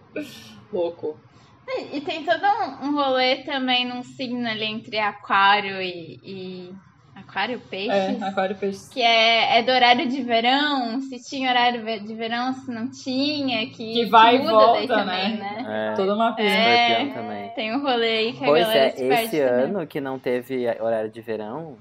Louco. 0.70 1.25
E, 1.68 1.96
e 1.96 2.00
tem 2.00 2.24
todo 2.24 2.42
um, 2.44 2.86
um 2.88 2.94
rolê 2.94 3.36
também 3.38 3.86
num 3.86 4.02
signo 4.02 4.48
ali 4.48 4.64
entre 4.64 4.98
aquário 4.98 5.80
e. 5.80 6.20
e- 6.22 6.86
Aquário, 7.16 7.60
peixes? 7.68 8.22
É, 8.22 8.24
aquário 8.24 8.54
e 8.54 8.58
peixes. 8.58 8.88
Que 8.88 9.02
é, 9.02 9.58
é 9.58 9.62
do 9.62 9.72
horário 9.72 10.06
de 10.06 10.22
verão, 10.22 11.00
se 11.00 11.18
tinha 11.28 11.50
horário 11.50 11.82
de 12.06 12.14
verão, 12.14 12.52
se 12.52 12.70
não 12.70 12.88
tinha, 12.90 13.66
que, 13.66 13.94
Que 13.94 14.06
vai 14.06 14.36
e 14.36 14.38
muda 14.38 14.52
volta, 14.52 14.72
daí 14.74 14.86
também, 14.86 15.36
né? 15.36 15.62
né? 15.62 15.90
É, 15.92 15.96
Toda 15.96 16.14
uma 16.14 16.34
pista. 16.36 16.50
É. 16.52 17.06
também. 17.06 17.48
Tem 17.50 17.74
um 17.74 17.82
rolê 17.82 18.18
aí 18.18 18.32
que 18.32 18.44
a 18.44 18.46
Pois 18.46 18.62
galera 18.62 18.86
é, 18.86 18.90
se 18.90 19.08
perde 19.08 19.24
esse 19.24 19.40
também. 19.40 19.64
ano 19.64 19.86
que 19.86 20.00
não 20.00 20.18
teve 20.18 20.66
horário 20.80 21.10
de 21.10 21.20
verão, 21.20 21.76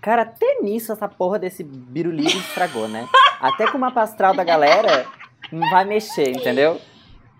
Cara, 0.00 0.22
até 0.22 0.60
nisso 0.62 0.92
essa 0.92 1.08
porra 1.08 1.40
desse 1.40 1.64
biruliro 1.64 2.28
estragou, 2.38 2.86
né? 2.88 3.04
Até 3.42 3.66
com 3.70 3.76
uma 3.76 3.90
pastral 3.90 4.32
da 4.32 4.44
galera 4.44 5.04
não 5.50 5.68
vai 5.70 5.84
mexer, 5.84 6.30
entendeu? 6.30 6.80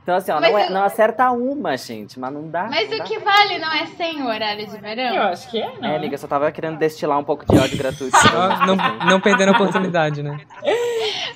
Então, 0.09 0.17
assim, 0.17 0.33
ó, 0.33 0.41
não, 0.41 0.59
é- 0.59 0.69
eu- 0.69 0.71
não 0.71 0.83
acerta 0.85 1.31
uma, 1.33 1.77
gente, 1.77 2.19
mas 2.19 2.33
não 2.33 2.49
dá. 2.49 2.67
Mas 2.71 2.89
não 2.89 2.97
o 2.97 2.99
dá. 3.01 3.05
que 3.05 3.19
vale 3.19 3.59
não 3.59 3.71
é 3.71 3.85
100 3.85 4.23
o 4.23 4.27
horário 4.27 4.67
de 4.67 4.75
Eu 4.75 4.81
verão? 4.81 5.23
acho 5.25 5.51
que 5.51 5.61
é, 5.61 5.71
não. 5.79 5.87
É, 5.87 5.97
amiga, 5.97 6.15
eu 6.15 6.19
só 6.19 6.27
tava 6.27 6.51
querendo 6.51 6.79
destilar 6.79 7.19
um 7.19 7.25
pouco 7.25 7.45
de 7.45 7.59
ódio 7.59 7.77
gratuito. 7.77 8.17
Só 8.17 8.65
não, 8.65 8.75
não 9.07 9.21
perdendo 9.21 9.51
a 9.51 9.53
oportunidade, 9.53 10.23
né? 10.23 10.41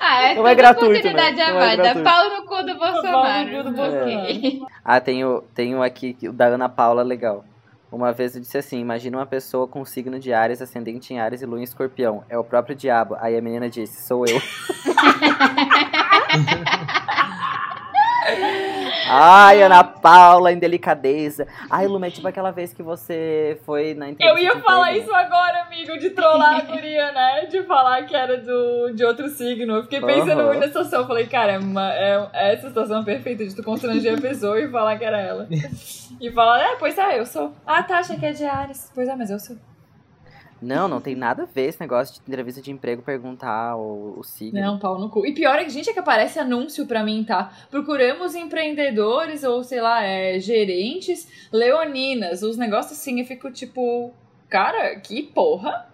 Ah, 0.01 0.23
é 0.31 0.35
Não 0.37 0.49
é 0.49 0.55
gratuito, 0.55 0.87
oportunidade 1.07 1.37
né? 1.37 1.43
é 1.43 1.51
Não 1.53 1.57
é 1.61 1.61
válida. 1.77 1.83
gratuito. 1.83 2.03
Pau 2.11 2.31
no 2.31 2.47
cu 2.47 2.63
do 2.63 2.79
Bolsonaro. 2.79 3.51
cu 3.65 3.71
do 3.73 3.83
Ok. 3.83 4.63
Ah, 4.83 5.01
tem 5.03 5.23
o, 5.23 5.43
tem 5.55 5.75
o 5.75 5.83
aqui, 5.83 6.17
o 6.23 6.33
da 6.33 6.47
Ana 6.47 6.71
Paula, 6.71 7.03
legal. 7.03 7.45
Uma 7.93 8.11
vez 8.11 8.35
eu 8.35 8.41
disse 8.41 8.57
assim, 8.57 8.81
imagina 8.81 9.19
uma 9.19 9.27
pessoa 9.27 9.69
com 9.69 9.85
signo 9.85 10.19
de 10.19 10.33
Ares, 10.33 10.63
ascendente 10.63 11.13
em 11.13 11.21
Ares 11.21 11.43
e 11.43 11.47
lua 11.47 11.61
em 11.61 11.63
escorpião. 11.63 12.25
É 12.27 12.39
o 12.39 12.45
próprio 12.45 12.75
diabo. 12.75 13.19
Aí 13.21 13.37
a 13.37 13.43
menina 13.43 13.69
disse, 13.69 14.03
sou 14.07 14.25
eu. 14.27 14.41
Ai, 19.09 19.63
Ana 19.63 19.83
Paula, 19.85 20.53
indelicadeza. 20.53 21.47
Ai, 21.69 21.87
Lume, 21.87 22.09
é 22.09 22.11
tipo 22.11 22.27
aquela 22.29 22.51
vez 22.51 22.73
que 22.73 22.83
você 22.83 23.61
foi 23.65 23.95
na 23.95 24.11
entrevista. 24.11 24.41
Eu 24.41 24.43
ia 24.43 24.61
falar 24.61 24.93
isso 24.97 25.13
agora, 25.13 25.63
amigo, 25.63 25.99
de 25.99 26.11
trollar 26.11 26.57
a 26.57 26.61
guria, 26.61 27.13
né? 27.13 27.47
De 27.47 27.63
falar 27.65 28.05
que 28.07 28.15
era 28.15 28.39
do, 28.39 28.93
de 28.95 29.05
outro 29.05 29.29
signo. 29.29 29.77
Eu 29.77 29.83
fiquei 29.83 30.01
pensando 30.01 30.41
Aham. 30.41 30.47
muito 30.47 30.61
nessa 30.61 30.69
situação. 30.69 31.01
Eu 31.01 31.07
falei, 31.07 31.27
cara, 31.27 31.53
é, 31.53 31.59
uma, 31.59 31.93
é, 31.93 32.29
é 32.33 32.55
essa 32.55 32.69
situação 32.69 33.05
perfeita 33.05 33.45
de 33.45 33.55
tu 33.55 33.63
constranger 33.63 34.17
a 34.17 34.21
pessoa 34.21 34.61
e 34.61 34.71
falar 34.71 34.97
que 34.99 35.05
era 35.05 35.21
ela. 35.21 35.49
E 36.21 36.31
falar, 36.31 36.61
é, 36.61 36.77
pois 36.77 36.97
é, 36.99 37.19
eu 37.19 37.27
sou. 37.27 37.53
Ah, 37.67 37.83
tá, 37.83 37.99
achei 37.99 38.17
que 38.17 38.27
é 38.27 38.33
de 38.33 38.45
Ares. 38.45 38.93
Pois 38.95 39.09
é, 39.09 39.17
mas 39.17 39.31
eu 39.31 39.41
sou. 39.41 39.57
Não, 40.63 40.87
não 40.87 41.01
tem 41.01 41.17
nada 41.17 41.43
a 41.43 41.47
ver 41.47 41.69
esse 41.69 41.81
negócio 41.81 42.15
de 42.15 42.21
entrevista 42.21 42.63
de 42.63 42.71
emprego 42.71 43.03
perguntar 43.03 43.77
o, 43.77 44.19
o 44.19 44.23
signo. 44.23 44.61
Não, 44.61 44.79
pau 44.79 44.99
no 44.99 45.11
cu. 45.11 45.27
E 45.27 45.35
pior 45.35 45.59
é 45.59 45.65
que, 45.65 45.71
gente, 45.71 45.91
é 45.91 45.93
que 45.93 45.99
aparece 45.99 46.39
anúncio 46.39 46.87
pra 46.87 47.03
mim, 47.03 47.25
tá? 47.25 47.53
Procuramos 47.69 48.37
empreendedores 48.37 49.43
ou, 49.43 49.65
sei 49.65 49.81
lá, 49.81 50.05
é, 50.05 50.39
gerentes 50.39 51.29
leoninas. 51.53 52.43
Os 52.43 52.57
negócios 52.57 52.99
assim, 52.99 53.19
eu 53.19 53.27
fico 53.27 53.51
tipo, 53.51 54.15
cara, 54.49 54.95
que 55.01 55.23
porra? 55.25 55.89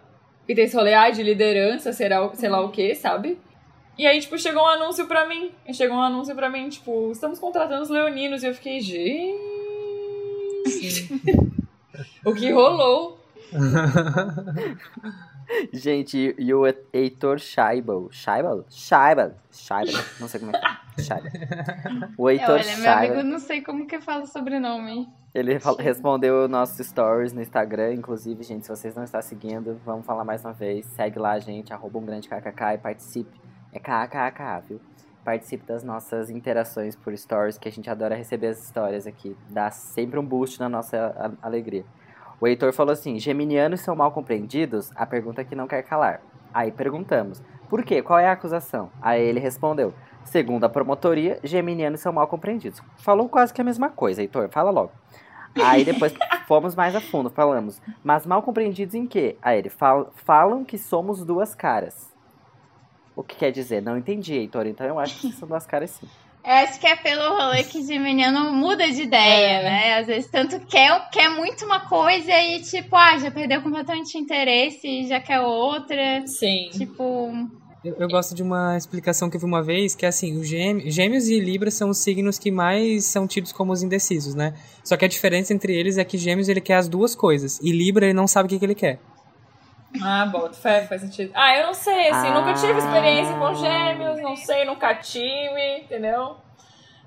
E 0.46 0.54
tem 0.54 0.64
esse 0.64 0.76
de 1.12 1.22
liderança, 1.22 1.92
será, 1.92 2.28
sei 2.34 2.48
lá 2.48 2.60
o 2.60 2.70
que, 2.70 2.94
sabe? 2.94 3.38
E 3.98 4.06
aí, 4.06 4.20
tipo, 4.20 4.38
chegou 4.38 4.62
um 4.62 4.66
anúncio 4.66 5.06
pra 5.06 5.26
mim. 5.26 5.50
Chegou 5.72 5.96
um 5.96 6.02
anúncio 6.02 6.34
pra 6.34 6.48
mim, 6.48 6.68
tipo, 6.68 7.10
estamos 7.10 7.38
contratando 7.38 7.82
os 7.82 7.90
leoninos. 7.90 8.42
E 8.42 8.46
eu 8.46 8.54
fiquei, 8.54 8.80
gente. 8.80 9.34
o 12.24 12.32
que 12.32 12.50
rolou? 12.50 13.17
Gente, 15.72 16.34
e 16.38 16.52
o 16.54 16.64
Heitor 16.92 17.38
Scheibel. 17.38 18.08
Scheibel? 18.10 18.64
Scheibel. 18.68 19.32
Scheibel. 19.50 19.94
Não 20.20 20.28
sei 20.28 20.40
como 20.40 20.54
é 20.54 20.60
que 20.60 20.66
é. 20.66 21.02
Scheibel. 21.02 21.30
O 22.18 22.28
Heitor 22.28 22.50
Olha, 22.56 22.76
meu 22.76 22.92
amigo, 22.92 23.06
Scheibel. 23.14 23.24
não 23.24 23.38
sei 23.38 23.62
como 23.62 23.86
que 23.86 24.00
fala 24.00 24.24
o 24.24 24.26
sobrenome. 24.26 25.08
Ele 25.34 25.58
fal- 25.58 25.76
respondeu 25.76 26.48
nossos 26.48 26.86
stories 26.86 27.32
no 27.32 27.40
Instagram. 27.40 27.94
Inclusive, 27.94 28.42
gente, 28.42 28.66
se 28.66 28.70
vocês 28.70 28.94
não 28.94 29.04
estão 29.04 29.22
seguindo, 29.22 29.80
vamos 29.84 30.04
falar 30.04 30.24
mais 30.24 30.44
uma 30.44 30.52
vez. 30.52 30.84
Segue 30.86 31.18
lá, 31.18 31.38
gente. 31.38 31.72
Arroba 31.72 31.98
um 31.98 32.04
grande 32.04 32.28
kkk 32.28 32.74
e 32.74 32.78
participe. 32.78 33.40
É 33.72 33.78
kkk, 33.78 34.68
viu? 34.68 34.80
Participe 35.24 35.64
das 35.66 35.82
nossas 35.82 36.30
interações 36.30 36.96
por 36.96 37.16
stories, 37.16 37.58
que 37.58 37.68
a 37.68 37.72
gente 37.72 37.88
adora 37.90 38.14
receber 38.14 38.48
as 38.48 38.64
histórias 38.64 39.06
aqui. 39.06 39.36
Dá 39.50 39.70
sempre 39.70 40.18
um 40.18 40.24
boost 40.24 40.58
na 40.58 40.68
nossa 40.68 41.36
alegria. 41.42 41.84
O 42.40 42.46
Heitor 42.46 42.72
falou 42.72 42.92
assim: 42.92 43.18
Geminianos 43.18 43.80
são 43.80 43.96
mal 43.96 44.12
compreendidos? 44.12 44.90
A 44.94 45.04
pergunta 45.04 45.44
que 45.44 45.56
não 45.56 45.66
quer 45.66 45.82
calar. 45.82 46.20
Aí 46.54 46.70
perguntamos: 46.70 47.42
Por 47.68 47.82
quê? 47.82 48.02
Qual 48.02 48.18
é 48.18 48.28
a 48.28 48.32
acusação? 48.32 48.90
Aí 49.02 49.22
ele 49.22 49.40
respondeu: 49.40 49.92
Segundo 50.24 50.64
a 50.64 50.68
promotoria, 50.68 51.40
geminianos 51.42 52.00
são 52.00 52.12
mal 52.12 52.28
compreendidos. 52.28 52.82
Falou 52.98 53.28
quase 53.28 53.52
que 53.52 53.60
a 53.60 53.64
mesma 53.64 53.88
coisa, 53.90 54.20
Heitor. 54.20 54.48
Fala 54.50 54.70
logo. 54.70 54.92
Aí 55.60 55.84
depois 55.84 56.14
fomos 56.46 56.74
mais 56.74 56.94
a 56.94 57.00
fundo, 57.00 57.30
falamos. 57.30 57.80
Mas 58.04 58.26
mal 58.26 58.42
compreendidos 58.42 58.94
em 58.94 59.06
quê? 59.06 59.36
Aí 59.42 59.58
ele 59.58 59.70
fal 59.70 60.12
falam 60.14 60.64
que 60.64 60.78
somos 60.78 61.24
duas 61.24 61.54
caras. 61.54 62.14
O 63.16 63.22
que 63.24 63.34
quer 63.34 63.50
dizer? 63.50 63.82
Não 63.82 63.98
entendi, 63.98 64.34
Heitor. 64.34 64.66
Então 64.66 64.86
eu 64.86 64.98
acho 64.98 65.20
que 65.20 65.32
são 65.32 65.48
duas 65.48 65.66
caras 65.66 65.90
sim. 65.90 66.08
Eu 66.48 66.54
acho 66.54 66.80
que 66.80 66.86
é 66.86 66.96
pelo 66.96 67.36
rolê 67.36 67.62
que 67.62 67.84
Geminiano 67.84 68.50
muda 68.54 68.90
de 68.90 69.02
ideia, 69.02 69.58
É. 69.58 69.62
né? 69.62 69.94
Às 69.98 70.06
vezes 70.06 70.30
tanto 70.30 70.58
quer, 70.60 71.10
quer 71.10 71.28
muito 71.28 71.66
uma 71.66 71.80
coisa 71.80 72.32
e 72.32 72.62
tipo, 72.62 72.96
ah, 72.96 73.18
já 73.18 73.30
perdeu 73.30 73.60
completamente 73.60 74.16
o 74.16 74.20
interesse 74.20 74.86
e 74.88 75.06
já 75.06 75.20
quer 75.20 75.40
outra. 75.40 76.26
Sim. 76.26 76.70
Tipo, 76.72 77.30
Eu, 77.84 77.94
eu 77.98 78.08
gosto 78.08 78.34
de 78.34 78.42
uma 78.42 78.78
explicação 78.78 79.28
que 79.28 79.36
eu 79.36 79.40
vi 79.40 79.44
uma 79.46 79.62
vez, 79.62 79.94
que 79.94 80.06
é 80.06 80.08
assim, 80.08 80.38
os 80.40 80.48
gêmeos, 80.48 80.92
gêmeos 80.94 81.28
e 81.28 81.38
Libra 81.38 81.70
são 81.70 81.90
os 81.90 81.98
signos 81.98 82.38
que 82.38 82.50
mais 82.50 83.04
são 83.04 83.26
tidos 83.26 83.52
como 83.52 83.70
os 83.70 83.82
indecisos, 83.82 84.34
né? 84.34 84.54
Só 84.82 84.96
que 84.96 85.04
a 85.04 85.08
diferença 85.08 85.52
entre 85.52 85.76
eles 85.78 85.98
é 85.98 86.04
que 86.04 86.16
gêmeos 86.16 86.48
ele 86.48 86.62
quer 86.62 86.76
as 86.76 86.88
duas 86.88 87.14
coisas, 87.14 87.60
e 87.62 87.70
Libra 87.72 88.06
ele 88.06 88.14
não 88.14 88.26
sabe 88.26 88.46
o 88.46 88.48
que, 88.48 88.58
que 88.58 88.64
ele 88.64 88.74
quer. 88.74 88.98
Ah, 90.02 90.26
bota 90.26 90.54
fé, 90.54 90.86
faz 90.86 91.00
sentido. 91.00 91.32
Ah, 91.34 91.56
eu 91.56 91.66
não 91.66 91.74
sei, 91.74 92.08
assim, 92.08 92.28
Ah. 92.28 92.40
nunca 92.40 92.52
tive 92.54 92.78
experiência 92.78 93.34
com 93.36 93.54
gêmeos, 93.54 94.20
não 94.20 94.36
sei, 94.36 94.64
nunca 94.64 94.94
tive, 94.94 95.78
entendeu? 95.78 96.36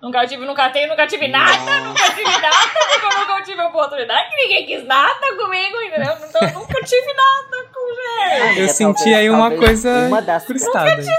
Nunca 0.02 0.26
tive, 0.26 0.44
nunca 0.48 0.68
tenho, 0.72 0.90
nunca 0.90 1.06
tive 1.06 1.28
nada, 1.28 1.80
nunca 1.82 2.04
tive 2.10 2.24
nada, 2.24 2.58
porque 2.92 3.06
eu 3.16 3.20
nunca 3.20 3.42
tive 3.44 3.62
oportunidade, 3.62 4.30
que 4.32 4.36
ninguém 4.48 4.66
quis 4.66 4.84
nada 4.88 5.36
comigo, 5.38 5.80
entendeu? 5.80 6.14
Então 6.28 6.42
eu 6.42 6.54
nunca 6.56 6.84
tive 6.84 7.14
nada 7.14 7.70
com 7.72 7.94
gêmeos. 7.96 8.42
Amiga, 8.48 8.62
Eu 8.62 8.68
senti 8.70 8.96
talvez- 8.98 9.18
aí 9.18 9.30
uma 9.30 9.52
coisa 9.52 10.08
Uma 10.08 10.22
das, 10.24 10.46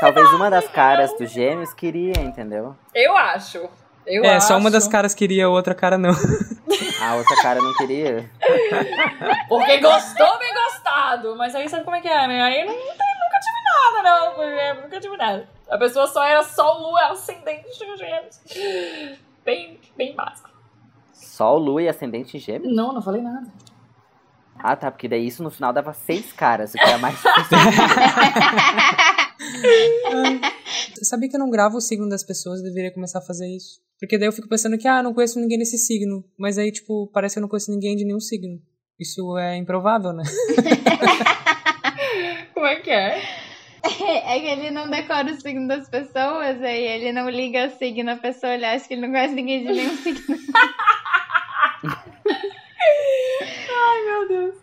talvez 0.01 0.33
uma 0.33 0.51
das 0.51 0.67
caras 0.67 1.17
dos 1.17 1.31
gêmeos 1.31 1.73
queria, 1.73 2.19
entendeu? 2.23 2.75
Eu 2.93 3.17
acho. 3.17 3.71
Eu 4.07 4.25
É, 4.25 4.37
acho. 4.37 4.49
só 4.49 4.57
uma 4.59 4.71
das 4.71 4.87
caras 4.89 5.15
queria, 5.15 5.47
a 5.47 5.49
outra 5.49 5.75
cara 5.75 5.97
não. 5.97 6.11
A 7.01 7.15
outra 7.17 7.37
cara 7.43 7.61
não 7.61 7.73
queria. 7.75 8.29
Porque 9.49 9.79
gostou, 9.79 10.39
bem 10.39 10.53
gostado. 10.55 11.35
Mas 11.37 11.55
aí 11.55 11.69
sabe 11.69 11.85
como 11.85 11.97
é 11.97 12.01
que 12.01 12.09
é, 12.09 12.27
né? 12.27 12.43
Aí 12.43 12.65
não, 12.65 12.73
não 12.75 12.81
tenho- 12.81 13.21
nunca 13.23 13.39
tive 13.41 13.63
nada, 13.65 14.03
não. 14.11 14.35
com 14.35 14.43
gêmeos, 14.43 14.83
Nunca 14.85 15.01
tive 15.01 15.17
nada. 15.17 15.49
A 15.71 15.79
pessoa 15.79 16.07
só 16.07 16.23
era 16.25 16.43
só 16.43 16.73
lua 16.79 17.13
ascendente 17.13 17.79
de 17.79 17.97
gêmeos. 17.97 18.41
Bem, 19.45 19.81
bem 19.97 20.15
básico. 20.15 20.51
Sol, 21.13 21.59
lua 21.59 21.83
e 21.83 21.89
ascendente 21.89 22.37
em 22.37 22.41
gêmeos? 22.41 22.75
Não, 22.75 22.93
não 22.93 23.01
falei 23.03 23.23
nada. 23.23 23.47
Ah, 24.59 24.77
tá, 24.77 24.91
porque 24.91 25.09
daí 25.09 25.27
isso 25.27 25.43
no 25.43 25.51
final 25.51 25.73
dava 25.73 25.93
seis 25.95 26.31
caras, 26.33 26.75
o 26.75 26.79
que 26.79 26.85
é 26.85 26.97
mais 26.99 27.19
Sabia 31.03 31.29
que 31.29 31.35
eu 31.37 31.41
não 31.41 31.51
gravo 31.51 31.79
o 31.79 31.81
signo 31.81 32.09
das 32.09 32.23
pessoas, 32.23 32.63
deveria 32.63 32.93
começar 32.93 33.19
a 33.19 33.23
fazer 33.23 33.49
isso. 33.49 33.81
Porque 34.03 34.19
daí 34.19 34.27
eu 34.27 34.33
fico 34.33 34.49
pensando 34.49 34.77
que, 34.77 34.89
ah, 34.89 35.01
não 35.01 35.15
conheço 35.15 35.39
ninguém 35.39 35.57
nesse 35.57 35.79
signo. 35.79 36.25
Mas 36.37 36.59
aí, 36.59 36.73
tipo, 36.73 37.07
parece 37.13 37.37
que 37.37 37.39
eu 37.39 37.43
não 37.43 37.49
conheço 37.49 37.71
ninguém 37.71 37.95
de 37.95 38.05
nenhum 38.05 38.19
signo. 38.19 38.61
Isso 38.99 39.39
é 39.39 39.57
improvável, 39.57 40.13
né? 40.13 40.25
Como 42.53 42.67
é 42.67 42.81
que 42.81 42.91
é? 42.91 43.23
é 43.85 44.41
que 44.41 44.47
ele 44.47 44.73
não 44.73 44.91
decora 44.91 45.31
o 45.31 45.41
signo 45.41 45.69
das 45.69 45.89
pessoas, 45.89 46.61
aí 46.61 46.85
ele 46.85 47.13
não 47.13 47.31
liga 47.31 47.69
o 47.69 47.79
signo, 47.79 48.11
a 48.11 48.17
pessoa 48.17 48.55
olha, 48.55 48.73
acha 48.73 48.89
que 48.89 48.95
ele 48.95 49.03
não 49.03 49.11
conhece 49.11 49.37
ninguém 49.37 49.65
de 49.65 49.73
nenhum 49.73 49.97
signo. 49.97 50.37
Ai, 53.71 54.05
meu 54.05 54.29
Deus. 54.29 54.57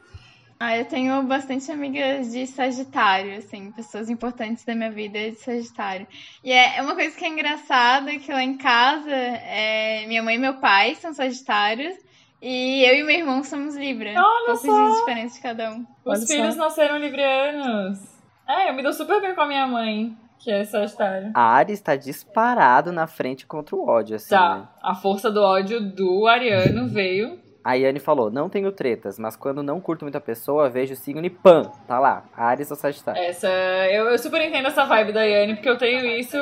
Ah, 0.60 0.78
eu 0.78 0.79
tenho 0.90 1.24
bastante 1.24 1.72
amigas 1.72 2.32
de 2.32 2.46
Sagitário, 2.48 3.38
assim, 3.38 3.72
pessoas 3.72 4.10
importantes 4.10 4.66
da 4.66 4.76
minha 4.76 4.92
vida 4.92 5.32
de 5.32 5.36
Sagitário. 5.38 6.08
E 6.44 6.52
é 6.52 6.78
é 6.78 6.82
uma 6.82 6.96
coisa 6.96 7.16
que 7.16 7.24
é 7.24 7.28
engraçada, 7.30 8.18
que 8.18 8.32
lá 8.32 8.44
em 8.44 8.58
casa, 8.58 9.10
é, 9.10 10.06
minha 10.08 10.22
mãe 10.24 10.36
e 10.36 10.40
meu 10.40 10.56
pai 10.56 10.96
são 10.96 11.14
Sagitários, 11.14 11.96
e 12.42 12.84
eu 12.84 12.96
e 12.96 13.04
meu 13.04 13.18
irmão 13.18 13.44
somos 13.44 13.76
Libra. 13.76 14.10
Olha 14.12 14.46
Poucos 14.48 14.62
só! 14.62 14.86
dias 14.86 14.98
diferentes 15.00 15.36
de 15.36 15.42
cada 15.42 15.72
um. 15.72 15.86
Os 16.06 16.20
Olha 16.20 16.28
filhos 16.28 16.56
só. 16.56 16.62
nasceram 16.62 16.98
librianos. 16.98 18.00
É, 18.48 18.70
eu 18.70 18.74
me 18.74 18.82
dou 18.82 18.94
super 18.94 19.22
bem 19.22 19.36
com 19.36 19.42
a 19.42 19.48
minha 19.48 19.68
mãe, 19.68 20.18
que 20.40 20.50
é 20.50 20.64
Sagitário. 20.66 21.32
A 21.36 21.42
Ares 21.42 21.82
tá 21.82 21.96
disparado 21.96 22.92
na 22.92 23.06
frente 23.08 23.46
contra 23.46 23.76
o 23.76 23.88
ódio, 23.88 24.16
assim, 24.16 24.34
né? 24.34 24.40
Tá, 24.40 24.74
a 24.82 24.96
força 24.96 25.30
do 25.30 25.42
ódio 25.42 25.80
do 25.82 26.26
Ariano 26.28 26.88
veio. 26.88 27.40
A 27.64 27.74
Yane 27.74 28.00
falou, 28.00 28.32
não 28.32 28.50
tenho 28.50 28.72
tretas, 28.72 29.20
mas 29.20 29.36
quando 29.36 29.62
não 29.62 29.82
curto 29.82 30.06
muita 30.06 30.22
pessoa, 30.22 30.70
vejo 30.70 30.94
o 30.94 30.98
signo 30.98 31.26
e 31.26 31.30
pam, 31.30 31.64
tá 31.88 32.00
lá, 32.00 32.24
Ares 32.36 32.72
ou 32.72 32.78
Sagitário. 32.78 33.22
Essa. 33.22 33.50
Eu, 33.92 34.06
eu 34.06 34.18
super 34.18 34.42
entendo 34.42 34.68
essa 34.68 34.86
vibe 34.86 35.12
da 35.12 35.24
Yane, 35.24 35.56
porque 35.56 35.70
eu 35.70 35.78
tenho 35.78 36.06
isso 36.18 36.38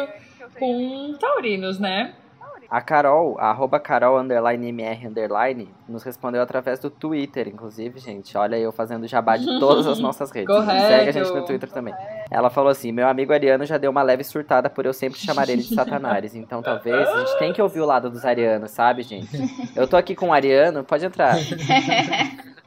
com 0.59 1.15
taurinos, 1.19 1.79
né? 1.79 2.13
A 2.69 2.81
Carol, 2.81 3.37
a 3.39 3.49
arroba 3.49 3.79
Carol 3.79 4.19
underline 4.19 4.67
MR 4.67 5.07
underline, 5.07 5.69
nos 5.87 6.03
respondeu 6.03 6.41
através 6.41 6.79
do 6.79 6.89
Twitter, 6.89 7.47
inclusive, 7.47 7.99
gente. 7.99 8.37
Olha 8.37 8.57
eu 8.57 8.71
fazendo 8.71 9.07
jabá 9.07 9.37
de 9.37 9.45
todas 9.59 9.87
as 9.87 9.99
nossas 10.01 10.31
redes. 10.31 10.53
Correto. 10.53 10.87
Segue 10.87 11.09
a 11.09 11.11
gente 11.11 11.31
no 11.31 11.45
Twitter 11.45 11.71
também. 11.71 11.93
Ela 12.29 12.49
falou 12.49 12.69
assim: 12.69 12.91
meu 12.91 13.07
amigo 13.07 13.31
Ariano 13.31 13.65
já 13.65 13.77
deu 13.77 13.89
uma 13.89 14.03
leve 14.03 14.23
surtada 14.23 14.69
por 14.69 14.85
eu 14.85 14.93
sempre 14.93 15.17
chamar 15.17 15.47
ele 15.49 15.61
de 15.61 15.73
Satanares. 15.73 16.35
Então 16.35 16.61
talvez 16.61 17.07
a 17.07 17.19
gente 17.19 17.39
tem 17.39 17.53
que 17.53 17.61
ouvir 17.61 17.79
o 17.79 17.85
lado 17.85 18.09
dos 18.09 18.25
arianos, 18.25 18.71
sabe, 18.71 19.03
gente? 19.03 19.29
Eu 19.75 19.87
tô 19.87 19.95
aqui 19.95 20.15
com 20.15 20.29
o 20.29 20.33
Ariano, 20.33 20.83
pode 20.83 21.05
entrar. 21.05 21.35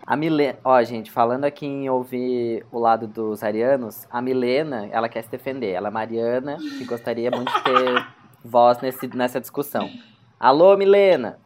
A 0.06 0.16
Milena, 0.16 0.58
ó, 0.64 0.82
gente, 0.82 1.08
falando 1.08 1.44
aqui 1.44 1.64
em 1.64 1.88
ouvir 1.88 2.66
o 2.72 2.80
lado 2.80 3.06
dos 3.06 3.44
arianos, 3.44 4.08
a 4.10 4.20
Milena, 4.20 4.88
ela 4.90 5.08
quer 5.08 5.22
se 5.22 5.30
defender. 5.30 5.70
Ela 5.70 5.86
é 5.86 5.90
mariana 5.92 6.56
e 6.80 6.84
gostaria 6.84 7.30
muito 7.30 7.52
de 7.52 7.62
ter 7.62 8.06
voz 8.44 8.78
nesse, 8.80 9.06
nessa 9.08 9.40
discussão. 9.40 9.90
Alô, 10.38 10.76
Milena! 10.76 11.38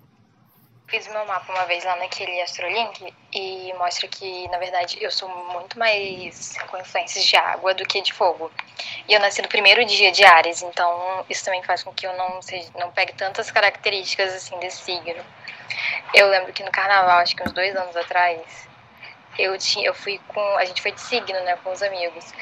Fiz 0.87 1.09
meu 1.09 1.25
mapa 1.27 1.51
uma 1.51 1.65
vez 1.65 1.83
lá 1.83 1.97
naquele 1.97 2.41
Astrolink 2.43 3.13
e 3.33 3.73
mostra 3.79 4.07
que, 4.07 4.47
na 4.49 4.59
verdade, 4.59 4.99
eu 5.01 5.11
sou 5.11 5.29
muito 5.29 5.79
mais 5.79 6.57
com 6.71 6.77
influências 6.77 7.25
de 7.25 7.37
água 7.37 7.75
do 7.75 7.85
que 7.87 8.03
de 8.03 8.13
fogo. 8.13 8.51
E 9.09 9.15
eu 9.15 9.19
nasci 9.19 9.41
no 9.41 9.49
primeiro 9.49 9.85
dia 9.87 10.13
de 10.13 10.23
Ares, 10.25 10.63
então 10.63 11.25
isso 11.29 11.45
também 11.45 11.63
faz 11.63 11.83
com 11.83 11.93
que 11.93 12.07
eu 12.07 12.15
não, 12.17 12.41
seja, 12.43 12.69
não 12.79 12.91
pegue 12.93 13.15
tantas 13.15 13.51
características 13.51 14.35
assim 14.35 14.59
desse 14.59 14.83
signo. 14.83 15.25
Eu 16.13 16.29
lembro 16.29 16.53
que 16.53 16.63
no 16.63 16.71
carnaval, 16.71 17.19
acho 17.19 17.35
que 17.35 17.43
uns 17.43 17.53
dois 17.53 17.75
anos 17.75 17.97
atrás, 17.97 18.69
eu 19.39 19.57
tinha, 19.59 19.87
eu 19.87 19.95
fui 19.95 20.21
com, 20.29 20.41
a 20.57 20.65
gente 20.65 20.81
foi 20.81 20.93
de 20.93 21.01
signo, 21.01 21.39
né, 21.41 21.57
com 21.63 21.73
os 21.73 21.83
amigos. 21.83 22.33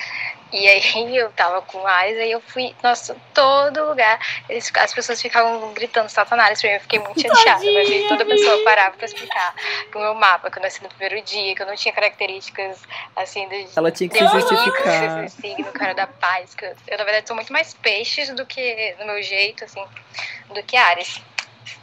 E 0.52 0.68
aí 0.68 0.82
eu 1.16 1.32
tava 1.32 1.62
com 1.62 1.86
Ares, 1.86 2.18
aí 2.18 2.30
eu 2.30 2.40
fui, 2.40 2.74
nossa, 2.82 3.16
todo 3.32 3.86
lugar, 3.86 4.20
eles, 4.48 4.70
as 4.76 4.92
pessoas 4.92 5.20
ficavam 5.20 5.72
gritando 5.72 6.08
Satanás 6.08 6.60
pra 6.60 6.70
mim, 6.70 6.76
eu 6.76 6.80
fiquei 6.80 6.98
muito 6.98 7.20
chateada, 7.20 7.64
mas 7.64 7.88
aí 7.88 8.06
toda 8.08 8.24
pessoa 8.24 8.62
parava 8.64 8.96
pra 8.96 9.06
explicar 9.06 9.54
que 9.90 9.96
o 9.96 10.00
meu 10.00 10.14
mapa, 10.14 10.50
que 10.50 10.58
eu 10.58 10.62
nasci 10.62 10.82
no 10.82 10.88
primeiro 10.90 11.22
dia, 11.22 11.54
que 11.54 11.62
eu 11.62 11.66
não 11.66 11.74
tinha 11.74 11.94
características, 11.94 12.82
assim, 13.16 13.48
de... 13.48 13.66
Ela 13.74 13.90
tinha 13.90 14.08
que 14.08 14.18
se 14.18 14.26
justificar. 14.26 15.24
Esse 15.24 15.40
signo, 15.40 15.72
cara 15.72 15.94
da 15.94 16.06
paz, 16.06 16.54
que 16.54 16.64
eu, 16.64 16.74
eu, 16.88 16.98
na 16.98 17.04
verdade, 17.04 17.26
sou 17.26 17.34
muito 17.34 17.52
mais 17.52 17.72
peixes 17.74 18.28
do 18.30 18.44
que, 18.44 18.94
no 18.98 19.06
meu 19.06 19.22
jeito, 19.22 19.64
assim, 19.64 19.82
do 20.50 20.62
que 20.62 20.76
Ares. 20.76 21.22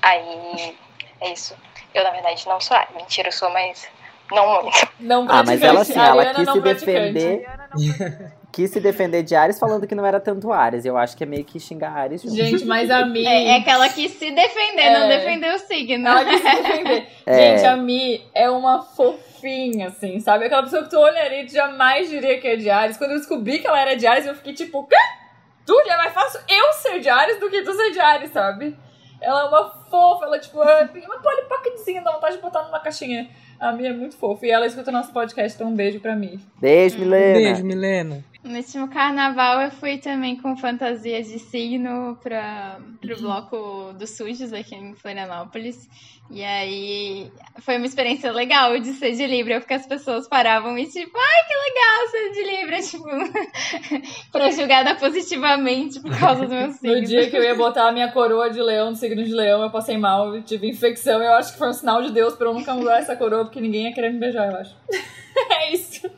Aí, 0.02 0.78
é 1.22 1.32
isso. 1.32 1.58
Eu, 1.94 2.04
na 2.04 2.12
verdade, 2.12 2.48
não 2.48 2.62
sou 2.62 2.78
Ares, 2.78 2.96
mentira, 2.96 3.30
eu 3.30 3.34
sou, 3.34 3.50
mas 3.50 3.88
não 4.32 4.64
muito. 4.64 4.88
Não 5.00 5.26
Ah, 5.30 5.44
mas 5.46 5.62
ela 5.62 5.82
assim, 5.82 5.94
ela 5.94 6.22
Ariana 6.22 6.34
quis 6.36 6.46
não 6.48 6.54
se 6.56 6.62
defender. 6.62 7.48
quis 8.52 8.72
se 8.72 8.80
defender 8.80 9.24
de 9.24 9.36
Ares 9.36 9.60
falando 9.60 9.86
que 9.88 9.94
não 9.96 10.06
era 10.06 10.20
tanto 10.20 10.52
Ares. 10.52 10.84
Eu 10.86 10.98
acho 10.98 11.16
que 11.16 11.24
é 11.24 11.28
meio 11.28 11.46
que 11.46 11.60
xingar 11.60 11.92
Ares 11.96 12.22
junto. 12.22 12.36
Gente, 12.36 12.66
mas 12.66 12.90
a 12.90 13.06
Mi. 13.08 13.26
É, 13.26 13.58
é 13.58 13.62
que 13.62 13.70
ela 13.70 13.88
quis 13.90 14.12
se 14.14 14.32
defender, 14.32 14.82
É. 14.82 15.00
não 15.00 15.08
defender 15.08 15.54
o 15.54 15.60
signo. 15.60 16.08
Ela 16.08 16.26
quis 16.26 16.42
se 16.42 16.44
defender. 16.62 17.08
É. 17.26 17.58
Gente, 17.58 17.66
a 17.68 17.78
Mi 17.78 18.26
é 18.34 18.50
uma 18.50 18.82
fofinha, 18.82 19.90
assim, 19.90 20.20
sabe? 20.20 20.46
Aquela 20.46 20.64
pessoa 20.64 20.84
que 20.84 20.90
tu 20.90 20.98
olharia 20.98 21.44
e 21.44 21.46
tu 21.46 21.54
jamais 21.54 22.10
diria 22.10 22.40
que 22.40 22.48
é 22.48 22.56
de 22.56 22.70
Ares. 22.72 22.98
Quando 22.98 23.12
eu 23.12 23.18
descobri 23.18 23.60
que 23.60 23.68
ela 23.68 23.80
era 23.80 23.96
de 23.96 24.08
Ares, 24.08 24.26
eu 24.26 24.34
fiquei 24.34 24.54
tipo, 24.54 24.84
quê? 24.88 24.96
Tu 25.66 25.80
é 25.88 25.96
mais 25.98 26.12
fácil 26.12 26.40
eu 26.50 26.74
ser 26.74 27.00
de 27.00 27.08
Ares 27.10 27.40
do 27.40 27.48
que 27.50 27.62
tu 27.62 27.72
ser 27.74 27.92
de 27.92 28.00
Ares, 28.00 28.32
sabe? 28.32 28.76
Ela 29.22 29.42
é 29.42 29.44
uma 29.46 29.70
fofa, 29.92 30.26
ela, 30.26 30.40
tipo, 30.40 30.64
é- 30.64 30.88
tem 30.88 31.04
uma 31.06 31.20
polipocketzinha, 31.22 32.02
dá 32.02 32.14
vontade 32.14 32.38
de 32.38 32.42
botar 32.42 32.64
numa 32.64 32.80
caixinha. 32.80 33.30
A 33.60 33.74
Mi 33.74 33.86
é 33.86 33.94
muito 33.94 34.16
fofa. 34.16 34.46
E 34.46 34.50
ela 34.52 34.66
escuta 34.66 34.92
nosso 34.92 35.12
podcast, 35.12 35.56
então 35.56 35.72
um 35.72 35.76
beijo 35.76 36.00
pra 36.00 36.16
Mi. 36.16 36.40
Beijo, 36.60 36.98
Milena. 36.98 37.34
Beijo, 37.34 37.66
Milena. 37.66 38.24
No 38.42 38.56
último 38.56 38.88
carnaval 38.88 39.62
eu 39.62 39.72
fui 39.72 39.98
também 39.98 40.38
com 40.38 40.56
fantasia 40.56 41.22
de 41.22 41.40
signo 41.40 42.18
para 42.24 42.80
pro 43.02 43.20
bloco 43.20 43.94
dos 43.94 44.12
sujos 44.12 44.54
aqui 44.54 44.76
em 44.76 44.96
Florianópolis. 44.96 45.90
E 46.32 46.44
aí 46.44 47.32
foi 47.60 47.78
uma 47.78 47.86
experiência 47.88 48.32
legal 48.32 48.80
de 48.80 48.94
ser 48.94 49.14
de 49.14 49.26
Libra, 49.26 49.60
porque 49.60 49.74
as 49.74 49.86
pessoas 49.86 50.28
paravam 50.28 50.78
e 50.78 50.86
tipo, 50.86 51.18
ai 51.18 51.48
que 51.48 51.54
legal 51.70 52.08
ser 52.12 52.32
de 52.32 52.44
Libra, 52.52 52.80
tipo, 54.00 54.22
pra 54.32 54.52
julgada 54.52 54.96
positivamente 54.96 56.00
por 56.00 56.18
causa 56.18 56.46
do 56.46 56.54
meu 56.54 56.72
signo. 56.72 56.96
No 56.96 57.02
dia 57.04 57.30
que 57.30 57.36
eu 57.36 57.44
ia 57.44 57.56
botar 57.56 57.90
a 57.90 57.92
minha 57.92 58.12
coroa 58.12 58.50
de 58.50 58.62
leão, 58.62 58.92
do 58.92 58.98
signo 58.98 59.24
de 59.24 59.34
leão, 59.34 59.64
eu 59.64 59.72
passei 59.72 59.98
mal, 59.98 60.34
eu 60.34 60.44
tive 60.44 60.70
infecção. 60.70 61.22
Eu 61.22 61.34
acho 61.34 61.54
que 61.54 61.58
foi 61.60 61.70
um 61.70 61.74
sinal 61.74 62.02
de 62.04 62.12
Deus 62.12 62.36
pra 62.36 62.48
eu 62.48 62.54
nunca 62.54 62.74
usar 62.76 63.00
essa 63.00 63.16
coroa, 63.16 63.44
porque 63.44 63.60
ninguém 63.60 63.86
ia 63.86 63.94
querer 63.94 64.14
me 64.14 64.20
beijar, 64.20 64.50
eu 64.50 64.58
acho. 64.58 64.78
é 65.52 65.74
isso. 65.74 66.10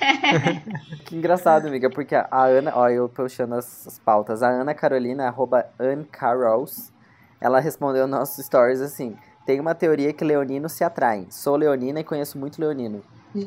Que 1.04 1.16
engraçado, 1.16 1.66
amiga, 1.66 1.88
porque 1.90 2.14
a 2.14 2.44
Ana, 2.44 2.72
ó, 2.74 2.88
eu 2.88 3.08
puxando 3.08 3.54
as, 3.54 3.86
as 3.86 3.98
pautas. 3.98 4.42
A 4.42 4.48
Ana 4.48 4.74
Carolina, 4.74 5.26
arroba 5.26 5.66
Ancarols, 5.78 6.92
ela 7.40 7.60
respondeu 7.60 8.06
nossos 8.06 8.44
stories 8.44 8.80
assim: 8.80 9.16
tem 9.44 9.60
uma 9.60 9.74
teoria 9.74 10.12
que 10.12 10.24
leoninos 10.24 10.72
se 10.72 10.82
atraem. 10.82 11.30
Sou 11.30 11.56
leonina 11.56 12.00
e 12.00 12.04
conheço 12.04 12.38
muito 12.38 12.60
leonino. 12.60 13.02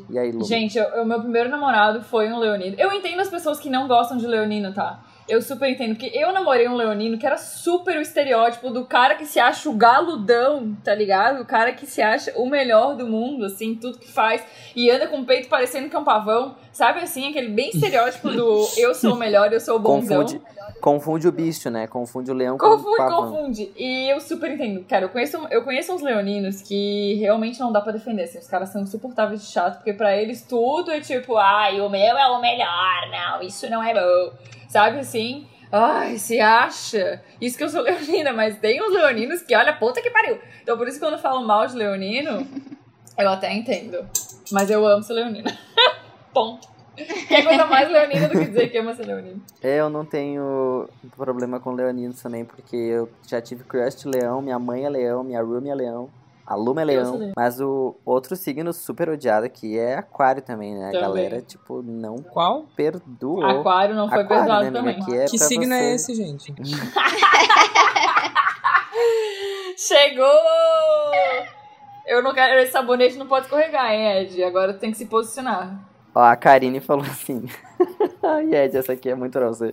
E 0.08 0.18
aí, 0.18 0.30
Lu? 0.30 0.44
Gente, 0.44 0.78
o 0.80 1.04
meu 1.04 1.20
primeiro 1.20 1.48
namorado 1.48 2.02
foi 2.02 2.32
um 2.32 2.38
leonino. 2.38 2.76
Eu 2.78 2.92
entendo 2.92 3.20
as 3.20 3.28
pessoas 3.28 3.58
que 3.58 3.68
não 3.68 3.88
gostam 3.88 4.16
de 4.16 4.26
leonino, 4.26 4.72
tá? 4.72 5.00
Eu 5.30 5.40
super 5.40 5.70
entendo, 5.70 5.94
porque 5.96 6.10
eu 6.12 6.32
namorei 6.32 6.66
um 6.68 6.74
leonino 6.74 7.16
que 7.16 7.24
era 7.24 7.36
super 7.38 7.96
o 7.96 8.00
estereótipo 8.00 8.68
do 8.70 8.84
cara 8.84 9.14
que 9.14 9.24
se 9.24 9.38
acha 9.38 9.70
o 9.70 9.74
galudão, 9.74 10.76
tá 10.82 10.92
ligado? 10.92 11.40
O 11.40 11.44
cara 11.44 11.70
que 11.72 11.86
se 11.86 12.02
acha 12.02 12.32
o 12.36 12.48
melhor 12.48 12.96
do 12.96 13.06
mundo, 13.06 13.44
assim, 13.44 13.76
tudo 13.76 13.96
que 13.98 14.10
faz. 14.10 14.42
E 14.74 14.90
anda 14.90 15.06
com 15.06 15.20
o 15.20 15.24
peito 15.24 15.48
parecendo 15.48 15.88
que 15.88 15.94
é 15.94 15.98
um 16.00 16.04
pavão. 16.04 16.56
Sabe 16.72 16.98
assim, 17.00 17.28
aquele 17.30 17.48
bem 17.48 17.70
estereótipo 17.70 18.28
do 18.30 18.68
eu 18.76 18.92
sou 18.92 19.14
o 19.14 19.16
melhor, 19.16 19.52
eu 19.52 19.60
sou 19.60 19.76
o 19.76 19.78
bonzão. 19.78 20.22
Confunde, 20.22 20.42
confunde 20.80 21.28
o 21.28 21.32
bicho, 21.32 21.70
né? 21.70 21.86
Confunde 21.86 22.30
o 22.30 22.34
leão 22.34 22.58
com 22.58 22.66
o 22.66 22.70
Confunde, 22.70 22.96
pavão. 22.96 23.30
confunde. 23.30 23.72
E 23.76 24.10
eu 24.10 24.20
super 24.20 24.50
entendo. 24.50 24.84
Cara, 24.88 25.04
eu 25.04 25.10
conheço, 25.10 25.36
eu 25.50 25.62
conheço 25.62 25.92
uns 25.92 26.02
leoninos 26.02 26.60
que 26.60 27.14
realmente 27.20 27.60
não 27.60 27.70
dá 27.70 27.80
pra 27.80 27.92
defender. 27.92 28.24
Assim, 28.24 28.38
os 28.38 28.48
caras 28.48 28.70
são 28.70 28.82
insuportáveis 28.82 29.42
de 29.42 29.46
chato, 29.52 29.76
porque 29.76 29.92
pra 29.92 30.16
eles 30.16 30.42
tudo 30.42 30.90
é 30.90 31.00
tipo, 31.00 31.36
ai, 31.36 31.80
o 31.80 31.88
meu 31.88 32.18
é 32.18 32.26
o 32.26 32.40
melhor, 32.40 33.10
não, 33.12 33.42
isso 33.42 33.70
não 33.70 33.80
é 33.80 33.94
bom. 33.94 34.32
Sabe 34.70 35.00
assim? 35.00 35.48
Ai, 35.72 36.16
se 36.16 36.40
acha. 36.40 37.20
Isso 37.40 37.58
que 37.58 37.64
eu 37.64 37.68
sou 37.68 37.82
leonina, 37.82 38.32
mas 38.32 38.56
tem 38.58 38.80
uns 38.80 38.92
leoninos 38.92 39.42
que, 39.42 39.54
olha, 39.54 39.72
puta 39.72 40.00
que 40.00 40.10
pariu. 40.10 40.38
Então 40.62 40.78
por 40.78 40.86
isso 40.86 40.98
que 40.98 41.04
quando 41.04 41.18
falo 41.18 41.44
mal 41.44 41.66
de 41.66 41.76
leonino, 41.76 42.46
eu 43.18 43.28
até 43.28 43.52
entendo. 43.52 44.06
Mas 44.52 44.70
eu 44.70 44.86
amo 44.86 45.02
ser 45.02 45.14
leonina. 45.14 45.56
Ponto. 46.32 46.68
Que 46.96 47.34
é 47.34 47.42
coisa 47.42 47.66
mais 47.66 47.90
leonina 47.90 48.28
do 48.28 48.38
que 48.38 48.44
dizer 48.46 48.68
que 48.68 48.78
ama 48.78 48.94
ser 48.94 49.06
leonino. 49.06 49.42
Eu 49.62 49.90
não 49.90 50.04
tenho 50.04 50.88
problema 51.16 51.58
com 51.58 51.72
leoninos 51.72 52.22
também, 52.22 52.44
porque 52.44 52.76
eu 52.76 53.08
já 53.26 53.40
tive 53.40 53.64
crush 53.64 53.96
de 53.96 54.08
leão, 54.08 54.40
minha 54.42 54.58
mãe 54.58 54.84
é 54.84 54.90
leão, 54.90 55.24
minha 55.24 55.42
room 55.42 55.66
é 55.66 55.74
leão, 55.74 56.10
a 56.50 56.56
Luma 56.56 56.82
é 56.82 56.84
leão. 56.84 57.32
Mas 57.36 57.60
o 57.60 57.94
outro 58.04 58.34
signo 58.34 58.72
super 58.72 59.08
odiado 59.08 59.46
aqui 59.46 59.78
é 59.78 59.94
aquário 59.98 60.42
também, 60.42 60.74
né? 60.74 60.88
A 60.88 60.90
Também. 60.90 61.00
galera, 61.00 61.40
tipo, 61.40 61.80
não 61.80 62.16
Qual? 62.16 62.64
perdoou. 62.74 63.44
Aquário 63.46 63.94
não 63.94 64.08
foi 64.08 64.22
Aquário, 64.22 64.42
perdoado 64.46 64.64
né, 64.64 64.72
também. 64.72 64.94
amiga? 64.96 65.06
Que, 65.12 65.16
é 65.16 65.24
Que 65.26 65.38
signo 65.38 65.66
você... 65.72 65.74
é 65.80 65.94
esse, 65.94 66.12
gente? 66.12 66.52
Chegou! 69.78 70.26
Eu 72.04 72.20
não 72.20 72.34
quero. 72.34 72.60
Esse 72.62 72.72
sabonete 72.72 73.16
não 73.16 73.28
pode 73.28 73.44
escorregar, 73.46 73.92
hein, 73.92 74.22
Ed? 74.22 74.42
Agora 74.42 74.74
tem 74.74 74.90
que 74.90 74.98
se 74.98 75.06
posicionar. 75.06 75.78
Ó, 76.12 76.20
a 76.20 76.34
Karine 76.34 76.80
falou 76.80 77.04
assim. 77.04 77.46
Ai, 78.24 78.52
Ed, 78.52 78.76
essa 78.76 78.94
aqui 78.94 79.08
é 79.08 79.14
muito 79.14 79.34
pra 79.38 79.46
você. 79.46 79.72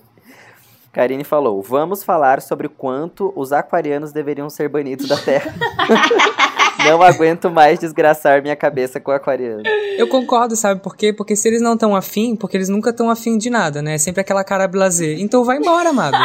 Karine 0.93 1.23
falou: 1.23 1.59
Vamos 1.63 2.03
falar 2.03 2.39
sobre 2.39 2.67
o 2.67 2.69
quanto 2.69 3.33
os 3.35 3.51
aquarianos 3.51 4.11
deveriam 4.11 4.47
ser 4.47 4.69
banidos 4.69 5.07
da 5.07 5.17
Terra. 5.17 5.51
não 6.87 7.01
aguento 7.01 7.51
mais 7.51 7.79
desgraçar 7.79 8.41
minha 8.41 8.55
cabeça 8.55 8.99
com 8.99 9.11
aquariano. 9.11 9.63
Eu 9.97 10.07
concordo, 10.07 10.55
sabe 10.55 10.81
por 10.81 10.95
quê? 10.95 11.11
Porque 11.11 11.35
se 11.35 11.47
eles 11.47 11.61
não 11.61 11.73
estão 11.73 11.95
afim, 11.95 12.35
porque 12.35 12.55
eles 12.55 12.69
nunca 12.69 12.91
estão 12.91 13.09
afim 13.09 13.37
de 13.37 13.49
nada, 13.49 13.81
né? 13.81 13.95
É 13.95 13.97
sempre 13.97 14.21
aquela 14.21 14.43
cara 14.43 14.67
blazer. 14.67 15.19
Então 15.19 15.43
vai 15.43 15.57
embora, 15.57 15.89
amado. 15.89 16.17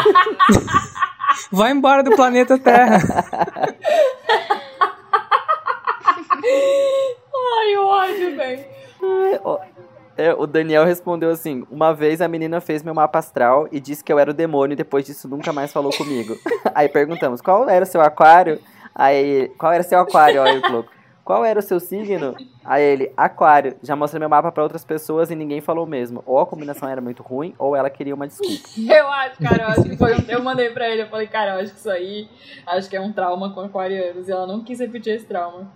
vai 1.51 1.73
embora 1.73 2.03
do 2.03 2.15
planeta 2.15 2.59
Terra. 2.59 2.99
Ai, 6.45 7.77
o 7.77 7.87
ódio, 7.87 8.37
velho. 8.37 8.65
É, 10.17 10.35
o 10.35 10.47
Daniel 10.47 10.85
respondeu 10.85 11.31
assim: 11.31 11.65
Uma 11.71 11.93
vez 11.95 12.21
a 12.21 12.29
menina 12.29 12.61
fez 12.61 12.83
meu 12.83 12.95
mapa 12.95 13.19
astral 13.19 13.67
e 13.73 13.81
disse 13.81 14.05
que 14.05 14.13
eu 14.13 14.19
era 14.19 14.31
o 14.31 14.35
demônio 14.35 14.75
e 14.75 14.77
depois 14.77 15.05
disso 15.05 15.27
nunca 15.29 15.53
mais 15.53 15.73
falou 15.73 15.93
comigo. 15.93 16.37
Aí 16.75 16.89
perguntamos: 16.89 17.41
Qual 17.41 17.69
era 17.69 17.85
o 17.85 17.89
seu 17.89 18.01
aquário? 18.01 18.61
Aí, 18.95 19.51
qual 19.59 19.73
era 19.73 19.83
o 19.83 19.87
seu 19.87 19.99
aquário? 19.99 20.41
Olha 20.41 20.61
o 20.61 20.73
louco. 20.73 20.91
Qual 21.25 21.45
era 21.45 21.59
o 21.59 21.63
seu 21.63 21.79
signo? 21.79 22.35
Aí 22.65 22.83
ele, 22.83 23.13
aquário. 23.17 23.77
Já 23.83 23.95
mostrei 23.95 24.19
meu 24.19 24.29
mapa 24.29 24.51
pra 24.51 24.63
outras 24.63 24.85
pessoas 24.85 25.31
e 25.31 25.37
ninguém 25.37 25.61
falou 25.61 25.87
mesmo. 25.87 26.23
Ou 26.27 26.41
a 26.41 26.47
combinação 26.47 26.89
era 26.89 27.01
muito 27.01 27.23
ruim, 27.23 27.55
ou 27.59 27.77
ela 27.77 27.89
queria 27.89 28.15
uma 28.15 28.27
desculpa. 28.27 28.69
Eu 28.77 29.07
acho, 29.07 29.39
cara, 29.39 29.63
eu 29.63 29.69
acho 29.69 29.83
que 29.85 29.97
foi 29.97 30.15
um... 30.15 30.25
Eu 30.29 30.43
mandei 30.43 30.71
pra 30.71 30.89
ele, 30.89 31.03
eu 31.03 31.09
falei, 31.09 31.29
cara, 31.29 31.55
eu 31.55 31.61
acho 31.61 31.73
que 31.73 31.79
isso 31.79 31.91
aí 31.91 32.29
acho 32.67 32.91
que 32.91 32.97
é 32.97 33.01
um 33.01 33.13
trauma 33.13 33.55
com 33.55 33.61
aquarianos. 33.61 34.29
E 34.29 34.33
ela 34.33 34.47
não 34.47 34.65
quis 34.65 34.81
repetir 34.81 35.15
esse 35.15 35.25
trauma. 35.25 35.71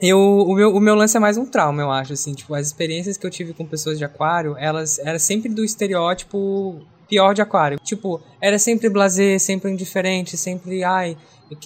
Eu, 0.00 0.18
o, 0.18 0.54
meu, 0.54 0.76
o 0.76 0.80
meu 0.80 0.94
lance 0.94 1.16
é 1.16 1.20
mais 1.20 1.36
um 1.38 1.46
trauma, 1.46 1.82
eu 1.82 1.90
acho, 1.90 2.12
assim. 2.12 2.34
Tipo, 2.34 2.54
as 2.54 2.66
experiências 2.66 3.16
que 3.16 3.26
eu 3.26 3.30
tive 3.30 3.54
com 3.54 3.64
pessoas 3.64 3.98
de 3.98 4.04
aquário, 4.04 4.54
elas 4.58 4.98
eram 4.98 5.18
sempre 5.18 5.48
do 5.48 5.64
estereótipo 5.64 6.80
pior 7.08 7.32
de 7.32 7.40
aquário. 7.40 7.80
Tipo, 7.82 8.20
era 8.40 8.58
sempre 8.58 8.90
blazer, 8.90 9.40
sempre 9.40 9.70
indiferente, 9.70 10.36
sempre, 10.36 10.84
ai, 10.84 11.16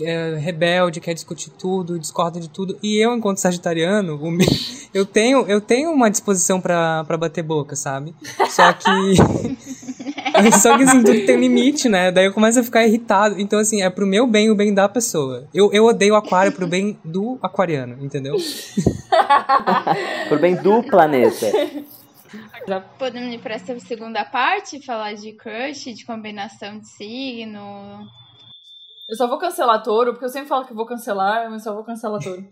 é, 0.03 0.37
rebelde, 0.37 1.01
quer 1.01 1.15
discutir 1.15 1.51
tudo, 1.51 1.99
discorda 1.99 2.39
de 2.39 2.49
tudo. 2.49 2.79
E 2.83 3.03
eu, 3.05 3.15
enquanto 3.15 3.39
sagitariano, 3.39 4.17
o 4.17 4.31
meu- 4.31 4.47
eu, 4.93 5.05
tenho, 5.07 5.47
eu 5.47 5.61
tenho 5.61 5.91
uma 5.93 6.11
disposição 6.11 6.61
pra, 6.61 7.05
pra 7.05 7.17
bater 7.17 7.43
boca, 7.43 7.75
sabe? 7.77 8.15
Só 8.51 8.73
que... 8.73 8.91
Só 10.61 10.77
que 10.79 10.85
assim, 10.85 11.03
tudo 11.03 11.27
tem 11.27 11.37
limite, 11.37 11.89
né? 11.91 12.11
Daí 12.11 12.25
eu 12.25 12.33
começo 12.33 12.59
a 12.59 12.63
ficar 12.63 12.87
irritado. 12.87 13.39
Então, 13.39 13.59
assim, 13.59 13.83
é 13.83 13.91
pro 13.91 14.07
meu 14.07 14.27
bem 14.27 14.47
e 14.47 14.51
o 14.51 14.55
bem 14.55 14.73
da 14.73 14.89
pessoa. 14.89 15.47
Eu, 15.53 15.71
eu 15.73 15.85
odeio 15.85 16.15
aquário 16.17 16.53
pro 16.53 16.67
bem 16.67 16.99
do 17.05 17.39
aquariano, 17.43 18.03
entendeu? 18.03 18.37
Por 20.29 20.39
bem 20.41 20.57
do 20.57 20.83
planeta. 20.85 21.47
Podemos 22.99 23.35
ir 23.35 23.39
pra 23.39 23.55
essa 23.55 23.79
segunda 23.81 24.25
parte? 24.25 24.85
Falar 24.85 25.15
de 25.15 25.33
crush, 25.33 25.93
de 25.95 26.05
combinação 26.05 26.79
de 26.79 26.89
signo. 26.89 27.61
Eu 29.13 29.17
só 29.17 29.27
vou 29.27 29.37
cancelar 29.37 29.83
touro, 29.83 30.13
porque 30.13 30.25
eu 30.25 30.31
sempre 30.31 30.49
falo 30.49 30.65
que 30.65 30.73
vou 30.73 30.87
cancelar, 30.87 31.51
mas 31.51 31.63
só 31.63 31.75
vou 31.75 31.85
cancelar 31.85 32.19
touro. 32.19 32.43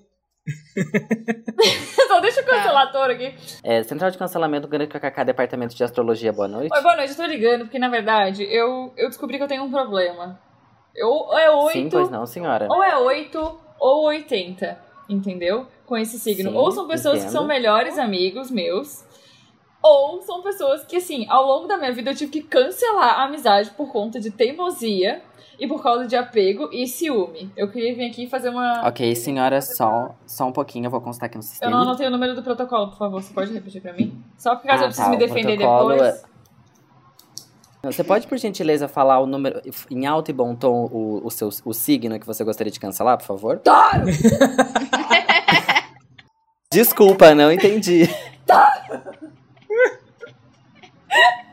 só 2.07 2.21
deixa 2.21 2.41
eu 2.41 2.45
cancelar 2.45 2.93
touro 2.93 3.13
aqui. 3.13 3.35
É, 3.65 3.83
Central 3.83 4.11
de 4.11 4.19
Cancelamento, 4.19 4.69
Grande 4.69 4.89
KKK, 4.89 5.25
Departamento 5.25 5.75
de 5.75 5.83
Astrologia, 5.83 6.35
boa 6.35 6.47
noite. 6.47 6.71
Oi, 6.71 6.83
boa 6.83 6.97
noite, 6.97 7.13
eu 7.13 7.17
tô 7.17 7.25
ligando, 7.25 7.63
porque 7.63 7.79
na 7.79 7.89
verdade 7.89 8.45
eu, 8.45 8.93
eu 8.95 9.09
descobri 9.09 9.39
que 9.39 9.45
eu 9.45 9.49
tenho 9.49 9.65
um 9.65 9.71
problema. 9.71 10.39
Ou 11.03 11.39
é 11.39 11.51
8, 11.51 11.73
Sim, 11.73 11.89
pois 11.89 12.11
não, 12.11 12.27
senhora. 12.27 12.67
ou 12.69 12.85
é 12.85 12.95
8 12.95 13.61
ou 13.79 14.05
80, 14.09 14.79
entendeu? 15.09 15.67
Com 15.87 15.97
esse 15.97 16.19
signo. 16.19 16.51
Sim, 16.51 16.57
ou 16.59 16.71
são 16.73 16.87
pessoas 16.87 17.21
que 17.21 17.25
entendo. 17.25 17.33
são 17.33 17.47
melhores 17.47 17.99
amigos 17.99 18.51
meus, 18.51 19.03
ou 19.83 20.21
são 20.21 20.43
pessoas 20.43 20.85
que, 20.85 20.97
assim, 20.97 21.25
ao 21.31 21.43
longo 21.43 21.67
da 21.67 21.79
minha 21.79 21.93
vida 21.93 22.11
eu 22.11 22.15
tive 22.15 22.31
que 22.31 22.43
cancelar 22.43 23.19
a 23.19 23.25
amizade 23.25 23.71
por 23.71 23.91
conta 23.91 24.21
de 24.21 24.31
teimosia 24.31 25.23
e 25.61 25.69
por 25.69 25.83
causa 25.83 26.07
de 26.07 26.17
apego 26.17 26.71
e 26.73 26.87
ciúme. 26.87 27.53
Eu 27.55 27.71
queria 27.71 27.95
vir 27.95 28.07
aqui 28.11 28.27
fazer 28.27 28.49
uma. 28.49 28.89
Ok, 28.89 29.15
senhora, 29.15 29.61
só, 29.61 30.15
só 30.27 30.49
um 30.49 30.53
pouquinho, 30.53 30.87
eu 30.87 30.91
vou 30.91 31.03
constar 31.03 31.27
aqui 31.29 31.37
no 31.37 31.43
Eu 31.43 31.47
sistema. 31.47 31.71
não 31.71 31.83
anotei 31.83 32.07
o 32.07 32.11
número 32.11 32.35
do 32.35 32.43
protocolo, 32.43 32.89
por 32.89 32.97
favor. 32.97 33.23
Você 33.23 33.35
pode 33.35 33.53
repetir 33.53 33.83
pra 33.83 33.93
mim? 33.93 34.19
Só 34.39 34.57
por 34.57 34.67
caso 34.67 34.83
Ah, 34.83 34.87
eu 34.87 34.89
precise 34.89 35.05
tá, 35.05 35.11
me 35.11 35.19
defender 35.19 35.59
depois. 35.59 36.25
Não, 37.83 37.93
Você 37.93 38.03
pode, 38.03 38.27
por 38.27 38.39
gentileza, 38.39 38.89
falar 38.89 39.21
o 39.21 39.27
número 39.27 39.61
em 39.91 40.07
alto 40.07 40.31
e 40.31 40.35
bom 40.35 40.55
tom 40.55 40.89
o, 40.91 41.21
o, 41.25 41.31
seu, 41.31 41.51
o 41.65 41.75
signo 41.75 42.19
que 42.19 42.27
você 42.27 42.43
gostaria 42.43 42.71
de 42.71 42.81
cancelar, 42.81 43.19
por 43.19 43.27
favor? 43.27 43.61
Claro! 43.63 44.07
Desculpa, 46.73 47.35
não 47.35 47.53
entendi. 47.53 48.09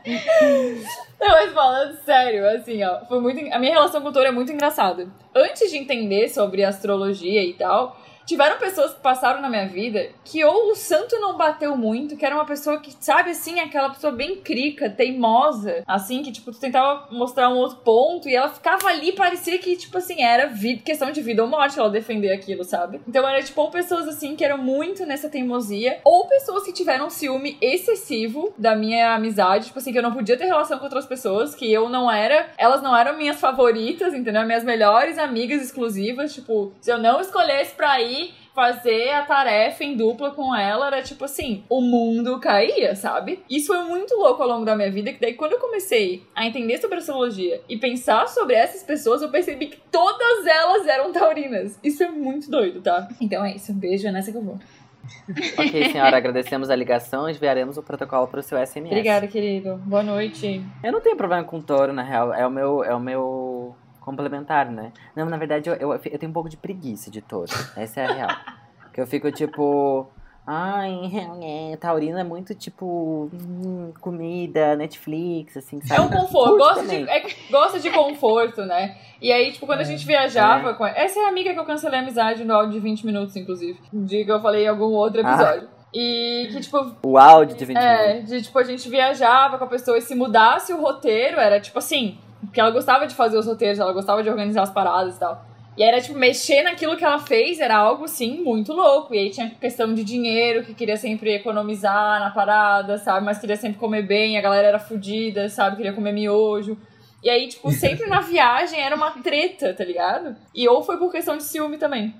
Não, 1.20 1.28
mas 1.28 1.52
falando 1.52 1.98
sério, 2.04 2.48
assim, 2.48 2.82
ó, 2.84 3.04
foi 3.06 3.20
muito. 3.20 3.40
A 3.52 3.58
minha 3.58 3.72
relação 3.72 4.00
com 4.00 4.08
o 4.08 4.12
touro 4.12 4.28
é 4.28 4.32
muito 4.32 4.52
engraçada. 4.52 5.08
Antes 5.34 5.70
de 5.70 5.76
entender 5.76 6.28
sobre 6.28 6.64
astrologia 6.64 7.42
e 7.42 7.52
tal, 7.54 7.96
tiveram 8.28 8.58
pessoas 8.58 8.92
que 8.92 9.00
passaram 9.00 9.40
na 9.40 9.48
minha 9.48 9.66
vida 9.66 10.10
que 10.22 10.44
ou 10.44 10.72
o 10.72 10.74
santo 10.74 11.18
não 11.18 11.38
bateu 11.38 11.74
muito, 11.74 12.14
que 12.14 12.26
era 12.26 12.34
uma 12.34 12.44
pessoa 12.44 12.78
que, 12.78 12.94
sabe 13.00 13.30
assim, 13.30 13.58
aquela 13.58 13.88
pessoa 13.88 14.12
bem 14.12 14.36
crica, 14.36 14.90
teimosa, 14.90 15.82
assim, 15.86 16.22
que, 16.22 16.30
tipo, 16.30 16.52
tu 16.52 16.60
tentava 16.60 17.08
mostrar 17.10 17.48
um 17.48 17.56
outro 17.56 17.78
ponto 17.78 18.28
e 18.28 18.36
ela 18.36 18.50
ficava 18.50 18.88
ali, 18.88 19.12
parecia 19.12 19.56
que, 19.56 19.74
tipo 19.76 19.96
assim, 19.96 20.22
era 20.22 20.52
questão 20.84 21.10
de 21.10 21.22
vida 21.22 21.42
ou 21.42 21.48
morte 21.48 21.78
ela 21.78 21.88
defender 21.88 22.30
aquilo, 22.30 22.64
sabe? 22.64 23.00
Então 23.08 23.26
era, 23.26 23.42
tipo, 23.42 23.58
ou 23.62 23.70
pessoas 23.70 24.06
assim 24.06 24.36
que 24.36 24.44
eram 24.44 24.58
muito 24.58 25.06
nessa 25.06 25.30
teimosia, 25.30 25.98
ou 26.04 26.26
pessoas 26.26 26.64
que 26.64 26.72
tiveram 26.72 27.08
ciúme 27.08 27.56
excessivo 27.62 28.52
da 28.58 28.76
minha 28.76 29.14
amizade, 29.14 29.66
tipo 29.66 29.78
assim, 29.78 29.90
que 29.90 29.98
eu 29.98 30.02
não 30.02 30.12
podia 30.12 30.36
ter 30.36 30.44
relação 30.44 30.76
com 30.78 30.84
outras 30.84 31.06
pessoas, 31.06 31.54
que 31.54 31.72
eu 31.72 31.88
não 31.88 32.10
era, 32.10 32.50
elas 32.58 32.82
não 32.82 32.94
eram 32.94 33.16
minhas 33.16 33.40
favoritas, 33.40 34.12
entendeu? 34.12 34.44
Minhas 34.44 34.64
melhores 34.64 35.16
amigas 35.16 35.62
exclusivas, 35.62 36.34
tipo, 36.34 36.74
se 36.78 36.92
eu 36.92 36.98
não 36.98 37.22
escolhesse 37.22 37.74
pra 37.74 37.98
ir 38.02 38.17
fazer 38.58 39.10
a 39.10 39.24
tarefa 39.24 39.84
em 39.84 39.96
dupla 39.96 40.32
com 40.32 40.52
ela, 40.52 40.88
era 40.88 41.00
tipo 41.00 41.24
assim, 41.24 41.62
o 41.68 41.80
mundo 41.80 42.40
caía, 42.40 42.96
sabe? 42.96 43.38
Isso 43.48 43.68
foi 43.68 43.84
muito 43.84 44.16
louco 44.16 44.42
ao 44.42 44.48
longo 44.48 44.64
da 44.64 44.74
minha 44.74 44.90
vida, 44.90 45.12
que 45.12 45.20
daí 45.20 45.34
quando 45.34 45.52
eu 45.52 45.60
comecei 45.60 46.24
a 46.34 46.44
entender 46.44 46.76
sobre 46.78 46.98
astrologia 46.98 47.60
e 47.68 47.76
pensar 47.76 48.26
sobre 48.26 48.56
essas 48.56 48.82
pessoas, 48.82 49.22
eu 49.22 49.28
percebi 49.28 49.68
que 49.68 49.78
todas 49.92 50.44
elas 50.44 50.88
eram 50.88 51.12
taurinas. 51.12 51.78
Isso 51.84 52.02
é 52.02 52.10
muito 52.10 52.50
doido, 52.50 52.80
tá? 52.80 53.06
Então 53.20 53.44
é 53.44 53.54
isso, 53.54 53.70
um 53.70 53.76
beijo, 53.76 54.08
é 54.08 54.10
nessa 54.10 54.32
que 54.32 54.38
eu 54.38 54.42
vou. 54.42 54.58
ok, 55.56 55.92
senhora, 55.92 56.16
agradecemos 56.16 56.68
a 56.68 56.74
ligação 56.74 57.28
e 57.28 57.32
enviaremos 57.32 57.78
o 57.78 57.82
protocolo 57.84 58.26
para 58.26 58.40
o 58.40 58.42
seu 58.42 58.58
SMS. 58.58 58.90
Obrigada, 58.90 59.28
querido. 59.28 59.76
Boa 59.84 60.02
noite. 60.02 60.60
Eu 60.82 60.90
não 60.90 61.00
tenho 61.00 61.16
problema 61.16 61.44
com 61.44 61.60
touro, 61.60 61.92
na 61.92 62.02
real. 62.02 62.34
É 62.34 62.44
o 62.44 62.50
meu, 62.50 62.82
é 62.82 62.92
o 62.92 63.00
meu 63.00 63.76
complementar, 64.08 64.70
né? 64.70 64.92
Não, 65.14 65.26
na 65.26 65.36
verdade, 65.36 65.68
eu, 65.68 65.74
eu, 65.76 65.92
eu 65.92 66.18
tenho 66.18 66.30
um 66.30 66.32
pouco 66.32 66.48
de 66.48 66.56
preguiça 66.56 67.10
de 67.10 67.20
touro. 67.20 67.52
Essa 67.76 68.00
é 68.00 68.06
a 68.06 68.12
real. 68.12 68.30
que 68.92 69.00
eu 69.00 69.06
fico 69.06 69.30
tipo. 69.30 70.08
Ai, 70.50 71.10
é, 71.42 71.76
taurino 71.76 72.18
é 72.18 72.24
muito 72.24 72.54
tipo. 72.54 73.30
hum, 73.34 73.92
comida, 74.00 74.74
Netflix, 74.76 75.56
assim, 75.58 75.78
É 75.84 75.86
sabe? 75.88 76.00
um 76.00 76.08
conforto, 76.08 76.56
gosta 76.56 76.86
de, 76.86 76.96
é, 77.08 77.22
gosta 77.50 77.78
de 77.78 77.90
conforto, 77.90 78.62
né? 78.64 78.96
E 79.20 79.30
aí, 79.30 79.52
tipo, 79.52 79.66
quando 79.66 79.80
a 79.80 79.84
gente 79.84 80.06
viajava 80.06 80.72
com. 80.72 80.86
Essa 80.86 81.20
é 81.20 81.24
a 81.26 81.28
amiga 81.28 81.52
que 81.52 81.58
eu 81.60 81.66
cancelei 81.66 81.98
a 81.98 82.02
amizade 82.02 82.44
no 82.44 82.54
áudio 82.54 82.72
de 82.72 82.80
20 82.80 83.04
minutos, 83.04 83.36
inclusive. 83.36 83.78
Dia 83.92 84.24
que 84.24 84.32
eu 84.32 84.40
falei 84.40 84.64
em 84.64 84.68
algum 84.68 84.86
outro 84.86 85.20
episódio. 85.20 85.68
E 85.92 86.48
que, 86.50 86.60
tipo, 86.60 86.96
O 87.02 87.18
áudio 87.18 87.56
de 87.56 87.64
20 87.66 87.76
minutos. 87.76 87.98
é, 88.06 88.20
de 88.20 88.42
tipo, 88.42 88.58
a 88.58 88.62
gente 88.62 88.88
viajava 88.88 89.58
com 89.58 89.64
a 89.64 89.68
pessoa 89.68 89.98
e 89.98 90.00
se 90.02 90.14
mudasse 90.14 90.72
o 90.72 90.80
roteiro, 90.80 91.38
era 91.38 91.60
tipo 91.60 91.78
assim. 91.78 92.18
Porque 92.40 92.60
ela 92.60 92.70
gostava 92.70 93.06
de 93.06 93.14
fazer 93.14 93.36
os 93.36 93.46
roteiros, 93.46 93.78
ela 93.78 93.92
gostava 93.92 94.22
de 94.22 94.30
organizar 94.30 94.62
as 94.62 94.70
paradas 94.70 95.16
e 95.16 95.18
tal. 95.18 95.44
E 95.76 95.82
era, 95.82 96.00
tipo, 96.00 96.18
mexer 96.18 96.64
naquilo 96.64 96.96
que 96.96 97.04
ela 97.04 97.20
fez 97.20 97.60
era 97.60 97.76
algo, 97.76 98.08
sim, 98.08 98.42
muito 98.42 98.72
louco. 98.72 99.14
E 99.14 99.18
aí 99.18 99.30
tinha 99.30 99.48
questão 99.48 99.94
de 99.94 100.02
dinheiro, 100.02 100.64
que 100.64 100.74
queria 100.74 100.96
sempre 100.96 101.34
economizar 101.34 102.18
na 102.18 102.30
parada, 102.30 102.98
sabe? 102.98 103.24
Mas 103.24 103.38
queria 103.38 103.56
sempre 103.56 103.78
comer 103.78 104.02
bem, 104.02 104.36
a 104.36 104.40
galera 104.40 104.66
era 104.66 104.78
fodida, 104.80 105.48
sabe? 105.48 105.76
Queria 105.76 105.92
comer 105.92 106.12
miojo. 106.12 106.76
E 107.22 107.30
aí, 107.30 107.46
tipo, 107.46 107.70
sempre 107.70 108.08
na 108.08 108.20
viagem 108.22 108.80
era 108.80 108.96
uma 108.96 109.12
treta, 109.12 109.72
tá 109.72 109.84
ligado? 109.84 110.34
E 110.52 110.68
ou 110.68 110.82
foi 110.82 110.96
por 110.96 111.12
questão 111.12 111.36
de 111.36 111.44
ciúme 111.44 111.78
também. 111.78 112.12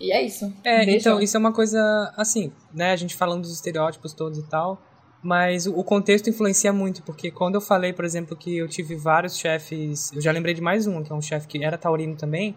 E 0.00 0.10
é 0.10 0.22
isso. 0.22 0.52
É, 0.64 0.84
então, 0.84 1.20
isso 1.20 1.36
é 1.36 1.40
uma 1.40 1.52
coisa, 1.52 2.12
assim, 2.16 2.50
né, 2.72 2.92
a 2.92 2.96
gente 2.96 3.14
falando 3.14 3.42
dos 3.42 3.52
estereótipos 3.52 4.12
todos 4.12 4.38
e 4.38 4.48
tal, 4.48 4.80
mas 5.22 5.66
o 5.66 5.84
contexto 5.84 6.28
influencia 6.28 6.72
muito, 6.72 7.02
porque 7.02 7.30
quando 7.30 7.54
eu 7.54 7.60
falei, 7.60 7.92
por 7.92 8.04
exemplo, 8.04 8.36
que 8.36 8.58
eu 8.58 8.68
tive 8.68 8.96
vários 8.96 9.38
chefes, 9.38 10.12
eu 10.12 10.20
já 10.20 10.32
lembrei 10.32 10.52
de 10.52 10.60
mais 10.60 10.86
um, 10.86 11.02
que 11.02 11.12
é 11.12 11.14
um 11.14 11.22
chefe 11.22 11.46
que 11.46 11.64
era 11.64 11.78
taurino 11.78 12.16
também, 12.16 12.56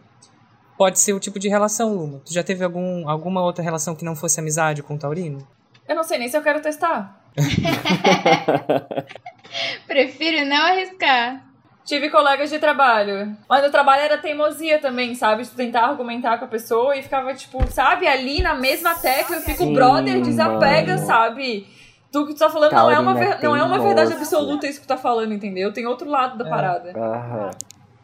pode 0.77 0.99
ser 0.99 1.13
o 1.13 1.19
tipo 1.19 1.37
de 1.37 1.47
relação, 1.47 1.93
Luma. 1.93 2.21
Tu 2.25 2.33
já 2.33 2.43
teve 2.43 2.63
algum, 2.63 3.07
alguma 3.07 3.43
outra 3.43 3.63
relação 3.63 3.95
que 3.95 4.03
não 4.03 4.15
fosse 4.15 4.39
amizade 4.39 4.81
com 4.81 4.95
o 4.95 4.99
taurino? 4.99 5.47
Eu 5.87 5.95
não 5.95 6.03
sei 6.03 6.17
nem 6.17 6.27
se 6.27 6.35
eu 6.35 6.41
quero 6.41 6.61
testar. 6.61 7.21
Prefiro 9.85 10.45
não 10.45 10.65
arriscar. 10.65 11.45
Tive 11.85 12.09
colegas 12.09 12.49
de 12.49 12.57
trabalho. 12.57 13.37
Mas 13.47 13.63
o 13.63 13.69
trabalho 13.69 14.01
era 14.01 14.17
teimosia 14.17 14.79
também, 14.79 15.13
sabe? 15.13 15.43
De 15.43 15.51
tentar 15.51 15.85
argumentar 15.85 16.39
com 16.39 16.45
a 16.45 16.47
pessoa 16.47 16.97
e 16.97 17.03
ficava, 17.03 17.31
tipo, 17.35 17.63
sabe, 17.71 18.07
ali 18.07 18.41
na 18.41 18.55
mesma 18.55 18.95
tecla, 18.95 19.35
eu 19.35 19.41
fico, 19.43 19.65
Sim, 19.65 19.73
brother, 19.73 20.19
desapega, 20.19 20.95
mano. 20.95 21.05
sabe? 21.05 21.67
Tu 22.15 22.25
que 22.27 22.33
tu 22.33 22.39
tá 22.39 22.49
falando 22.49 22.71
não 22.71 22.89
é, 22.89 22.97
uma, 22.97 23.11
é 23.11 23.13
ver- 23.35 23.43
não 23.43 23.53
é 23.53 23.61
uma 23.61 23.77
verdade 23.77 24.13
absoluta 24.13 24.65
isso 24.65 24.79
que 24.79 24.85
tu 24.85 24.87
tá 24.87 24.95
falando, 24.95 25.33
entendeu? 25.33 25.73
Tem 25.73 25.85
outro 25.85 26.09
lado 26.09 26.37
da 26.37 26.45
parada. 26.49 26.93
Aham. 26.95 27.51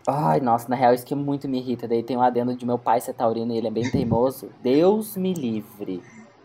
Ai, 0.06 0.42
nossa, 0.42 0.68
na 0.68 0.76
real, 0.76 0.94
isso 0.94 1.06
que 1.06 1.16
muito 1.16 1.48
me 1.48 1.60
irrita. 1.60 1.88
Daí 1.88 2.04
tem 2.04 2.18
um 2.18 2.22
adendo 2.22 2.54
de 2.54 2.66
meu 2.66 2.78
pai 2.78 3.00
ser 3.00 3.14
taurino 3.14 3.54
e 3.54 3.58
ele 3.58 3.68
é 3.68 3.72
bem 3.72 3.90
teimoso. 3.90 4.50
Deus 4.62 5.16
me 5.16 5.34
livre. 5.34 6.04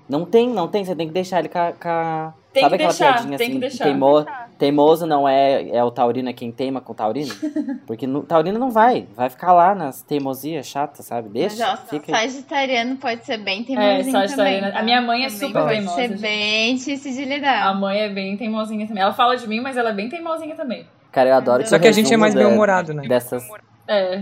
Não 0.08 0.24
tem, 0.24 0.48
não 0.48 0.68
tem, 0.68 0.84
você 0.84 0.94
tem 0.94 1.08
que 1.08 1.12
deixar 1.12 1.40
ele 1.40 1.48
com 1.48 1.58
a. 1.58 2.32
a- 2.58 2.60
Tem 2.60 2.62
Sabe 2.62 2.78
que 2.78 2.84
aquela 2.84 2.90
deixar, 2.90 3.12
piadinha 3.14 3.38
tem 3.38 3.46
assim? 3.46 3.54
que 3.54 3.60
deixar. 3.60 3.84
Teimo, 3.84 4.26
teimoso 4.58 5.06
não 5.06 5.28
é, 5.28 5.68
é 5.68 5.84
o 5.84 5.90
taurino, 5.90 6.28
é 6.28 6.32
quem 6.32 6.50
teima 6.50 6.80
com 6.80 6.92
o 6.92 6.94
taurino? 6.94 7.34
Porque 7.86 8.06
no, 8.06 8.22
taurino 8.22 8.58
não 8.58 8.70
vai, 8.70 9.06
vai 9.14 9.28
ficar 9.30 9.52
lá 9.52 9.74
nas 9.74 10.02
teimosias 10.02 10.66
chatas, 10.66 11.04
sabe? 11.06 11.28
Deixa, 11.28 11.66
Mas, 11.66 11.78
ó, 11.80 11.86
fica. 11.88 12.12
sagitariano 12.12 12.96
pode 12.96 13.24
ser 13.24 13.38
bem 13.38 13.60
É, 13.62 13.64
teimosinho 13.64 14.12
sagitariana. 14.12 14.58
também. 14.58 14.72
tá? 14.72 14.78
A 14.80 14.82
minha 14.82 15.00
mãe 15.02 15.24
é 15.24 15.28
Também 15.28 15.48
super 15.48 15.60
pode 15.62 15.74
teimosa, 15.74 15.96
ser 15.96 16.08
gente. 16.08 16.20
bem 16.20 16.74
difícil 16.76 17.12
de 17.12 17.22
A 17.22 17.26
lidar. 17.26 17.80
mãe 17.80 17.98
é 18.00 18.08
bem 18.08 18.36
teimosinha 18.36 18.86
também. 18.86 19.02
Ela 19.02 19.12
fala 19.12 19.36
de 19.36 19.46
mim, 19.48 19.60
mas 19.60 19.76
ela 19.76 19.90
é 19.90 19.92
bem 19.92 20.08
teimosinha 20.08 20.54
também. 20.54 20.86
Cara, 21.12 21.30
eu 21.30 21.34
adoro 21.34 21.62
que 21.62 21.68
Só 21.68 21.76
o 21.76 21.80
que 21.80 21.88
a 21.88 21.92
gente 21.92 22.12
é 22.12 22.16
mais 22.16 22.34
bem-humorado, 22.34 22.92
né? 22.92 23.02
Dessas. 23.06 23.46
É. 23.88 24.20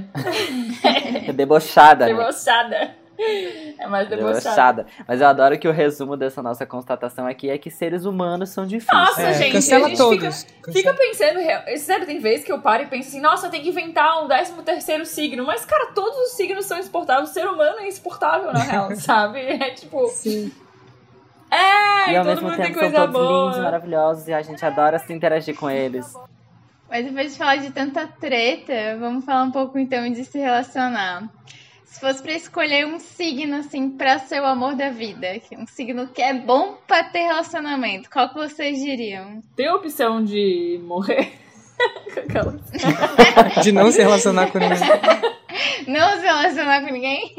É 1.27 1.33
debochada, 1.33 2.07
né? 2.07 2.95
É 3.79 3.87
mais 3.87 4.09
debochada. 4.09 4.87
Mas 5.07 5.21
eu 5.21 5.27
adoro 5.27 5.59
que 5.59 5.69
o 5.69 5.73
resumo 5.73 6.17
dessa 6.17 6.43
nossa 6.43 6.65
constatação 6.65 7.27
aqui 7.27 7.51
é 7.51 7.59
que 7.59 7.71
seres 7.71 8.05
humanos 8.05 8.51
são 8.51 8.67
difíceis. 8.67 8.99
Nossa, 8.99 9.23
É, 9.23 9.35
gente, 9.35 9.53
cancela 9.53 9.87
a 9.87 9.89
gente 9.89 9.99
todos. 9.99 10.43
Fica 10.45 10.93
Cancela. 10.93 10.97
pensando, 10.97 11.79
sério, 11.79 12.07
tem 12.07 12.19
vezes 12.19 12.45
que 12.45 12.53
eu 12.53 12.61
paro 12.61 12.85
e 12.85 12.87
penso 12.87 13.09
assim, 13.09 13.21
nossa, 13.21 13.49
tenho 13.49 13.63
que 13.63 13.69
inventar 13.71 14.23
um 14.25 14.29
décimo 14.29 14.63
terceiro 14.63 15.05
signo. 15.05 15.45
Mas, 15.45 15.65
cara, 15.65 15.93
todos 15.95 16.17
os 16.19 16.31
signos 16.33 16.65
são 16.67 16.79
exportáveis. 16.79 17.31
O 17.31 17.33
ser 17.33 17.47
humano 17.47 17.81
é 17.81 17.89
exportável, 17.89 18.53
na 18.53 18.61
real, 18.63 18.95
sabe? 18.97 19.41
É 19.41 19.71
tipo. 19.71 20.07
Sim. 20.09 20.51
É, 21.51 22.13
E 22.13 22.17
ao 22.17 22.25
todo 22.25 22.35
mesmo 22.35 22.49
mundo 22.49 22.57
tem 22.57 22.67
tempo 22.67 22.81
são 22.81 22.91
coisa 22.91 23.07
todos 23.07 23.21
lindos, 23.21 23.51
boa. 23.57 23.63
maravilhosos 23.63 24.29
e 24.29 24.33
a 24.33 24.43
gente 24.43 24.65
adora 24.65 24.99
se 24.99 25.13
interagir 25.13 25.55
com 25.57 25.71
eles. 25.71 26.13
Mas 26.91 27.05
depois 27.05 27.33
de 27.33 27.39
falar 27.39 27.57
de 27.57 27.71
tanta 27.71 28.07
treta, 28.07 28.97
vamos 28.99 29.25
falar 29.25 29.45
um 29.45 29.51
pouco 29.53 29.79
então 29.79 30.11
de 30.11 30.25
se 30.25 30.39
relacionar. 30.39 31.29
Se 31.95 32.01
fosse 32.01 32.23
pra 32.23 32.33
escolher 32.33 32.87
um 32.87 32.99
signo 32.99 33.57
assim 33.57 33.89
pra 33.91 34.19
ser 34.19 34.41
o 34.43 34.45
amor 34.45 34.75
da 34.75 34.91
vida, 34.91 35.29
um 35.57 35.67
signo 35.67 36.09
que 36.09 36.21
é 36.21 36.35
bom 36.35 36.77
pra 36.87 37.05
ter 37.05 37.21
relacionamento, 37.23 38.11
qual 38.11 38.29
que 38.29 38.35
vocês 38.35 38.79
diriam? 38.83 39.41
Tem 39.57 39.67
a 39.69 39.75
opção 39.77 40.23
de 40.23 40.81
morrer. 40.85 41.33
De 43.63 43.73
não 43.73 43.91
se 43.91 43.99
relacionar 44.01 44.51
com 44.51 44.59
ninguém. 44.59 44.79
Não 45.89 46.17
se 46.17 46.23
relacionar 46.23 46.81
com 46.85 46.93
ninguém? 46.93 47.35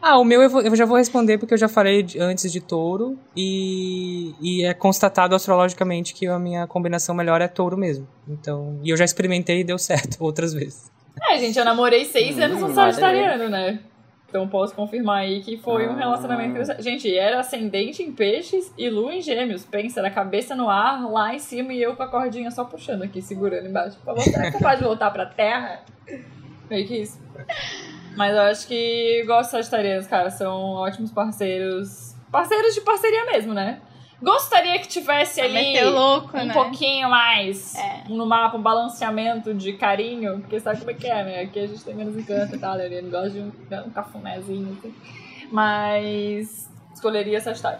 Ah, 0.00 0.18
o 0.18 0.24
meu 0.24 0.42
eu, 0.42 0.50
vou- 0.50 0.60
eu 0.62 0.76
já 0.76 0.84
vou 0.84 0.96
responder 0.96 1.38
porque 1.38 1.54
eu 1.54 1.58
já 1.58 1.68
falei 1.68 2.02
de- 2.02 2.18
antes 2.20 2.52
de 2.52 2.60
touro 2.60 3.18
e, 3.36 4.34
e 4.40 4.64
é 4.64 4.72
constatado 4.74 5.34
astrologicamente 5.34 6.14
que 6.14 6.26
a 6.26 6.38
minha 6.38 6.66
combinação 6.66 7.14
melhor 7.14 7.40
é 7.40 7.48
touro 7.48 7.76
mesmo. 7.76 8.06
Então, 8.28 8.78
e 8.82 8.90
eu 8.90 8.96
já 8.96 9.04
experimentei 9.04 9.60
e 9.60 9.64
deu 9.64 9.78
certo 9.78 10.16
outras 10.24 10.52
vezes. 10.54 10.90
É, 11.30 11.38
gente, 11.38 11.58
eu 11.58 11.64
namorei 11.64 12.04
seis 12.04 12.36
Hum, 12.38 12.42
anos 12.42 12.60
com 12.60 12.66
um 12.66 12.74
sagitariano, 12.74 13.48
né? 13.48 13.80
Então 14.28 14.46
posso 14.46 14.74
confirmar 14.74 15.20
aí 15.20 15.40
que 15.40 15.56
foi 15.56 15.88
um 15.88 15.92
Ah. 15.92 15.96
relacionamento 15.96 16.50
interessante. 16.50 16.82
Gente, 16.82 17.16
era 17.16 17.40
ascendente 17.40 18.02
em 18.02 18.12
peixes 18.12 18.70
e 18.76 18.90
lua 18.90 19.14
em 19.14 19.22
gêmeos. 19.22 19.64
Pensa, 19.64 20.00
era 20.00 20.10
cabeça 20.10 20.54
no 20.54 20.68
ar, 20.68 21.10
lá 21.10 21.34
em 21.34 21.38
cima 21.38 21.72
e 21.72 21.80
eu 21.82 21.96
com 21.96 22.02
a 22.02 22.08
cordinha 22.08 22.50
só 22.50 22.64
puxando 22.64 23.02
aqui, 23.04 23.22
segurando 23.22 23.66
embaixo. 23.66 23.98
Favor, 24.04 24.20
será 24.22 24.50
que 24.50 24.58
você 24.58 24.62
pode 24.62 24.84
voltar 24.84 25.10
pra 25.10 25.24
terra? 25.24 25.80
Meio 26.68 26.86
que 26.86 26.96
isso. 26.98 27.18
Mas 28.16 28.34
eu 28.34 28.42
acho 28.42 28.66
que 28.68 29.24
gosto 29.26 29.44
de 29.46 29.50
sagitarianos, 29.52 30.06
cara. 30.06 30.28
São 30.28 30.72
ótimos 30.74 31.10
parceiros. 31.10 32.14
Parceiros 32.30 32.74
de 32.74 32.82
parceria 32.82 33.24
mesmo, 33.24 33.54
né? 33.54 33.80
Gostaria 34.20 34.78
que 34.80 34.88
tivesse 34.88 35.40
ali 35.40 35.80
louco, 35.84 36.36
um 36.36 36.44
né? 36.44 36.52
pouquinho 36.52 37.08
mais 37.08 37.74
É. 37.76 38.04
no 38.08 38.26
mapa, 38.26 38.56
um 38.56 38.62
balanceamento 38.62 39.54
de 39.54 39.74
carinho, 39.74 40.40
porque 40.40 40.58
sabe 40.58 40.78
como 40.80 40.90
é 40.90 40.94
que 40.94 41.06
é, 41.06 41.24
né? 41.24 41.40
Aqui 41.42 41.60
a 41.60 41.66
gente 41.66 41.84
tem 41.84 41.94
menos 41.94 42.16
encanto 42.16 42.56
e 42.56 42.58
tal, 42.58 42.76
né? 42.76 42.88
Eu 42.90 43.10
gosto 43.10 43.30
de 43.30 43.40
um, 43.40 43.52
um 43.86 43.90
cafunézinho, 43.90 44.76
assim. 44.78 44.94
Mas 45.52 46.68
escolheria 46.92 47.40
Sagitário. 47.40 47.78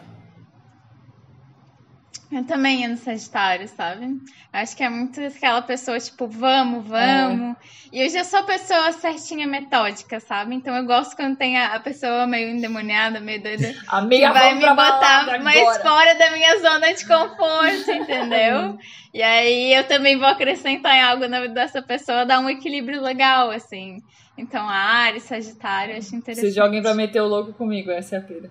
Eu 2.31 2.45
também 2.45 2.83
ia 2.83 2.89
no 2.89 2.97
Sagitário, 2.99 3.67
sabe? 3.69 4.21
Acho 4.53 4.77
que 4.77 4.83
é 4.83 4.91
muito 4.91 5.19
aquela 5.19 5.63
pessoa, 5.63 5.99
tipo, 5.99 6.27
vamos, 6.27 6.87
vamos. 6.87 7.57
E 7.91 8.03
eu 8.03 8.11
já 8.11 8.23
sou 8.23 8.41
a 8.41 8.43
pessoa 8.43 8.93
certinha, 8.93 9.47
metódica, 9.47 10.21
sabe? 10.21 10.55
Então 10.55 10.77
eu 10.77 10.85
gosto 10.85 11.17
quando 11.17 11.39
tem 11.39 11.57
a, 11.57 11.75
a 11.75 11.81
pessoa 11.81 12.27
meio 12.27 12.51
endemoniada, 12.51 13.19
meio 13.19 13.43
doida, 13.43 13.73
que 13.73 13.79
Amiga, 13.89 14.31
vai 14.31 14.51
vamos 14.51 14.63
me 14.63 14.69
botar 14.69 15.43
mais 15.43 15.59
agora. 15.59 15.83
fora 15.83 16.15
da 16.17 16.31
minha 16.31 16.59
zona 16.61 16.93
de 16.93 17.07
conforto, 17.07 17.91
entendeu? 17.91 18.79
e 19.13 19.23
aí 19.23 19.73
eu 19.73 19.85
também 19.85 20.19
vou 20.19 20.29
acrescentar 20.29 20.97
em 20.97 21.03
algo 21.03 21.27
na 21.29 21.41
vida 21.41 21.55
dessa 21.55 21.81
pessoa, 21.81 22.27
dar 22.27 22.41
um 22.41 22.51
equilíbrio 22.51 23.01
legal, 23.01 23.51
assim. 23.51 24.03
Então, 24.37 24.69
a 24.69 24.75
Ares, 24.75 25.23
Sagitário, 25.23 25.97
acho 25.97 26.15
interessante. 26.15 26.53
De 26.53 26.61
alguém 26.61 26.83
pra 26.83 26.95
meter 26.95 27.23
o 27.23 27.27
louco 27.27 27.55
comigo, 27.55 27.91
essa 27.91 28.17
é 28.17 28.19
a 28.19 28.23
pira. 28.23 28.51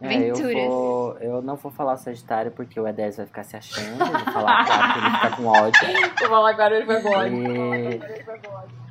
É, 0.00 0.30
eu, 0.30 0.36
vou, 0.36 1.18
eu 1.18 1.42
não 1.42 1.56
vou 1.56 1.72
falar 1.72 1.96
Sagitário 1.96 2.52
porque 2.52 2.78
o 2.78 2.84
E10 2.84 3.16
vai 3.16 3.26
ficar 3.26 3.42
se 3.42 3.56
achando. 3.56 4.00
Eu 4.00 4.06
vou 4.06 4.32
falar 4.32 4.96
ele 4.96 5.10
fica 5.16 5.36
com 5.36 5.46
ódio. 5.46 5.80
Vou 6.18 6.28
falar 6.28 6.50
agora, 6.50 6.76
ele 6.76 6.84
vai. 6.84 7.28
E... 7.32 8.00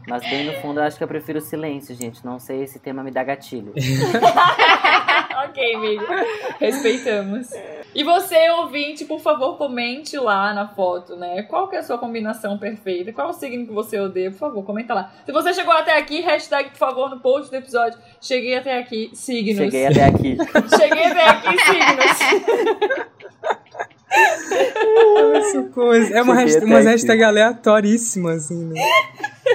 Mas 0.08 0.22
bem 0.24 0.46
no 0.46 0.54
fundo 0.62 0.80
eu 0.80 0.84
acho 0.84 0.98
que 0.98 1.04
eu 1.04 1.08
prefiro 1.08 1.40
o 1.40 1.42
silêncio, 1.42 1.94
gente. 1.94 2.26
Não 2.26 2.40
sei, 2.40 2.64
esse 2.64 2.80
tema 2.80 3.04
me 3.04 3.12
dá 3.12 3.24
gatilho. 3.24 3.74
ok, 5.46 5.76
amigo. 5.76 6.06
Respeitamos. 6.60 7.50
E 7.98 8.04
você, 8.04 8.48
ouvinte, 8.52 9.06
por 9.06 9.20
favor, 9.20 9.58
comente 9.58 10.16
lá 10.18 10.54
na 10.54 10.68
foto, 10.68 11.16
né? 11.16 11.42
Qual 11.42 11.68
que 11.68 11.76
é 11.76 11.80
a 11.80 11.84
sua 11.84 11.98
combinação 11.98 12.56
perfeita? 12.56 13.12
Qual 13.12 13.30
o 13.32 13.34
signo 13.34 13.66
que 13.66 13.74
você 13.74 14.00
odeia? 14.00 14.30
Por 14.30 14.38
favor, 14.38 14.64
comenta 14.64 14.94
lá. 14.94 15.12
Se 15.26 15.32
você 15.32 15.52
chegou 15.52 15.74
até 15.74 15.98
aqui, 15.98 16.22
hashtag, 16.22 16.70
por 16.70 16.78
favor, 16.78 17.10
no 17.10 17.20
post 17.20 17.50
do 17.50 17.56
episódio. 17.56 17.98
Cheguei 18.22 18.56
até 18.56 18.78
aqui, 18.78 19.10
signos. 19.16 19.64
Cheguei 19.64 19.88
até 19.88 20.06
aqui. 20.06 20.38
Cheguei 20.78 21.06
até 21.06 21.28
aqui, 21.28 21.58
signos. 21.60 23.08
Essa 25.48 25.64
coisa. 25.64 26.16
É 26.16 26.22
uma 26.22 26.36
Cheguei 26.36 26.54
hashtag, 26.54 26.72
umas 26.72 26.86
hashtag 26.86 27.24
assim, 28.28 28.64
né? 28.64 28.80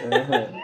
Uhum. 0.03 0.63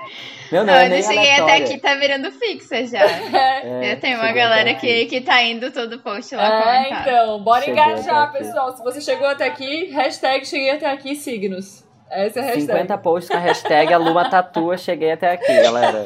Meu, 0.51 0.65
não, 0.65 0.73
Não, 0.73 0.81
é 0.81 0.99
eu 0.99 1.03
cheguei 1.03 1.31
até 1.33 1.57
aqui, 1.57 1.79
tá 1.79 1.95
virando 1.95 2.31
fixa 2.33 2.87
já. 2.87 3.01
É, 3.39 3.93
Eu 3.93 4.01
tenho 4.01 4.19
uma 4.19 4.33
galera 4.33 4.75
que, 4.75 5.07
que 5.07 5.21
tá 5.21 5.43
indo 5.43 5.71
todo 5.71 5.99
post 5.99 6.35
lá 6.35 6.47
É, 6.47 6.63
comentar. 6.85 7.03
então, 7.09 7.41
bora 7.43 7.65
Cheguei 7.65 7.83
engajar, 7.83 8.33
pessoal. 8.33 8.77
Se 8.77 8.83
você 8.83 9.01
chegou 9.01 9.27
até 9.27 9.47
aqui, 9.47 9.87
hashtag 9.87 10.47
cheguei 10.47 10.71
até 10.71 10.91
aqui, 10.91 11.15
signos. 11.15 11.85
Essa 12.11 12.41
é 12.41 12.43
a 12.43 12.47
hashtag. 12.47 12.67
50 12.67 12.99
posts 12.99 13.31
com 13.31 13.37
a 13.37 13.41
hashtag 13.41 13.93
a 13.93 13.99
Luma 13.99 14.31
Tatua, 14.31 14.79
cheguei 14.79 15.13
até 15.13 15.33
aqui, 15.33 15.53
galera. 15.61 16.05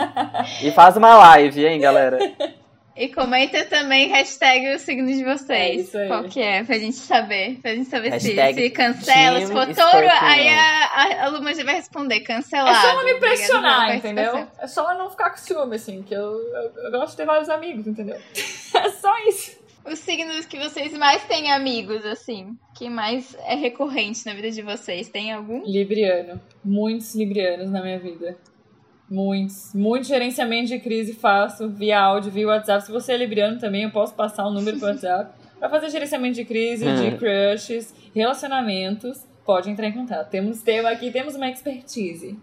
E 0.61 0.71
faz 0.73 0.97
uma 0.97 1.15
live, 1.17 1.65
hein, 1.67 1.79
galera. 1.81 2.19
E 2.95 3.09
comenta 3.09 3.65
também 3.65 4.09
hashtag 4.09 4.75
o 4.75 4.79
signo 4.79 5.07
de 5.07 5.23
É 5.23 5.37
vocês. 5.37 5.87
isso 5.89 5.97
aí. 5.97 6.09
Qual 6.09 6.25
que 6.25 6.41
é? 6.41 6.63
Pra 6.63 6.79
gente 6.79 6.97
saber. 6.97 7.59
Pra 7.63 7.75
gente 7.75 7.89
saber 7.89 8.21
se, 8.21 8.33
Hashtag 8.35 8.63
se 8.63 8.71
cancela. 8.71 9.41
Se 9.41 9.53
for 9.53 9.67
touro, 9.67 10.09
aí 10.21 10.49
a, 10.49 10.85
a, 10.85 11.25
a 11.25 11.29
Luma 11.29 11.55
já 11.55 11.65
vai 11.65 11.77
responder. 11.77 12.21
Cancelado. 12.21 12.77
É 12.77 12.81
só 12.81 12.89
ela 12.91 13.05
me 13.05 13.15
pressionar, 13.15 13.97
entendeu? 13.97 14.47
É 14.59 14.67
só 14.67 14.83
ela 14.83 14.95
não 15.03 15.11
ficar 15.11 15.31
com 15.31 15.39
ciúme, 15.39 15.77
assim, 15.77 16.03
que 16.03 16.15
eu, 16.15 16.21
eu, 16.21 16.73
eu 16.85 16.91
gosto 16.91 17.13
de 17.13 17.17
ter 17.17 17.27
vários 17.27 17.49
amigos, 17.49 17.87
entendeu? 17.87 18.17
É 18.75 18.89
só 18.91 19.13
isso. 19.29 19.61
Os 19.85 19.99
signos 19.99 20.47
que 20.47 20.59
vocês 20.59 20.93
mais 20.97 21.23
têm 21.25 21.53
amigos, 21.53 22.07
assim. 22.07 22.57
Que 22.75 22.89
mais 22.89 23.37
é 23.47 23.55
recorrente 23.55 24.25
na 24.25 24.33
vida 24.33 24.51
de 24.51 24.63
vocês. 24.63 25.09
Tem 25.11 25.31
algum? 25.33 25.63
Libriano. 25.65 26.41
Muitos 26.65 27.15
librianos 27.15 27.71
na 27.71 27.83
minha 27.83 27.99
vida. 27.99 28.37
Muitos. 29.13 29.75
Muito 29.75 30.07
gerenciamento 30.07 30.69
de 30.69 30.79
crise 30.79 31.13
faço 31.13 31.69
via 31.69 32.01
áudio, 32.01 32.31
via 32.33 32.47
WhatsApp. 32.49 32.85
Se 32.87 32.91
você 32.91 33.13
é 33.13 33.17
libriano 33.19 33.59
também, 33.59 33.83
eu 33.83 33.91
posso 33.91 34.15
passar 34.15 34.47
um 34.49 34.51
número 34.51 34.79
pro 34.79 34.89
WhatsApp. 34.89 35.31
Pra 35.61 35.69
fazer 35.69 35.91
gerenciamento 35.91 36.35
de 36.35 36.45
crise, 36.45 36.85
de 36.85 37.03
Uhum. 37.03 37.19
crushes, 37.19 37.95
relacionamentos, 38.15 39.25
pode 39.45 39.71
entrar 39.71 39.87
em 39.87 39.93
contato. 39.93 40.29
Temos 40.29 40.61
tema 40.63 40.89
aqui, 40.91 41.11
temos 41.13 41.37
uma 41.37 41.49
expertise. 41.49 42.37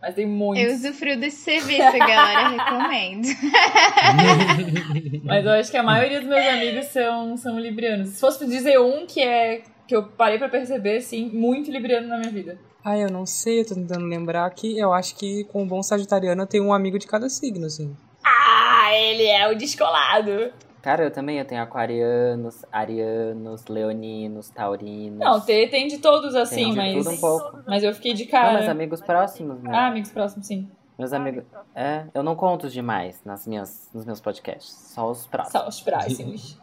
Mas 0.00 0.14
tem 0.14 0.24
muitos. 0.26 0.64
Eu 0.64 0.72
usufruo 0.74 1.16
desse 1.16 1.36
serviço, 1.42 1.92
galera. 1.98 2.48
Recomendo. 2.48 3.28
Mas 5.24 5.44
eu 5.44 5.52
acho 5.52 5.70
que 5.70 5.76
a 5.76 5.82
maioria 5.82 6.20
dos 6.20 6.28
meus 6.28 6.46
amigos 6.46 6.86
são, 6.86 7.36
são 7.36 7.58
librianos. 7.60 8.08
Se 8.10 8.20
fosse 8.20 8.46
dizer 8.46 8.80
um 8.80 9.04
que 9.06 9.20
é 9.20 9.62
que 9.86 9.94
eu 9.94 10.04
parei 10.04 10.38
pra 10.38 10.48
perceber, 10.48 11.00
sim, 11.02 11.28
muito 11.32 11.70
libriano 11.70 12.08
na 12.08 12.18
minha 12.18 12.32
vida. 12.32 12.58
Ah, 12.84 12.98
eu 12.98 13.10
não 13.10 13.24
sei, 13.24 13.60
eu 13.60 13.66
tô 13.66 13.74
tentando 13.74 14.04
lembrar 14.06 14.50
que 14.50 14.76
eu 14.76 14.92
acho 14.92 15.14
que 15.14 15.44
com 15.44 15.62
um 15.62 15.66
bom 15.68 15.82
sagitariano 15.82 16.42
eu 16.42 16.46
tenho 16.46 16.64
um 16.64 16.72
amigo 16.74 16.98
de 16.98 17.06
cada 17.06 17.28
signo, 17.28 17.66
assim. 17.66 17.96
Ah, 18.24 18.92
ele 18.92 19.24
é 19.24 19.48
o 19.48 19.56
descolado. 19.56 20.52
Cara, 20.82 21.04
eu 21.04 21.10
também, 21.12 21.38
eu 21.38 21.44
tenho 21.44 21.62
aquarianos, 21.62 22.64
arianos, 22.72 23.66
leoninos, 23.66 24.48
taurinos. 24.50 25.20
Não, 25.20 25.40
tem, 25.40 25.68
tem 25.68 25.86
de 25.86 25.98
todos 25.98 26.34
assim, 26.34 26.56
Tem 26.56 26.70
de 26.72 26.76
mas. 26.76 26.92
tudo 26.94 27.10
um 27.10 27.18
pouco. 27.18 27.58
Mas 27.68 27.84
eu 27.84 27.94
fiquei 27.94 28.14
de 28.14 28.24
Não, 28.24 28.30
cara. 28.32 28.52
mas 28.54 28.68
amigos 28.68 29.00
próximos, 29.00 29.62
né? 29.62 29.70
Ah, 29.72 29.86
amigos 29.86 30.10
próximos, 30.10 30.48
sim. 30.48 30.68
Meus 30.98 31.12
amigos. 31.12 31.44
É, 31.74 32.04
eu 32.12 32.22
não 32.24 32.34
conto 32.34 32.66
os 32.66 32.72
demais 32.72 33.20
nas 33.24 33.46
minhas, 33.46 33.88
nos 33.94 34.04
meus 34.04 34.20
podcasts. 34.20 34.72
Só 34.92 35.08
os 35.08 35.24
próximos. 35.26 35.62
Só 35.62 35.68
os 35.68 35.80
próximos. 35.80 36.58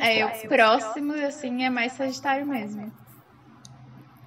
É, 0.00 0.26
o 0.26 0.48
próximo, 0.48 1.14
assim, 1.14 1.64
é 1.64 1.70
mais 1.70 1.92
Sagitário 1.92 2.46
mesmo. 2.46 2.92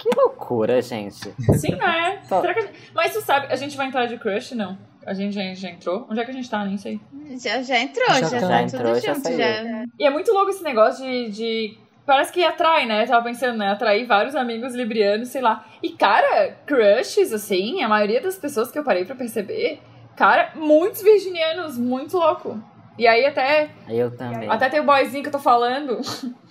Que 0.07 0.15
loucura, 0.15 0.81
gente. 0.83 1.33
Sim, 1.57 1.73
é? 1.81 2.21
Só- 2.23 2.41
Será 2.41 2.53
que 2.53 2.59
a 2.59 2.61
gente- 2.63 2.91
Mas 2.93 3.11
tu 3.13 3.21
sabe, 3.21 3.47
a 3.49 3.55
gente 3.55 3.75
vai 3.75 3.87
entrar 3.87 4.05
de 4.05 4.17
crush? 4.19 4.53
Não. 4.53 4.77
A 5.05 5.13
gente 5.13 5.33
já, 5.33 5.53
já 5.53 5.69
entrou? 5.69 6.07
Onde 6.09 6.19
é 6.19 6.25
que 6.25 6.31
a 6.31 6.33
gente 6.33 6.49
tá? 6.49 6.63
Nem 6.63 6.77
sei. 6.77 6.99
Já, 7.41 7.61
já 7.63 7.79
entrou, 7.79 8.07
Já 8.07 8.13
já, 8.21 8.21
tá. 8.21 8.29
tá 8.29 8.39
Já 8.39 8.65
tudo 8.65 8.75
entrou, 8.77 8.95
já 8.99 9.13
junto. 9.13 9.23
saiu. 9.23 9.37
Já, 9.37 9.83
E 9.99 10.05
é 10.05 10.09
muito 10.11 10.31
louco 10.31 10.49
esse 10.49 10.63
negócio 10.63 11.03
de. 11.03 11.29
de- 11.31 11.77
Parece 12.05 12.31
que 12.31 12.43
atrai, 12.45 12.85
né? 12.85 13.01
Eu 13.03 13.07
tava 13.07 13.23
pensando, 13.23 13.57
né? 13.57 13.69
Atrair 13.71 14.05
vários 14.05 14.35
amigos 14.35 14.75
librianos, 14.75 15.29
sei 15.29 15.41
lá. 15.41 15.65
E, 15.81 15.89
cara, 15.89 16.55
crushes, 16.67 17.33
assim, 17.33 17.81
a 17.81 17.89
maioria 17.89 18.21
das 18.21 18.37
pessoas 18.37 18.69
que 18.71 18.77
eu 18.77 18.83
parei 18.83 19.05
pra 19.05 19.15
perceber, 19.15 19.79
cara, 20.15 20.51
muitos 20.53 21.01
virginianos, 21.01 21.79
muito 21.79 22.15
louco. 22.17 22.61
E 22.97 23.07
aí 23.07 23.25
até 23.25 23.69
Eu 23.89 24.15
também. 24.15 24.47
Até 24.47 24.69
tem 24.69 24.79
o 24.79 24.83
boyzinho 24.83 25.23
que 25.23 25.29
eu 25.29 25.31
tô 25.33 25.39
falando, 25.39 25.99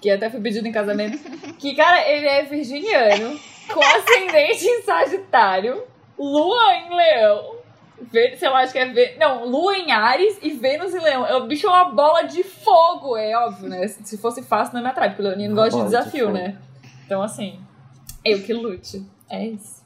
que 0.00 0.10
até 0.10 0.30
foi 0.30 0.40
pedido 0.40 0.66
em 0.66 0.72
casamento, 0.72 1.18
que, 1.58 1.74
cara, 1.74 2.08
ele 2.08 2.26
é 2.26 2.42
virginiano, 2.44 3.38
com 3.72 3.80
ascendente 3.80 4.64
em 4.66 4.82
Sagitário, 4.82 5.82
Lua 6.18 6.74
em 6.76 6.94
Leão, 6.96 7.54
sei 8.38 8.48
lá, 8.48 8.60
acho 8.60 8.72
que 8.72 8.78
é. 8.78 8.86
Vê- 8.86 9.16
Não, 9.18 9.46
Lua 9.46 9.76
em 9.76 9.92
Ares 9.92 10.38
e 10.42 10.50
Vênus 10.50 10.94
em 10.94 11.00
Leão. 11.00 11.26
É, 11.26 11.36
O 11.36 11.46
bicho 11.46 11.66
é 11.66 11.70
uma 11.70 11.84
bola 11.86 12.22
de 12.22 12.42
fogo, 12.42 13.16
é 13.16 13.36
óbvio, 13.36 13.68
né? 13.68 13.86
Se 13.88 14.16
fosse 14.18 14.42
fácil, 14.42 14.74
não 14.74 14.82
me 14.82 14.88
atrai, 14.88 15.10
porque 15.10 15.22
o 15.22 15.24
Leonino 15.26 15.54
gosta 15.54 15.76
de 15.78 15.84
de 15.84 15.90
desafio, 15.90 16.26
fogo. 16.26 16.38
né? 16.38 16.56
Então, 17.04 17.22
assim, 17.22 17.60
eu 18.24 18.42
que 18.42 18.52
lute. 18.52 19.04
É 19.30 19.44
isso. 19.46 19.80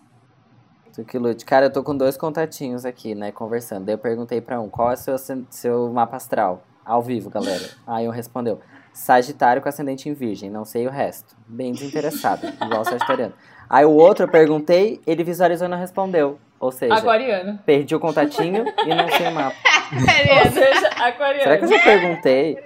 Tu 0.94 1.04
que 1.04 1.18
lute. 1.18 1.44
Cara, 1.44 1.66
eu 1.66 1.72
tô 1.72 1.82
com 1.82 1.96
dois 1.96 2.16
contatinhos 2.16 2.84
aqui, 2.84 3.14
né, 3.16 3.32
conversando. 3.32 3.84
Daí 3.84 3.94
eu 3.94 3.98
perguntei 3.98 4.40
pra 4.40 4.60
um, 4.60 4.68
qual 4.68 4.90
é 4.90 4.94
o 4.94 4.96
seu, 4.96 5.16
seu 5.50 5.90
mapa 5.92 6.16
astral? 6.16 6.62
Ao 6.84 7.02
vivo, 7.02 7.30
galera. 7.30 7.64
Aí 7.86 8.06
um 8.06 8.12
respondeu, 8.12 8.60
Sagitário 8.94 9.60
com 9.60 9.68
ascendente 9.68 10.08
em 10.08 10.14
virgem, 10.14 10.48
não 10.48 10.64
sei 10.64 10.86
o 10.86 10.90
resto. 10.90 11.36
Bem 11.48 11.72
desinteressado, 11.72 12.46
igual 12.62 12.82
o 12.82 12.84
sagitariano. 12.84 13.34
Aí 13.68 13.84
o 13.84 13.90
outro 13.90 14.24
eu 14.24 14.28
perguntei, 14.30 15.00
ele 15.04 15.24
visualizou 15.24 15.66
e 15.66 15.70
não 15.70 15.76
respondeu. 15.76 16.38
Ou 16.60 16.70
seja, 16.70 16.94
Aquariano. 16.94 17.58
perdi 17.66 17.94
o 17.96 17.98
contatinho 18.00 18.64
e 18.86 18.94
não 18.94 19.08
sei 19.08 19.26
o 19.26 19.32
mapa. 19.32 19.56
Ou 20.46 20.52
seja, 20.52 20.88
aquariano. 20.88 21.42
Será 21.42 21.58
que 21.58 21.64
eu 21.64 21.68
já 21.68 21.78
perguntei? 21.80 22.58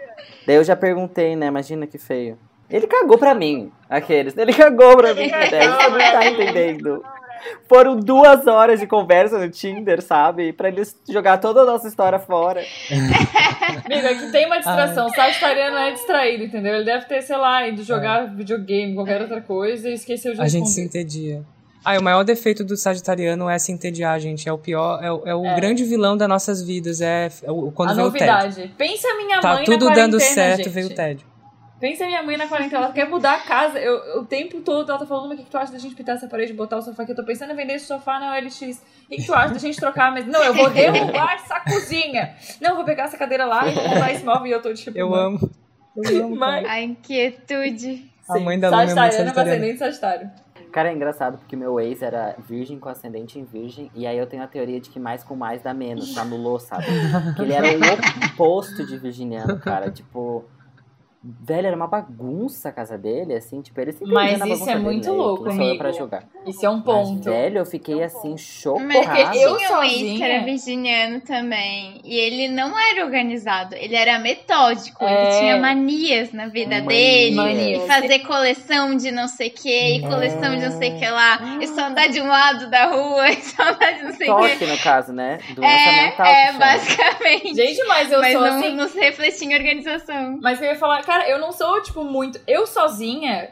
Daí 0.47 0.57
eu 0.57 0.65
já 0.65 0.77
perguntei, 0.77 1.35
né? 1.35 1.47
Imagina 1.47 1.87
que 1.87 1.97
feio. 1.99 2.39
Ele 2.71 2.87
cagou 2.87 3.17
pra 3.17 3.35
mim, 3.35 3.73
aqueles. 3.89 4.37
Ele 4.37 4.53
cagou 4.53 4.97
pra 4.99 5.15
mim? 5.15 5.29
Você 5.31 5.67
não 5.67 5.99
tá 5.99 6.27
entendendo. 6.27 7.03
Foram 7.69 7.97
duas 7.97 8.47
horas 8.47 8.81
de 8.81 8.87
conversa 8.87 9.39
no 9.39 9.49
Tinder, 9.51 10.01
sabe? 10.03 10.53
Pra 10.53 10.69
eles 10.69 10.97
jogar 11.09 11.39
toda 11.39 11.63
a 11.63 11.65
nossa 11.65 11.87
história 11.89 12.19
fora. 12.19 12.63
Amiga, 13.85 14.11
aqui 14.11 14.31
tem 14.31 14.47
uma 14.47 14.57
distração. 14.57 15.07
O 15.07 15.11
sagitariano 15.15 15.77
é 15.77 15.91
distraído, 15.93 16.45
entendeu? 16.45 16.75
Ele 16.77 16.85
deve 16.85 17.05
ter, 17.07 17.23
sei 17.23 17.37
lá, 17.37 17.67
ido 17.67 17.83
jogar 17.83 18.27
videogame, 18.35 18.95
qualquer 18.95 19.21
outra 19.21 19.41
coisa 19.41 19.89
e 19.89 19.95
esqueceu 19.95 20.35
de 20.35 20.41
A 20.41 20.49
gente 20.49 20.69
se 20.69 20.81
entedia. 20.81 21.43
Ah, 21.85 21.99
o 21.99 22.03
maior 22.03 22.23
defeito 22.25 22.65
do 22.65 22.77
Sagitariano 22.77 23.49
é 23.49 23.59
se 23.59 23.73
entediar, 23.73 24.19
gente. 24.21 24.47
É 24.49 24.53
o 24.53 24.59
pior, 24.59 25.03
é, 25.03 25.11
o- 25.11 25.23
é 25.25 25.35
o 25.35 25.47
É. 25.47 25.55
grande 25.55 25.85
vilão 25.85 26.17
das 26.17 26.29
nossas 26.29 26.61
vidas. 26.61 27.01
É, 27.01 27.31
é 27.43 27.51
o- 27.51 27.71
quando 27.71 27.91
A 27.91 27.95
vem 27.95 28.05
o 28.05 28.11
tédio. 28.11 28.27
novidade. 28.35 28.75
Pensa 28.77 29.09
a 29.09 29.17
minha 29.17 29.41
Tá 29.41 29.55
mãe 29.55 29.65
tudo 29.65 29.87
na 29.87 29.95
dando 29.95 30.21
certo, 30.21 30.57
gente. 30.65 30.69
veio 30.69 30.89
o 30.89 30.95
tédio. 30.95 31.27
Pensa 31.81 32.07
minha 32.07 32.23
mãe 32.23 32.37
na 32.37 32.49
quarentena, 32.49 32.85
ela 32.85 32.93
quer 32.93 33.09
mudar 33.09 33.35
a 33.35 33.39
casa. 33.39 33.79
Eu, 33.79 34.21
o 34.21 34.25
tempo 34.25 34.61
todo 34.61 34.91
ela 34.91 34.99
tá 34.99 35.07
falando, 35.07 35.29
mas 35.29 35.35
o 35.35 35.37
que, 35.39 35.45
que 35.45 35.51
tu 35.51 35.59
acha 35.59 35.73
da 35.73 35.79
gente 35.79 35.95
pintar 35.95 36.17
essa 36.17 36.27
parede 36.27 36.53
e 36.53 36.57
botar 36.57 36.79
o 36.79 36.83
sofá 36.83 37.05
aqui? 37.05 37.13
Eu 37.13 37.17
tô 37.17 37.25
pensando 37.25 37.53
em 37.53 37.57
vender 37.57 37.75
esse 37.75 37.87
sofá 37.87 38.19
na 38.19 38.35
OLX. 38.35 38.83
O 39.05 39.09
que, 39.09 39.17
que 39.17 39.27
tu 39.27 39.35
acha 39.35 39.55
da 39.55 39.61
gente 39.61 39.79
trocar 39.79 40.09
a 40.09 40.11
mesa? 40.11 40.29
Não, 40.29 40.43
eu 40.43 40.55
vou 40.55 40.71
derrubar 40.71 41.35
essa 41.35 41.61
cozinha. 41.61 42.35
Não, 42.61 42.71
eu 42.71 42.77
vou 42.77 42.85
pegar 42.85 43.05
essa 43.05 43.17
cadeira 43.17 43.45
lá 43.45 43.69
e 43.69 43.75
vou 43.75 43.85
comprar 43.85 44.13
esse 44.13 44.25
móvel 44.25 44.47
e 44.47 44.51
eu 44.51 44.61
tô 44.61 44.75
tipo... 44.75 44.99
Eu 44.99 45.15
amo. 45.15 45.51
Eu 45.97 46.27
amo. 46.27 46.37
Mãe. 46.37 46.67
A 46.67 46.81
inquietude. 46.81 48.11
A 48.29 48.35
Sim, 48.35 48.45
mãe 48.45 48.59
da 48.59 48.69
Luna 48.69 48.83
é 48.83 48.89
Sagitariana 48.89 49.33
com 49.33 49.41
ascendente 49.41 49.79
sagitário. 49.79 50.31
Cara, 50.73 50.91
é 50.91 50.93
engraçado 50.93 51.39
porque 51.39 51.57
meu 51.57 51.81
ex 51.81 52.03
era 52.03 52.37
virgem 52.47 52.79
com 52.79 52.89
ascendente 52.89 53.39
em 53.39 53.45
virgem. 53.45 53.91
E 53.95 54.07
aí 54.07 54.19
eu 54.19 54.27
tenho 54.27 54.43
a 54.43 54.47
teoria 54.47 54.81
de 54.81 54.91
que 54.91 54.99
mais 54.99 55.25
com 55.25 55.35
mais 55.35 55.63
dá 55.63 55.73
menos. 55.73 56.17
Anulou, 56.19 56.59
sabe? 56.59 56.85
Que 57.37 57.43
ele 57.43 57.55
era 57.55 57.67
o 57.67 58.27
oposto 58.35 58.85
de 58.85 58.99
virginiano, 58.99 59.59
cara. 59.59 59.91
Tipo. 59.91 60.45
Velho, 61.23 61.67
era 61.67 61.77
uma 61.77 61.89
bagunça 61.89 62.69
a 62.69 62.73
casa 62.73 62.97
dele, 62.97 63.35
assim, 63.35 63.61
tipo, 63.61 63.81
ele 63.81 63.93
sempre 63.93 64.15
Mas 64.15 64.41
isso 64.41 64.63
é 64.63 64.75
dele, 64.75 64.79
muito 64.85 65.13
louco, 65.13 65.51
amigo. 65.51 65.77
pra 65.77 65.91
julgar. 65.91 66.23
Isso 66.47 66.65
é 66.65 66.71
um 66.71 66.77
Mas, 66.77 66.85
ponto. 66.85 67.25
velho, 67.25 67.59
eu 67.59 67.67
fiquei 67.67 68.03
assim, 68.05 68.37
chocado. 68.39 68.87
Mas 68.87 69.37
eu 69.43 69.53
um 69.53 69.57
ex 69.57 69.63
que 69.63 69.67
sozinha- 69.67 70.27
era 70.27 70.45
virginiano 70.45 71.21
também. 71.21 72.01
E 72.05 72.17
ele 72.17 72.49
não 72.49 72.79
era 72.79 73.05
organizado, 73.05 73.75
ele 73.75 73.97
era 73.97 74.19
metódico. 74.21 75.05
É. 75.05 75.23
Ele 75.31 75.39
tinha 75.41 75.57
manias 75.57 76.33
na 76.33 76.47
vida 76.47 76.77
Manias. 76.81 76.87
dele. 76.87 77.35
Manias. 77.35 77.83
E 77.83 77.87
fazer 77.89 78.19
coleção 78.21 78.97
de 78.97 79.11
não 79.11 79.27
sei 79.27 79.49
o 79.49 79.53
que, 79.53 79.97
e 79.97 80.01
coleção 80.03 80.55
de 80.57 80.63
não 80.69 80.79
sei 80.79 80.95
o 80.95 80.99
que 81.01 81.09
lá. 81.11 81.59
E 81.61 81.67
só 81.67 81.87
andar 81.87 82.07
de 82.09 82.21
um 82.21 82.29
lado 82.29 82.71
da 82.71 82.87
rua, 82.87 83.29
e 83.31 83.43
só 83.43 83.63
andar 83.65 83.91
de 83.93 84.03
não 84.05 84.13
sei 84.15 84.31
o 84.31 84.37
que. 84.37 84.49
Toque, 84.59 84.67
no 84.67 84.79
caso, 84.79 85.13
né? 85.13 85.39
Doença 85.55 85.67
É, 85.91 86.03
mental. 86.11 86.27
é, 86.27 86.53
basicamente. 86.53 87.55
Gente, 87.57 87.85
mas 87.89 88.13
eu 88.13 88.21
Mas 88.21 88.33
sou 88.33 88.41
não, 88.43 88.59
assim... 88.59 88.75
não 88.77 88.89
se 88.89 89.01
refletia 89.01 89.49
em 89.49 89.55
organização. 89.55 90.39
Mas 90.41 90.63
eu 90.63 90.69
ia 90.69 90.77
falar, 90.77 91.03
cara, 91.09 91.27
eu 91.27 91.39
não 91.39 91.53
sou, 91.53 91.81
tipo, 91.83 92.05
muito. 92.05 92.39
Eu 92.47 92.67
sozinha, 92.67 93.49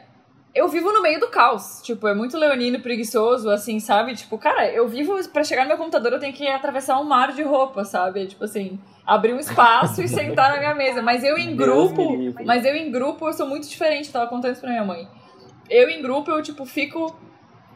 eu 0.53 0.67
vivo 0.67 0.93
no 0.93 1.01
meio 1.01 1.19
do 1.19 1.27
caos. 1.27 1.81
Tipo, 1.81 2.07
é 2.07 2.13
muito 2.13 2.37
leonino, 2.37 2.79
preguiçoso, 2.79 3.49
assim, 3.49 3.79
sabe? 3.79 4.15
Tipo, 4.15 4.37
cara, 4.37 4.69
eu 4.71 4.87
vivo. 4.87 5.17
Pra 5.29 5.43
chegar 5.43 5.63
no 5.63 5.69
meu 5.69 5.77
computador, 5.77 6.13
eu 6.13 6.19
tenho 6.19 6.33
que 6.33 6.47
atravessar 6.47 6.99
um 6.99 7.03
mar 7.03 7.31
de 7.31 7.41
roupa, 7.41 7.83
sabe? 7.83 8.27
Tipo 8.27 8.43
assim, 8.43 8.79
abrir 9.03 9.33
um 9.33 9.39
espaço 9.39 10.03
e 10.03 10.07
sentar 10.07 10.51
na 10.51 10.59
minha 10.59 10.75
mesa. 10.75 11.01
Mas 11.01 11.23
eu 11.23 11.35
em 11.35 11.55
grupo. 11.55 12.15
Mas 12.45 12.63
eu 12.63 12.75
em 12.75 12.91
grupo, 12.91 13.27
eu 13.27 13.33
sou 13.33 13.47
muito 13.47 13.67
diferente. 13.67 14.07
Eu 14.07 14.13
tava 14.13 14.27
contando 14.27 14.51
isso 14.51 14.61
pra 14.61 14.69
minha 14.69 14.85
mãe. 14.85 15.07
Eu 15.67 15.89
em 15.89 15.99
grupo, 15.99 16.29
eu, 16.29 16.43
tipo, 16.43 16.63
fico. 16.63 17.19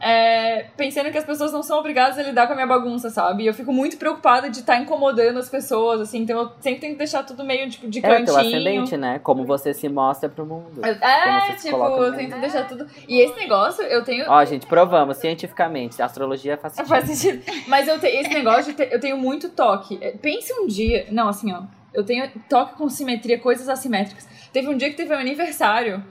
É, 0.02 0.64
pensando 0.76 1.12
que 1.12 1.16
as 1.18 1.24
pessoas 1.24 1.52
não 1.52 1.62
são 1.62 1.78
obrigadas 1.78 2.18
a 2.18 2.22
lidar 2.22 2.48
com 2.48 2.54
a 2.54 2.56
minha 2.56 2.66
bagunça, 2.66 3.08
sabe? 3.08 3.46
Eu 3.46 3.54
fico 3.54 3.72
muito 3.72 3.96
preocupada 3.96 4.50
de 4.50 4.58
estar 4.58 4.76
incomodando 4.78 5.38
as 5.38 5.48
pessoas, 5.48 6.00
assim. 6.00 6.22
Então 6.22 6.40
eu 6.40 6.50
sempre 6.60 6.80
tenho 6.80 6.92
que 6.94 6.98
deixar 6.98 7.22
tudo 7.22 7.44
meio, 7.44 7.70
tipo, 7.70 7.88
de 7.88 8.00
É, 8.00 8.02
cantinho. 8.02 8.26
teu 8.26 8.36
ascendente, 8.36 8.96
né? 8.96 9.20
Como 9.20 9.44
você 9.44 9.72
se 9.72 9.88
mostra 9.88 10.28
pro 10.28 10.44
mundo. 10.44 10.84
É, 10.84 11.54
tipo, 11.54 11.76
eu 11.76 12.16
tento 12.16 12.36
deixar 12.40 12.66
tudo. 12.66 12.84
E 13.06 13.20
esse 13.20 13.36
negócio, 13.36 13.84
eu 13.84 14.02
tenho. 14.02 14.24
Ó, 14.28 14.44
gente, 14.44 14.66
provamos 14.66 15.18
cientificamente. 15.18 16.02
A 16.02 16.06
astrologia 16.06 16.56
faz 16.56 16.74
sentido. 16.74 16.88
Faz 16.88 17.04
sentido. 17.08 17.42
Mas 17.68 17.86
eu 17.86 17.98
tenho 18.00 18.20
esse 18.20 18.30
negócio 18.34 18.74
eu 18.90 18.98
tenho 18.98 19.16
muito 19.16 19.50
toque. 19.50 19.98
É, 20.00 20.10
Pense 20.10 20.52
um 20.52 20.66
dia. 20.66 21.06
Não, 21.12 21.28
assim, 21.28 21.52
ó. 21.52 21.62
Eu 21.94 22.04
tenho 22.04 22.28
toque 22.48 22.74
com 22.76 22.88
simetria, 22.88 23.38
coisas 23.38 23.68
assimétricas. 23.68 24.26
Teve 24.52 24.68
um 24.68 24.76
dia 24.76 24.90
que 24.90 24.96
teve 24.96 25.14
um 25.14 25.18
aniversário 25.18 26.02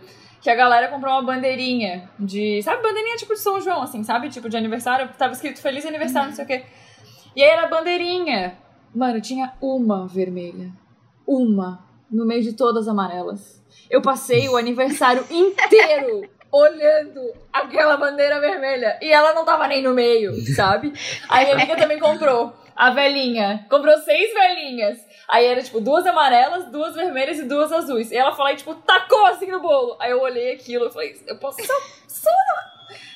que 0.41 0.49
a 0.49 0.55
galera 0.55 0.87
comprou 0.87 1.13
uma 1.13 1.21
bandeirinha 1.21 2.09
de. 2.19 2.61
Sabe, 2.63 2.81
bandeirinha 2.81 3.15
tipo 3.15 3.33
de 3.33 3.39
São 3.39 3.61
João, 3.61 3.83
assim, 3.83 4.03
sabe? 4.03 4.29
Tipo 4.29 4.49
de 4.49 4.57
aniversário. 4.57 5.09
Tava 5.17 5.33
escrito 5.33 5.61
Feliz 5.61 5.85
Aniversário, 5.85 6.29
não 6.29 6.35
sei 6.35 6.43
o 6.43 6.47
quê. 6.47 6.65
E 7.35 7.43
aí 7.43 7.49
era 7.49 7.67
bandeirinha. 7.67 8.57
Mano, 8.93 9.21
tinha 9.21 9.53
uma 9.61 10.07
vermelha. 10.07 10.71
Uma. 11.25 11.87
No 12.09 12.25
meio 12.25 12.41
de 12.41 12.53
todas 12.53 12.87
amarelas. 12.87 13.63
Eu 13.89 14.01
passei 14.01 14.49
o 14.49 14.57
aniversário 14.57 15.23
inteiro 15.29 16.27
olhando 16.51 17.21
aquela 17.53 17.95
bandeira 17.95 18.39
vermelha. 18.41 18.97
E 19.01 19.11
ela 19.11 19.33
não 19.33 19.45
tava 19.45 19.67
nem 19.67 19.81
no 19.81 19.93
meio, 19.93 20.33
sabe? 20.55 20.91
Aí 21.29 21.45
minha 21.45 21.55
amiga 21.55 21.77
também 21.77 21.99
comprou 21.99 22.51
a 22.75 22.89
velhinha. 22.89 23.65
Comprou 23.69 23.97
seis 23.99 24.33
velhinhas. 24.33 24.99
Aí 25.31 25.45
era, 25.45 25.63
tipo, 25.63 25.79
duas 25.79 26.05
amarelas, 26.05 26.65
duas 26.65 26.93
vermelhas 26.93 27.39
e 27.39 27.43
duas 27.43 27.71
azuis. 27.71 28.11
E 28.11 28.17
ela 28.17 28.33
falou, 28.33 28.53
tipo, 28.53 28.75
tacou 28.75 29.25
assim 29.27 29.47
no 29.47 29.61
bolo. 29.61 29.95
Aí 29.97 30.11
eu 30.11 30.21
olhei 30.21 30.51
aquilo 30.51 30.87
e 30.87 30.91
falei, 30.91 31.15
eu 31.25 31.37
posso 31.37 31.65
só, 31.65 31.73
só, 32.05 32.29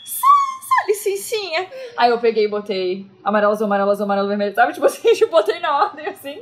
só, 0.02 0.26
só 0.62 0.88
licencinha. 0.88 1.70
Aí 1.98 2.10
eu 2.10 2.18
peguei 2.18 2.46
e 2.46 2.48
botei 2.48 3.06
amarelo, 3.22 3.52
azul, 3.52 3.66
amarelo, 3.66 3.92
azul, 3.92 4.06
amarelo, 4.06 4.30
vermelho, 4.30 4.56
sabe? 4.56 4.72
Tipo 4.72 4.86
assim, 4.86 5.14
tipo, 5.14 5.30
botei 5.36 5.60
na 5.60 5.84
ordem, 5.84 6.08
assim. 6.08 6.42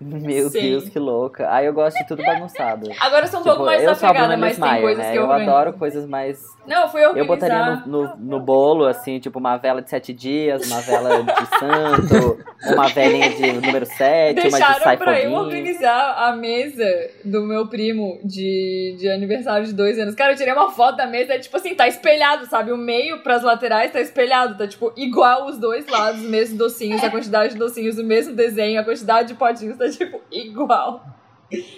Meu 0.00 0.48
Sim. 0.50 0.60
Deus, 0.60 0.88
que 0.88 0.98
louca. 0.98 1.50
Aí 1.52 1.66
eu 1.66 1.72
gosto 1.72 1.96
de 1.98 2.06
tudo 2.06 2.22
bagunçado. 2.24 2.90
Agora 3.00 3.24
eu 3.24 3.28
sou 3.30 3.40
um 3.40 3.42
Tipo, 3.42 3.54
pouco 3.56 3.64
mais 3.66 3.82
eu 3.82 3.92
desapegada, 3.92 4.36
mas 4.36 4.56
tem 4.56 4.64
Lismayer, 4.64 4.82
coisas 4.82 5.04
né? 5.04 5.12
que 5.12 5.18
eu 5.18 5.22
Eu 5.22 5.28
organizo. 5.28 5.50
adoro 5.50 5.72
coisas 5.74 6.06
mais 6.06 6.44
Não, 6.66 6.82
eu 6.82 6.88
fui 6.88 7.00
Eu 7.04 7.08
organizar. 7.10 7.26
botaria 7.34 7.76
no, 7.86 8.02
no, 8.08 8.16
no 8.16 8.40
bolo, 8.40 8.86
assim, 8.86 9.18
tipo, 9.20 9.38
uma 9.38 9.56
vela 9.56 9.80
de 9.80 9.88
sete 9.88 10.12
dias, 10.12 10.66
uma 10.66 10.80
vela 10.80 11.22
de 11.22 11.58
santo, 11.58 12.38
uma 12.74 12.88
velinha 12.88 13.30
de 13.30 13.52
número 13.52 13.86
sete, 13.86 14.40
uma 14.40 14.42
de 14.44 14.50
Deixaram 14.50 14.84
sai 14.84 14.96
pra 14.96 15.20
eu 15.20 15.32
organizar 15.32 16.14
a 16.28 16.32
mesa 16.36 16.84
do 17.24 17.42
meu 17.42 17.66
primo 17.68 18.18
de, 18.24 18.96
de 18.98 19.08
aniversário 19.08 19.66
de 19.66 19.72
dois 19.72 19.98
anos. 19.98 20.14
Cara, 20.14 20.32
eu 20.32 20.36
tirei 20.36 20.52
uma 20.52 20.70
foto 20.70 20.96
da 20.96 21.06
mesa, 21.06 21.34
é 21.34 21.38
tipo 21.38 21.56
assim, 21.56 21.74
tá 21.74 21.86
espelhado, 21.88 22.46
sabe? 22.46 22.72
O 22.72 22.76
meio 22.76 23.22
pras 23.22 23.42
laterais 23.42 23.92
tá 23.92 24.00
espelhado, 24.00 24.56
tá 24.58 24.66
tipo 24.66 24.92
igual 24.96 25.46
os 25.46 25.58
dois 25.58 25.86
lados, 25.88 26.20
os 26.22 26.28
mesmos 26.28 26.58
docinhos, 26.58 27.02
a 27.02 27.10
quantidade 27.10 27.52
de 27.54 27.58
docinhos, 27.58 27.98
o 27.98 28.04
mesmo 28.04 28.34
desenho, 28.34 28.80
a 28.80 28.84
quantidade 28.84 29.06
de 29.22 29.34
potinhos 29.34 29.76
tá 29.78 29.88
tipo 29.88 30.20
igual. 30.30 31.04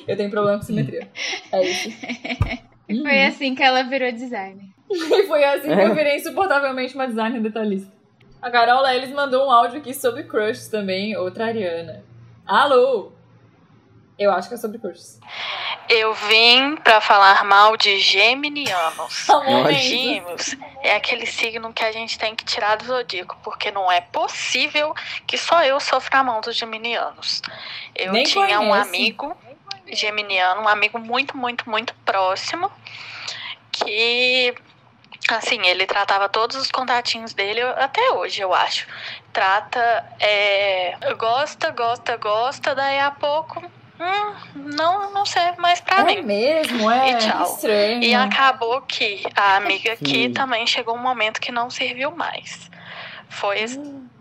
Eu 0.07 0.17
tenho 0.17 0.31
problema 0.31 0.59
com 0.59 0.65
simetria. 0.65 1.09
É 1.53 1.63
isso. 1.63 1.89
Uhum. 2.89 3.03
Foi 3.03 3.23
assim 3.25 3.55
que 3.55 3.63
ela 3.63 3.83
virou 3.83 4.11
designer. 4.11 4.65
E 4.91 5.23
foi 5.29 5.45
assim 5.45 5.69
que 5.69 5.81
eu 5.81 5.95
virei 5.95 6.17
insuportavelmente 6.17 6.95
uma 6.95 7.07
designer 7.07 7.41
detalhista. 7.41 7.93
A 8.41 8.51
Carol 8.51 8.83
Lelis 8.83 9.11
mandou 9.11 9.47
um 9.47 9.51
áudio 9.51 9.79
aqui 9.79 9.93
sobre 9.93 10.23
crushes 10.23 10.69
também, 10.69 11.15
outra 11.17 11.47
Ariana. 11.47 12.03
Alô! 12.47 13.13
Eu 14.19 14.33
acho 14.33 14.49
que 14.49 14.55
é 14.55 14.59
sobre 14.59 14.79
crushes. 14.79 15.21
Eu 15.89 16.13
vim 16.13 16.77
pra 16.77 17.01
falar 17.01 17.45
mal 17.45 17.77
de 17.77 18.01
geminianos. 18.01 19.27
Momentos. 19.29 19.77
Gêmeos 19.81 20.57
é 20.83 20.97
aquele 20.97 21.25
signo 21.25 21.73
que 21.73 21.85
a 21.85 21.93
gente 21.93 22.19
tem 22.19 22.35
que 22.35 22.45
tirar 22.45 22.77
do 22.77 22.85
zodíaco, 22.85 23.39
porque 23.45 23.71
não 23.71 23.91
é 23.91 24.01
possível 24.01 24.93
que 25.25 25.39
só 25.39 25.63
eu 25.63 25.79
sofra 25.79 26.19
a 26.19 26.25
mão 26.25 26.41
dos 26.41 26.57
geminianos. 26.57 27.41
Eu 27.95 28.13
Nem 28.13 28.25
tinha 28.25 28.61
um 28.61 28.75
amigo 28.75 29.37
geminiano, 29.87 30.63
um 30.63 30.69
amigo 30.69 30.99
muito, 30.99 31.37
muito, 31.37 31.71
muito 31.71 31.95
próximo, 32.05 32.71
que 33.71 34.53
assim, 35.29 35.65
ele 35.67 35.87
tratava 35.87 36.29
todos 36.29 36.57
os 36.57 36.71
contatinhos 36.71 37.33
dele, 37.35 37.61
até 37.63 38.13
hoje, 38.13 38.41
eu 38.41 38.53
acho. 38.55 38.87
Trata, 39.33 40.05
é, 40.19 40.97
gosta, 41.17 41.71
gosta, 41.71 42.17
gosta, 42.17 42.75
daí 42.75 42.99
a 42.99 43.11
pouco, 43.11 43.63
hum, 44.01 44.35
não, 44.77 45.13
não 45.13 45.27
serve 45.27 45.61
mais 45.61 45.81
pra 45.81 46.01
É 46.01 46.05
mim. 46.05 46.23
mesmo, 46.23 46.91
é 46.91 47.11
E 47.11 47.17
tchau. 47.19 47.43
estranho. 47.55 48.03
E 48.03 48.15
aquabou 48.15 48.81
que 48.83 49.23
a 49.35 49.57
amiga 49.57 49.93
aqui 49.93 50.29
Hum. 50.29 50.33
também 50.33 50.67
chegou 50.67 50.95
um 50.95 51.03
momento 51.03 51.41
que 51.41 51.51
não 51.53 51.69
serviu 51.71 52.11
mais. 52.13 52.71
Foi, 53.29 53.67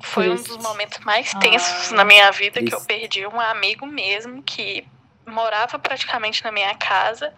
foi 0.02 0.30
um 0.30 0.36
dos 0.36 0.44
triste. 0.44 0.62
momentos 0.64 1.00
mais 1.06 1.34
Ah, 1.34 1.40
tensos 1.40 1.92
na 1.92 2.04
minha 2.04 2.30
vida 2.32 2.60
que 2.62 2.74
eu 2.74 2.80
triste. 2.80 2.88
perdi 2.88 3.26
um 3.28 3.40
amigo 3.40 3.86
mesmo 3.86 4.44
que 4.44 4.86
morava 5.26 5.78
praticamente 5.80 6.44
na 6.44 6.52
minha 6.52 6.74
casa. 6.76 7.34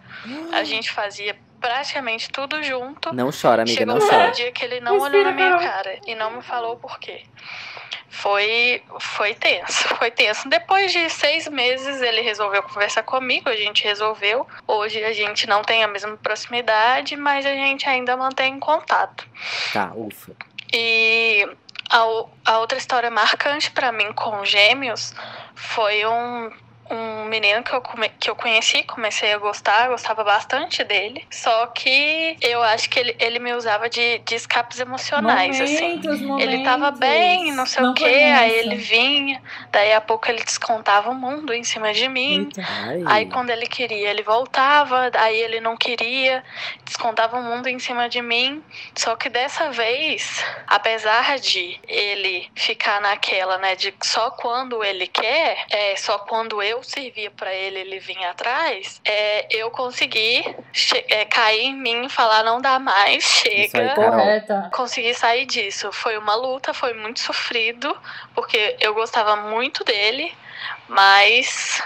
A 0.52 0.64
gente 0.64 0.90
fazia 0.90 1.36
praticamente 1.60 2.30
tudo 2.30 2.62
junto. 2.62 3.12
Não 3.14 3.30
chora, 3.30 3.62
amiga, 3.62 3.78
Chegou 3.78 3.94
não 3.96 4.04
um 4.04 4.08
chora. 4.08 4.30
dia 4.32 4.50
que 4.52 4.64
ele 4.64 4.80
não 4.80 4.94
Respira, 4.98 5.18
olhou 5.18 5.24
na 5.30 5.32
minha 5.36 5.58
cara 5.58 5.98
e 6.06 6.14
não 6.14 6.30
me 6.32 6.42
falou 6.42 6.76
por 6.76 6.98
quê. 6.98 7.22
Foi, 8.08 8.82
foi 8.98 9.34
tenso, 9.34 9.88
foi 9.96 10.10
tenso. 10.10 10.48
Depois 10.48 10.90
de 10.92 11.08
seis 11.10 11.46
meses, 11.48 12.02
ele 12.02 12.20
resolveu 12.22 12.62
conversar 12.62 13.02
comigo, 13.04 13.48
a 13.48 13.54
gente 13.56 13.84
resolveu. 13.84 14.46
Hoje 14.66 15.02
a 15.04 15.12
gente 15.12 15.46
não 15.46 15.62
tem 15.62 15.84
a 15.84 15.88
mesma 15.88 16.16
proximidade, 16.16 17.16
mas 17.16 17.46
a 17.46 17.54
gente 17.54 17.88
ainda 17.88 18.16
mantém 18.16 18.58
contato. 18.58 19.26
Tá, 19.72 19.92
ufa. 19.94 20.32
E 20.72 21.48
a, 21.88 22.04
o- 22.04 22.28
a 22.44 22.58
outra 22.58 22.78
história 22.78 23.10
marcante 23.10 23.70
pra 23.70 23.92
mim 23.92 24.12
com 24.12 24.44
gêmeos 24.44 25.14
foi 25.54 26.04
um, 26.04 26.50
um 26.90 27.24
menino 27.26 27.62
que 27.62 27.72
eu, 27.72 27.80
come, 27.80 28.08
que 28.18 28.28
eu 28.28 28.34
conheci, 28.36 28.82
comecei 28.82 29.32
a 29.32 29.38
gostar, 29.38 29.88
gostava 29.88 30.24
bastante 30.24 30.82
dele. 30.82 31.24
Só 31.30 31.66
que 31.68 32.36
eu 32.40 32.62
acho 32.62 32.90
que 32.90 32.98
ele, 32.98 33.16
ele 33.18 33.38
me 33.38 33.52
usava 33.52 33.88
de, 33.88 34.18
de 34.18 34.34
escapes 34.34 34.80
emocionais, 34.80 35.60
assim. 35.60 35.96
Momentos, 35.96 36.20
momentos. 36.20 36.52
Ele 36.54 36.64
tava 36.64 36.90
bem, 36.90 37.52
não 37.52 37.66
sei 37.66 37.82
Não 37.82 37.92
o 37.92 37.94
quê, 37.94 38.04
conheço. 38.04 38.40
aí 38.40 38.52
ele 38.58 38.76
vinha, 38.76 39.42
daí 39.70 39.92
a 39.92 40.00
pouco 40.00 40.28
ele 40.28 40.42
descontava 40.42 41.10
o 41.10 41.14
mundo 41.14 41.52
em 41.54 41.62
cima 41.62 41.92
de 41.92 42.08
mim. 42.08 42.48
Eita. 42.56 42.62
Aí 43.06 43.26
quando 43.26 43.50
ele 43.50 43.66
queria, 43.66 44.10
ele 44.10 44.22
voltava, 44.22 45.10
aí 45.14 45.38
ele 45.40 45.60
não 45.60 45.76
queria, 45.76 46.42
descontava 46.84 47.38
o 47.38 47.42
mundo 47.42 47.68
em 47.68 47.78
cima 47.78 48.08
de 48.08 48.20
mim. 48.20 48.62
Só 48.96 49.14
que 49.14 49.28
dessa 49.28 49.70
vez, 49.70 50.44
apesar 50.66 51.38
de 51.38 51.78
ele 51.86 52.50
ficar 52.54 53.00
naquela, 53.00 53.58
né, 53.58 53.76
de 53.76 53.94
só 54.02 54.30
quando 54.30 54.82
ele 54.82 55.06
quer, 55.06 55.64
é, 55.70 55.96
só 55.96 56.18
quando 56.18 56.60
eu 56.62 56.79
servia 56.82 57.30
pra 57.30 57.52
ele, 57.54 57.78
ele 57.78 57.98
vinha 57.98 58.30
atrás, 58.30 59.00
é, 59.04 59.46
eu 59.50 59.70
consegui 59.70 60.42
é, 61.08 61.24
cair 61.24 61.66
em 61.66 61.74
mim 61.76 62.06
e 62.06 62.08
falar, 62.08 62.42
não 62.42 62.60
dá 62.60 62.78
mais, 62.78 63.24
Isso 63.24 63.48
aí, 63.48 63.68
chega. 63.68 63.94
Carol. 63.94 64.10
Correta. 64.10 64.70
Consegui 64.72 65.14
sair 65.14 65.46
disso. 65.46 65.90
Foi 65.92 66.16
uma 66.18 66.34
luta, 66.34 66.72
foi 66.74 66.94
muito 66.94 67.20
sofrido, 67.20 67.96
porque 68.34 68.76
eu 68.80 68.94
gostava 68.94 69.36
muito 69.36 69.84
dele, 69.84 70.32
mas 70.88 71.82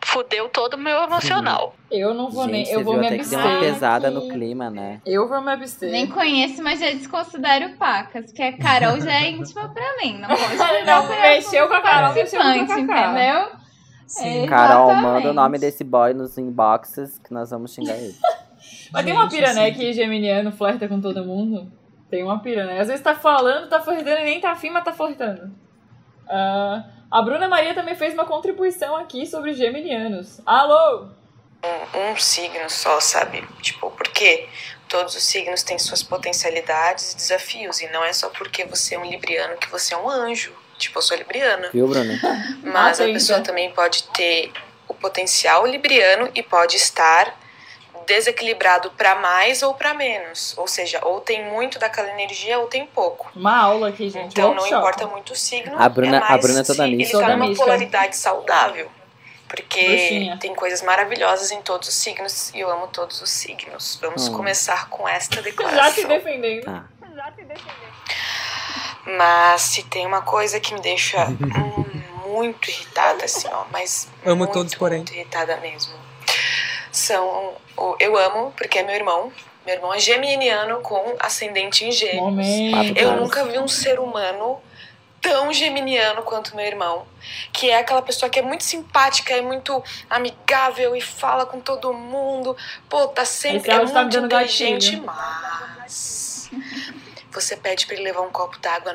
fudeu 0.00 0.48
todo 0.48 0.74
o 0.74 0.78
meu 0.78 1.02
emocional. 1.02 1.74
Eu 1.90 2.14
não 2.14 2.30
vou 2.30 2.46
nem. 2.46 2.64
Gente, 2.64 2.74
Eu 2.74 2.80
você 2.80 2.84
vou 2.84 2.96
me 2.96 3.06
até 3.06 3.18
que 3.18 3.26
deu 3.26 3.38
abster. 3.38 3.56
uma 3.56 3.60
pesada 3.60 4.10
no 4.10 4.28
clima, 4.28 4.70
né? 4.70 5.00
Eu 5.06 5.28
vou 5.28 5.40
me 5.40 5.52
abster. 5.52 5.90
Nem 5.90 6.06
conheço, 6.06 6.62
mas 6.62 6.80
já 6.80 6.90
desconsidero 6.90 7.70
pacas, 7.76 8.26
porque 8.26 8.42
a 8.42 8.56
Carol 8.56 9.00
já 9.00 9.12
é 9.12 9.30
íntima 9.30 9.68
pra 9.68 9.96
mim. 9.96 10.18
Não 10.18 10.28
pode 10.28 10.38
Não, 10.84 11.08
mexeu 11.08 11.68
com 11.68 11.74
a 11.74 11.80
Carol, 11.80 12.14
mexeu 12.14 12.40
com 12.40 12.46
a 12.46 12.54
Cacá. 12.66 12.78
entendeu? 12.78 13.48
Sim. 14.08 14.44
É, 14.44 14.46
Carol, 14.48 14.90
exatamente. 14.90 15.12
manda 15.12 15.30
o 15.30 15.34
nome 15.34 15.58
desse 15.58 15.84
boy 15.84 16.14
nos 16.14 16.36
inboxes 16.38 17.18
que 17.18 17.32
nós 17.32 17.50
vamos 17.50 17.72
xingar 17.72 17.94
ele. 17.94 18.16
Mas 18.90 19.04
tem 19.04 19.12
uma 19.12 19.28
pira, 19.28 19.52
né, 19.52 19.70
que 19.70 19.92
geminiano 19.92 20.50
flerta 20.50 20.88
com 20.88 21.00
todo 21.00 21.24
mundo. 21.24 21.70
Tem 22.10 22.24
uma 22.24 22.40
pira, 22.40 22.64
né? 22.64 22.80
Às 22.80 22.88
vezes 22.88 23.02
tá 23.02 23.14
falando, 23.14 23.68
tá 23.68 23.80
flertando 23.80 24.20
e 24.20 24.24
nem 24.24 24.40
tá 24.40 24.52
afim, 24.52 24.70
mas 24.70 24.82
tá 24.82 24.94
flertando. 24.94 25.54
Ah, 26.26 26.84
a 27.10 27.20
Bruna 27.20 27.46
Maria 27.48 27.74
também 27.74 27.94
fez 27.94 28.14
uma 28.14 28.24
contribuição 28.24 28.96
aqui 28.96 29.26
sobre 29.26 29.52
geminianos. 29.52 30.40
Alô? 30.46 31.08
um 31.94 32.16
signo 32.16 32.70
só, 32.70 33.00
sabe? 33.00 33.46
Tipo, 33.60 33.90
porque 33.90 34.48
todos 34.88 35.14
os 35.16 35.22
signos 35.24 35.62
têm 35.62 35.78
suas 35.78 36.02
potencialidades 36.02 37.12
e 37.12 37.16
desafios, 37.16 37.80
e 37.80 37.88
não 37.90 38.04
é 38.04 38.12
só 38.12 38.30
porque 38.30 38.64
você 38.64 38.94
é 38.94 38.98
um 38.98 39.04
libriano 39.04 39.56
que 39.58 39.68
você 39.68 39.92
é 39.92 39.98
um 39.98 40.08
anjo. 40.08 40.54
Tipo, 40.78 40.98
eu 40.98 41.02
sou 41.02 41.16
libriana. 41.16 41.68
Viu, 41.72 41.86
Bruno? 41.88 42.14
Mas 42.62 43.00
a 43.00 43.04
pessoa 43.04 43.40
também 43.40 43.70
pode 43.72 44.04
ter 44.04 44.52
o 44.86 44.94
potencial 44.94 45.66
libriano 45.66 46.30
e 46.34 46.42
pode 46.42 46.76
estar 46.76 47.36
desequilibrado 48.06 48.90
para 48.92 49.16
mais 49.16 49.62
ou 49.62 49.74
para 49.74 49.92
menos. 49.92 50.56
Ou 50.56 50.66
seja, 50.66 50.98
ou 51.04 51.20
tem 51.20 51.44
muito 51.44 51.78
daquela 51.78 52.08
energia 52.10 52.58
ou 52.58 52.66
tem 52.66 52.86
pouco. 52.86 53.30
Uma 53.36 53.56
aula 53.58 53.88
aqui, 53.90 54.08
gente. 54.08 54.32
Então 54.32 54.54
não 54.54 54.66
importa 54.66 55.06
muito 55.06 55.34
o 55.34 55.36
signo. 55.36 55.76
A 55.78 55.88
Bruna- 55.90 56.16
é 56.16 56.20
a 56.20 56.28
mais 56.30 56.40
Bruna 56.42 56.60
é 56.60 56.64
toda 56.64 56.86
se. 56.86 56.92
Ele 56.94 57.06
tá 57.28 57.36
numa 57.36 57.54
polaridade 57.54 58.16
saudável. 58.16 58.90
Porque 59.46 59.80
Bruxinha. 59.82 60.36
tem 60.38 60.54
coisas 60.54 60.82
maravilhosas 60.82 61.50
em 61.50 61.60
todos 61.62 61.88
os 61.88 61.94
signos 61.94 62.50
e 62.54 62.60
eu 62.60 62.70
amo 62.70 62.86
todos 62.88 63.20
os 63.22 63.30
signos. 63.30 63.98
Vamos 64.00 64.28
Hum. 64.28 64.32
começar 64.36 64.88
com 64.90 65.08
esta 65.08 65.36
Já 65.40 65.42
se 65.42 65.50
declaração. 65.50 66.08
defendendo. 66.08 66.84
Mas 69.06 69.62
se 69.62 69.82
tem 69.84 70.06
uma 70.06 70.22
coisa 70.22 70.60
que 70.60 70.74
me 70.74 70.80
deixa 70.80 71.26
muito 72.26 72.70
irritada, 72.70 73.24
assim, 73.24 73.48
ó, 73.50 73.64
mas 73.70 74.08
Amo 74.24 74.36
muito, 74.36 74.52
todos, 74.52 74.74
porém. 74.74 74.98
muito 74.98 75.12
irritada 75.14 75.56
mesmo. 75.58 75.94
São 76.92 77.54
o 77.76 77.96
eu 77.98 78.16
amo 78.16 78.52
porque 78.56 78.78
é 78.78 78.82
meu 78.82 78.94
irmão. 78.94 79.32
Meu 79.64 79.74
irmão 79.74 79.92
é 79.92 79.98
geminiano 79.98 80.80
com 80.80 81.14
ascendente 81.20 81.84
em 81.84 81.92
gêmeos. 81.92 82.20
Momento. 82.22 82.98
Eu 82.98 83.16
nunca 83.16 83.44
vi 83.44 83.58
um 83.58 83.68
ser 83.68 83.98
humano 84.00 84.60
tão 85.20 85.52
geminiano 85.52 86.22
quanto 86.22 86.56
meu 86.56 86.64
irmão, 86.64 87.04
que 87.52 87.68
é 87.68 87.78
aquela 87.78 88.00
pessoa 88.00 88.30
que 88.30 88.38
é 88.38 88.42
muito 88.42 88.64
simpática, 88.64 89.34
é 89.34 89.42
muito 89.42 89.82
amigável 90.08 90.94
e 90.96 91.00
fala 91.00 91.44
com 91.44 91.60
todo 91.60 91.92
mundo. 91.92 92.56
Pô, 92.88 93.08
tá 93.08 93.24
sempre 93.24 93.70
Esse 93.70 93.70
é 93.70 93.84
muito 93.84 94.16
inteligente, 94.24 94.90
gatilho. 94.92 95.06
mas 95.06 96.50
você 97.32 97.56
pede 97.56 97.86
pra 97.86 97.94
ele 97.94 98.04
levar 98.04 98.22
um 98.22 98.30
copo 98.30 98.58
d'água 98.58 98.94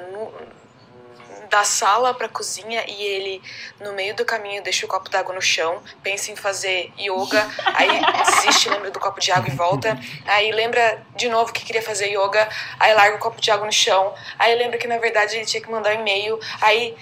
da 1.49 1.63
sala 1.63 2.15
pra 2.15 2.27
cozinha 2.27 2.83
e 2.87 3.03
ele 3.03 3.41
no 3.79 3.93
meio 3.93 4.15
do 4.15 4.25
caminho 4.25 4.63
deixa 4.63 4.87
o 4.87 4.89
copo 4.89 5.07
d'água 5.07 5.35
no 5.35 5.41
chão, 5.41 5.83
pensa 6.01 6.31
em 6.31 6.35
fazer 6.35 6.91
yoga, 6.97 7.47
aí 7.75 8.01
desiste, 8.25 8.69
lembra 8.69 8.89
do 8.89 8.99
copo 8.99 9.19
de 9.19 9.31
água 9.31 9.49
e 9.49 9.55
volta, 9.55 9.99
aí 10.25 10.51
lembra 10.51 11.05
de 11.15 11.29
novo 11.29 11.53
que 11.53 11.63
queria 11.63 11.81
fazer 11.81 12.07
yoga, 12.07 12.49
aí 12.79 12.93
larga 12.95 13.17
o 13.17 13.19
copo 13.19 13.39
de 13.39 13.51
água 13.51 13.67
no 13.67 13.71
chão, 13.71 14.15
aí 14.39 14.55
lembra 14.55 14.79
que 14.79 14.87
na 14.87 14.97
verdade 14.97 15.35
ele 15.35 15.45
tinha 15.45 15.61
que 15.61 15.69
mandar 15.69 15.95
um 15.95 15.99
e-mail, 15.99 16.39
aí 16.59 16.95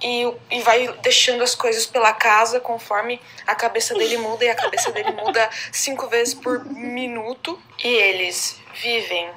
e, 0.00 0.32
e 0.50 0.62
vai 0.62 0.88
deixando 1.02 1.42
as 1.42 1.54
coisas 1.54 1.84
pela 1.84 2.12
casa 2.12 2.60
conforme 2.60 3.20
a 3.46 3.54
cabeça 3.54 3.94
dele 3.94 4.16
muda 4.16 4.44
e 4.44 4.48
a 4.48 4.54
cabeça 4.54 4.92
dele 4.92 5.10
muda 5.12 5.50
cinco 5.72 6.06
vezes 6.06 6.34
por 6.34 6.64
minuto. 6.64 7.60
E 7.82 7.88
eles 7.88 8.60
vivem 8.80 9.28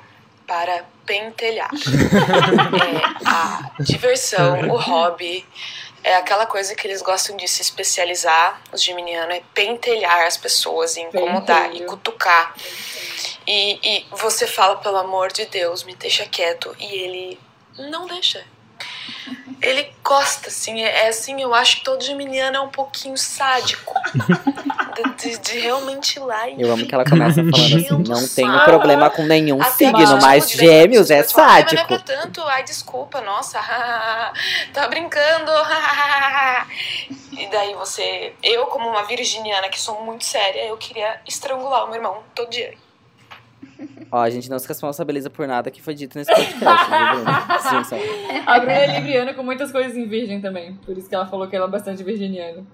para 0.52 0.84
pentelhar. 1.06 1.72
É, 2.72 3.28
a 3.28 3.72
diversão, 3.80 4.70
o 4.70 4.78
hobby, 4.78 5.46
é 6.04 6.16
aquela 6.16 6.46
coisa 6.46 6.76
que 6.76 6.86
eles 6.88 7.02
gostam 7.02 7.38
de 7.38 7.48
se 7.48 7.62
especializar, 7.62 8.62
os 8.72 8.84
geminianos, 8.84 9.36
é 9.36 9.42
pentelhar 9.54 10.26
as 10.26 10.36
pessoas, 10.36 10.98
e 10.98 11.02
incomodar 11.02 11.64
Pentelho. 11.64 11.84
e 11.84 11.88
cutucar. 11.88 12.54
E, 13.48 13.80
e 13.84 14.06
você 14.12 14.46
fala, 14.46 14.78
pelo 14.78 14.98
amor 14.98 15.32
de 15.32 15.46
Deus, 15.46 15.84
me 15.84 15.96
deixa 15.96 16.26
quieto. 16.26 16.76
E 16.80 16.86
ele 16.86 17.40
não 17.78 18.08
deixa. 18.08 18.44
Ele 19.62 19.92
gosta, 20.04 20.48
assim, 20.50 20.82
é, 20.82 21.06
é 21.06 21.08
assim, 21.10 21.40
eu 21.42 21.54
acho 21.54 21.78
que 21.78 21.84
todo 21.84 22.04
geminiano 22.04 22.58
é 22.58 22.60
um 22.62 22.70
pouquinho 22.70 23.18
sádico. 23.18 23.94
De, 24.92 25.30
de- 25.30 25.38
de 25.40 25.60
realmente 25.60 26.18
ir 26.18 26.20
lá 26.20 26.50
e 26.50 26.62
Eu 26.62 26.70
amo 26.72 26.86
que 26.86 26.94
ela 26.94 27.06
começa 27.06 27.36
falando 27.36 27.76
assim, 27.78 28.04
não 28.10 28.28
tenho 28.28 28.64
problema 28.66 29.10
com 29.10 29.24
nenhum 29.24 29.60
Até 29.62 29.72
signo, 29.72 30.20
mas 30.22 30.50
gêmeos 30.50 31.10
é 31.10 31.24
pessoa 31.24 31.46
fala, 31.46 31.54
"Ai, 31.56 31.64
mas 31.64 31.72
Não 31.74 31.80
é 31.80 31.86
sádico. 31.88 32.04
pra 32.06 32.16
tanto, 32.18 32.42
ai, 32.44 32.64
desculpa, 32.66 33.22
nossa, 33.22 33.58
tá 34.74 34.88
brincando. 34.90 35.50
e 37.32 37.48
daí 37.48 37.74
você, 37.76 38.34
eu 38.44 38.66
como 38.68 38.90
uma 38.90 39.04
virginiana 39.04 39.70
que 39.70 39.80
sou 39.80 40.02
muito 40.04 40.26
séria, 40.26 40.66
eu 40.66 40.76
queria 40.78 41.22
estrangular 41.26 41.86
o 41.86 41.88
meu 41.88 41.96
irmão 41.96 42.22
todo 42.36 42.50
dia. 42.50 42.74
Ó, 44.12 44.20
a 44.20 44.30
gente 44.30 44.50
não 44.50 44.60
se 44.60 44.68
responsabiliza 44.68 45.30
por 45.30 45.48
nada 45.48 45.72
que 45.72 45.82
foi 45.82 45.94
dito 45.94 46.18
nesse 46.18 46.30
podcast, 46.34 46.90
viu, 46.90 47.24
Bruno? 47.24 47.32
Sim, 47.70 47.84
só. 47.86 47.96
A 48.46 48.60
Bruna 48.60 48.74
é 48.74 49.00
libriana 49.00 49.34
com 49.34 49.42
muitas 49.42 49.72
coisas 49.72 49.96
em 49.96 50.06
virgem 50.06 50.42
também. 50.42 50.76
Por 50.86 50.98
isso 50.98 51.08
que 51.08 51.16
ela 51.16 51.26
falou 51.26 51.48
que 51.48 51.56
ela 51.56 51.68
é 51.68 51.70
bastante 51.70 52.04
virginiana. 52.04 52.66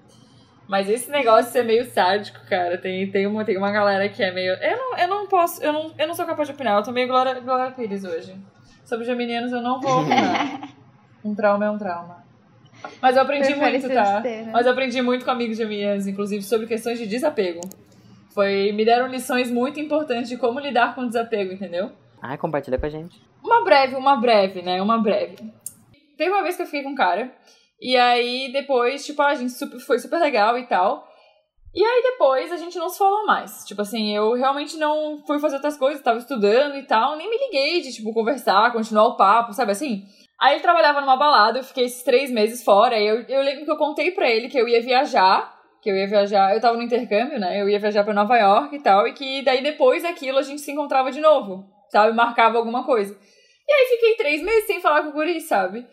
Mas 0.66 0.88
esse 0.88 1.10
negócio 1.10 1.46
de 1.46 1.52
ser 1.52 1.64
meio 1.64 1.88
sádico, 1.90 2.40
cara, 2.46 2.76
tem, 2.76 3.10
tem, 3.10 3.26
uma, 3.26 3.44
tem 3.44 3.56
uma 3.56 3.70
galera 3.70 4.08
que 4.08 4.22
é 4.22 4.32
meio. 4.32 4.52
Eu 4.54 4.76
não, 4.76 4.98
eu 4.98 5.08
não 5.08 5.26
posso, 5.26 5.62
eu 5.62 5.72
não, 5.72 5.92
eu 5.96 6.06
não 6.08 6.14
sou 6.14 6.26
capaz 6.26 6.48
de 6.48 6.54
opinar. 6.54 6.76
Eu 6.76 6.82
tô 6.82 6.92
meio 6.92 7.06
Glória, 7.08 7.40
Glória 7.40 7.70
Pires 7.70 8.04
hoje. 8.04 8.36
Sobre 8.84 9.06
geminianos 9.06 9.52
eu 9.52 9.62
não 9.62 9.80
vou 9.80 10.02
opinar. 10.02 10.68
Um 11.24 11.34
trauma 11.34 11.66
é 11.66 11.70
um 11.70 11.76
trauma. 11.76 12.24
Mas 13.02 13.16
eu 13.16 13.22
aprendi 13.22 13.48
Prefere 13.48 13.78
muito, 13.80 13.92
tá? 13.92 14.20
né? 14.20 14.48
Mas 14.52 14.66
eu 14.66 14.72
aprendi 14.72 15.02
muito 15.02 15.24
com 15.24 15.30
amigos 15.32 15.56
geminianos, 15.56 16.06
inclusive, 16.06 16.44
sobre 16.44 16.66
questões 16.68 16.96
de 16.96 17.08
desapego. 17.08 17.60
Foi, 18.38 18.70
me 18.70 18.84
deram 18.84 19.08
lições 19.08 19.50
muito 19.50 19.80
importantes 19.80 20.28
de 20.28 20.36
como 20.36 20.60
lidar 20.60 20.94
com 20.94 21.04
desapego, 21.04 21.52
entendeu? 21.52 21.90
Ai, 22.22 22.38
compartilha 22.38 22.78
com 22.78 22.86
a 22.86 22.88
gente. 22.88 23.20
Uma 23.42 23.64
breve, 23.64 23.96
uma 23.96 24.14
breve, 24.14 24.62
né? 24.62 24.80
Uma 24.80 24.96
breve. 24.96 25.34
Teve 26.16 26.30
uma 26.30 26.44
vez 26.44 26.54
que 26.54 26.62
eu 26.62 26.66
fiquei 26.66 26.84
com 26.84 26.90
um 26.90 26.94
cara. 26.94 27.34
E 27.80 27.96
aí, 27.96 28.52
depois, 28.52 29.04
tipo, 29.04 29.20
a 29.22 29.34
gente 29.34 29.50
super, 29.50 29.80
foi 29.80 29.98
super 29.98 30.20
legal 30.20 30.56
e 30.56 30.64
tal. 30.68 31.04
E 31.74 31.84
aí, 31.84 32.02
depois, 32.12 32.52
a 32.52 32.56
gente 32.56 32.78
não 32.78 32.88
se 32.88 32.96
falou 32.96 33.26
mais. 33.26 33.64
Tipo 33.64 33.82
assim, 33.82 34.14
eu 34.14 34.34
realmente 34.34 34.76
não 34.76 35.20
fui 35.26 35.40
fazer 35.40 35.56
outras 35.56 35.76
coisas, 35.76 36.00
tava 36.00 36.20
estudando 36.20 36.76
e 36.76 36.86
tal. 36.86 37.16
Nem 37.16 37.28
me 37.28 37.38
liguei 37.38 37.80
de, 37.80 37.92
tipo, 37.92 38.14
conversar, 38.14 38.72
continuar 38.72 39.08
o 39.08 39.16
papo, 39.16 39.52
sabe 39.52 39.72
assim? 39.72 40.04
Aí 40.40 40.54
ele 40.54 40.62
trabalhava 40.62 41.00
numa 41.00 41.16
balada, 41.16 41.58
eu 41.58 41.64
fiquei 41.64 41.86
esses 41.86 42.04
três 42.04 42.30
meses 42.30 42.62
fora. 42.62 42.96
E 43.00 43.04
eu, 43.04 43.22
eu 43.22 43.42
lembro 43.42 43.64
que 43.64 43.70
eu 43.72 43.76
contei 43.76 44.12
pra 44.12 44.30
ele 44.30 44.48
que 44.48 44.60
eu 44.60 44.68
ia 44.68 44.80
viajar. 44.80 45.57
Que 45.80 45.90
eu 45.90 45.96
ia 45.96 46.08
viajar, 46.08 46.54
eu 46.54 46.60
tava 46.60 46.76
no 46.76 46.82
intercâmbio, 46.82 47.38
né? 47.38 47.60
Eu 47.60 47.68
ia 47.68 47.78
viajar 47.78 48.04
pra 48.04 48.12
Nova 48.12 48.36
York 48.36 48.74
e 48.74 48.80
tal. 48.80 49.06
E 49.06 49.12
que 49.12 49.42
daí, 49.42 49.62
depois 49.62 50.02
daquilo, 50.02 50.38
a 50.38 50.42
gente 50.42 50.60
se 50.60 50.72
encontrava 50.72 51.10
de 51.10 51.20
novo, 51.20 51.64
sabe? 51.88 52.14
Marcava 52.14 52.58
alguma 52.58 52.84
coisa. 52.84 53.16
E 53.68 53.72
aí 53.72 53.86
fiquei 53.90 54.16
três 54.16 54.42
meses 54.42 54.66
sem 54.66 54.80
falar 54.80 55.02
com 55.02 55.10
o 55.10 55.12
guri, 55.12 55.40
sabe? 55.40 55.86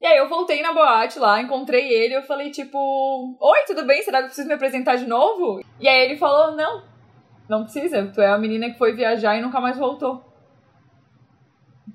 E 0.00 0.06
aí 0.06 0.16
eu 0.16 0.28
voltei 0.28 0.62
na 0.62 0.72
boate 0.72 1.18
lá, 1.18 1.42
encontrei 1.42 1.92
ele, 1.92 2.14
eu 2.14 2.22
falei, 2.22 2.50
tipo, 2.50 3.36
oi, 3.40 3.58
tudo 3.66 3.84
bem? 3.84 4.00
Será 4.02 4.18
que 4.18 4.24
eu 4.24 4.28
preciso 4.28 4.48
me 4.48 4.54
apresentar 4.54 4.94
de 4.94 5.06
novo? 5.06 5.60
E 5.80 5.88
aí 5.88 6.04
ele 6.04 6.16
falou, 6.16 6.54
não, 6.56 6.84
não 7.48 7.64
precisa, 7.64 8.06
tu 8.14 8.20
é 8.20 8.28
a 8.28 8.38
menina 8.38 8.70
que 8.70 8.78
foi 8.78 8.94
viajar 8.94 9.36
e 9.36 9.42
nunca 9.42 9.60
mais 9.60 9.76
voltou. 9.76 10.22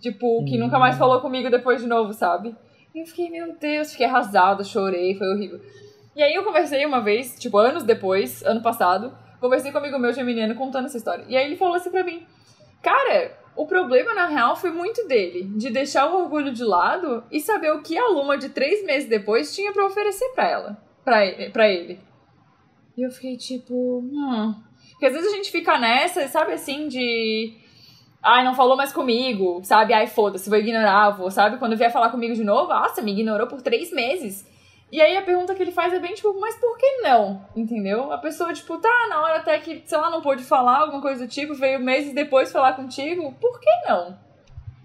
Tipo, 0.01 0.43
que 0.43 0.57
nunca 0.57 0.77
mais 0.77 0.97
falou 0.97 1.21
comigo 1.21 1.49
depois 1.49 1.81
de 1.81 1.87
novo, 1.87 2.11
sabe? 2.11 2.53
E 2.93 2.99
eu 2.99 3.05
fiquei, 3.05 3.29
meu 3.29 3.55
Deus, 3.57 3.91
fiquei 3.91 4.05
arrasada, 4.05 4.65
chorei, 4.65 5.15
foi 5.15 5.27
horrível. 5.27 5.61
E 6.15 6.21
aí 6.21 6.33
eu 6.33 6.43
conversei 6.43 6.85
uma 6.85 7.01
vez, 7.01 7.37
tipo, 7.39 7.57
anos 7.57 7.83
depois, 7.83 8.43
ano 8.43 8.61
passado, 8.61 9.15
conversei 9.39 9.71
com 9.71 9.77
um 9.77 9.81
amigo 9.81 9.97
meu 9.99 10.13
geminiano 10.13 10.55
contando 10.55 10.85
essa 10.85 10.97
história. 10.97 11.25
E 11.27 11.35
aí 11.35 11.45
ele 11.45 11.55
falou 11.55 11.75
assim 11.75 11.89
pra 11.89 12.03
mim, 12.03 12.25
cara, 12.81 13.37
o 13.55 13.65
problema 13.65 14.13
na 14.13 14.27
real 14.27 14.55
foi 14.55 14.71
muito 14.71 15.07
dele, 15.07 15.43
de 15.55 15.69
deixar 15.69 16.07
o 16.07 16.21
orgulho 16.21 16.53
de 16.53 16.63
lado 16.63 17.23
e 17.31 17.39
saber 17.39 17.71
o 17.71 17.81
que 17.81 17.97
a 17.97 18.07
Luma 18.07 18.37
de 18.37 18.49
três 18.49 18.85
meses 18.85 19.09
depois 19.09 19.55
tinha 19.55 19.71
pra 19.71 19.85
oferecer 19.85 20.29
pra 20.33 20.47
ela, 20.47 20.77
pra 21.03 21.25
ele. 21.25 21.49
Pra 21.49 21.67
ele. 21.67 21.99
E 22.97 23.01
eu 23.01 23.11
fiquei 23.11 23.35
tipo, 23.35 23.99
hum. 23.99 24.55
Porque 24.91 25.07
às 25.07 25.13
vezes 25.13 25.31
a 25.31 25.35
gente 25.35 25.51
fica 25.51 25.77
nessa, 25.79 26.27
sabe 26.27 26.53
assim, 26.53 26.87
de. 26.87 27.57
Ai, 28.21 28.45
não 28.45 28.55
falou 28.55 28.77
mais 28.77 28.93
comigo, 28.93 29.59
sabe? 29.63 29.93
Ai, 29.93 30.07
foda-se, 30.07 30.49
vou 30.49 30.57
ignorar, 30.57 31.09
vou, 31.09 31.29
sabe? 31.29 31.57
Quando 31.57 31.75
vier 31.75 31.91
falar 31.91 32.09
comigo 32.09 32.33
de 32.33 32.43
novo, 32.43 32.69
nossa, 32.69 33.01
me 33.01 33.11
ignorou 33.11 33.47
por 33.47 33.61
três 33.61 33.91
meses. 33.91 34.47
E 34.93 35.01
aí 35.01 35.17
a 35.17 35.23
pergunta 35.23 35.55
que 35.55 35.63
ele 35.63 35.71
faz 35.71 35.91
é 35.91 35.99
bem 35.99 36.13
tipo, 36.13 36.39
mas 36.39 36.55
por 36.57 36.77
que 36.77 37.01
não? 37.01 37.43
Entendeu? 37.55 38.11
A 38.11 38.17
pessoa, 38.19 38.53
tipo, 38.53 38.77
tá, 38.77 39.07
na 39.09 39.23
hora 39.23 39.37
até 39.37 39.57
que, 39.57 39.81
sei 39.87 39.97
lá, 39.97 40.07
não 40.11 40.21
pôde 40.21 40.43
falar, 40.43 40.81
alguma 40.81 41.01
coisa 41.01 41.25
do 41.25 41.27
tipo, 41.27 41.55
veio 41.55 41.79
meses 41.79 42.13
depois 42.13 42.51
falar 42.51 42.73
contigo, 42.73 43.33
por 43.41 43.59
que 43.59 43.71
não? 43.89 44.15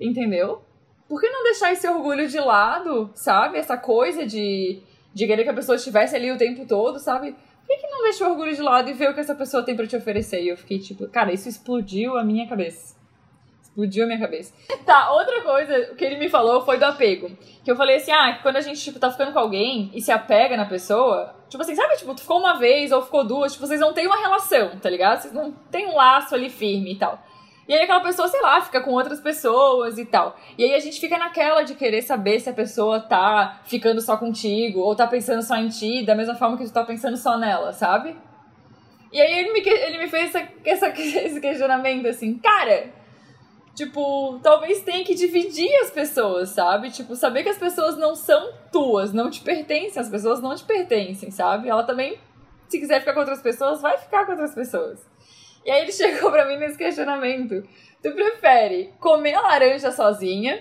Entendeu? 0.00 0.62
Por 1.06 1.20
que 1.20 1.28
não 1.28 1.44
deixar 1.44 1.72
esse 1.72 1.86
orgulho 1.86 2.26
de 2.26 2.40
lado, 2.40 3.10
sabe? 3.14 3.58
Essa 3.58 3.76
coisa 3.76 4.24
de, 4.24 4.82
de 5.12 5.26
querer 5.26 5.44
que 5.44 5.50
a 5.50 5.54
pessoa 5.54 5.76
estivesse 5.76 6.16
ali 6.16 6.32
o 6.32 6.38
tempo 6.38 6.64
todo, 6.64 6.98
sabe? 6.98 7.32
Por 7.32 7.66
que, 7.66 7.76
que 7.76 7.90
não 7.90 8.02
deixa 8.04 8.26
o 8.26 8.30
orgulho 8.30 8.56
de 8.56 8.62
lado 8.62 8.88
e 8.88 8.94
ver 8.94 9.10
o 9.10 9.14
que 9.14 9.20
essa 9.20 9.34
pessoa 9.34 9.62
tem 9.62 9.76
pra 9.76 9.86
te 9.86 9.94
oferecer? 9.94 10.42
E 10.42 10.48
eu 10.48 10.56
fiquei 10.56 10.78
tipo, 10.78 11.06
cara, 11.08 11.34
isso 11.34 11.50
explodiu 11.50 12.16
a 12.16 12.24
minha 12.24 12.48
cabeça. 12.48 12.97
Explodiu 13.78 14.04
a 14.04 14.06
minha 14.08 14.18
cabeça. 14.18 14.52
Tá, 14.84 15.12
outra 15.12 15.40
coisa 15.42 15.94
que 15.94 16.04
ele 16.04 16.16
me 16.16 16.28
falou 16.28 16.64
foi 16.64 16.78
do 16.78 16.84
apego. 16.84 17.30
Que 17.62 17.70
eu 17.70 17.76
falei 17.76 17.96
assim, 17.96 18.10
ah, 18.10 18.36
quando 18.42 18.56
a 18.56 18.60
gente, 18.60 18.82
tipo, 18.82 18.98
tá 18.98 19.08
ficando 19.08 19.32
com 19.32 19.38
alguém 19.38 19.88
e 19.94 20.00
se 20.00 20.10
apega 20.10 20.56
na 20.56 20.64
pessoa, 20.64 21.32
tipo 21.48 21.62
assim, 21.62 21.76
sabe, 21.76 21.96
tipo, 21.96 22.12
tu 22.12 22.22
ficou 22.22 22.40
uma 22.40 22.58
vez 22.58 22.90
ou 22.90 23.02
ficou 23.02 23.24
duas, 23.24 23.52
tipo, 23.52 23.64
vocês 23.64 23.78
não 23.78 23.92
têm 23.92 24.08
uma 24.08 24.16
relação, 24.16 24.76
tá 24.80 24.90
ligado? 24.90 25.20
Vocês 25.20 25.32
não 25.32 25.52
têm 25.70 25.86
um 25.86 25.94
laço 25.94 26.34
ali 26.34 26.50
firme 26.50 26.94
e 26.94 26.98
tal. 26.98 27.22
E 27.68 27.72
aí 27.72 27.84
aquela 27.84 28.00
pessoa, 28.00 28.26
sei 28.26 28.40
lá, 28.40 28.60
fica 28.60 28.80
com 28.80 28.90
outras 28.90 29.20
pessoas 29.20 29.96
e 29.96 30.04
tal. 30.04 30.36
E 30.56 30.64
aí 30.64 30.74
a 30.74 30.80
gente 30.80 30.98
fica 30.98 31.16
naquela 31.16 31.62
de 31.62 31.76
querer 31.76 32.02
saber 32.02 32.40
se 32.40 32.50
a 32.50 32.54
pessoa 32.54 32.98
tá 32.98 33.60
ficando 33.64 34.00
só 34.00 34.16
contigo 34.16 34.80
ou 34.80 34.96
tá 34.96 35.06
pensando 35.06 35.42
só 35.42 35.54
em 35.54 35.68
ti, 35.68 36.04
da 36.04 36.16
mesma 36.16 36.34
forma 36.34 36.58
que 36.58 36.64
tu 36.64 36.72
tá 36.72 36.82
pensando 36.82 37.16
só 37.16 37.38
nela, 37.38 37.72
sabe? 37.72 38.16
E 39.12 39.20
aí 39.20 39.38
ele 39.38 39.52
me, 39.52 39.60
ele 39.60 39.98
me 39.98 40.08
fez 40.08 40.34
essa, 40.34 40.48
essa, 40.66 40.88
esse 40.88 41.40
questionamento 41.40 42.08
assim, 42.08 42.36
cara, 42.38 42.97
tipo, 43.78 44.40
talvez 44.42 44.82
tenha 44.82 45.04
que 45.04 45.14
dividir 45.14 45.72
as 45.82 45.90
pessoas, 45.90 46.48
sabe? 46.48 46.90
Tipo, 46.90 47.14
saber 47.14 47.44
que 47.44 47.48
as 47.48 47.58
pessoas 47.58 47.96
não 47.96 48.16
são 48.16 48.52
tuas, 48.72 49.12
não 49.12 49.30
te 49.30 49.40
pertencem, 49.40 50.02
as 50.02 50.08
pessoas 50.08 50.42
não 50.42 50.52
te 50.56 50.64
pertencem, 50.64 51.30
sabe? 51.30 51.68
Ela 51.68 51.84
também, 51.84 52.18
se 52.68 52.80
quiser 52.80 52.98
ficar 52.98 53.14
com 53.14 53.20
outras 53.20 53.40
pessoas, 53.40 53.80
vai 53.80 53.96
ficar 53.96 54.26
com 54.26 54.32
outras 54.32 54.52
pessoas. 54.52 54.98
E 55.64 55.70
aí 55.70 55.82
ele 55.82 55.92
chegou 55.94 56.28
pra 56.32 56.44
mim 56.46 56.56
nesse 56.56 56.76
questionamento. 56.76 57.62
Tu 58.02 58.10
prefere 58.10 58.92
comer 58.98 59.34
a 59.34 59.42
laranja 59.42 59.92
sozinha, 59.92 60.60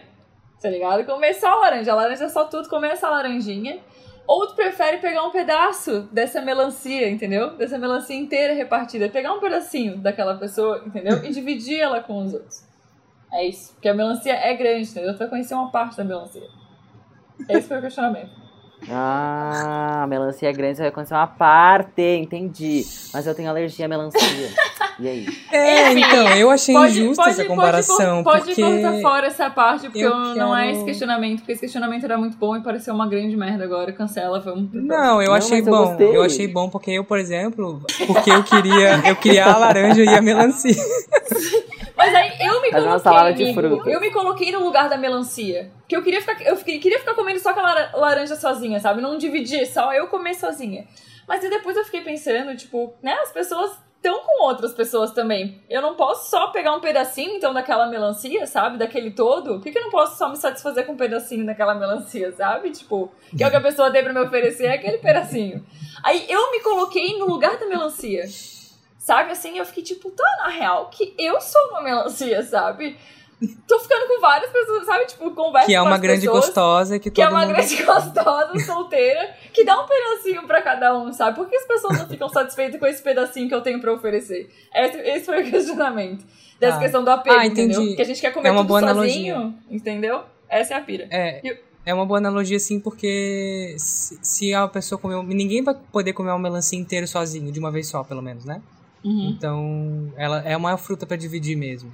tá 0.61 0.69
ligado? 0.69 1.03
Comer 1.03 1.33
só 1.33 1.47
a 1.47 1.55
laranja, 1.55 1.91
a 1.91 1.95
laranja 1.95 2.25
é 2.25 2.29
só 2.29 2.43
tudo, 2.43 2.69
comer 2.69 2.91
essa 2.91 3.09
laranjinha. 3.09 3.79
Ou 4.27 4.45
tu 4.45 4.55
prefere 4.55 4.97
pegar 4.97 5.23
um 5.23 5.31
pedaço 5.31 6.01
dessa 6.11 6.39
melancia, 6.39 7.09
entendeu? 7.09 7.55
Dessa 7.55 7.79
melancia 7.79 8.15
inteira 8.15 8.53
repartida. 8.53 9.09
Pegar 9.09 9.33
um 9.33 9.39
pedacinho 9.39 9.97
daquela 9.97 10.35
pessoa, 10.35 10.83
entendeu? 10.85 11.23
E 11.23 11.29
dividir 11.29 11.79
ela 11.79 12.03
com 12.03 12.21
os 12.21 12.33
outros. 12.33 12.66
É 13.33 13.47
isso. 13.47 13.73
Porque 13.73 13.89
a 13.89 13.93
melancia 13.93 14.33
é 14.33 14.53
grande, 14.55 14.89
entendeu? 14.89 15.13
Tu 15.13 15.19
vai 15.19 15.27
conhecer 15.27 15.53
uma 15.53 15.69
parte 15.69 15.97
da 15.97 16.03
melancia. 16.03 16.43
Esse 17.49 17.67
foi 17.67 17.77
o 17.77 17.81
questionamento. 17.81 18.29
Ah, 18.89 20.03
a 20.03 20.07
melancia 20.07 20.49
é 20.49 20.53
grande, 20.53 20.77
você 20.77 20.83
vai 20.83 20.91
conhecer 20.91 21.13
uma 21.15 21.25
parte, 21.27 22.01
entendi. 22.01 22.85
Mas 23.11 23.25
eu 23.25 23.33
tenho 23.33 23.49
alergia 23.49 23.85
à 23.85 23.89
melancia. 23.89 24.21
E 24.99 25.07
aí? 25.07 25.25
É, 25.51 25.91
então, 25.93 26.27
eu 26.35 26.49
achei 26.49 26.73
Pode, 26.75 26.99
injusta 27.01 27.23
pode, 27.23 27.29
essa 27.33 27.43
pode, 27.43 27.49
comparação, 27.55 28.23
pode, 28.23 28.45
porque... 28.45 28.61
cortar 28.61 29.01
fora 29.01 29.27
essa 29.27 29.49
parte, 29.49 29.83
porque 29.87 29.99
eu 29.99 30.09
eu 30.11 30.35
não 30.35 30.55
é 30.55 30.65
quero- 30.67 30.75
esse 30.77 30.85
questionamento, 30.85 31.39
porque 31.39 31.51
esse 31.53 31.61
questionamento 31.61 32.03
era 32.05 32.17
muito 32.17 32.37
bom 32.37 32.55
e 32.55 32.61
pareceu 32.61 32.93
uma 32.93 33.07
grande 33.07 33.35
merda 33.35 33.63
agora. 33.63 33.91
Cancela, 33.91 34.39
vamos 34.39 34.69
pro. 34.69 34.81
Não, 34.81 35.21
eu 35.21 35.27
Não, 35.29 35.33
achei 35.35 35.59
eu 35.59 35.65
bom. 35.65 35.85
gostei. 35.87 36.15
Eu 36.15 36.21
achei 36.23 36.47
bom 36.47 36.69
porque 36.69 36.91
eu, 36.91 37.03
por 37.03 37.17
exemplo, 37.19 37.81
porque 38.07 38.29
eu 38.31 38.43
queria, 38.43 39.07
eu 39.07 39.15
queria 39.15 39.45
a 39.45 39.57
laranja 39.57 40.03
e 40.03 40.09
a 40.09 40.21
melancia. 40.21 40.75
Mas 41.97 42.13
aí 42.13 42.37
eu 42.47 42.61
me 42.61 42.69
Fazer 42.69 42.85
uma 42.87 42.99
coloquei, 42.99 42.99
salada 42.99 43.33
de 43.33 43.53
frutas. 43.53 43.93
eu 43.93 43.99
me 43.99 44.11
coloquei 44.11 44.51
no 44.51 44.63
lugar 44.63 44.87
da 44.87 44.97
melancia. 44.97 45.71
Que 45.87 45.95
eu 45.97 46.03
queria 46.03 46.21
ficar, 46.21 46.39
eu 46.43 46.55
fiquei- 46.55 46.79
queria 46.79 46.99
ficar 46.99 47.15
comendo 47.15 47.39
só 47.39 47.49
aquela 47.49 47.73
lara- 47.73 47.91
laranja 47.95 48.35
sozinha, 48.35 48.79
sabe? 48.79 49.01
Não 49.01 49.17
dividir, 49.17 49.65
só 49.65 49.91
eu 49.93 50.07
comer 50.07 50.35
sozinha. 50.35 50.85
Mas 51.27 51.43
aí 51.43 51.49
depois 51.49 51.75
eu 51.75 51.83
fiquei 51.83 52.01
pensando, 52.01 52.55
tipo, 52.55 52.93
né, 53.01 53.13
as 53.23 53.31
pessoas 53.31 53.71
estão 53.95 54.19
com 54.19 54.43
outras 54.45 54.73
pessoas 54.73 55.11
também. 55.11 55.59
Eu 55.69 55.81
não 55.81 55.95
posso 55.95 56.29
só 56.29 56.47
pegar 56.51 56.73
um 56.73 56.79
pedacinho, 56.79 57.35
então, 57.35 57.51
daquela 57.53 57.87
melancia, 57.87 58.45
sabe? 58.45 58.77
Daquele 58.77 59.11
todo. 59.11 59.55
Por 59.55 59.63
que, 59.63 59.71
que 59.71 59.79
eu 59.79 59.83
não 59.83 59.89
posso 59.89 60.17
só 60.17 60.29
me 60.29 60.37
satisfazer 60.37 60.85
com 60.85 60.93
um 60.93 60.97
pedacinho 60.97 61.45
daquela 61.45 61.73
melancia, 61.73 62.31
sabe? 62.31 62.69
Tipo, 62.69 63.11
que 63.35 63.43
é 63.43 63.47
o 63.47 63.49
que 63.49 63.57
a 63.57 63.61
pessoa 63.61 63.91
tem 63.91 64.03
pra 64.03 64.13
me 64.13 64.19
oferecer, 64.21 64.67
é 64.67 64.73
aquele 64.75 64.99
pedacinho. 64.99 65.65
Aí 66.03 66.25
eu 66.29 66.51
me 66.51 66.59
coloquei 66.61 67.17
no 67.17 67.25
lugar 67.27 67.57
da 67.57 67.65
melancia. 67.65 68.23
Sabe, 69.07 69.31
assim, 69.31 69.57
eu 69.57 69.63
fiquei 69.65 69.83
tipo, 69.83 70.11
tá, 70.11 70.25
na 70.39 70.49
real, 70.49 70.89
que 70.89 71.15
eu 71.17 71.39
sou 71.39 71.61
uma 71.69 71.81
melancia, 71.81 72.43
sabe? 72.43 72.97
Tô 73.65 73.79
ficando 73.79 74.05
com 74.05 74.19
várias 74.19 74.51
pessoas, 74.51 74.85
sabe? 74.85 75.05
Tipo, 75.05 75.31
conversa 75.31 75.65
Que 75.65 75.75
é 75.75 75.81
uma 75.81 75.97
grande 75.97 76.25
pessoas, 76.25 76.45
gostosa 76.47 76.99
que 76.99 77.09
Que 77.09 77.21
é 77.21 77.29
uma 77.29 77.39
mundo... 77.45 77.53
grande 77.55 77.75
gostosa, 77.85 78.59
solteira, 78.65 79.33
que 79.53 79.63
dá 79.63 79.81
um 79.81 79.85
pedacinho 79.87 80.45
pra 80.45 80.61
cada 80.61 80.97
um, 80.97 81.13
sabe? 81.13 81.37
Por 81.37 81.47
que 81.47 81.55
as 81.55 81.63
pessoas 81.65 81.97
não 81.99 82.05
ficam 82.09 82.27
satisfeitas 82.27 82.77
com 82.77 82.85
esse 82.85 83.01
pedacinho 83.01 83.47
que 83.47 83.55
eu 83.55 83.61
tenho 83.61 83.79
pra 83.79 83.93
oferecer? 83.93 84.53
Esse, 84.75 84.97
esse 84.97 85.25
foi 85.25 85.41
o 85.41 85.45
questionamento. 85.51 86.25
Dessa 86.59 86.75
Ah. 86.75 86.79
questão 86.81 87.01
do 87.01 87.09
apego, 87.09 87.33
Ah, 87.39 87.45
entendi. 87.45 87.75
entendeu? 87.77 87.95
Que 87.95 88.01
a 88.01 88.05
gente 88.05 88.19
quer 88.19 88.33
comer 88.33 88.49
É 88.49 88.51
uma 88.51 88.59
tudo 88.61 88.67
boa 88.67 88.81
sozinho, 88.81 89.35
analogia. 89.35 89.59
entendeu? 89.69 90.23
Essa 90.49 90.73
é 90.73 90.77
a 90.77 90.81
pira. 90.81 91.07
É, 91.09 91.39
Eu- 91.49 91.57
é 91.85 91.93
uma 91.93 92.05
boa 92.05 92.17
analogia, 92.17 92.59
sim, 92.59 92.77
porque 92.81 93.73
se, 93.77 94.19
se 94.21 94.53
a 94.53 94.67
pessoa 94.67 94.99
comer... 94.99 95.23
Ninguém 95.23 95.63
vai 95.63 95.75
poder 95.93 96.11
comer 96.11 96.31
uma 96.31 96.39
melancia 96.39 96.77
inteira 96.77 97.07
sozinho, 97.07 97.53
de 97.53 97.59
uma 97.59 97.71
vez 97.71 97.87
só, 97.87 98.03
pelo 98.03 98.21
menos, 98.21 98.43
né? 98.43 98.61
Uhum. 99.07 99.29
Então, 99.29 100.13
ela 100.17 100.41
é 100.41 100.57
uma 100.57 100.77
fruta 100.77 101.05
pra 101.05 101.15
dividir 101.15 101.55
mesmo. 101.55 101.93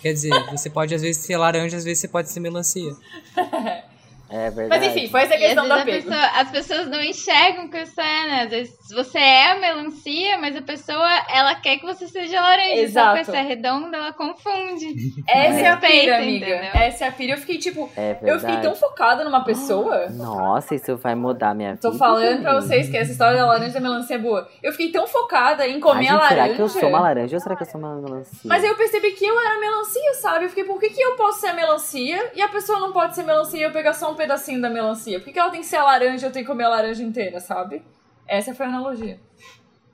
Quer 0.00 0.14
dizer, 0.14 0.30
você 0.50 0.70
pode 0.70 0.94
às 0.94 1.02
vezes 1.02 1.18
ser 1.22 1.36
laranja, 1.36 1.76
às 1.76 1.84
vezes 1.84 2.00
você 2.00 2.08
pode 2.08 2.30
ser 2.30 2.40
melancia. 2.40 2.96
É 4.28 4.50
verdade. 4.50 4.68
Mas 4.68 4.82
enfim, 4.96 5.08
foi 5.08 5.22
essa 5.22 5.36
questão 5.36 5.70
a 5.72 5.82
apego. 5.82 6.02
pessoa- 6.04 6.30
as 6.40 6.50
pessoas 6.50 6.86
não 6.88 7.00
enxergam 7.02 7.68
que 7.68 7.78
isso 7.78 8.00
é, 8.00 8.26
né? 8.26 8.42
Às 8.44 8.50
vezes 8.50 8.74
você 8.94 9.18
é 9.18 9.52
a 9.52 9.58
melancia, 9.60 10.38
mas 10.38 10.56
a 10.56 10.62
pessoa, 10.62 11.08
ela 11.32 11.54
quer 11.54 11.76
que 11.78 11.86
você 11.86 12.06
seja 12.08 12.40
laranja. 12.40 12.74
Só 12.76 12.82
Exato. 12.82 13.18
que 13.18 13.24
você 13.24 13.36
é 13.36 13.42
redonda, 13.42 13.96
ela 13.96 14.12
confunde. 14.12 14.86
Essa 15.28 15.60
é 15.60 15.66
a 15.66 15.70
Respeita, 15.74 15.86
pira, 16.02 16.16
amiga. 16.18 16.46
entendeu? 16.46 16.70
Essa 16.74 17.04
é 17.04 17.08
a 17.08 17.12
pira. 17.12 17.32
Eu 17.34 17.38
fiquei 17.38 17.58
tipo, 17.58 17.90
É 17.96 18.16
eu 18.22 18.38
fiquei 18.40 18.56
tão 18.58 18.74
focada 18.74 19.24
numa 19.24 19.44
pessoa. 19.44 20.08
Nossa, 20.10 20.74
isso 20.74 20.96
vai 20.96 21.14
mudar 21.14 21.54
minha 21.54 21.70
vida. 21.74 21.82
Tô 21.82 21.92
falando 21.96 22.42
pra 22.42 22.54
vocês 22.60 22.88
que 22.88 22.96
essa 22.96 23.12
história 23.12 23.36
da 23.38 23.46
laranja 23.46 23.70
e 23.70 23.72
da 23.74 23.80
melancia 23.80 24.16
é 24.16 24.18
boa. 24.18 24.48
Eu 24.62 24.72
fiquei 24.72 24.90
tão 24.90 25.06
focada 25.06 25.66
em 25.66 25.74
Ai, 25.74 25.80
comer 25.80 26.02
gente, 26.02 26.10
a 26.12 26.16
laranja. 26.16 26.34
será 26.42 26.54
que 26.56 26.62
eu 26.62 26.68
sou 26.68 26.88
uma 26.88 27.00
laranja 27.00 27.36
ou 27.36 27.40
será 27.40 27.56
que 27.56 27.62
eu 27.62 27.66
sou 27.66 27.80
uma 27.80 27.94
melancia? 27.96 28.38
Mas 28.44 28.62
aí 28.64 28.70
eu 28.70 28.76
percebi 28.76 29.12
que 29.12 29.24
eu 29.24 29.38
era 29.38 29.60
melancia, 29.60 30.14
sabe? 30.20 30.44
Eu 30.46 30.48
fiquei, 30.48 30.64
por 30.64 30.80
que, 30.80 30.90
que 30.90 31.00
eu 31.00 31.16
posso 31.16 31.40
ser 31.40 31.52
melancia 31.52 32.32
e 32.34 32.42
a 32.42 32.48
pessoa 32.48 32.78
não 32.80 32.92
pode 32.92 33.14
ser 33.14 33.22
melancia 33.24 33.60
e 33.60 33.62
eu 33.62 33.70
pegar 33.72 33.92
só 33.92 34.10
um 34.10 34.15
pedacinho 34.16 34.60
da 34.60 34.68
melancia? 34.70 35.18
Por 35.18 35.26
que, 35.26 35.32
que 35.32 35.38
ela 35.38 35.50
tem 35.50 35.60
que 35.60 35.66
ser 35.66 35.76
a 35.76 35.84
laranja 35.84 36.26
e 36.26 36.28
eu 36.28 36.32
tenho 36.32 36.44
que 36.44 36.50
comer 36.50 36.64
a 36.64 36.68
laranja 36.68 37.02
inteira, 37.02 37.38
sabe? 37.40 37.82
Essa 38.26 38.54
foi 38.54 38.66
a 38.66 38.68
analogia. 38.68 39.20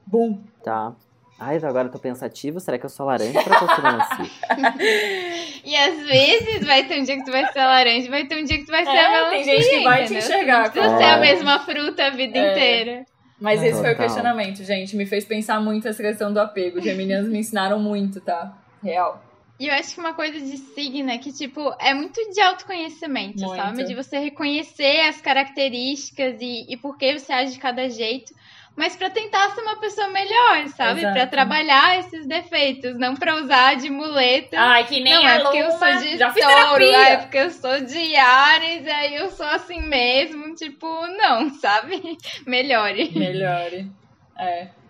Bum. 0.07 0.43
Tá. 0.63 0.93
Ai, 1.39 1.57
agora 1.57 1.89
eu 1.89 1.93
tô 1.93 1.99
pensativo. 1.99 2.61
Será 2.61 2.79
que 2.79 2.87
eu 2.87 2.91
sou 2.91 3.05
laranja 3.07 3.39
eu 3.39 3.43
sou 3.45 3.83
melancia? 3.83 4.31
E 5.65 5.77
às 5.77 5.97
vezes 6.07 6.67
vai 6.67 6.85
ter 6.87 7.01
um 7.01 7.05
dia 7.05 7.17
que 7.17 7.25
tu 7.25 7.31
vai 7.31 7.47
ser 7.53 7.59
a 7.61 7.67
laranja, 7.67 8.11
vai 8.11 8.27
ter 8.27 8.41
um 8.41 8.45
dia 8.45 8.59
que 8.59 8.65
tu 8.65 8.71
vai 8.73 8.85
ser 8.85 8.91
É, 8.91 9.07
a 9.07 9.11
melancia. 9.11 9.45
tem 9.45 9.45
gente 9.63 9.71
que 9.71 9.85
vai 9.85 10.05
te 10.07 10.15
enxergar 10.15 10.63
Não 10.65 10.71
precisa 10.71 10.87
como- 10.87 10.99
ser 10.99 11.05
a 11.05 11.17
É. 11.17 11.21
mesma 11.21 11.59
fruta 11.61 12.07
a 12.07 12.11
vida 12.11 12.39
É. 12.39 12.51
inteira. 12.53 13.05
Mas 13.41 13.61
esse 13.63 13.73
foi 13.81 13.81
o 13.81 13.93
Total. 13.93 13.97
questionamento, 14.07 14.63
gente. 14.65 14.97
Me 14.97 15.05
fez 15.07 15.25
pensar 15.25 15.61
muito 15.61 15.87
essa 15.89 16.03
questão 16.03 16.33
do 16.33 16.41
apego. 16.41 16.79
Os 16.79 16.85
geminianos 16.85 17.29
me 17.29 17.39
ensinaram 17.39 17.79
muito, 17.79 18.21
tá? 18.21 18.57
Real. 18.83 19.21
E 19.63 19.69
eu 19.69 19.75
acho 19.75 19.95
que 19.95 20.01
uma 20.01 20.13
coisa 20.13 20.41
de 20.41 20.57
signo 20.57 21.09
é 21.09 21.19
que, 21.19 21.33
tipo, 21.33 21.73
é 21.79 21.95
muito 21.95 22.21
de 22.33 22.41
autoconhecimento, 22.41 23.45
Muito. 23.45 23.55
sabe? 23.63 23.85
De 23.85 23.95
você 23.95 24.19
reconhecer 24.19 25.03
as 25.03 25.21
características 25.21 26.37
e, 26.41 26.67
e 26.69 26.77
por 26.77 26.99
que 26.99 27.17
você 27.17 27.33
age 27.33 27.53
de 27.53 27.61
cada 27.61 27.89
jeito. 27.89 28.35
Mas 28.75 28.97
pra 28.97 29.09
tentar 29.09 29.51
ser 29.51 29.61
uma 29.61 29.77
pessoa 29.77 30.09
melhor, 30.09 30.67
sabe? 30.71 31.03
Pra 31.03 31.29
trabalhar 31.29 31.97
esses 32.01 32.27
defeitos, 32.27 32.99
não 32.99 33.15
pra 33.15 33.37
usar 33.37 33.77
de 33.77 33.89
muleta. 33.89 34.59
Ai, 34.59 34.85
que 34.85 34.99
nem 34.99 35.15
não, 35.15 35.27
a 35.27 35.31
é 35.31 35.39
porque 35.39 35.59
eu 35.59 35.69
Luma. 35.69 35.79
sou 35.79 35.97
de 36.03 36.19
Já 36.19 36.33
touro, 36.33 36.85
é 36.85 37.17
porque 37.19 37.39
eu 37.39 37.51
sou 37.51 37.81
de 37.83 38.17
Ares, 38.17 38.89
aí 38.89 39.15
eu 39.15 39.31
sou 39.31 39.47
assim 39.47 39.81
mesmo, 39.81 40.57
tipo, 40.57 40.89
não, 41.19 41.51
sabe? 41.61 42.19
Melhore. 42.45 43.17
Melhore. 43.17 43.89
É. 44.37 44.82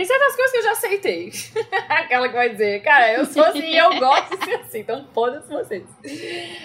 Tem 0.00 0.06
certas 0.06 0.34
coisas 0.34 0.50
que 0.50 0.56
eu 0.56 0.62
já 0.62 0.72
aceitei. 0.72 1.32
Aquela 1.86 2.26
que 2.26 2.34
vai 2.34 2.48
dizer, 2.48 2.80
cara, 2.80 3.12
eu 3.12 3.26
sou 3.26 3.44
assim 3.44 3.76
eu 3.76 3.98
gosto 3.98 4.38
de 4.38 4.44
ser 4.46 4.54
assim, 4.54 4.78
então 4.78 5.06
foda-se 5.12 5.46
vocês. 5.52 5.84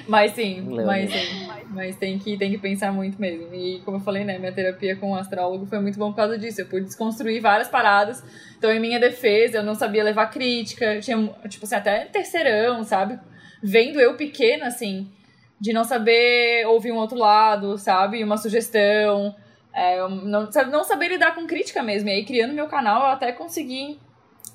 Mas 0.08 0.32
sim, 0.32 0.62
mas 0.62 1.12
sim. 1.12 1.50
Mas 1.68 1.98
tem 1.98 2.18
que, 2.18 2.38
tem 2.38 2.50
que 2.50 2.58
pensar 2.58 2.94
muito 2.94 3.20
mesmo. 3.20 3.54
E 3.54 3.82
como 3.84 3.98
eu 3.98 4.02
falei, 4.02 4.24
né, 4.24 4.40
minha 4.40 4.54
terapia 4.54 4.96
com 4.96 5.12
o 5.12 5.16
astrólogo 5.16 5.66
foi 5.66 5.82
muito 5.82 6.00
bom 6.00 6.12
por 6.12 6.16
causa 6.16 6.38
disso. 6.38 6.62
Eu 6.62 6.68
pude 6.68 6.86
desconstruir 6.86 7.42
várias 7.42 7.68
paradas. 7.68 8.24
Então, 8.58 8.72
em 8.72 8.80
minha 8.80 9.02
defesa, 9.02 9.58
eu 9.58 9.64
não 9.64 9.76
sabia 9.76 10.02
levar 10.02 10.28
crítica. 10.28 10.94
Eu 10.94 11.02
tinha, 11.02 11.18
tipo 11.50 11.66
assim, 11.66 11.76
até 11.76 12.06
terceirão, 12.06 12.86
sabe? 12.86 13.20
Vendo 13.62 14.00
eu 14.00 14.16
pequena, 14.16 14.68
assim, 14.68 15.12
de 15.60 15.74
não 15.74 15.84
saber 15.84 16.66
ouvir 16.68 16.94
um 16.94 16.98
outro 16.98 17.18
lado, 17.18 17.78
sabe? 17.78 18.24
Uma 18.24 18.38
sugestão. 18.38 19.36
É, 19.76 20.00
eu 20.00 20.08
não, 20.08 20.50
não 20.72 20.84
saber 20.86 21.10
lidar 21.10 21.36
com 21.36 21.46
crítica 21.46 21.84
mesmo. 21.84 22.08
E 22.08 22.14
aí, 22.14 22.26
criando 22.26 22.54
meu 22.54 22.68
canal, 22.68 23.02
eu 23.02 23.08
até 23.08 23.34
consegui 23.34 24.00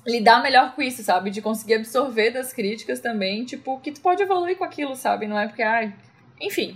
lidar 0.05 0.41
melhor 0.41 0.73
com 0.73 0.81
isso, 0.81 1.03
sabe? 1.03 1.29
De 1.29 1.43
conseguir 1.43 1.75
absorver 1.75 2.31
das 2.31 2.51
críticas 2.51 2.99
também, 2.99 3.45
tipo, 3.45 3.79
que 3.81 3.91
tu 3.91 4.01
pode 4.01 4.23
evoluir 4.23 4.57
com 4.57 4.63
aquilo, 4.63 4.95
sabe? 4.95 5.27
Não 5.27 5.39
é 5.39 5.47
porque, 5.47 5.61
ai. 5.61 5.93
Enfim. 6.41 6.75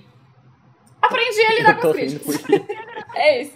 Aprendi 1.02 1.42
a 1.42 1.54
lidar 1.56 1.80
com 1.80 1.88
as 1.88 1.96
críticas. 1.96 2.44
É 3.18 3.42
isso. 3.42 3.56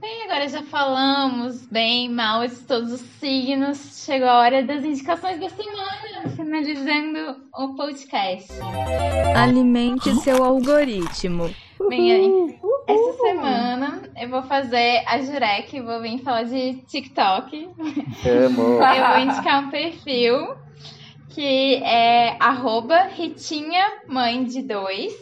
Bem, 0.00 0.24
agora 0.24 0.48
já 0.48 0.62
falamos 0.64 1.66
bem, 1.66 2.08
mal 2.08 2.46
de 2.46 2.56
todos 2.56 2.92
os 2.92 3.00
signos. 3.00 4.04
Chegou 4.04 4.28
a 4.28 4.40
hora 4.40 4.62
das 4.62 4.84
indicações 4.84 5.38
da 5.38 5.48
semana, 5.48 6.28
finalizando 6.34 7.48
o 7.54 7.74
podcast. 7.76 8.52
Alimente 9.36 10.12
seu 10.16 10.42
algoritmo. 10.42 11.54
Bem, 11.88 12.12
aí, 12.12 12.60
essa 12.88 13.12
semana 13.18 14.07
eu 14.20 14.28
vou 14.28 14.42
fazer 14.42 15.02
a 15.06 15.18
Jurek, 15.20 15.80
vou 15.80 16.00
vir 16.00 16.18
falar 16.18 16.44
de 16.44 16.74
TikTok. 16.86 17.56
amo. 17.66 17.82
Eu 18.24 18.50
vou 18.50 19.18
indicar 19.18 19.64
um 19.64 19.70
perfil 19.70 20.56
que 21.30 21.76
é 21.84 22.36
arroba 22.40 23.04
Ritinha 23.04 23.84
Mãe 24.08 24.44
de 24.44 24.62
Dois. 24.62 25.12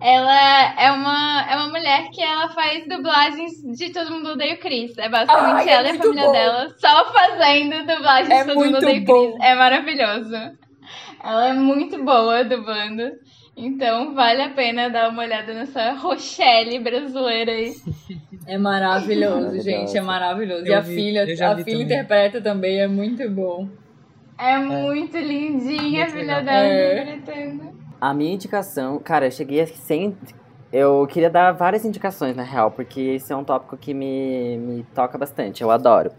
Ela 0.00 0.80
é 0.82 0.90
uma, 0.90 1.46
é 1.48 1.56
uma 1.56 1.68
mulher 1.68 2.10
que 2.10 2.20
ela 2.20 2.48
faz 2.48 2.86
dublagens 2.88 3.52
de 3.76 3.90
Todo 3.90 4.10
Mundo 4.10 4.30
Odeia 4.30 4.54
o 4.54 4.58
Chris. 4.58 4.98
É 4.98 5.08
basicamente 5.08 5.68
Ai, 5.68 5.68
é 5.68 5.72
ela 5.74 5.88
e 5.88 5.90
a 5.92 5.94
família 5.98 6.24
bom. 6.24 6.32
dela 6.32 6.74
só 6.78 7.12
fazendo 7.12 7.86
dublagem 7.86 8.32
É 8.36 8.40
de 8.40 8.46
Todo 8.48 8.56
Mundo 8.56 8.70
muito 8.72 8.76
Odeia 8.78 9.00
o 9.00 9.04
bom. 9.04 9.30
Chris. 9.32 9.44
É 9.44 9.54
maravilhoso. 9.54 10.36
Ela 11.22 11.48
é 11.48 11.52
muito 11.52 12.02
boa 12.02 12.44
dublando. 12.44 13.12
Então 13.56 14.14
vale 14.14 14.42
a 14.42 14.48
pena 14.50 14.88
dar 14.88 15.10
uma 15.10 15.22
olhada 15.22 15.52
nessa 15.52 15.92
Rochelle 15.92 16.78
brasileira 16.78 17.52
aí. 17.52 17.74
É 18.44 18.58
maravilhoso, 18.58 19.60
gente, 19.60 19.96
é 19.96 20.00
maravilhoso. 20.00 20.66
e 20.66 20.68
Eu 20.70 20.76
a 20.78 20.80
vi- 20.80 20.94
filha, 20.96 21.22
a 21.22 21.26
filha 21.26 21.54
também. 21.54 21.82
interpreta 21.82 22.40
também, 22.40 22.80
é 22.80 22.88
muito 22.88 23.30
bom. 23.30 23.68
É 24.36 24.58
muito 24.58 25.16
lindinha 25.16 26.02
a 26.06 26.08
Muito 26.08 26.18
filha 26.18 26.38
legal. 26.38 26.42
dela 26.44 26.66
É. 26.66 27.02
interpretando. 27.02 27.72
A 28.00 28.12
minha 28.12 28.34
indicação, 28.34 28.98
cara, 28.98 29.26
eu 29.26 29.30
cheguei 29.30 29.60
aqui 29.60 29.78
sem. 29.78 30.16
Eu 30.72 31.06
queria 31.06 31.30
dar 31.30 31.52
várias 31.52 31.84
indicações, 31.84 32.34
na 32.34 32.42
real, 32.42 32.72
porque 32.72 33.00
esse 33.00 33.32
é 33.32 33.36
um 33.36 33.44
tópico 33.44 33.76
que 33.76 33.94
me, 33.94 34.56
me 34.58 34.82
toca 34.92 35.16
bastante, 35.16 35.62
eu 35.62 35.70
adoro. 35.70 36.10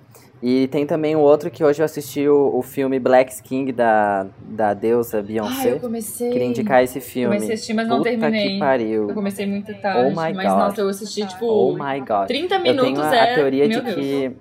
E 0.45 0.67
tem 0.67 0.85
também 0.85 1.15
o 1.15 1.19
outro 1.19 1.49
que 1.49 1.63
hoje 1.63 1.81
eu 1.81 1.85
assisti 1.85 2.27
o, 2.27 2.57
o 2.57 2.61
filme 2.61 2.99
Black 2.99 3.41
King 3.43 3.71
da, 3.71 4.27
da 4.41 4.73
deusa 4.73 5.21
Beyoncé. 5.21 5.71
eu 5.71 5.79
comecei. 5.79 6.29
Queria 6.31 6.45
indicar 6.47 6.83
esse 6.83 6.99
filme. 6.99 7.35
Comecei 7.35 7.51
a 7.51 7.53
assistir, 7.53 7.73
mas 7.73 7.87
não 7.87 7.99
Puta 7.99 8.09
terminei. 8.09 8.49
que 8.55 8.59
pariu. 8.59 9.07
Eu 9.07 9.15
comecei 9.15 9.45
muito 9.47 9.73
tarde, 9.81 10.01
Oh 10.05 10.09
my 10.09 10.33
mas 10.33 10.47
God. 10.49 10.57
nossa, 10.57 10.81
eu 10.81 10.89
assisti 10.89 11.25
tipo 11.25 11.45
Oh 11.45 11.71
my 11.73 11.97
god. 12.01 12.27
30 12.27 12.55
Eu 12.55 12.59
minutos 12.61 12.91
tenho 12.91 13.01
a, 13.01 13.15
é. 13.15 13.31
a 13.31 13.35
teoria 13.35 13.67
Meu 13.69 13.79
de 13.79 13.85
Deus. 13.85 13.95
que. 13.95 14.31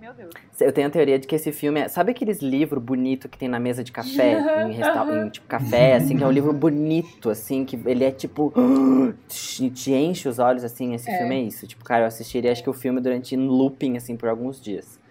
Meu 0.00 0.14
Deus. 0.14 0.30
Eu 0.60 0.70
tenho 0.72 0.86
a 0.86 0.90
teoria 0.90 1.18
de 1.18 1.26
que 1.26 1.34
esse 1.34 1.50
filme 1.50 1.80
é. 1.80 1.88
Sabe 1.88 2.12
aqueles 2.12 2.40
livros 2.40 2.80
bonitos 2.80 3.28
que 3.28 3.36
tem 3.36 3.48
na 3.48 3.58
mesa 3.58 3.82
de 3.82 3.90
café? 3.90 4.38
em, 4.68 4.72
resta... 4.78 5.24
em 5.26 5.28
tipo 5.28 5.46
café, 5.48 5.96
assim, 5.96 6.16
que 6.16 6.22
é 6.22 6.26
um 6.26 6.30
livro 6.30 6.52
bonito, 6.52 7.28
assim, 7.30 7.64
que 7.64 7.76
ele 7.84 8.04
é 8.04 8.12
tipo. 8.12 8.52
te, 9.28 9.68
te 9.74 9.92
enche 9.92 10.28
os 10.28 10.38
olhos, 10.38 10.62
assim. 10.62 10.94
Esse 10.94 11.10
É. 11.10 11.18
filme 11.18 11.34
é 11.34 11.40
isso. 11.42 11.66
Tipo, 11.66 11.82
cara, 11.82 12.02
eu 12.04 12.06
assistiria 12.06 12.52
acho 12.52 12.62
que 12.62 12.70
o 12.70 12.72
filme 12.72 13.00
durante 13.00 13.34
looping, 13.34 13.96
assim, 13.96 14.16
por 14.16 14.28
alguns 14.28 14.60
dias. 14.62 15.01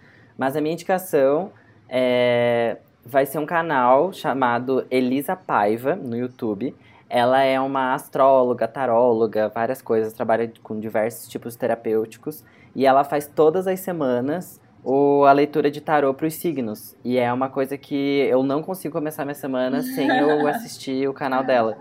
Mas 0.42 0.56
a 0.56 0.62
minha 0.62 0.74
indicação 0.74 1.52
é. 1.88 2.78
Vai 3.06 3.28
ser 3.28 3.38
um 3.38 3.46
canal 3.46 4.12
chamado 4.12 4.88
Elisa 4.90 5.36
Paiva 5.36 5.96
no 5.96 6.18
YouTube. 6.18 6.76
Ela 7.08 7.44
é 7.44 7.60
uma 7.60 7.94
astróloga, 7.94 8.68
taróloga, 8.68 9.50
várias 9.50 9.84
coisas, 9.84 10.14
trabalha 10.14 10.52
com 10.64 10.80
diversos 10.80 11.28
tipos 11.28 11.56
terapêuticos. 11.56 12.44
E 12.76 12.88
ela 12.88 13.04
faz 13.04 13.28
todas 13.28 13.68
as 13.68 13.80
semanas 13.82 14.60
o, 14.84 15.26
a 15.26 15.32
leitura 15.32 15.70
de 15.70 15.80
tarô 15.80 16.12
para 16.12 16.26
os 16.26 16.34
signos. 16.34 16.96
E 17.04 17.20
é 17.20 17.32
uma 17.32 17.50
coisa 17.50 17.78
que 17.78 18.28
eu 18.28 18.42
não 18.42 18.64
consigo 18.64 18.94
começar 18.94 19.24
minha 19.26 19.36
semana 19.36 19.84
sem 19.84 20.08
eu 20.10 20.46
assistir 20.50 21.08
o 21.08 21.14
canal 21.14 21.44
dela. 21.44 21.78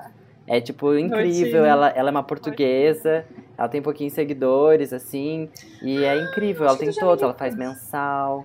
É, 0.51 0.61
tipo, 0.61 0.99
incrível. 0.99 1.65
Ela, 1.65 1.91
ela 1.91 2.09
é 2.09 2.11
uma 2.11 2.25
portuguesa, 2.25 3.25
ela 3.57 3.69
tem 3.69 3.81
pouquinhos 3.81 4.15
seguidores, 4.15 4.93
assim. 4.93 5.49
E 5.81 6.03
é 6.03 6.21
incrível, 6.21 6.67
ela 6.67 6.77
tem 6.77 6.91
todos. 6.93 7.23
Ela 7.23 7.35
faz 7.35 7.55
mensal. 7.55 8.45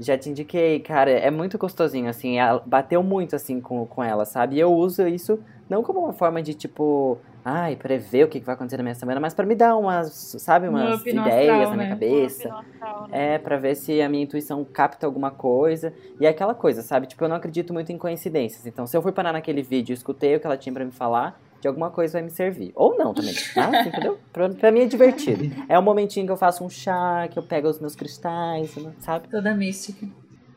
Já 0.00 0.18
te 0.18 0.28
indiquei, 0.28 0.80
cara, 0.80 1.08
é 1.08 1.30
muito 1.30 1.56
gostosinho, 1.56 2.10
assim. 2.10 2.40
Ela 2.40 2.60
bateu 2.66 3.00
muito, 3.00 3.36
assim, 3.36 3.60
com, 3.60 3.86
com 3.86 4.02
ela, 4.02 4.24
sabe? 4.24 4.56
E 4.56 4.58
eu 4.58 4.74
uso 4.74 5.06
isso 5.06 5.38
não 5.68 5.84
como 5.84 6.00
uma 6.00 6.12
forma 6.12 6.42
de, 6.42 6.52
tipo, 6.52 7.16
ai, 7.44 7.76
prever 7.76 8.24
o 8.24 8.28
que 8.28 8.40
vai 8.40 8.54
acontecer 8.54 8.76
na 8.76 8.82
minha 8.82 8.94
semana, 8.94 9.20
mas 9.20 9.34
pra 9.34 9.46
me 9.46 9.54
dar 9.54 9.76
umas, 9.76 10.12
sabe, 10.38 10.68
Um 10.68 10.70
umas 10.70 11.00
ideias 11.04 11.26
astral, 11.26 11.70
na 11.70 11.76
minha 11.76 11.76
né? 11.76 11.88
cabeça. 11.88 12.48
Um 12.48 12.58
astral, 12.58 13.08
né? 13.08 13.34
É, 13.34 13.38
pra 13.38 13.56
ver 13.56 13.74
se 13.74 14.00
a 14.00 14.08
minha 14.08 14.24
intuição 14.24 14.64
capta 14.64 15.06
alguma 15.06 15.30
coisa. 15.30 15.92
E 16.20 16.26
é 16.26 16.28
aquela 16.28 16.54
coisa, 16.54 16.82
sabe? 16.82 17.06
Tipo, 17.06 17.24
eu 17.24 17.28
não 17.28 17.36
acredito 17.36 17.72
muito 17.72 17.90
em 17.92 17.98
coincidências. 17.98 18.66
Então, 18.66 18.86
se 18.86 18.96
eu 18.96 19.02
fui 19.02 19.12
parar 19.12 19.32
naquele 19.32 19.62
vídeo 19.62 19.92
e 19.92 19.94
escutei 19.94 20.36
o 20.36 20.40
que 20.40 20.46
ela 20.46 20.56
tinha 20.56 20.72
pra 20.72 20.84
me 20.84 20.92
falar, 20.92 21.40
de 21.60 21.68
alguma 21.68 21.90
coisa 21.90 22.14
vai 22.14 22.22
me 22.22 22.30
servir. 22.30 22.72
Ou 22.74 22.96
não 22.96 23.12
também. 23.12 23.34
Mas, 23.34 23.56
assim, 23.74 23.88
entendeu? 23.88 24.18
Pra, 24.32 24.48
pra 24.48 24.72
mim 24.72 24.80
é 24.80 24.86
divertido. 24.86 25.54
É 25.68 25.78
um 25.78 25.82
momentinho 25.82 26.26
que 26.26 26.32
eu 26.32 26.36
faço 26.36 26.64
um 26.64 26.70
chá, 26.70 27.28
que 27.30 27.38
eu 27.38 27.42
pego 27.42 27.68
os 27.68 27.78
meus 27.78 27.94
cristais, 27.94 28.74
sabe? 28.98 29.28
Toda 29.28 29.54
mística. 29.54 30.06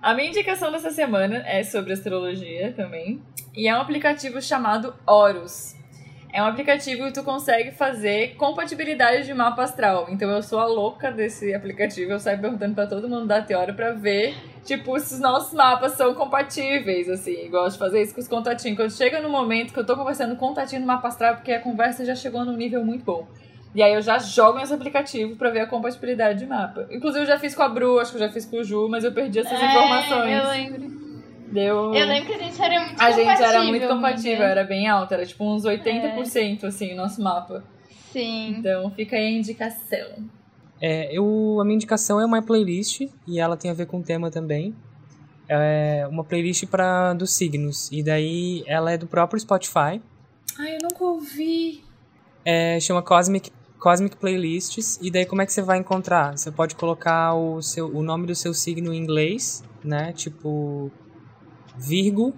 A 0.01 0.13
minha 0.13 0.27
indicação 0.29 0.69
dessa 0.71 0.91
semana 0.91 1.43
é 1.47 1.63
sobre 1.63 1.93
astrologia 1.93 2.73
também. 2.73 3.21
E 3.55 3.67
é 3.67 3.77
um 3.77 3.79
aplicativo 3.79 4.41
chamado 4.41 4.93
Horus. 5.07 5.75
É 6.33 6.41
um 6.41 6.47
aplicativo 6.47 7.05
que 7.05 7.13
tu 7.13 7.23
consegue 7.23 7.71
fazer 7.71 8.35
compatibilidade 8.37 9.27
de 9.27 9.33
mapa 9.35 9.61
astral. 9.61 10.07
Então 10.09 10.31
eu 10.31 10.41
sou 10.41 10.59
a 10.59 10.65
louca 10.65 11.11
desse 11.11 11.53
aplicativo. 11.53 12.11
Eu 12.11 12.19
saio 12.19 12.39
perguntando 12.41 12.73
pra 12.73 12.87
todo 12.87 13.07
mundo 13.07 13.27
da 13.27 13.39
Teora 13.39 13.71
pra 13.71 13.91
ver, 13.91 14.35
tipo, 14.65 14.99
se 14.99 15.13
os 15.13 15.19
nossos 15.19 15.53
mapas 15.53 15.91
são 15.91 16.15
compatíveis, 16.15 17.07
assim. 17.07 17.47
Gosto 17.51 17.73
de 17.73 17.77
fazer 17.79 18.01
isso 18.01 18.15
com 18.15 18.19
os 18.21 18.27
contatinhos. 18.27 18.75
Quando 18.77 18.91
chega 18.91 19.21
no 19.21 19.29
momento 19.29 19.71
que 19.71 19.79
eu 19.79 19.85
tô 19.85 19.95
conversando 19.95 20.35
com 20.35 20.47
contatinho 20.47 20.81
no 20.81 20.87
mapa 20.87 21.07
astral, 21.07 21.35
porque 21.35 21.51
a 21.51 21.59
conversa 21.59 22.03
já 22.03 22.15
chegou 22.15 22.43
num 22.43 22.57
nível 22.57 22.83
muito 22.83 23.05
bom. 23.05 23.27
E 23.75 23.83
aí 23.83 23.93
eu 23.93 24.01
já 24.01 24.17
jogo 24.17 24.57
nesse 24.57 24.73
aplicativo 24.73 25.35
pra 25.35 25.51
ver 25.51 25.59
a 25.61 25.67
compatibilidade 25.67 26.39
de 26.39 26.47
mapa. 26.47 26.87
Inclusive 26.89 27.25
eu 27.25 27.27
já 27.27 27.37
fiz 27.37 27.53
com 27.53 27.61
a 27.61 27.69
Bru, 27.69 27.99
acho 27.99 28.09
que 28.11 28.17
eu 28.17 28.27
já 28.27 28.33
fiz 28.33 28.43
com 28.45 28.57
o 28.57 28.63
Ju, 28.63 28.87
mas 28.89 29.03
eu 29.03 29.11
perdi 29.11 29.37
essas 29.37 29.59
É, 29.59 29.65
informações. 29.65 30.35
Eu 30.35 30.49
lembro. 30.49 31.12
Deu... 31.53 31.93
Eu 31.93 32.07
lembro 32.07 32.25
que 32.25 32.33
a 32.33 32.39
gente 32.39 32.59
era 32.61 32.85
muito 32.85 33.01
A 33.01 33.11
gente 33.11 33.27
era 33.27 33.37
compatível, 33.37 33.67
muito 33.69 33.87
compatível, 33.87 34.31
amiga. 34.37 34.51
era 34.51 34.63
bem 34.63 34.87
alta, 34.87 35.13
era 35.13 35.25
tipo 35.25 35.45
uns 35.45 35.63
80% 35.63 36.63
assim, 36.63 36.93
o 36.93 36.95
nosso 36.95 37.21
mapa. 37.21 37.63
Sim. 38.11 38.55
Então 38.57 38.89
fica 38.91 39.15
aí 39.15 39.27
a 39.27 39.31
indicação. 39.31 40.29
É, 40.81 41.15
eu, 41.15 41.59
a 41.61 41.63
minha 41.63 41.75
indicação 41.75 42.19
é 42.19 42.25
uma 42.25 42.41
playlist 42.41 43.01
e 43.27 43.39
ela 43.39 43.55
tem 43.55 43.69
a 43.69 43.73
ver 43.73 43.85
com 43.85 43.99
o 43.99 44.03
tema 44.03 44.31
também. 44.31 44.75
É 45.47 46.07
uma 46.09 46.23
playlist 46.23 46.65
para 46.65 47.13
dos 47.13 47.33
signos 47.33 47.91
e 47.91 48.01
daí 48.01 48.63
ela 48.65 48.91
é 48.91 48.97
do 48.97 49.05
próprio 49.05 49.39
Spotify. 49.39 50.01
Ai, 50.57 50.75
eu 50.75 50.79
nunca 50.81 51.03
ouvi. 51.03 51.83
É, 52.43 52.79
chama 52.79 53.01
Cosmic 53.03 53.51
Cosmic 53.79 54.15
Playlists 54.17 54.97
e 55.01 55.11
daí 55.11 55.25
como 55.25 55.41
é 55.41 55.45
que 55.45 55.53
você 55.53 55.61
vai 55.61 55.77
encontrar? 55.77 56.37
Você 56.37 56.51
pode 56.51 56.73
colocar 56.75 57.35
o 57.35 57.61
seu 57.61 57.87
o 57.93 58.01
nome 58.01 58.25
do 58.25 58.33
seu 58.33 58.53
signo 58.53 58.93
em 58.93 58.97
inglês, 58.97 59.63
né? 59.83 60.13
Tipo 60.13 60.91
Virgo 61.77 62.33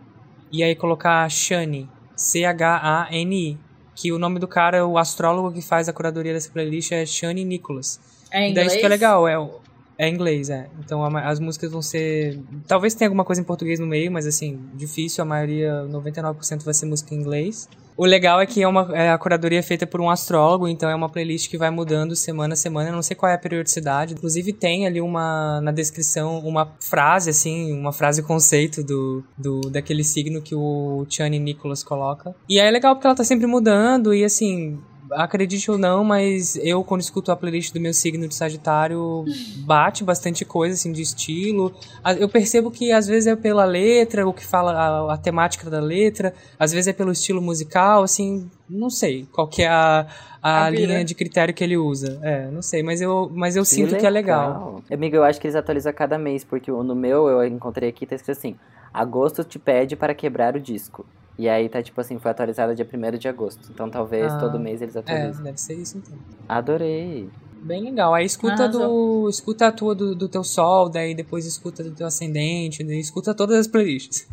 e 0.52 0.64
aí 0.64 0.76
colocar 0.76 1.30
Shani, 1.30 1.90
C 2.16 2.45
H 2.45 2.80
A 2.84 3.07
N 3.16 3.36
I, 3.52 3.57
que 3.95 4.12
o 4.12 4.20
nome 4.20 4.40
do 4.40 4.48
cara, 4.48 4.86
o 4.86 4.98
astrólogo 4.98 5.52
que 5.52 5.62
faz 5.62 5.88
a 5.90 5.94
curadoria 5.94 6.34
dessa 6.34 6.49
playlist 6.52 6.91
é 6.91 7.06
Shani 7.06 7.44
Nicholas. 7.45 7.99
É 8.32 8.48
em 8.48 8.52
E 8.52 8.53
daí 8.53 8.64
inglês? 8.64 8.72
isso 8.74 8.80
que 8.80 8.86
é 8.86 8.90
legal, 8.90 9.28
é, 9.28 9.38
o- 9.40 9.60
é 9.98 10.10
inglês, 10.10 10.50
é. 10.50 10.68
Então 10.80 11.04
a 11.04 11.16
as 11.30 11.40
músicas 11.40 11.72
vão 11.72 11.82
ser. 11.82 12.40
Talvez 12.68 12.94
tenha 12.94 13.08
alguma 13.08 13.24
coisa 13.24 13.42
em 13.42 13.46
português 13.46 13.80
no 13.80 13.88
meio, 13.88 14.12
mas 14.12 14.26
assim, 14.28 14.60
difícil, 14.74 15.22
a 15.22 15.26
maioria, 15.26 15.86
99% 15.90 16.64
vai 16.64 16.74
ser 16.74 16.86
música 16.86 17.14
em 17.14 17.18
inglês. 17.18 17.68
O 17.98 18.06
legal 18.06 18.42
é 18.42 18.46
que 18.46 18.62
é 18.62 18.68
uma, 18.68 18.92
é, 18.94 19.10
a 19.10 19.18
curadoria 19.18 19.60
é 19.60 19.62
feita 19.62 19.88
por 19.88 20.02
um 20.02 20.10
astrólogo, 20.10 20.68
então 20.68 20.90
é 20.90 20.96
uma 20.96 21.08
playlist 21.08 21.50
que 21.50 21.58
vai 21.58 21.70
mudando 21.70 22.14
semana 22.14 22.54
a 22.54 22.58
semana. 22.58 22.90
Eu 22.90 22.94
não 22.94 23.02
sei 23.02 23.16
qual 23.16 23.32
é 23.32 23.36
a 23.36 23.38
periodicidade. 23.38 24.14
Inclusive 24.14 24.52
tem 24.52 24.86
ali 24.86 25.00
uma 25.00 25.62
na 25.62 25.72
descrição 25.72 26.40
uma 26.40 26.74
frase, 26.82 27.30
assim, 27.30 27.72
uma 27.72 27.94
frase 27.94 28.22
conceito 28.22 28.84
do, 28.84 29.24
do 29.38 29.62
daquele 29.62 30.04
signo 30.04 30.42
que 30.42 30.54
o 30.54 31.06
Chani 31.10 31.40
Nicholas 31.40 31.84
coloca. 31.84 32.36
E 32.50 32.60
é 32.60 32.70
legal 32.70 32.96
porque 32.96 33.08
ela 33.08 33.16
tá 33.16 33.24
sempre 33.24 33.48
mudando 33.48 34.14
e 34.14 34.26
assim, 34.26 34.78
acredite 35.11 35.69
ou 35.72 35.77
não, 35.77 36.03
mas 36.03 36.56
eu, 36.57 36.84
quando 36.84 37.02
escuto 37.02 37.32
a 37.32 37.36
playlist 37.36 37.73
do 37.73 37.80
meu 37.80 37.94
signo 37.94 38.27
de 38.27 38.36
Sagitário, 38.36 39.26
bate 39.65 40.03
bastante 40.03 40.44
coisa, 40.45 40.73
assim, 40.76 40.91
de 40.91 41.02
estilo. 41.02 41.73
A- 42.03 42.14
Eu 42.14 42.27
percebo 42.30 42.72
que 42.72 42.91
às 42.91 43.07
vezes 43.07 43.27
é 43.27 43.36
pela 43.36 43.65
letra, 43.65 44.27
o 44.27 44.34
que 44.34 44.45
fala 44.45 44.72
a, 44.73 45.14
a 45.14 45.18
temática 45.18 45.69
da 45.69 45.80
letra, 45.80 46.34
às 46.60 46.72
vezes 46.72 46.88
é 46.88 46.94
pelo 46.94 47.11
estilo 47.11 47.41
musical, 47.41 48.03
assim, 48.03 48.49
não 48.69 48.90
sei 48.90 49.26
qual 49.32 49.48
que 49.48 49.64
é 49.64 49.68
a, 49.68 50.07
a 50.41 50.65
A 50.65 50.69
linha 50.69 51.03
de 51.06 51.15
critério 51.15 51.53
que 51.53 51.64
ele 51.64 51.77
usa. 51.77 52.19
É, 52.23 52.49
não 52.52 52.61
sei, 52.61 52.82
mas 52.84 53.02
eu, 53.02 53.30
mas 53.34 53.56
eu 53.56 53.65
sinto 53.65 53.95
que 53.99 54.06
é 54.06 54.10
legal. 54.10 54.82
Amigo, 54.91 55.15
eu 55.15 55.23
acho 55.23 55.40
que 55.40 55.48
eles 55.48 55.56
atualizam 55.56 55.90
a 55.90 55.94
cada 55.94 56.18
mês, 56.18 56.44
porque 56.44 56.72
no 56.72 56.95
meu 56.95 57.27
eu 57.27 57.45
encontrei 57.48 57.90
aqui, 57.90 58.06
tá 58.06 58.15
escrito 58.15 58.38
assim: 58.38 58.56
agosto 58.94 59.44
te 59.44 59.57
pede 59.60 59.95
para 59.95 60.14
quebrar 60.14 60.56
o 60.56 60.60
disco. 60.60 61.06
E 61.38 61.49
aí 61.49 61.68
tá 61.68 61.82
tipo 61.84 61.99
assim, 61.99 62.18
foi 62.18 62.32
atualizada 62.32 62.74
dia 62.74 62.88
1 62.91 63.18
de 63.18 63.28
agosto. 63.28 63.70
Então 63.74 63.90
talvez 63.90 64.32
Ah, 64.32 64.40
todo 64.40 64.57
mês 64.60 64.82
eles 64.82 64.95
É, 64.95 64.99
atualizem. 64.99 65.44
deve 65.44 65.57
ser 65.60 65.74
isso 65.76 65.98
então. 65.98 66.18
Adorei. 66.48 67.30
Bem 67.62 67.84
legal. 67.84 68.14
Aí 68.14 68.26
escuta 68.26 68.70
do. 68.70 69.28
Escuta 69.28 69.68
a 69.68 69.72
tua 69.72 69.95
do, 69.95 70.14
do 70.16 70.30
teu 70.30 70.44
sol, 70.44 70.88
daí 70.88 71.16
depois 71.16 71.45
escuta 71.48 71.84
do 71.84 71.91
teu 71.91 72.06
ascendente, 72.06 72.84
daí 72.84 72.99
escuta 72.99 73.34
todas 73.34 73.57
as 73.57 73.68
playlists. 73.68 74.28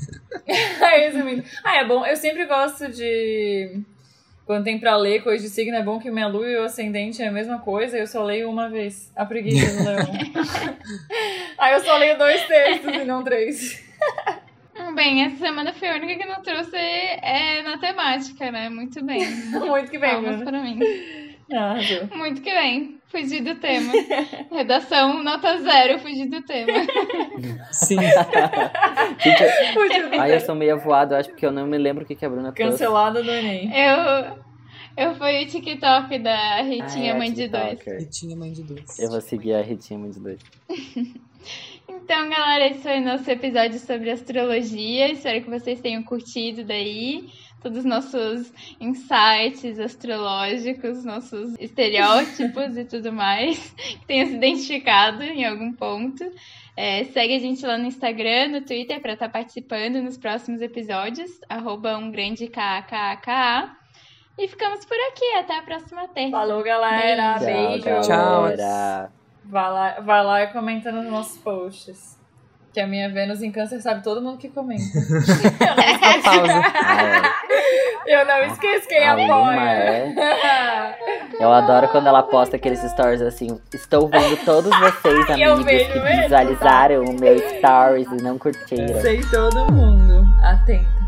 Resumindo. 0.46 1.42
Ah, 1.64 1.78
é 1.78 1.84
bom. 1.88 2.04
Eu 2.04 2.16
sempre 2.16 2.44
gosto 2.44 2.88
de. 2.92 3.80
Quando 4.44 4.64
tem 4.64 4.78
pra 4.78 4.96
ler 4.96 5.22
coisa 5.22 5.42
de 5.42 5.48
signo, 5.48 5.74
é 5.76 5.82
bom 5.82 5.98
que 5.98 6.10
minha 6.10 6.26
lua 6.26 6.46
e 6.46 6.56
o 6.58 6.64
ascendente 6.64 7.22
é 7.22 7.28
a 7.28 7.32
mesma 7.32 7.58
coisa. 7.60 7.96
Eu 7.96 8.06
só 8.06 8.22
leio 8.22 8.50
uma 8.50 8.68
vez. 8.68 9.10
A 9.16 9.24
preguiça 9.24 9.78
do 9.78 9.84
leão. 9.88 10.06
Aí 11.58 11.72
eu 11.74 11.80
só 11.80 11.96
leio 11.96 12.18
dois 12.18 12.46
textos 12.46 12.92
e 12.94 13.04
não 13.04 13.24
três. 13.24 13.82
Bem, 14.94 15.24
essa 15.24 15.36
semana 15.36 15.72
foi 15.72 15.88
a 15.88 15.94
única 15.96 16.16
que 16.22 16.28
não 16.28 16.42
trouxe 16.42 16.76
é, 16.76 17.62
na 17.62 17.78
temática, 17.78 18.50
né? 18.50 18.68
Muito 18.68 19.04
bem. 19.04 19.20
Muito 19.52 19.90
que 19.90 19.98
bem, 19.98 20.10
Palmas 20.22 20.42
pra 20.42 20.62
mim. 20.62 20.78
Ah. 21.54 21.74
Muito 22.16 22.40
que 22.40 22.50
bem. 22.50 22.98
Fugi 23.08 23.42
do 23.42 23.54
tema. 23.56 23.92
Redação 24.50 25.22
nota 25.22 25.58
zero, 25.60 25.98
fugi 25.98 26.24
do 26.24 26.40
tema. 26.44 26.72
Sim. 27.70 27.98
Gente, 29.18 29.42
eu- 29.42 30.18
Ai, 30.20 30.34
eu 30.34 30.40
sou 30.40 30.54
meio 30.54 30.74
avoado, 30.76 31.12
eu 31.12 31.18
acho, 31.18 31.28
porque 31.28 31.44
eu 31.44 31.52
não 31.52 31.66
me 31.66 31.76
lembro 31.76 32.04
o 32.04 32.06
que, 32.06 32.14
que 32.14 32.24
a 32.24 32.30
Bruna 32.30 32.52
trouxe. 32.52 32.72
Cancelada 32.78 33.22
do 33.22 33.30
Enem. 33.30 33.70
Eu, 33.76 34.38
eu 34.96 35.14
fui 35.16 35.44
o 35.44 35.46
TikTok 35.46 36.18
da 36.20 36.62
Ritinha 36.62 37.12
Ah, 37.12 37.16
é, 37.16 37.18
Mãe 37.18 37.32
de 37.32 37.48
Dois. 37.48 37.78
Ritinha 37.84 38.34
Mãe 38.36 38.52
de 38.52 38.62
Dois. 38.62 38.98
Eu 38.98 39.10
vou 39.10 39.20
seguir 39.20 39.52
a 39.52 39.60
Ritinha 39.60 39.98
Mãe 39.98 40.10
de 40.10 40.20
Dois. 40.20 40.40
Então, 41.96 42.28
galera, 42.28 42.68
esse 42.68 42.80
foi 42.80 42.98
o 42.98 43.04
nosso 43.04 43.30
episódio 43.30 43.78
sobre 43.78 44.10
astrologia. 44.10 45.12
Espero 45.12 45.42
que 45.42 45.50
vocês 45.50 45.80
tenham 45.80 46.02
curtido 46.02 46.64
daí 46.64 47.28
todos 47.62 47.78
os 47.78 47.84
nossos 47.84 48.52
insights 48.80 49.78
astrológicos, 49.78 51.04
nossos 51.04 51.54
estereótipos 51.60 52.76
e 52.78 52.84
tudo 52.84 53.12
mais. 53.12 53.70
Que 53.76 54.06
tenham 54.06 54.26
se 54.26 54.34
identificado 54.34 55.22
em 55.22 55.44
algum 55.44 55.72
ponto. 55.72 56.24
É, 56.76 57.04
segue 57.04 57.36
a 57.36 57.38
gente 57.38 57.64
lá 57.64 57.78
no 57.78 57.86
Instagram, 57.86 58.48
no 58.48 58.60
Twitter, 58.62 59.00
para 59.00 59.12
estar 59.12 59.28
participando 59.28 60.02
nos 60.02 60.18
próximos 60.18 60.60
episódios. 60.60 61.30
Arroba 61.48 61.96
um 61.96 62.10
grande 62.10 62.48
KKKA. 62.48 63.76
E 64.38 64.48
ficamos 64.48 64.84
por 64.84 64.96
aqui. 65.10 65.34
Até 65.38 65.58
a 65.58 65.62
próxima 65.62 66.08
terça. 66.08 66.30
Falou, 66.30 66.62
galera. 66.62 67.38
Beijo. 67.38 67.84
Beijo. 67.84 68.08
Tchau, 68.08 68.56
Tchau. 68.56 69.21
Vai 69.44 69.70
lá, 69.70 70.00
vai 70.00 70.24
lá 70.24 70.42
e 70.42 70.46
comenta 70.48 70.90
nos 70.92 71.10
nossos 71.10 71.38
posts. 71.38 72.20
Que 72.72 72.80
a 72.80 72.86
minha 72.86 73.10
Vênus 73.10 73.42
em 73.42 73.52
Câncer 73.52 73.82
sabe 73.82 74.02
todo 74.02 74.22
mundo 74.22 74.38
que 74.38 74.48
comenta. 74.48 74.82
Uma 74.94 76.22
pausa. 76.22 76.62
Ah, 78.04 78.08
Eu 78.10 78.24
não 78.26 78.42
esqueço 78.44 78.88
quem 78.88 79.04
A 79.06 79.12
apoia. 79.12 79.60
é. 79.60 80.96
Eu 81.38 81.52
adoro 81.52 81.86
quando 81.88 82.06
ela 82.08 82.22
posta 82.22 82.56
aqueles 82.56 82.80
stories 82.80 83.20
assim. 83.22 83.60
Estou 83.72 84.08
vendo 84.08 84.36
todos 84.44 84.70
vocês, 84.78 85.28
eu 85.38 85.52
amigos, 85.54 85.64
que 85.64 86.00
mesmo, 86.00 86.22
visualizaram 86.22 87.04
o 87.04 87.20
meu 87.20 87.38
stories 87.58 88.08
e 88.10 88.22
não 88.22 88.38
curtiram. 88.38 89.00
Sei 89.00 89.20
todo 89.30 89.70
mundo. 89.72 90.24
Atenta. 90.42 91.01